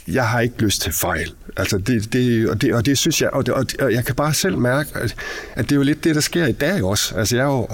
jeg 0.07 0.29
har 0.29 0.39
ikke 0.39 0.61
lyst 0.61 0.81
til 0.81 0.93
fejl. 0.93 1.33
Altså 1.57 1.77
det, 1.77 2.13
det, 2.13 2.49
og, 2.49 2.61
det, 2.61 2.73
og 2.73 2.85
det 2.85 2.97
synes 2.97 3.21
jeg, 3.21 3.29
og, 3.29 3.45
det, 3.45 3.81
og 3.81 3.93
jeg 3.93 4.05
kan 4.05 4.15
bare 4.15 4.33
selv 4.33 4.57
mærke, 4.57 4.89
at, 4.95 5.15
at 5.55 5.65
det 5.65 5.71
er 5.71 5.75
jo 5.75 5.81
lidt 5.81 6.03
det, 6.03 6.15
der 6.15 6.21
sker 6.21 6.45
i 6.45 6.51
dag 6.51 6.83
også. 6.83 7.15
Altså 7.15 7.35
jeg 7.35 7.43
er 7.43 7.47
jo, 7.47 7.67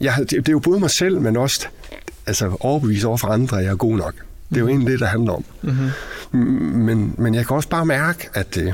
jeg, 0.00 0.14
det, 0.18 0.30
det 0.30 0.48
er 0.48 0.52
jo 0.52 0.58
både 0.58 0.80
mig 0.80 0.90
selv, 0.90 1.20
men 1.20 1.36
også 1.36 1.66
altså, 2.26 2.56
overbevise 2.60 3.08
over 3.08 3.16
for 3.16 3.28
andre, 3.28 3.58
at 3.58 3.64
jeg 3.64 3.70
er 3.70 3.76
god 3.76 3.96
nok. 3.96 4.14
Det 4.48 4.56
er 4.56 4.60
jo 4.60 4.68
egentlig 4.68 4.92
det, 4.92 5.00
der 5.00 5.06
handler 5.06 5.32
om. 5.32 5.44
Mm-hmm. 5.62 5.90
Men, 6.78 7.14
men 7.18 7.34
jeg 7.34 7.46
kan 7.46 7.56
også 7.56 7.68
bare 7.68 7.86
mærke, 7.86 8.28
at 8.34 8.56
uh, 8.56 8.72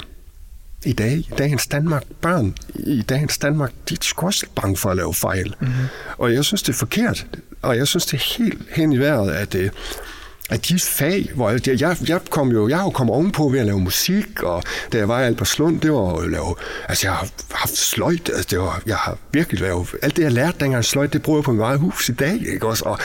i 0.84 0.92
dag, 0.92 1.12
i 1.12 1.30
dagens 1.38 1.66
Danmark, 1.66 2.02
børn 2.20 2.54
i 2.74 3.02
dagens 3.02 3.38
Danmark, 3.38 3.72
de 3.88 3.94
er 3.94 3.98
sgu 4.00 4.26
også 4.26 4.46
bange 4.54 4.76
for 4.76 4.90
at 4.90 4.96
lave 4.96 5.14
fejl. 5.14 5.54
Mm-hmm. 5.60 5.74
Og 6.18 6.34
jeg 6.34 6.44
synes, 6.44 6.62
det 6.62 6.72
er 6.72 6.76
forkert. 6.76 7.26
Og 7.62 7.76
jeg 7.76 7.88
synes, 7.88 8.06
det 8.06 8.14
er 8.14 8.38
helt 8.38 8.62
hen 8.70 8.92
i 8.92 8.98
vejret, 8.98 9.30
at 9.30 9.54
uh, 9.54 9.66
at 10.50 10.68
de 10.68 10.78
fag, 10.78 11.30
hvor 11.34 11.50
jeg, 11.50 11.80
jeg, 11.80 11.96
jeg 12.08 12.20
kom 12.30 12.48
jo, 12.48 12.68
jeg 12.68 12.76
har 12.76 12.84
jo 12.84 12.90
kommet 12.90 13.14
ovenpå 13.14 13.48
ved 13.48 13.60
at 13.60 13.66
lave 13.66 13.80
musik, 13.80 14.42
og 14.42 14.62
da 14.92 14.98
jeg 14.98 15.08
var 15.08 15.20
i 15.20 15.24
Albertslund, 15.24 15.80
det 15.80 15.92
var 15.92 16.14
at 16.14 16.30
lave, 16.30 16.54
altså 16.88 17.06
jeg 17.06 17.12
har 17.12 17.28
haft 17.50 17.76
sløjt, 17.76 18.30
altså 18.34 18.46
det 18.50 18.58
var, 18.58 18.82
jeg 18.86 18.96
har 18.96 19.18
virkelig 19.32 19.60
lavet, 19.60 19.88
alt 20.02 20.16
det 20.16 20.22
jeg 20.22 20.32
lærte 20.32 20.56
dengang 20.60 20.84
sløjt, 20.84 21.12
det 21.12 21.22
bruger 21.22 21.38
jeg 21.38 21.44
på 21.44 21.52
mit 21.52 21.62
eget 21.62 21.78
hus 21.78 22.08
i 22.08 22.12
dag, 22.12 22.40
ikke 22.52 22.66
også, 22.66 22.84
og 22.84 22.98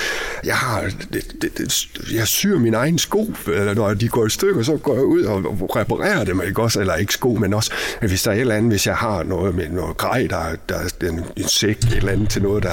jeg 0.45 0.55
har, 0.55 0.81
det, 1.13 1.41
det, 1.41 1.57
det, 1.57 1.87
jeg 2.13 2.27
syr 2.27 2.59
min 2.59 2.73
egen 2.73 2.97
sko, 2.99 3.33
eller 3.47 3.73
når 3.73 3.93
de 3.93 4.07
går 4.07 4.25
i 4.25 4.29
stykker, 4.29 4.63
så 4.63 4.77
går 4.77 4.93
jeg 4.93 5.03
ud 5.03 5.23
og 5.23 5.75
reparerer 5.75 6.23
dem, 6.23 6.41
ikke 6.47 6.61
også, 6.61 6.79
eller 6.79 6.95
ikke 6.95 7.13
sko, 7.13 7.33
men 7.33 7.53
også, 7.53 7.71
hvis 8.01 8.23
der 8.23 8.31
er 8.31 8.35
et 8.35 8.41
eller 8.41 8.55
andet, 8.55 8.71
hvis 8.71 8.87
jeg 8.87 8.95
har 8.95 9.23
noget 9.23 9.55
med 9.55 9.69
noget 9.69 9.97
grej, 9.97 10.27
der, 10.29 10.43
der 10.69 10.75
er 10.75 11.09
en, 11.09 11.23
en 11.37 11.47
sæk, 11.47 11.77
et 11.77 11.93
eller 11.93 12.11
andet 12.11 12.29
til 12.29 12.41
noget, 12.41 12.63
der, 12.63 12.69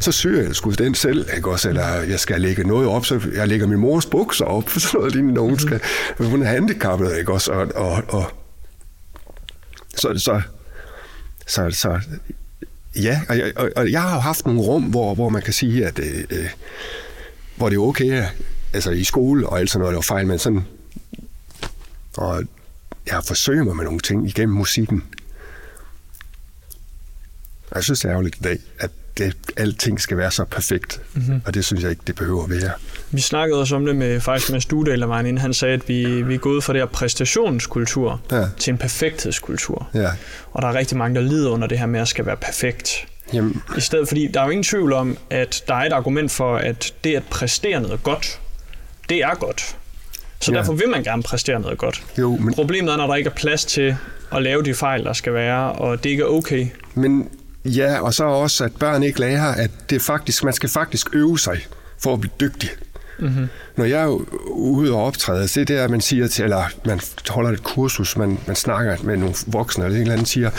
så 0.00 0.12
syr 0.12 0.42
jeg 0.42 0.54
sgu 0.54 0.70
den 0.70 0.94
selv, 0.94 1.26
ikke 1.36 1.50
også, 1.50 1.68
eller 1.68 1.86
jeg 1.86 2.20
skal 2.20 2.40
lægge 2.40 2.64
noget 2.64 2.88
op, 2.88 3.06
så 3.06 3.20
jeg 3.34 3.48
lægger 3.48 3.66
min 3.66 3.78
mors 3.78 4.07
bukser 4.10 4.44
op, 4.44 4.68
for 4.68 4.80
sådan 4.80 4.98
noget 4.98 5.12
lignende, 5.12 5.34
nogen 5.34 5.52
mhm. 5.52 5.58
skal, 5.58 5.80
hun 6.18 6.42
er 6.42 6.46
handicappet, 6.46 7.18
ikke 7.18 7.32
også, 7.32 7.52
og, 7.52 7.68
og, 7.74 8.02
og 8.08 8.24
så, 9.96 10.18
så, 10.18 10.42
så, 11.46 11.70
så 11.70 12.00
ja, 12.96 13.20
og, 13.28 13.36
og, 13.56 13.70
og 13.76 13.92
jeg 13.92 14.02
har 14.02 14.14
jo 14.14 14.20
haft 14.20 14.46
nogle 14.46 14.60
rum, 14.60 14.82
hvor, 14.82 15.14
hvor 15.14 15.28
man 15.28 15.42
kan 15.42 15.52
sige, 15.52 15.86
at 15.86 15.98
øh, 15.98 16.24
øh 16.30 16.48
hvor 17.56 17.68
det 17.68 17.76
er 17.76 17.80
okay, 17.80 18.24
altså 18.74 18.90
i 18.90 19.04
skole 19.04 19.48
og 19.48 19.58
alt 19.58 19.70
sådan 19.70 19.80
noget, 19.80 19.92
der 19.92 19.96
var 19.96 20.02
fejl, 20.02 20.26
men 20.26 20.38
sådan, 20.38 20.64
og 22.16 22.44
jeg 23.06 23.14
har 23.14 23.22
forsøgt 23.22 23.64
mig 23.64 23.76
med 23.76 23.84
nogle 23.84 24.00
ting 24.00 24.26
igennem 24.26 24.56
musikken. 24.56 25.04
Jeg 27.74 27.84
synes, 27.84 28.00
det 28.00 28.08
er 28.08 28.12
ærgerligt 28.12 28.36
i 28.36 28.42
dag, 28.42 28.58
at 28.78 28.90
det, 29.18 29.34
alting 29.56 30.00
skal 30.00 30.16
være 30.16 30.30
så 30.30 30.44
perfekt, 30.44 31.00
mm-hmm. 31.14 31.42
og 31.46 31.54
det 31.54 31.64
synes 31.64 31.82
jeg 31.82 31.90
ikke, 31.90 32.02
det 32.06 32.14
behøver 32.14 32.44
at 32.44 32.50
være. 32.50 32.70
Vi 33.10 33.20
snakkede 33.20 33.60
også 33.60 33.76
om 33.76 33.86
det 33.86 33.96
med, 33.96 34.20
faktisk 34.20 34.52
med 34.52 34.60
Studal, 34.60 35.00
der 35.00 35.18
inden 35.18 35.38
han 35.38 35.54
sagde, 35.54 35.74
at 35.74 35.88
vi, 35.88 36.22
vi 36.22 36.34
er 36.34 36.38
gået 36.38 36.64
fra 36.64 36.72
det 36.72 36.80
her 36.80 36.86
præstationskultur 36.86 38.20
ja. 38.30 38.44
til 38.58 38.70
en 38.70 38.78
perfekthedskultur. 38.78 39.88
Ja. 39.94 40.08
Og 40.52 40.62
der 40.62 40.68
er 40.68 40.74
rigtig 40.74 40.98
mange, 40.98 41.14
der 41.14 41.20
lider 41.20 41.50
under 41.50 41.68
det 41.68 41.78
her 41.78 41.86
med 41.86 42.00
at 42.00 42.08
skal 42.08 42.26
være 42.26 42.36
perfekt. 42.36 43.06
Jamen. 43.32 43.62
I 43.76 43.80
stedet, 43.80 44.08
fordi 44.08 44.26
der 44.26 44.40
er 44.40 44.44
jo 44.44 44.50
ingen 44.50 44.64
tvivl 44.64 44.92
om, 44.92 45.18
at 45.30 45.62
der 45.68 45.74
er 45.74 45.84
et 45.86 45.92
argument 45.92 46.30
for, 46.30 46.56
at 46.56 46.94
det 47.04 47.16
at 47.16 47.22
præstere 47.30 47.80
noget 47.80 48.02
godt, 48.02 48.40
det 49.08 49.18
er 49.18 49.34
godt. 49.34 49.76
Så 50.40 50.52
ja. 50.52 50.58
derfor 50.58 50.72
vil 50.72 50.88
man 50.88 51.02
gerne 51.02 51.22
præstere 51.22 51.60
noget 51.60 51.78
godt. 51.78 52.02
Jo, 52.18 52.36
men... 52.36 52.54
Problemet 52.54 52.92
er, 52.92 52.96
når 52.96 53.06
der 53.06 53.14
ikke 53.14 53.30
er 53.30 53.34
plads 53.34 53.64
til 53.64 53.96
at 54.32 54.42
lave 54.42 54.62
de 54.62 54.74
fejl, 54.74 55.04
der 55.04 55.12
skal 55.12 55.34
være, 55.34 55.72
og 55.72 56.04
det 56.04 56.10
ikke 56.10 56.22
er 56.22 56.26
okay. 56.26 56.66
Men 56.94 57.28
Ja, 57.64 58.00
og 58.00 58.14
så 58.14 58.24
også, 58.24 58.64
at 58.64 58.72
børn 58.80 59.02
ikke 59.02 59.20
lærer, 59.20 59.54
at 59.54 59.70
det 59.90 60.02
faktisk, 60.02 60.44
man 60.44 60.52
skal 60.52 60.68
faktisk 60.68 61.06
øve 61.12 61.38
sig 61.38 61.66
for 61.98 62.12
at 62.12 62.20
blive 62.20 62.32
dygtig. 62.40 62.70
Mm-hmm. 63.18 63.48
Når 63.76 63.84
jeg 63.84 64.02
er 64.02 64.20
ude 64.50 64.92
og 64.92 65.04
optræde, 65.04 65.48
så 65.48 65.60
det 65.60 65.70
er, 65.70 65.84
at 65.84 65.90
man 65.90 66.00
siger 66.00 66.26
til, 66.26 66.44
eller 66.44 66.64
man 66.84 67.00
holder 67.28 67.50
et 67.50 67.62
kursus, 67.62 68.16
man, 68.16 68.38
man 68.46 68.56
snakker 68.56 68.96
med 69.02 69.16
nogle 69.16 69.34
voksne, 69.46 69.84
eller 69.84 69.96
en 69.96 70.02
eller 70.02 70.12
anden 70.12 70.26
siger, 70.26 70.50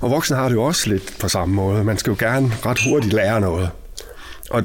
og 0.00 0.10
voksne 0.10 0.36
har 0.36 0.48
det 0.48 0.54
jo 0.54 0.62
også 0.62 0.88
lidt 0.88 1.16
på 1.20 1.28
samme 1.28 1.54
måde. 1.54 1.84
Man 1.84 1.98
skal 1.98 2.10
jo 2.10 2.16
gerne 2.18 2.52
ret 2.66 2.78
hurtigt 2.88 3.12
lære 3.12 3.40
noget. 3.40 3.70
Og 4.50 4.64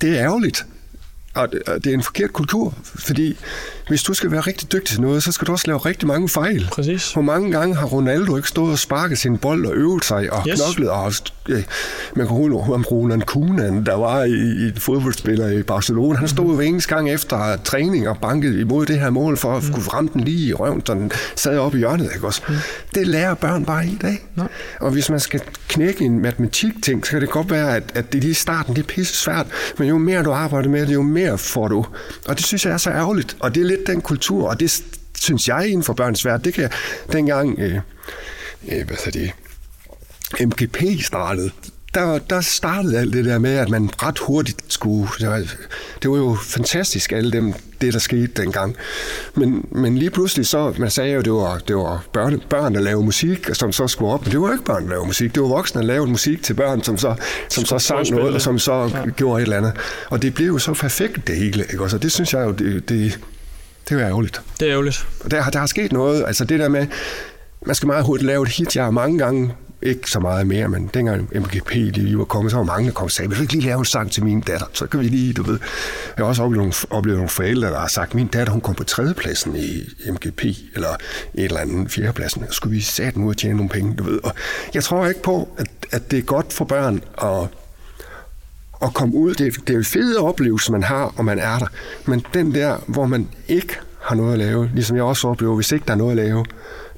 det 0.00 0.18
er 0.18 0.24
ærgerligt, 0.24 0.66
og 1.34 1.52
det 1.52 1.86
er 1.86 1.94
en 1.94 2.02
forkert 2.02 2.32
kultur, 2.32 2.74
fordi 2.84 3.38
hvis 3.88 4.02
du 4.02 4.14
skal 4.14 4.30
være 4.30 4.40
rigtig 4.40 4.72
dygtig 4.72 4.92
til 4.94 5.00
noget, 5.00 5.22
så 5.22 5.32
skal 5.32 5.46
du 5.46 5.52
også 5.52 5.66
lave 5.66 5.78
rigtig 5.78 6.08
mange 6.08 6.28
fejl. 6.28 6.68
Præcis. 6.72 7.12
Hvor 7.12 7.22
mange 7.22 7.50
gange 7.50 7.76
har 7.76 7.86
Ronaldo 7.86 8.36
ikke 8.36 8.48
stået 8.48 8.72
og 8.72 8.78
sparket 8.78 9.18
sin 9.18 9.38
bold 9.38 9.66
og 9.66 9.74
øvet 9.74 10.04
sig 10.04 10.32
og 10.32 10.44
yes. 10.48 10.60
knoklet 10.60 10.90
og 10.90 11.12
øh, 11.48 11.62
man 12.16 12.26
kan 12.26 12.36
huske 12.36 12.72
om 12.72 12.84
Roland 12.90 13.22
Koeman, 13.22 13.86
der 13.86 13.94
var 13.94 14.24
i, 14.24 14.30
i 14.30 14.66
en 14.66 14.76
fodboldspiller 14.76 15.48
i 15.48 15.62
Barcelona. 15.62 16.18
Han 16.18 16.28
stod 16.28 16.46
jo 16.46 16.54
hver 16.54 16.64
eneste 16.64 16.94
gang 16.94 17.10
efter 17.10 17.56
træning 17.56 18.08
og 18.08 18.18
bankede 18.18 18.60
imod 18.60 18.86
det 18.86 19.00
her 19.00 19.10
mål 19.10 19.36
for 19.36 19.56
at 19.56 19.62
mm. 19.62 19.72
kunne 19.72 19.84
ramme 19.84 20.10
den 20.12 20.20
lige 20.20 20.48
i 20.48 20.52
røven, 20.52 20.82
så 20.86 20.94
den 20.94 21.12
sad 21.36 21.58
oppe 21.58 21.78
i 21.78 21.80
hjørnet. 21.80 22.10
Ikke 22.14 22.26
også? 22.26 22.42
Mm. 22.48 22.54
Det 22.94 23.06
lærer 23.06 23.34
børn 23.34 23.64
bare 23.64 23.86
i 23.86 23.98
dag. 24.02 24.26
No. 24.34 24.44
Og 24.80 24.90
hvis 24.90 25.10
man 25.10 25.20
skal 25.20 25.40
knække 25.68 26.04
en 26.04 26.22
matematik-ting, 26.22 27.06
så 27.06 27.10
kan 27.10 27.20
det 27.20 27.30
godt 27.30 27.50
være, 27.50 27.76
at, 27.76 27.82
at 27.94 28.12
det 28.12 28.20
lige 28.20 28.30
i 28.30 28.34
starten, 28.34 28.76
det 28.76 28.82
er 28.82 28.86
pisse 28.86 29.16
svært, 29.16 29.46
men 29.78 29.88
jo 29.88 29.98
mere 29.98 30.22
du 30.22 30.32
arbejder 30.32 30.68
med 30.68 30.86
det, 30.86 30.94
jo 30.94 31.02
mere 31.02 31.38
får 31.38 31.68
du. 31.68 31.86
Og 32.28 32.36
det 32.36 32.44
synes 32.46 32.66
jeg 32.66 32.72
er 32.72 32.78
så 32.78 32.90
ærgerligt, 32.90 33.36
og 33.40 33.54
det 33.54 33.66
lidt 33.76 33.86
den 33.86 34.00
kultur, 34.00 34.48
og 34.48 34.60
det 34.60 34.82
synes 35.18 35.48
jeg 35.48 35.68
inden 35.68 35.82
for 35.82 35.92
børns 35.92 36.24
værd, 36.24 36.42
det 36.42 36.54
kan 36.54 36.70
dengang, 37.12 37.58
øh, 37.58 37.80
øh, 38.68 38.86
hvad 38.86 39.12
det, 39.12 39.32
MGP 40.40 41.02
startede, 41.02 41.50
der, 41.94 42.18
der 42.18 42.40
startede 42.40 42.98
alt 42.98 43.12
det 43.12 43.24
der 43.24 43.38
med, 43.38 43.54
at 43.54 43.68
man 43.68 43.90
ret 44.02 44.18
hurtigt 44.18 44.62
skulle... 44.68 45.08
Det 45.18 45.28
var, 45.28 45.42
det 46.02 46.10
var 46.10 46.16
jo 46.16 46.36
fantastisk, 46.42 47.12
alle 47.12 47.32
dem, 47.32 47.52
det 47.80 47.92
der 47.92 47.98
skete 47.98 48.42
dengang. 48.42 48.76
Men, 49.34 49.68
men 49.70 49.98
lige 49.98 50.10
pludselig 50.10 50.46
så, 50.46 50.74
man 50.78 50.90
sagde 50.90 51.14
jo, 51.14 51.20
det 51.20 51.32
var, 51.32 51.58
det 51.68 51.76
var 51.76 52.04
børn, 52.12 52.42
børn, 52.50 52.74
der 52.74 52.80
lavede 52.80 53.04
musik, 53.04 53.48
som 53.52 53.72
så 53.72 53.88
skulle 53.88 54.12
op. 54.12 54.24
Men 54.24 54.32
det 54.32 54.40
var 54.40 54.52
ikke 54.52 54.64
børn, 54.64 54.82
der 54.82 54.88
lavede 54.88 55.06
musik. 55.06 55.34
Det 55.34 55.42
var 55.42 55.48
voksne, 55.48 55.80
der 55.80 55.86
lavede 55.86 56.10
musik 56.10 56.42
til 56.42 56.54
børn, 56.54 56.82
som 56.82 56.98
så, 56.98 57.14
som 57.48 57.64
så 57.64 57.78
sang 57.78 58.10
noget, 58.10 58.34
og 58.34 58.40
som 58.40 58.58
så 58.58 58.90
ja. 58.94 59.10
gjorde 59.10 59.42
et 59.42 59.42
eller 59.42 59.56
andet. 59.56 59.72
Og 60.10 60.22
det 60.22 60.34
blev 60.34 60.46
jo 60.46 60.58
så 60.58 60.74
perfekt, 60.74 61.26
det 61.26 61.36
hele. 61.36 61.64
Ikke? 61.72 61.88
Så 61.88 61.98
det 61.98 62.12
synes 62.12 62.32
jeg 62.32 62.44
jo, 62.44 62.50
det, 62.50 62.88
det, 62.88 63.18
det 63.88 64.00
er 64.00 64.08
ærgerligt. 64.08 64.40
Det 64.60 64.68
er 64.68 64.72
ærgerligt. 64.72 65.06
Der, 65.30 65.50
der 65.50 65.58
har 65.58 65.66
sket 65.66 65.92
noget. 65.92 66.24
Altså 66.26 66.44
det 66.44 66.60
der 66.60 66.68
med, 66.68 66.86
man 67.66 67.74
skal 67.74 67.86
meget 67.86 68.04
hurtigt 68.04 68.26
lave 68.26 68.42
et 68.42 68.48
hit. 68.48 68.76
Jeg 68.76 68.84
har 68.84 68.90
mange 68.90 69.18
gange 69.18 69.54
ikke 69.84 70.10
så 70.10 70.20
meget 70.20 70.46
mere, 70.46 70.68
men 70.68 70.90
dengang 70.94 71.28
MGP 71.34 71.70
lige 71.74 72.18
var 72.18 72.24
kommet, 72.24 72.50
så 72.50 72.56
var 72.56 72.64
mange, 72.64 72.86
der 72.86 72.92
kom 72.92 73.04
og 73.04 73.10
sagde, 73.10 73.28
vil 73.28 73.38
du 73.38 73.42
ikke 73.42 73.52
lige 73.52 73.66
lave 73.66 73.78
en 73.78 73.84
sang 73.84 74.12
til 74.12 74.24
min 74.24 74.40
datter? 74.40 74.66
Så 74.72 74.86
kan 74.86 75.00
vi 75.00 75.04
lige, 75.04 75.32
du 75.32 75.42
ved. 75.42 75.58
Jeg 76.16 76.24
har 76.24 76.28
også 76.28 76.42
oplevet 76.42 76.58
nogle, 76.58 76.74
oplevet 76.90 77.18
nogle 77.18 77.28
forældre, 77.28 77.68
der 77.68 77.78
har 77.78 77.88
sagt, 77.88 78.14
min 78.14 78.26
datter, 78.26 78.52
hun 78.52 78.60
kom 78.60 78.74
på 78.74 78.84
tredjepladsen 78.84 79.56
i 79.56 79.82
MGP, 80.10 80.44
eller 80.74 80.88
et 80.88 81.44
eller 81.44 81.60
andet 81.60 81.90
fjerdepladsen. 81.90 82.44
Skulle 82.50 82.74
vi 82.74 82.80
sat 82.80 83.16
ud 83.16 83.28
og 83.28 83.36
tjene 83.36 83.56
nogle 83.56 83.70
penge, 83.70 83.96
du 83.96 84.02
ved. 84.02 84.20
Og 84.24 84.34
jeg 84.74 84.84
tror 84.84 85.06
ikke 85.06 85.22
på, 85.22 85.48
at, 85.58 85.66
at 85.92 86.10
det 86.10 86.18
er 86.18 86.22
godt 86.22 86.52
for 86.52 86.64
børn 86.64 87.02
at 87.22 87.48
at 88.84 88.94
komme 88.94 89.14
ud. 89.14 89.34
Det, 89.34 89.54
det 89.66 89.74
er 89.74 89.78
en 89.78 89.84
fede 89.84 90.18
oplevelse, 90.18 90.72
man 90.72 90.82
har, 90.82 91.14
og 91.16 91.24
man 91.24 91.38
er 91.38 91.58
der. 91.58 91.66
Men 92.06 92.24
den 92.34 92.54
der, 92.54 92.76
hvor 92.86 93.06
man 93.06 93.28
ikke 93.48 93.76
har 94.02 94.14
noget 94.14 94.32
at 94.32 94.38
lave, 94.38 94.70
ligesom 94.74 94.96
jeg 94.96 95.04
også 95.04 95.28
oplever, 95.28 95.54
hvis 95.54 95.72
ikke 95.72 95.84
der 95.86 95.92
er 95.92 95.96
noget 95.96 96.10
at 96.10 96.16
lave, 96.16 96.44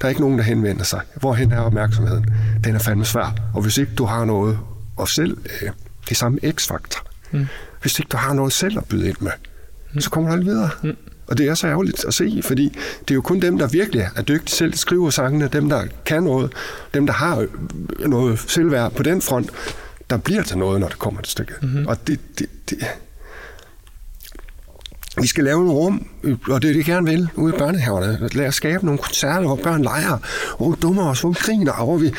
der 0.01 0.05
er 0.05 0.09
ikke 0.09 0.21
nogen, 0.21 0.37
der 0.37 0.43
henvender 0.43 0.83
sig. 0.83 1.01
Hvorhen 1.15 1.51
er 1.51 1.59
opmærksomheden? 1.59 2.25
Den 2.63 2.75
er 2.75 2.79
fandme 2.79 3.05
svær. 3.05 3.35
Og 3.53 3.61
hvis 3.61 3.77
ikke 3.77 3.91
du 3.97 4.05
har 4.05 4.25
noget 4.25 4.59
og 4.97 5.07
selv, 5.07 5.37
øh, 5.61 5.69
det 6.09 6.17
samme 6.17 6.39
x-faktor. 6.51 7.01
Mm. 7.31 7.47
Hvis 7.81 7.99
ikke 7.99 8.09
du 8.09 8.17
har 8.17 8.33
noget 8.33 8.53
selv 8.53 8.77
at 8.77 8.85
byde 8.85 9.07
ind 9.09 9.17
med, 9.19 9.31
mm. 9.93 10.01
så 10.01 10.09
kommer 10.09 10.29
du 10.29 10.33
aldrig 10.33 10.47
videre. 10.47 10.69
Mm. 10.83 10.95
Og 11.27 11.37
det 11.37 11.47
er 11.47 11.55
så 11.55 11.67
ærgerligt 11.67 12.05
at 12.05 12.13
se, 12.13 12.41
fordi 12.43 12.77
det 12.99 13.11
er 13.11 13.15
jo 13.15 13.21
kun 13.21 13.39
dem, 13.39 13.57
der 13.57 13.67
virkelig 13.67 14.09
er 14.15 14.21
dygtige 14.21 14.55
selv, 14.55 14.73
skriver 14.73 15.09
sangene, 15.09 15.49
dem, 15.53 15.69
der 15.69 15.83
kan 16.05 16.23
noget, 16.23 16.53
dem, 16.93 17.05
der 17.05 17.13
har 17.13 17.45
noget 18.07 18.39
selvværd 18.39 18.91
på 18.91 19.03
den 19.03 19.21
front, 19.21 19.49
der 20.09 20.17
bliver 20.17 20.43
til 20.43 20.57
noget, 20.57 20.79
når 20.79 20.87
det 20.87 20.99
kommer 20.99 21.21
til 21.21 21.31
stykket. 21.31 21.63
Mm-hmm. 21.63 21.87
Og 21.87 22.07
det, 22.07 22.19
det, 22.39 22.49
det, 22.69 22.77
vi 25.21 25.27
skal 25.27 25.43
lave 25.43 25.61
en 25.61 25.71
rum, 25.71 26.07
og 26.49 26.61
det 26.61 26.69
er 26.69 26.73
det, 26.73 26.85
gerne 26.85 27.09
vil, 27.09 27.29
ude 27.35 27.55
i 27.55 27.57
børnehaverne. 27.57 28.29
Lad 28.31 28.47
os 28.47 28.55
skabe 28.55 28.85
nogle 28.85 28.99
koncerter, 28.99 29.41
hvor 29.41 29.55
børn 29.55 29.83
leger, 29.83 30.17
hvor 30.57 30.69
vi 30.69 30.75
dummer 30.81 31.09
os, 31.09 31.19
hvor 31.21 31.29
vi 31.29 31.37
griner, 31.39 31.71
og 31.71 31.85
hvor 31.85 31.97
vi, 31.97 32.11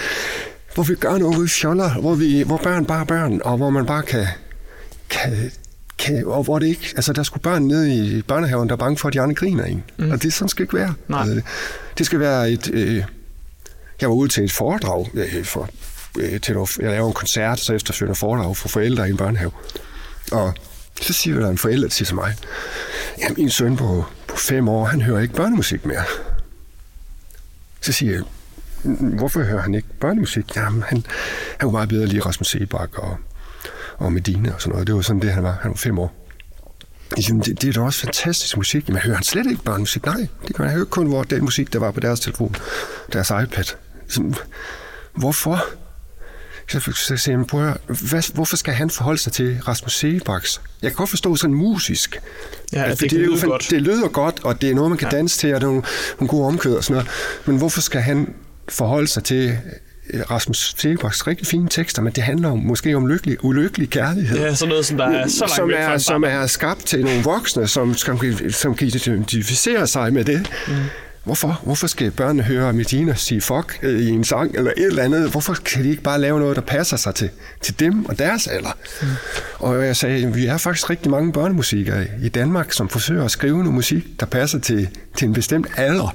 hvor 0.74 0.82
vi 0.82 0.94
gør 0.94 1.18
noget, 1.18 1.34
hvor 1.34 1.42
vi 1.42 1.48
fjoller, 1.48 1.94
hvor, 2.00 2.14
vi, 2.14 2.42
hvor 2.42 2.56
børn 2.56 2.86
bare 2.86 3.00
er 3.00 3.04
børn, 3.04 3.40
og 3.44 3.56
hvor 3.56 3.70
man 3.70 3.86
bare 3.86 4.02
kan, 4.02 4.26
kan, 5.10 5.50
kan, 5.98 6.26
og 6.26 6.44
hvor 6.44 6.58
det 6.58 6.66
ikke, 6.66 6.92
altså 6.96 7.12
der 7.12 7.22
skulle 7.22 7.42
børn 7.42 7.62
nede 7.62 7.94
i 7.94 8.22
børnehaven, 8.22 8.68
der 8.68 8.74
er 8.74 8.78
bange 8.78 8.96
for, 8.96 9.08
at 9.08 9.14
de 9.14 9.20
andre 9.20 9.34
griner 9.34 9.64
en. 9.64 9.84
Mm. 9.98 10.10
Og 10.10 10.22
det 10.22 10.32
sådan 10.32 10.48
skal 10.48 10.62
ikke 10.62 10.76
være. 10.76 10.94
Nej. 11.08 11.20
Altså, 11.20 11.34
det, 11.34 11.44
det 11.98 12.06
skal 12.06 12.20
være 12.20 12.50
et, 12.50 12.70
øh, 12.72 13.04
jeg 14.00 14.08
var 14.08 14.14
ude 14.14 14.28
til 14.28 14.44
et 14.44 14.52
foredrag 14.52 15.10
øh, 15.14 15.44
for, 15.44 15.62
øh, 15.62 15.68
Øh, 16.18 16.40
til 16.40 16.54
noget, 16.54 16.78
jeg 16.78 16.90
laver 16.90 17.08
en 17.08 17.14
koncert, 17.14 17.60
så 17.60 17.72
efterfølgende 17.72 18.18
foredrag 18.18 18.56
for 18.56 18.68
forældre 18.68 19.08
i 19.08 19.10
en 19.10 19.16
børnehave. 19.16 19.50
Og 20.32 20.54
så 21.00 21.12
siger 21.12 21.38
der 21.38 21.48
en 21.48 21.58
forælder 21.58 21.88
til 21.88 22.14
mig, 22.14 22.36
ja, 23.18 23.28
min 23.36 23.50
søn 23.50 23.76
på, 23.76 24.04
på 24.26 24.36
fem 24.36 24.68
år, 24.68 24.84
han 24.84 25.00
hører 25.00 25.20
ikke 25.20 25.34
børnemusik 25.34 25.86
mere. 25.86 26.04
Så 27.80 27.92
siger 27.92 28.12
jeg, 28.12 28.22
hvorfor 29.18 29.42
hører 29.42 29.62
han 29.62 29.74
ikke 29.74 29.88
børnemusik? 30.00 30.56
Jamen, 30.56 30.82
han, 30.82 31.04
han 31.58 31.66
var 31.66 31.72
meget 31.72 31.88
bedre 31.88 32.06
lige 32.06 32.20
Rasmus 32.20 32.48
Sebak 32.48 32.98
og, 32.98 33.16
og 33.98 34.12
Medina 34.12 34.54
og 34.54 34.60
sådan 34.60 34.72
noget. 34.72 34.86
Det 34.86 34.94
var 34.94 35.00
sådan 35.00 35.22
det, 35.22 35.32
han 35.32 35.42
var. 35.42 35.58
Han 35.62 35.70
var 35.70 35.76
fem 35.76 35.98
år. 35.98 36.14
Jamen, 37.28 37.42
det, 37.42 37.62
det 37.62 37.68
er 37.68 37.72
da 37.72 37.80
også 37.80 38.00
fantastisk 38.00 38.56
musik. 38.56 38.88
Men 38.88 38.98
hører 38.98 39.14
han 39.14 39.24
slet 39.24 39.46
ikke 39.50 39.62
børnemusik? 39.62 40.06
Nej, 40.06 40.26
det 40.46 40.56
kan 40.56 40.64
man 40.64 40.74
høre 40.74 40.84
kun 40.84 41.06
hvor 41.06 41.22
den 41.22 41.44
musik, 41.44 41.72
der 41.72 41.78
var 41.78 41.90
på 41.90 42.00
deres 42.00 42.20
telefon, 42.20 42.56
deres 43.12 43.30
iPad. 43.30 43.64
Så, 44.08 44.34
hvorfor? 45.14 45.64
Så, 46.68 46.80
så 46.80 47.16
siger 47.16 47.38
jeg, 47.38 47.46
prøv 47.46 47.60
at 47.60 47.66
høre, 47.66 47.96
hvad, 48.10 48.34
hvorfor 48.34 48.56
skal 48.56 48.74
han 48.74 48.90
forholde 48.90 49.20
sig 49.20 49.32
til 49.32 49.58
Rasmus 49.68 49.96
Sebaks? 49.96 50.60
Jeg 50.82 50.90
kan 50.90 50.96
godt 50.96 51.10
forstå 51.10 51.36
sådan 51.36 51.54
musisk. 51.54 52.20
Ja, 52.72 52.90
det, 52.90 53.00
det, 53.00 53.10
det, 53.10 53.18
lyder 53.18 53.46
godt. 53.46 53.66
det 53.70 53.82
lyder 53.82 54.08
godt, 54.08 54.40
og 54.44 54.62
det 54.62 54.70
er 54.70 54.74
noget, 54.74 54.90
man 54.90 54.98
kan 54.98 55.08
ja. 55.12 55.16
danse 55.16 55.38
til, 55.38 55.54
og 55.54 55.60
det 55.60 55.66
er 55.66 55.70
nogle, 55.70 55.82
nogle 56.18 56.28
gode 56.28 56.46
omkød 56.46 56.74
og 56.74 56.84
sådan 56.84 56.94
noget. 56.94 57.10
Men 57.46 57.56
hvorfor 57.56 57.80
skal 57.80 58.00
han 58.00 58.34
forholde 58.68 59.08
sig 59.08 59.24
til 59.24 59.58
øh, 60.10 60.20
Rasmus 60.30 60.74
Sebaks 60.78 61.26
rigtig 61.26 61.46
fine 61.46 61.68
tekster, 61.68 62.02
men 62.02 62.12
det 62.12 62.22
handler 62.22 62.50
om, 62.50 62.58
måske 62.58 62.96
om 62.96 63.06
lykkelig, 63.06 63.44
ulykkelig 63.44 63.90
kærlighed. 63.90 64.38
Ja, 64.38 64.54
sådan 64.54 64.68
noget, 64.68 64.86
som 64.86 64.96
der 64.96 65.04
er 65.04 65.28
så 65.28 65.44
langt 65.44 65.56
som 65.56 65.70
er, 65.76 65.98
som 65.98 66.24
er 66.24 66.46
skabt 66.46 66.86
til 66.86 67.04
nogle 67.04 67.22
voksne, 67.22 67.66
som, 67.68 67.94
som, 67.94 68.20
som 68.50 68.74
kan 68.74 68.86
identificere 68.86 69.86
sig 69.86 70.12
med 70.12 70.24
det. 70.24 70.50
Mm. 70.68 70.74
Hvorfor? 71.28 71.60
Hvorfor 71.64 71.86
skal 71.86 72.10
børnene 72.10 72.42
høre 72.42 72.72
Medina 72.72 73.14
sige 73.14 73.40
fuck 73.40 73.78
øh, 73.82 74.00
i 74.00 74.08
en 74.08 74.24
sang 74.24 74.54
eller 74.54 74.70
et 74.76 74.86
eller 74.86 75.02
andet? 75.02 75.30
Hvorfor 75.30 75.54
kan 75.54 75.84
de 75.84 75.90
ikke 75.90 76.02
bare 76.02 76.20
lave 76.20 76.40
noget, 76.40 76.56
der 76.56 76.62
passer 76.62 76.96
sig 76.96 77.14
til, 77.14 77.30
til 77.60 77.80
dem 77.80 78.04
og 78.04 78.18
deres 78.18 78.46
alder? 78.46 78.76
Mm. 79.02 79.08
Og 79.58 79.86
jeg 79.86 79.96
sagde, 79.96 80.26
at 80.26 80.36
vi 80.36 80.46
er 80.46 80.56
faktisk 80.56 80.90
rigtig 80.90 81.10
mange 81.10 81.32
børnemusikere 81.32 82.06
i 82.22 82.28
Danmark, 82.28 82.72
som 82.72 82.88
forsøger 82.88 83.24
at 83.24 83.30
skrive 83.30 83.58
noget 83.58 83.74
musik, 83.74 84.20
der 84.20 84.26
passer 84.26 84.58
til, 84.58 84.88
til 85.16 85.28
en 85.28 85.32
bestemt 85.32 85.66
alder, 85.76 86.14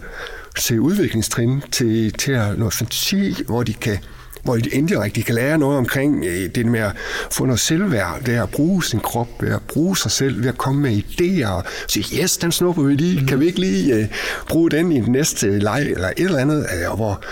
til 0.59 0.79
udviklingstrin, 0.79 1.61
til, 1.71 2.13
til 2.13 2.33
noget 2.57 2.73
fantasi, 2.73 3.43
hvor 3.47 3.63
de 3.63 3.73
kan 3.73 3.97
hvor 4.43 4.55
I 4.55 4.61
indirekte 4.71 5.21
kan 5.21 5.35
lære 5.35 5.57
noget 5.57 5.77
omkring 5.77 6.25
øh, 6.25 6.49
det 6.55 6.65
med 6.65 6.79
at 6.79 6.91
få 7.31 7.45
noget 7.45 7.59
selvværd, 7.59 8.21
det 8.25 8.33
at 8.33 8.49
bruge 8.49 8.83
sin 8.83 8.99
krop, 8.99 9.27
ved 9.41 9.51
at 9.53 9.61
bruge 9.67 9.97
sig 9.97 10.11
selv, 10.11 10.43
ved 10.43 10.49
at 10.49 10.57
komme 10.57 10.81
med 10.81 10.97
idéer 10.97 11.47
og 11.47 11.63
sige, 11.87 12.21
yes, 12.21 12.37
den 12.37 12.51
snupper 12.51 12.83
vi 12.83 12.93
lige, 12.93 13.19
mm. 13.19 13.27
kan 13.27 13.39
vi 13.39 13.45
ikke 13.45 13.59
lige 13.59 13.95
øh, 13.95 14.05
bruge 14.49 14.71
den 14.71 14.91
i 14.91 15.01
den 15.01 15.11
næste 15.11 15.59
leg, 15.59 15.81
eller 15.81 16.07
et 16.07 16.13
eller 16.17 16.39
andet, 16.39 16.59
øh, 16.59 16.91
og 16.91 16.95
hvor 16.95 17.23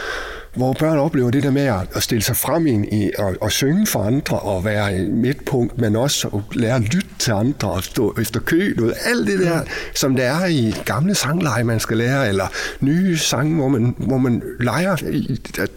hvor 0.55 0.73
børn 0.73 0.97
oplever 0.97 1.31
det 1.31 1.43
der 1.43 1.51
med 1.51 1.73
at 1.95 2.03
stille 2.03 2.21
sig 2.21 2.35
frem 2.35 2.67
i, 2.67 2.87
i 2.91 3.11
og, 3.17 3.35
og 3.41 3.51
synge 3.51 3.87
for 3.87 4.03
andre 4.03 4.39
og 4.39 4.65
være 4.65 4.97
i 4.97 5.09
midtpunkt, 5.09 5.77
men 5.77 5.95
også 5.95 6.27
at 6.27 6.55
lære 6.55 6.75
at 6.75 6.81
lytte 6.81 7.09
til 7.19 7.31
andre 7.31 7.71
og 7.71 7.83
stå 7.83 8.15
efter 8.21 8.39
kø. 8.39 8.73
Noget. 8.77 8.93
Alt 9.05 9.27
det 9.27 9.39
der, 9.39 9.61
som 9.95 10.15
der 10.15 10.23
er 10.23 10.45
i 10.45 10.75
gamle 10.85 11.15
sangleje, 11.15 11.63
man 11.63 11.79
skal 11.79 11.97
lære, 11.97 12.29
eller 12.29 12.47
nye 12.79 13.17
sange, 13.17 13.55
hvor 13.55 13.67
man, 13.67 13.95
hvor 13.97 14.17
man 14.17 14.43
leger, 14.59 14.95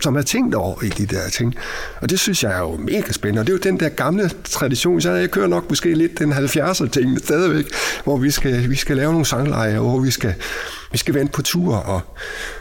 som 0.00 0.16
er 0.16 0.22
tænkt 0.22 0.54
over 0.54 0.84
i 0.84 0.88
de 0.88 1.06
der 1.06 1.28
ting. 1.28 1.54
Og 2.00 2.10
det 2.10 2.20
synes 2.20 2.42
jeg 2.42 2.52
er 2.52 2.58
jo 2.58 2.76
mega 2.76 3.12
spændende. 3.12 3.40
Og 3.40 3.46
det 3.46 3.52
er 3.52 3.56
jo 3.56 3.72
den 3.72 3.80
der 3.80 3.88
gamle 3.88 4.30
tradition, 4.44 5.00
så 5.00 5.10
jeg 5.10 5.30
kører 5.30 5.46
nok 5.46 5.68
måske 5.68 5.94
lidt 5.94 6.18
den 6.18 6.32
70'er 6.32 6.88
ting 6.88 7.18
stadigvæk, 7.18 7.64
hvor 8.04 8.16
vi 8.16 8.30
skal, 8.30 8.70
vi 8.70 8.76
skal 8.76 8.96
lave 8.96 9.12
nogle 9.12 9.26
sangleje, 9.26 9.78
hvor 9.78 10.00
vi 10.00 10.10
skal 10.10 10.34
vi 10.94 10.98
skal 10.98 11.14
vente 11.14 11.32
på 11.32 11.42
tur, 11.42 11.76
og 11.76 12.00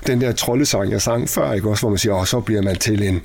den 0.08 0.22
der 0.22 0.32
troldesang, 0.32 0.92
jeg 0.92 1.02
sang 1.02 1.30
før, 1.30 1.54
ikke 1.54 1.70
også, 1.70 1.82
hvor 1.82 1.90
man 1.90 1.98
siger, 1.98 2.14
og 2.14 2.28
så 2.28 2.40
bliver 2.40 2.62
man 2.62 2.76
til 2.76 3.04
en, 3.04 3.22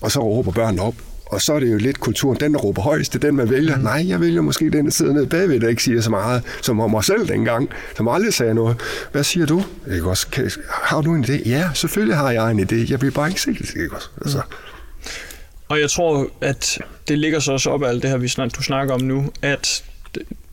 og 0.00 0.10
så 0.10 0.20
råber 0.20 0.52
børnene 0.52 0.82
op, 0.82 0.94
og 1.26 1.42
så 1.42 1.54
er 1.54 1.60
det 1.60 1.72
jo 1.72 1.78
lidt 1.78 2.00
kulturen, 2.00 2.40
den 2.40 2.54
der 2.54 2.60
råber 2.60 2.82
højst, 2.82 3.12
det 3.12 3.24
er 3.24 3.28
den, 3.28 3.36
man 3.36 3.50
vælger. 3.50 3.76
Mm. 3.76 3.82
Nej, 3.82 4.08
jeg 4.08 4.20
vælger 4.20 4.42
måske 4.42 4.70
den, 4.70 4.84
der 4.84 4.90
sidder 4.90 5.12
nede 5.12 5.26
bagved, 5.26 5.60
der 5.60 5.68
ikke 5.68 5.82
siger 5.82 6.00
så 6.00 6.10
meget, 6.10 6.42
som 6.62 6.80
om 6.80 6.90
mig 6.90 7.04
selv 7.04 7.28
dengang, 7.28 7.68
som 7.96 8.08
aldrig 8.08 8.34
sagde 8.34 8.54
noget. 8.54 8.76
Hvad 9.12 9.24
siger 9.24 9.46
du? 9.46 9.62
Ikke 9.94 10.08
også? 10.08 10.28
Kan, 10.28 10.50
har 10.70 11.00
du 11.00 11.14
en 11.14 11.24
idé? 11.24 11.48
Ja, 11.48 11.70
selvfølgelig 11.74 12.16
har 12.16 12.30
jeg 12.30 12.50
en 12.50 12.60
idé. 12.60 12.90
Jeg 12.90 12.98
bliver 12.98 13.12
bare 13.12 13.28
ikke 13.28 13.40
set, 13.40 13.74
ikke 13.82 13.96
også? 13.96 14.08
Altså. 14.22 14.40
Og 15.68 15.80
jeg 15.80 15.90
tror, 15.90 16.26
at 16.40 16.78
det 17.08 17.18
ligger 17.18 17.40
så 17.40 17.52
også 17.52 17.70
op 17.70 17.82
af 17.82 17.88
alt 17.88 18.02
det 18.02 18.10
her, 18.10 18.16
vi 18.16 18.28
snak, 18.28 18.50
du 18.56 18.62
snakker 18.62 18.94
om 18.94 19.00
nu, 19.00 19.30
at 19.42 19.84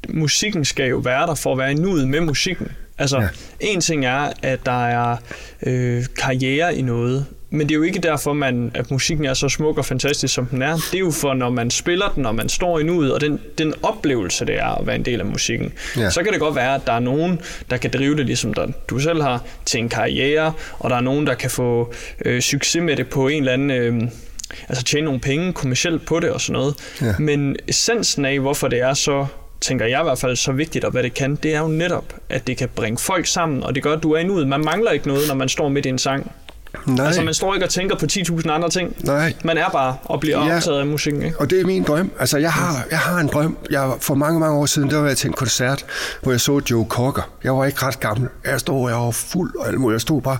musikken 0.10 0.66
skal 0.66 0.90
jo 0.90 0.98
være 0.98 1.28
der 1.28 1.36
for 1.36 1.52
at 1.52 1.58
være 1.58 1.72
i 1.72 1.76
nuet 1.76 2.08
med 2.08 2.22
musikken. 2.22 2.68
Altså, 2.98 3.20
ja. 3.20 3.28
en 3.60 3.82
ting 3.82 4.06
er, 4.06 4.32
at 4.42 4.66
der 4.66 4.86
er 4.86 5.18
øh, 5.66 6.06
karriere 6.18 6.76
i 6.76 6.82
noget, 6.82 7.26
men 7.54 7.70
det 7.70 7.72
er 7.72 7.78
jo 7.78 7.84
ikke 7.84 8.00
derfor, 8.00 8.34
man, 8.34 8.72
at 8.74 8.92
musikken 8.92 9.26
er 9.26 9.34
så 9.34 9.50
smuk 9.50 9.78
og 9.78 9.86
fantastisk, 9.86 10.34
som 10.34 10.46
den 10.46 10.62
er. 10.62 10.76
Det 10.76 10.96
er 10.96 11.00
jo 11.00 11.12
for, 11.12 11.34
når 11.34 11.50
man 11.50 11.72
spiller 11.72 12.10
den, 12.16 12.26
og 12.26 12.36
man 12.36 12.50
står 12.50 12.80
i 12.80 12.84
nuet, 12.84 13.14
og 13.14 13.22
den, 13.22 13.40
den 13.58 13.74
oplevelse, 13.84 14.46
det 14.46 14.60
er 14.60 14.80
at 14.80 14.88
være 14.88 14.96
en 14.96 15.06
del 15.06 15.20
af 15.20 15.26
musikken. 15.26 15.74
Ja. 15.98 16.10
Så 16.10 16.24
kan 16.24 16.32
det 16.32 16.40
godt 16.40 16.56
være, 16.56 16.76
at 16.76 16.82
der 16.88 16.94
er 16.94 17.00
nogen, 17.00 17.42
der 17.70 17.78
kan 17.78 17.92
drive 17.94 18.16
det, 18.16 18.26
ligesom 18.26 18.54
der, 18.54 18.68
du 18.90 19.00
selv 19.00 19.22
har, 19.22 19.44
til 19.66 19.80
en 19.80 19.90
karriere, 19.90 20.54
og 20.80 20.90
der 20.90 20.96
er 20.96 21.02
nogen, 21.02 21.28
der 21.28 21.34
kan 21.34 21.50
få 21.50 21.94
øh, 22.26 22.42
succes 22.42 22.82
med 22.82 22.96
det 22.96 23.10
på 23.10 23.28
en 23.28 23.40
eller 23.40 23.54
anden... 23.54 23.72
Øh, 23.72 24.02
altså 24.70 24.84
tjene 24.84 25.06
nogle 25.06 25.20
penge 25.20 25.54
kommercielt 25.54 26.06
på 26.06 26.20
det 26.20 26.30
og 26.30 26.42
sådan 26.42 26.54
noget. 26.54 26.76
Ja. 27.02 27.14
Men 27.20 27.56
essensen 27.68 28.26
af, 28.26 28.40
hvorfor 28.40 28.68
det 28.68 28.80
er 28.80 28.94
så 28.94 29.26
tænker 29.62 29.86
jeg 29.86 30.00
i 30.00 30.04
hvert 30.04 30.20
fald 30.20 30.36
så 30.36 30.52
vigtigt, 30.52 30.86
og 30.86 30.92
hvad 30.92 31.04
det 31.04 31.14
kan, 31.14 31.36
det 31.36 31.56
er 31.56 31.60
jo 31.60 31.68
netop, 31.68 32.16
at 32.30 32.48
det 32.48 32.58
kan 32.58 32.70
bringe 32.76 32.98
folk 32.98 33.26
sammen, 33.26 33.64
og 33.64 33.76
det 33.76 33.84
gør, 33.84 33.94
at 33.94 34.04
du 34.04 34.12
er 34.12 34.20
en 34.20 34.30
ud. 34.30 34.46
Man 34.46 34.64
mangler 34.64 34.92
ikke 34.92 35.08
noget, 35.08 35.28
når 35.28 35.36
man 35.36 35.50
står 35.50 35.70
midt 35.70 35.86
i 35.86 35.90
en 35.90 35.98
sang. 35.98 36.32
Nej, 36.86 37.06
Altså, 37.06 37.22
man 37.22 37.34
står 37.34 37.54
ikke 37.54 37.66
og 37.66 37.70
tænker 37.70 37.96
på 37.96 38.06
10.000 38.12 38.50
andre 38.52 38.70
ting. 38.70 38.96
nej. 39.06 39.34
Man 39.44 39.58
er 39.58 39.70
bare 39.70 39.96
og 40.04 40.20
bliver 40.20 40.46
Ja. 40.48 40.56
optaget 40.56 40.80
af 40.80 40.86
musikken, 40.86 41.22
ikke? 41.22 41.40
Og 41.40 41.50
det 41.50 41.62
er 41.62 41.66
min 41.66 41.84
drøm. 41.84 42.12
Altså, 42.20 42.38
jeg 42.38 42.52
har, 42.52 42.86
jeg 42.92 43.00
har 43.00 43.20
en 43.20 43.28
drøm. 43.28 43.58
Jeg, 43.70 43.92
for 44.00 44.16
mange, 44.16 44.40
mange 44.40 44.56
år 44.58 44.66
siden, 44.66 44.90
der 44.90 44.98
var 44.98 45.08
jeg 45.08 45.18
til 45.18 45.28
en 45.28 45.34
koncert, 45.34 45.86
hvor 46.24 46.32
jeg 46.32 46.42
så 46.42 46.62
Joe 46.72 46.86
Cocker. 46.90 47.30
Jeg 47.44 47.58
var 47.58 47.66
ikke 47.66 47.86
ret 47.86 48.00
gammel. 48.00 48.30
Jeg 48.46 48.60
stod, 48.60 48.90
jeg 48.90 49.00
var 49.00 49.12
fuld 49.12 49.56
og 49.56 49.68
alt 49.68 49.80
muligt. 49.80 49.96
Jeg 49.96 50.02
stod 50.02 50.22
bare, 50.22 50.38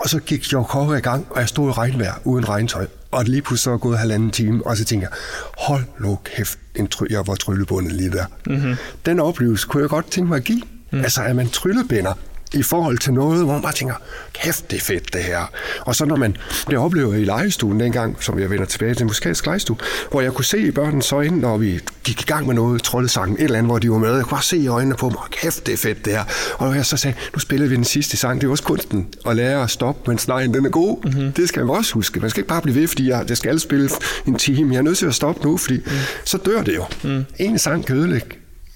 og 0.00 0.08
så 0.08 0.18
gik 0.18 0.52
Joe 0.52 0.64
Cocker 0.64 0.96
i 0.96 1.00
gang, 1.00 1.26
og 1.30 1.40
jeg 1.40 1.48
stod 1.48 1.68
i 1.68 1.72
regnvejr 1.72 2.14
uden 2.24 2.48
regntøj. 2.48 2.86
Og 3.10 3.24
lige 3.24 3.42
pludselig 3.42 3.62
så 3.64 3.70
var 3.70 3.76
gået 3.78 3.98
halvanden 3.98 4.30
time, 4.30 4.66
og 4.66 4.76
så 4.76 4.84
tænkte 4.84 5.08
jeg, 5.10 5.18
hold 5.58 5.84
nu 6.00 6.18
kæft, 6.36 6.58
en 6.74 6.88
try- 6.94 7.06
jeg 7.10 7.26
var 7.26 7.34
tryllebundet 7.34 7.92
lige 7.92 8.10
der. 8.10 8.24
Mm-hmm. 8.46 8.74
Den 9.06 9.20
oplevelse 9.20 9.66
kunne 9.66 9.80
jeg 9.82 9.90
godt 9.90 10.10
tænke 10.10 10.28
mig 10.28 10.36
at 10.36 10.44
give. 10.44 10.62
Mm. 10.90 10.98
Altså, 11.00 11.22
er 11.22 11.32
man 11.32 11.48
tryllebinder, 11.48 12.12
i 12.54 12.62
forhold 12.62 12.98
til 12.98 13.12
noget, 13.12 13.44
hvor 13.44 13.52
man 13.52 13.62
bare 13.62 13.72
tænker, 13.72 13.94
kæft, 14.32 14.70
det 14.70 14.76
er 14.76 14.80
fedt 14.80 15.12
det 15.12 15.22
her. 15.22 15.50
Og 15.80 15.96
så 15.96 16.04
når 16.04 16.16
man, 16.16 16.36
det 16.70 16.78
oplever 16.78 17.14
i 17.14 17.24
legestuen 17.24 17.80
dengang, 17.80 18.16
som 18.20 18.38
jeg 18.38 18.50
vender 18.50 18.64
tilbage 18.64 18.90
til 18.94 18.98
den 18.98 19.06
musikalske 19.06 19.46
legestue, 19.46 19.76
hvor 20.10 20.20
jeg 20.20 20.32
kunne 20.32 20.44
se 20.44 20.58
i 20.58 20.70
børnenes 20.70 21.12
øjne, 21.12 21.36
når 21.36 21.56
vi 21.58 21.80
gik 22.04 22.20
i 22.20 22.24
gang 22.24 22.46
med 22.46 22.54
noget, 22.54 22.82
troldesangen, 22.82 23.36
et 23.38 23.44
eller 23.44 23.58
andet, 23.58 23.70
hvor 23.70 23.78
de 23.78 23.90
var 23.90 23.98
med, 23.98 24.14
jeg 24.14 24.22
kunne 24.22 24.30
bare 24.30 24.42
se 24.42 24.56
i 24.56 24.66
øjnene 24.66 24.94
på 24.96 25.08
dem, 25.08 25.16
"Åh, 25.16 25.24
kæft, 25.30 25.66
det 25.66 25.72
er 25.72 25.76
fedt 25.76 26.04
det 26.04 26.12
her. 26.12 26.24
Og 26.58 26.66
når 26.66 26.74
jeg 26.74 26.86
så 26.86 26.96
sagde, 26.96 27.16
nu 27.34 27.38
spiller 27.38 27.66
vi 27.66 27.76
den 27.76 27.84
sidste 27.84 28.16
sang, 28.16 28.40
det 28.40 28.46
er 28.46 28.50
også 28.50 28.64
kunsten 28.64 29.08
at 29.26 29.36
lære 29.36 29.62
at 29.62 29.70
stoppe, 29.70 30.10
mens 30.10 30.28
nejen 30.28 30.54
den 30.54 30.66
er 30.66 30.70
god. 30.70 31.04
Mm-hmm. 31.04 31.32
Det 31.32 31.48
skal 31.48 31.66
man 31.66 31.76
også 31.76 31.94
huske. 31.94 32.20
Man 32.20 32.30
skal 32.30 32.40
ikke 32.40 32.48
bare 32.48 32.62
blive 32.62 32.74
ved, 32.80 32.88
fordi 32.88 33.08
jeg, 33.08 33.24
jeg 33.28 33.36
skal 33.36 33.60
spille 33.60 33.90
en 34.26 34.34
time. 34.34 34.72
Jeg 34.72 34.78
er 34.78 34.82
nødt 34.82 34.98
til 34.98 35.06
at 35.06 35.14
stoppe 35.14 35.44
nu, 35.44 35.56
fordi 35.56 35.76
mm. 35.76 35.90
så 36.24 36.38
dør 36.38 36.62
det 36.62 36.74
jo. 36.76 36.84
Mm. 37.02 37.24
En 37.38 37.58
sang 37.58 37.86
kan 37.86 37.96
ødelægge 37.96 38.26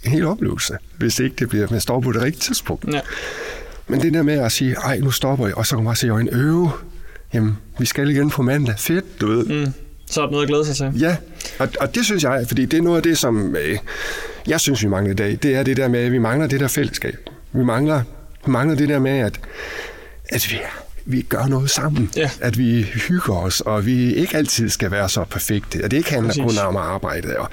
en 0.04 0.10
hel 0.10 0.26
oplevelse, 0.26 0.76
hvis 0.98 1.18
ikke 1.18 1.36
det 1.38 1.48
bliver 1.48 1.72
at 1.72 1.82
stoppe 1.82 2.06
på 2.06 2.12
det 2.12 2.22
rigtige 2.22 2.40
tidspunkt. 2.40 2.84
Ja. 2.92 3.00
Men 3.88 4.00
det 4.00 4.12
der 4.14 4.22
med 4.22 4.38
at 4.38 4.52
sige, 4.52 4.74
ej, 4.74 4.98
nu 4.98 5.10
stopper 5.10 5.46
jeg, 5.46 5.58
og 5.58 5.66
så 5.66 5.70
kan 5.70 5.78
man 5.78 5.84
bare 5.84 5.96
se 5.96 6.08
øjnene, 6.08 6.36
øve, 6.36 6.70
jamen, 7.34 7.58
vi 7.78 7.86
skal 7.86 8.10
igen 8.10 8.30
på 8.30 8.42
mandag. 8.42 8.74
Fedt, 8.78 9.20
du 9.20 9.26
ved. 9.26 9.44
Mm. 9.44 9.72
Så 10.10 10.20
er 10.20 10.24
der 10.24 10.30
noget 10.32 10.44
at 10.44 10.48
glæde 10.48 10.64
sig 10.64 10.76
til. 10.76 11.00
Ja, 11.00 11.16
og, 11.58 11.68
og 11.80 11.94
det 11.94 12.04
synes 12.04 12.22
jeg, 12.24 12.44
fordi 12.48 12.66
det 12.66 12.78
er 12.78 12.82
noget 12.82 12.96
af 12.96 13.02
det, 13.02 13.18
som 13.18 13.56
øh, 13.56 13.78
jeg 14.46 14.60
synes, 14.60 14.82
vi 14.82 14.88
mangler 14.88 15.12
i 15.12 15.16
dag. 15.16 15.38
Det 15.42 15.54
er 15.56 15.62
det 15.62 15.76
der 15.76 15.88
med, 15.88 16.00
at 16.00 16.12
vi 16.12 16.18
mangler 16.18 16.46
det 16.46 16.60
der 16.60 16.68
fællesskab. 16.68 17.16
Vi 17.52 17.64
mangler, 17.64 18.02
vi 18.46 18.52
mangler 18.52 18.76
det 18.76 18.88
der 18.88 18.98
med, 18.98 19.18
at, 19.18 19.40
at 20.28 20.50
vi, 20.50 20.58
vi 21.04 21.22
gør 21.22 21.46
noget 21.46 21.70
sammen. 21.70 22.10
Ja. 22.16 22.30
At 22.40 22.58
vi 22.58 22.82
hygger 22.82 23.34
os, 23.34 23.60
og 23.60 23.86
vi 23.86 24.14
ikke 24.14 24.36
altid 24.36 24.68
skal 24.68 24.90
være 24.90 25.08
så 25.08 25.24
perfekte. 25.24 25.84
At 25.84 25.90
det 25.90 25.96
ikke 25.96 26.10
handler 26.10 26.28
Præcis. 26.28 26.58
kun 26.58 26.66
om 26.66 26.76
arbejde. 26.76 27.38
Og, 27.38 27.50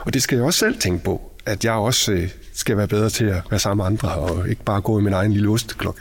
og 0.00 0.14
det 0.14 0.22
skal 0.22 0.36
jeg 0.36 0.44
også 0.44 0.58
selv 0.58 0.78
tænke 0.78 1.04
på, 1.04 1.32
at 1.46 1.64
jeg 1.64 1.72
også 1.72 2.12
øh, 2.12 2.28
skal 2.58 2.76
være 2.76 2.88
bedre 2.88 3.10
til 3.10 3.24
at 3.24 3.42
være 3.50 3.60
sammen 3.60 3.84
med 3.84 3.86
andre, 3.86 4.08
og 4.14 4.48
ikke 4.48 4.64
bare 4.64 4.80
gå 4.80 4.98
i 4.98 5.02
min 5.02 5.12
egen 5.12 5.32
lille 5.32 5.48
osteklokke. 5.48 6.00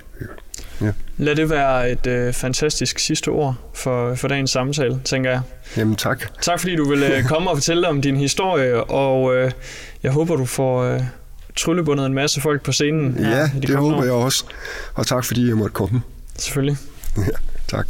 Ja. 0.81 0.91
Lad 1.17 1.35
det 1.35 1.49
være 1.49 1.91
et 1.91 2.07
øh, 2.07 2.33
fantastisk 2.33 2.99
sidste 2.99 3.29
ord 3.29 3.55
for, 3.73 4.15
for 4.15 4.27
dagens 4.27 4.51
samtale, 4.51 4.99
tænker 5.05 5.29
jeg. 5.31 5.41
Jamen 5.77 5.95
tak. 5.95 6.23
Tak 6.41 6.59
fordi 6.59 6.75
du 6.75 6.89
vil 6.89 7.03
øh, 7.03 7.23
komme 7.23 7.49
og 7.49 7.57
fortælle 7.57 7.87
om 7.87 8.01
din 8.01 8.17
historie, 8.17 8.83
og 8.83 9.35
øh, 9.35 9.51
jeg 10.03 10.11
håber, 10.11 10.35
du 10.35 10.45
får 10.45 10.83
øh, 10.83 11.01
tryllebundet 11.55 12.05
en 12.05 12.13
masse 12.13 12.41
folk 12.41 12.61
på 12.63 12.71
scenen. 12.71 13.17
her 13.25 13.37
Ja, 13.37 13.49
i 13.55 13.59
de 13.59 13.67
det 13.67 13.75
håber 13.75 13.97
år. 13.97 14.03
jeg 14.03 14.11
også. 14.11 14.43
Og 14.93 15.07
tak 15.07 15.25
fordi 15.25 15.47
jeg 15.47 15.57
måtte 15.57 15.73
komme. 15.73 16.01
Selvfølgelig. 16.37 16.77
Ja, 17.17 17.23
tak. 17.67 17.87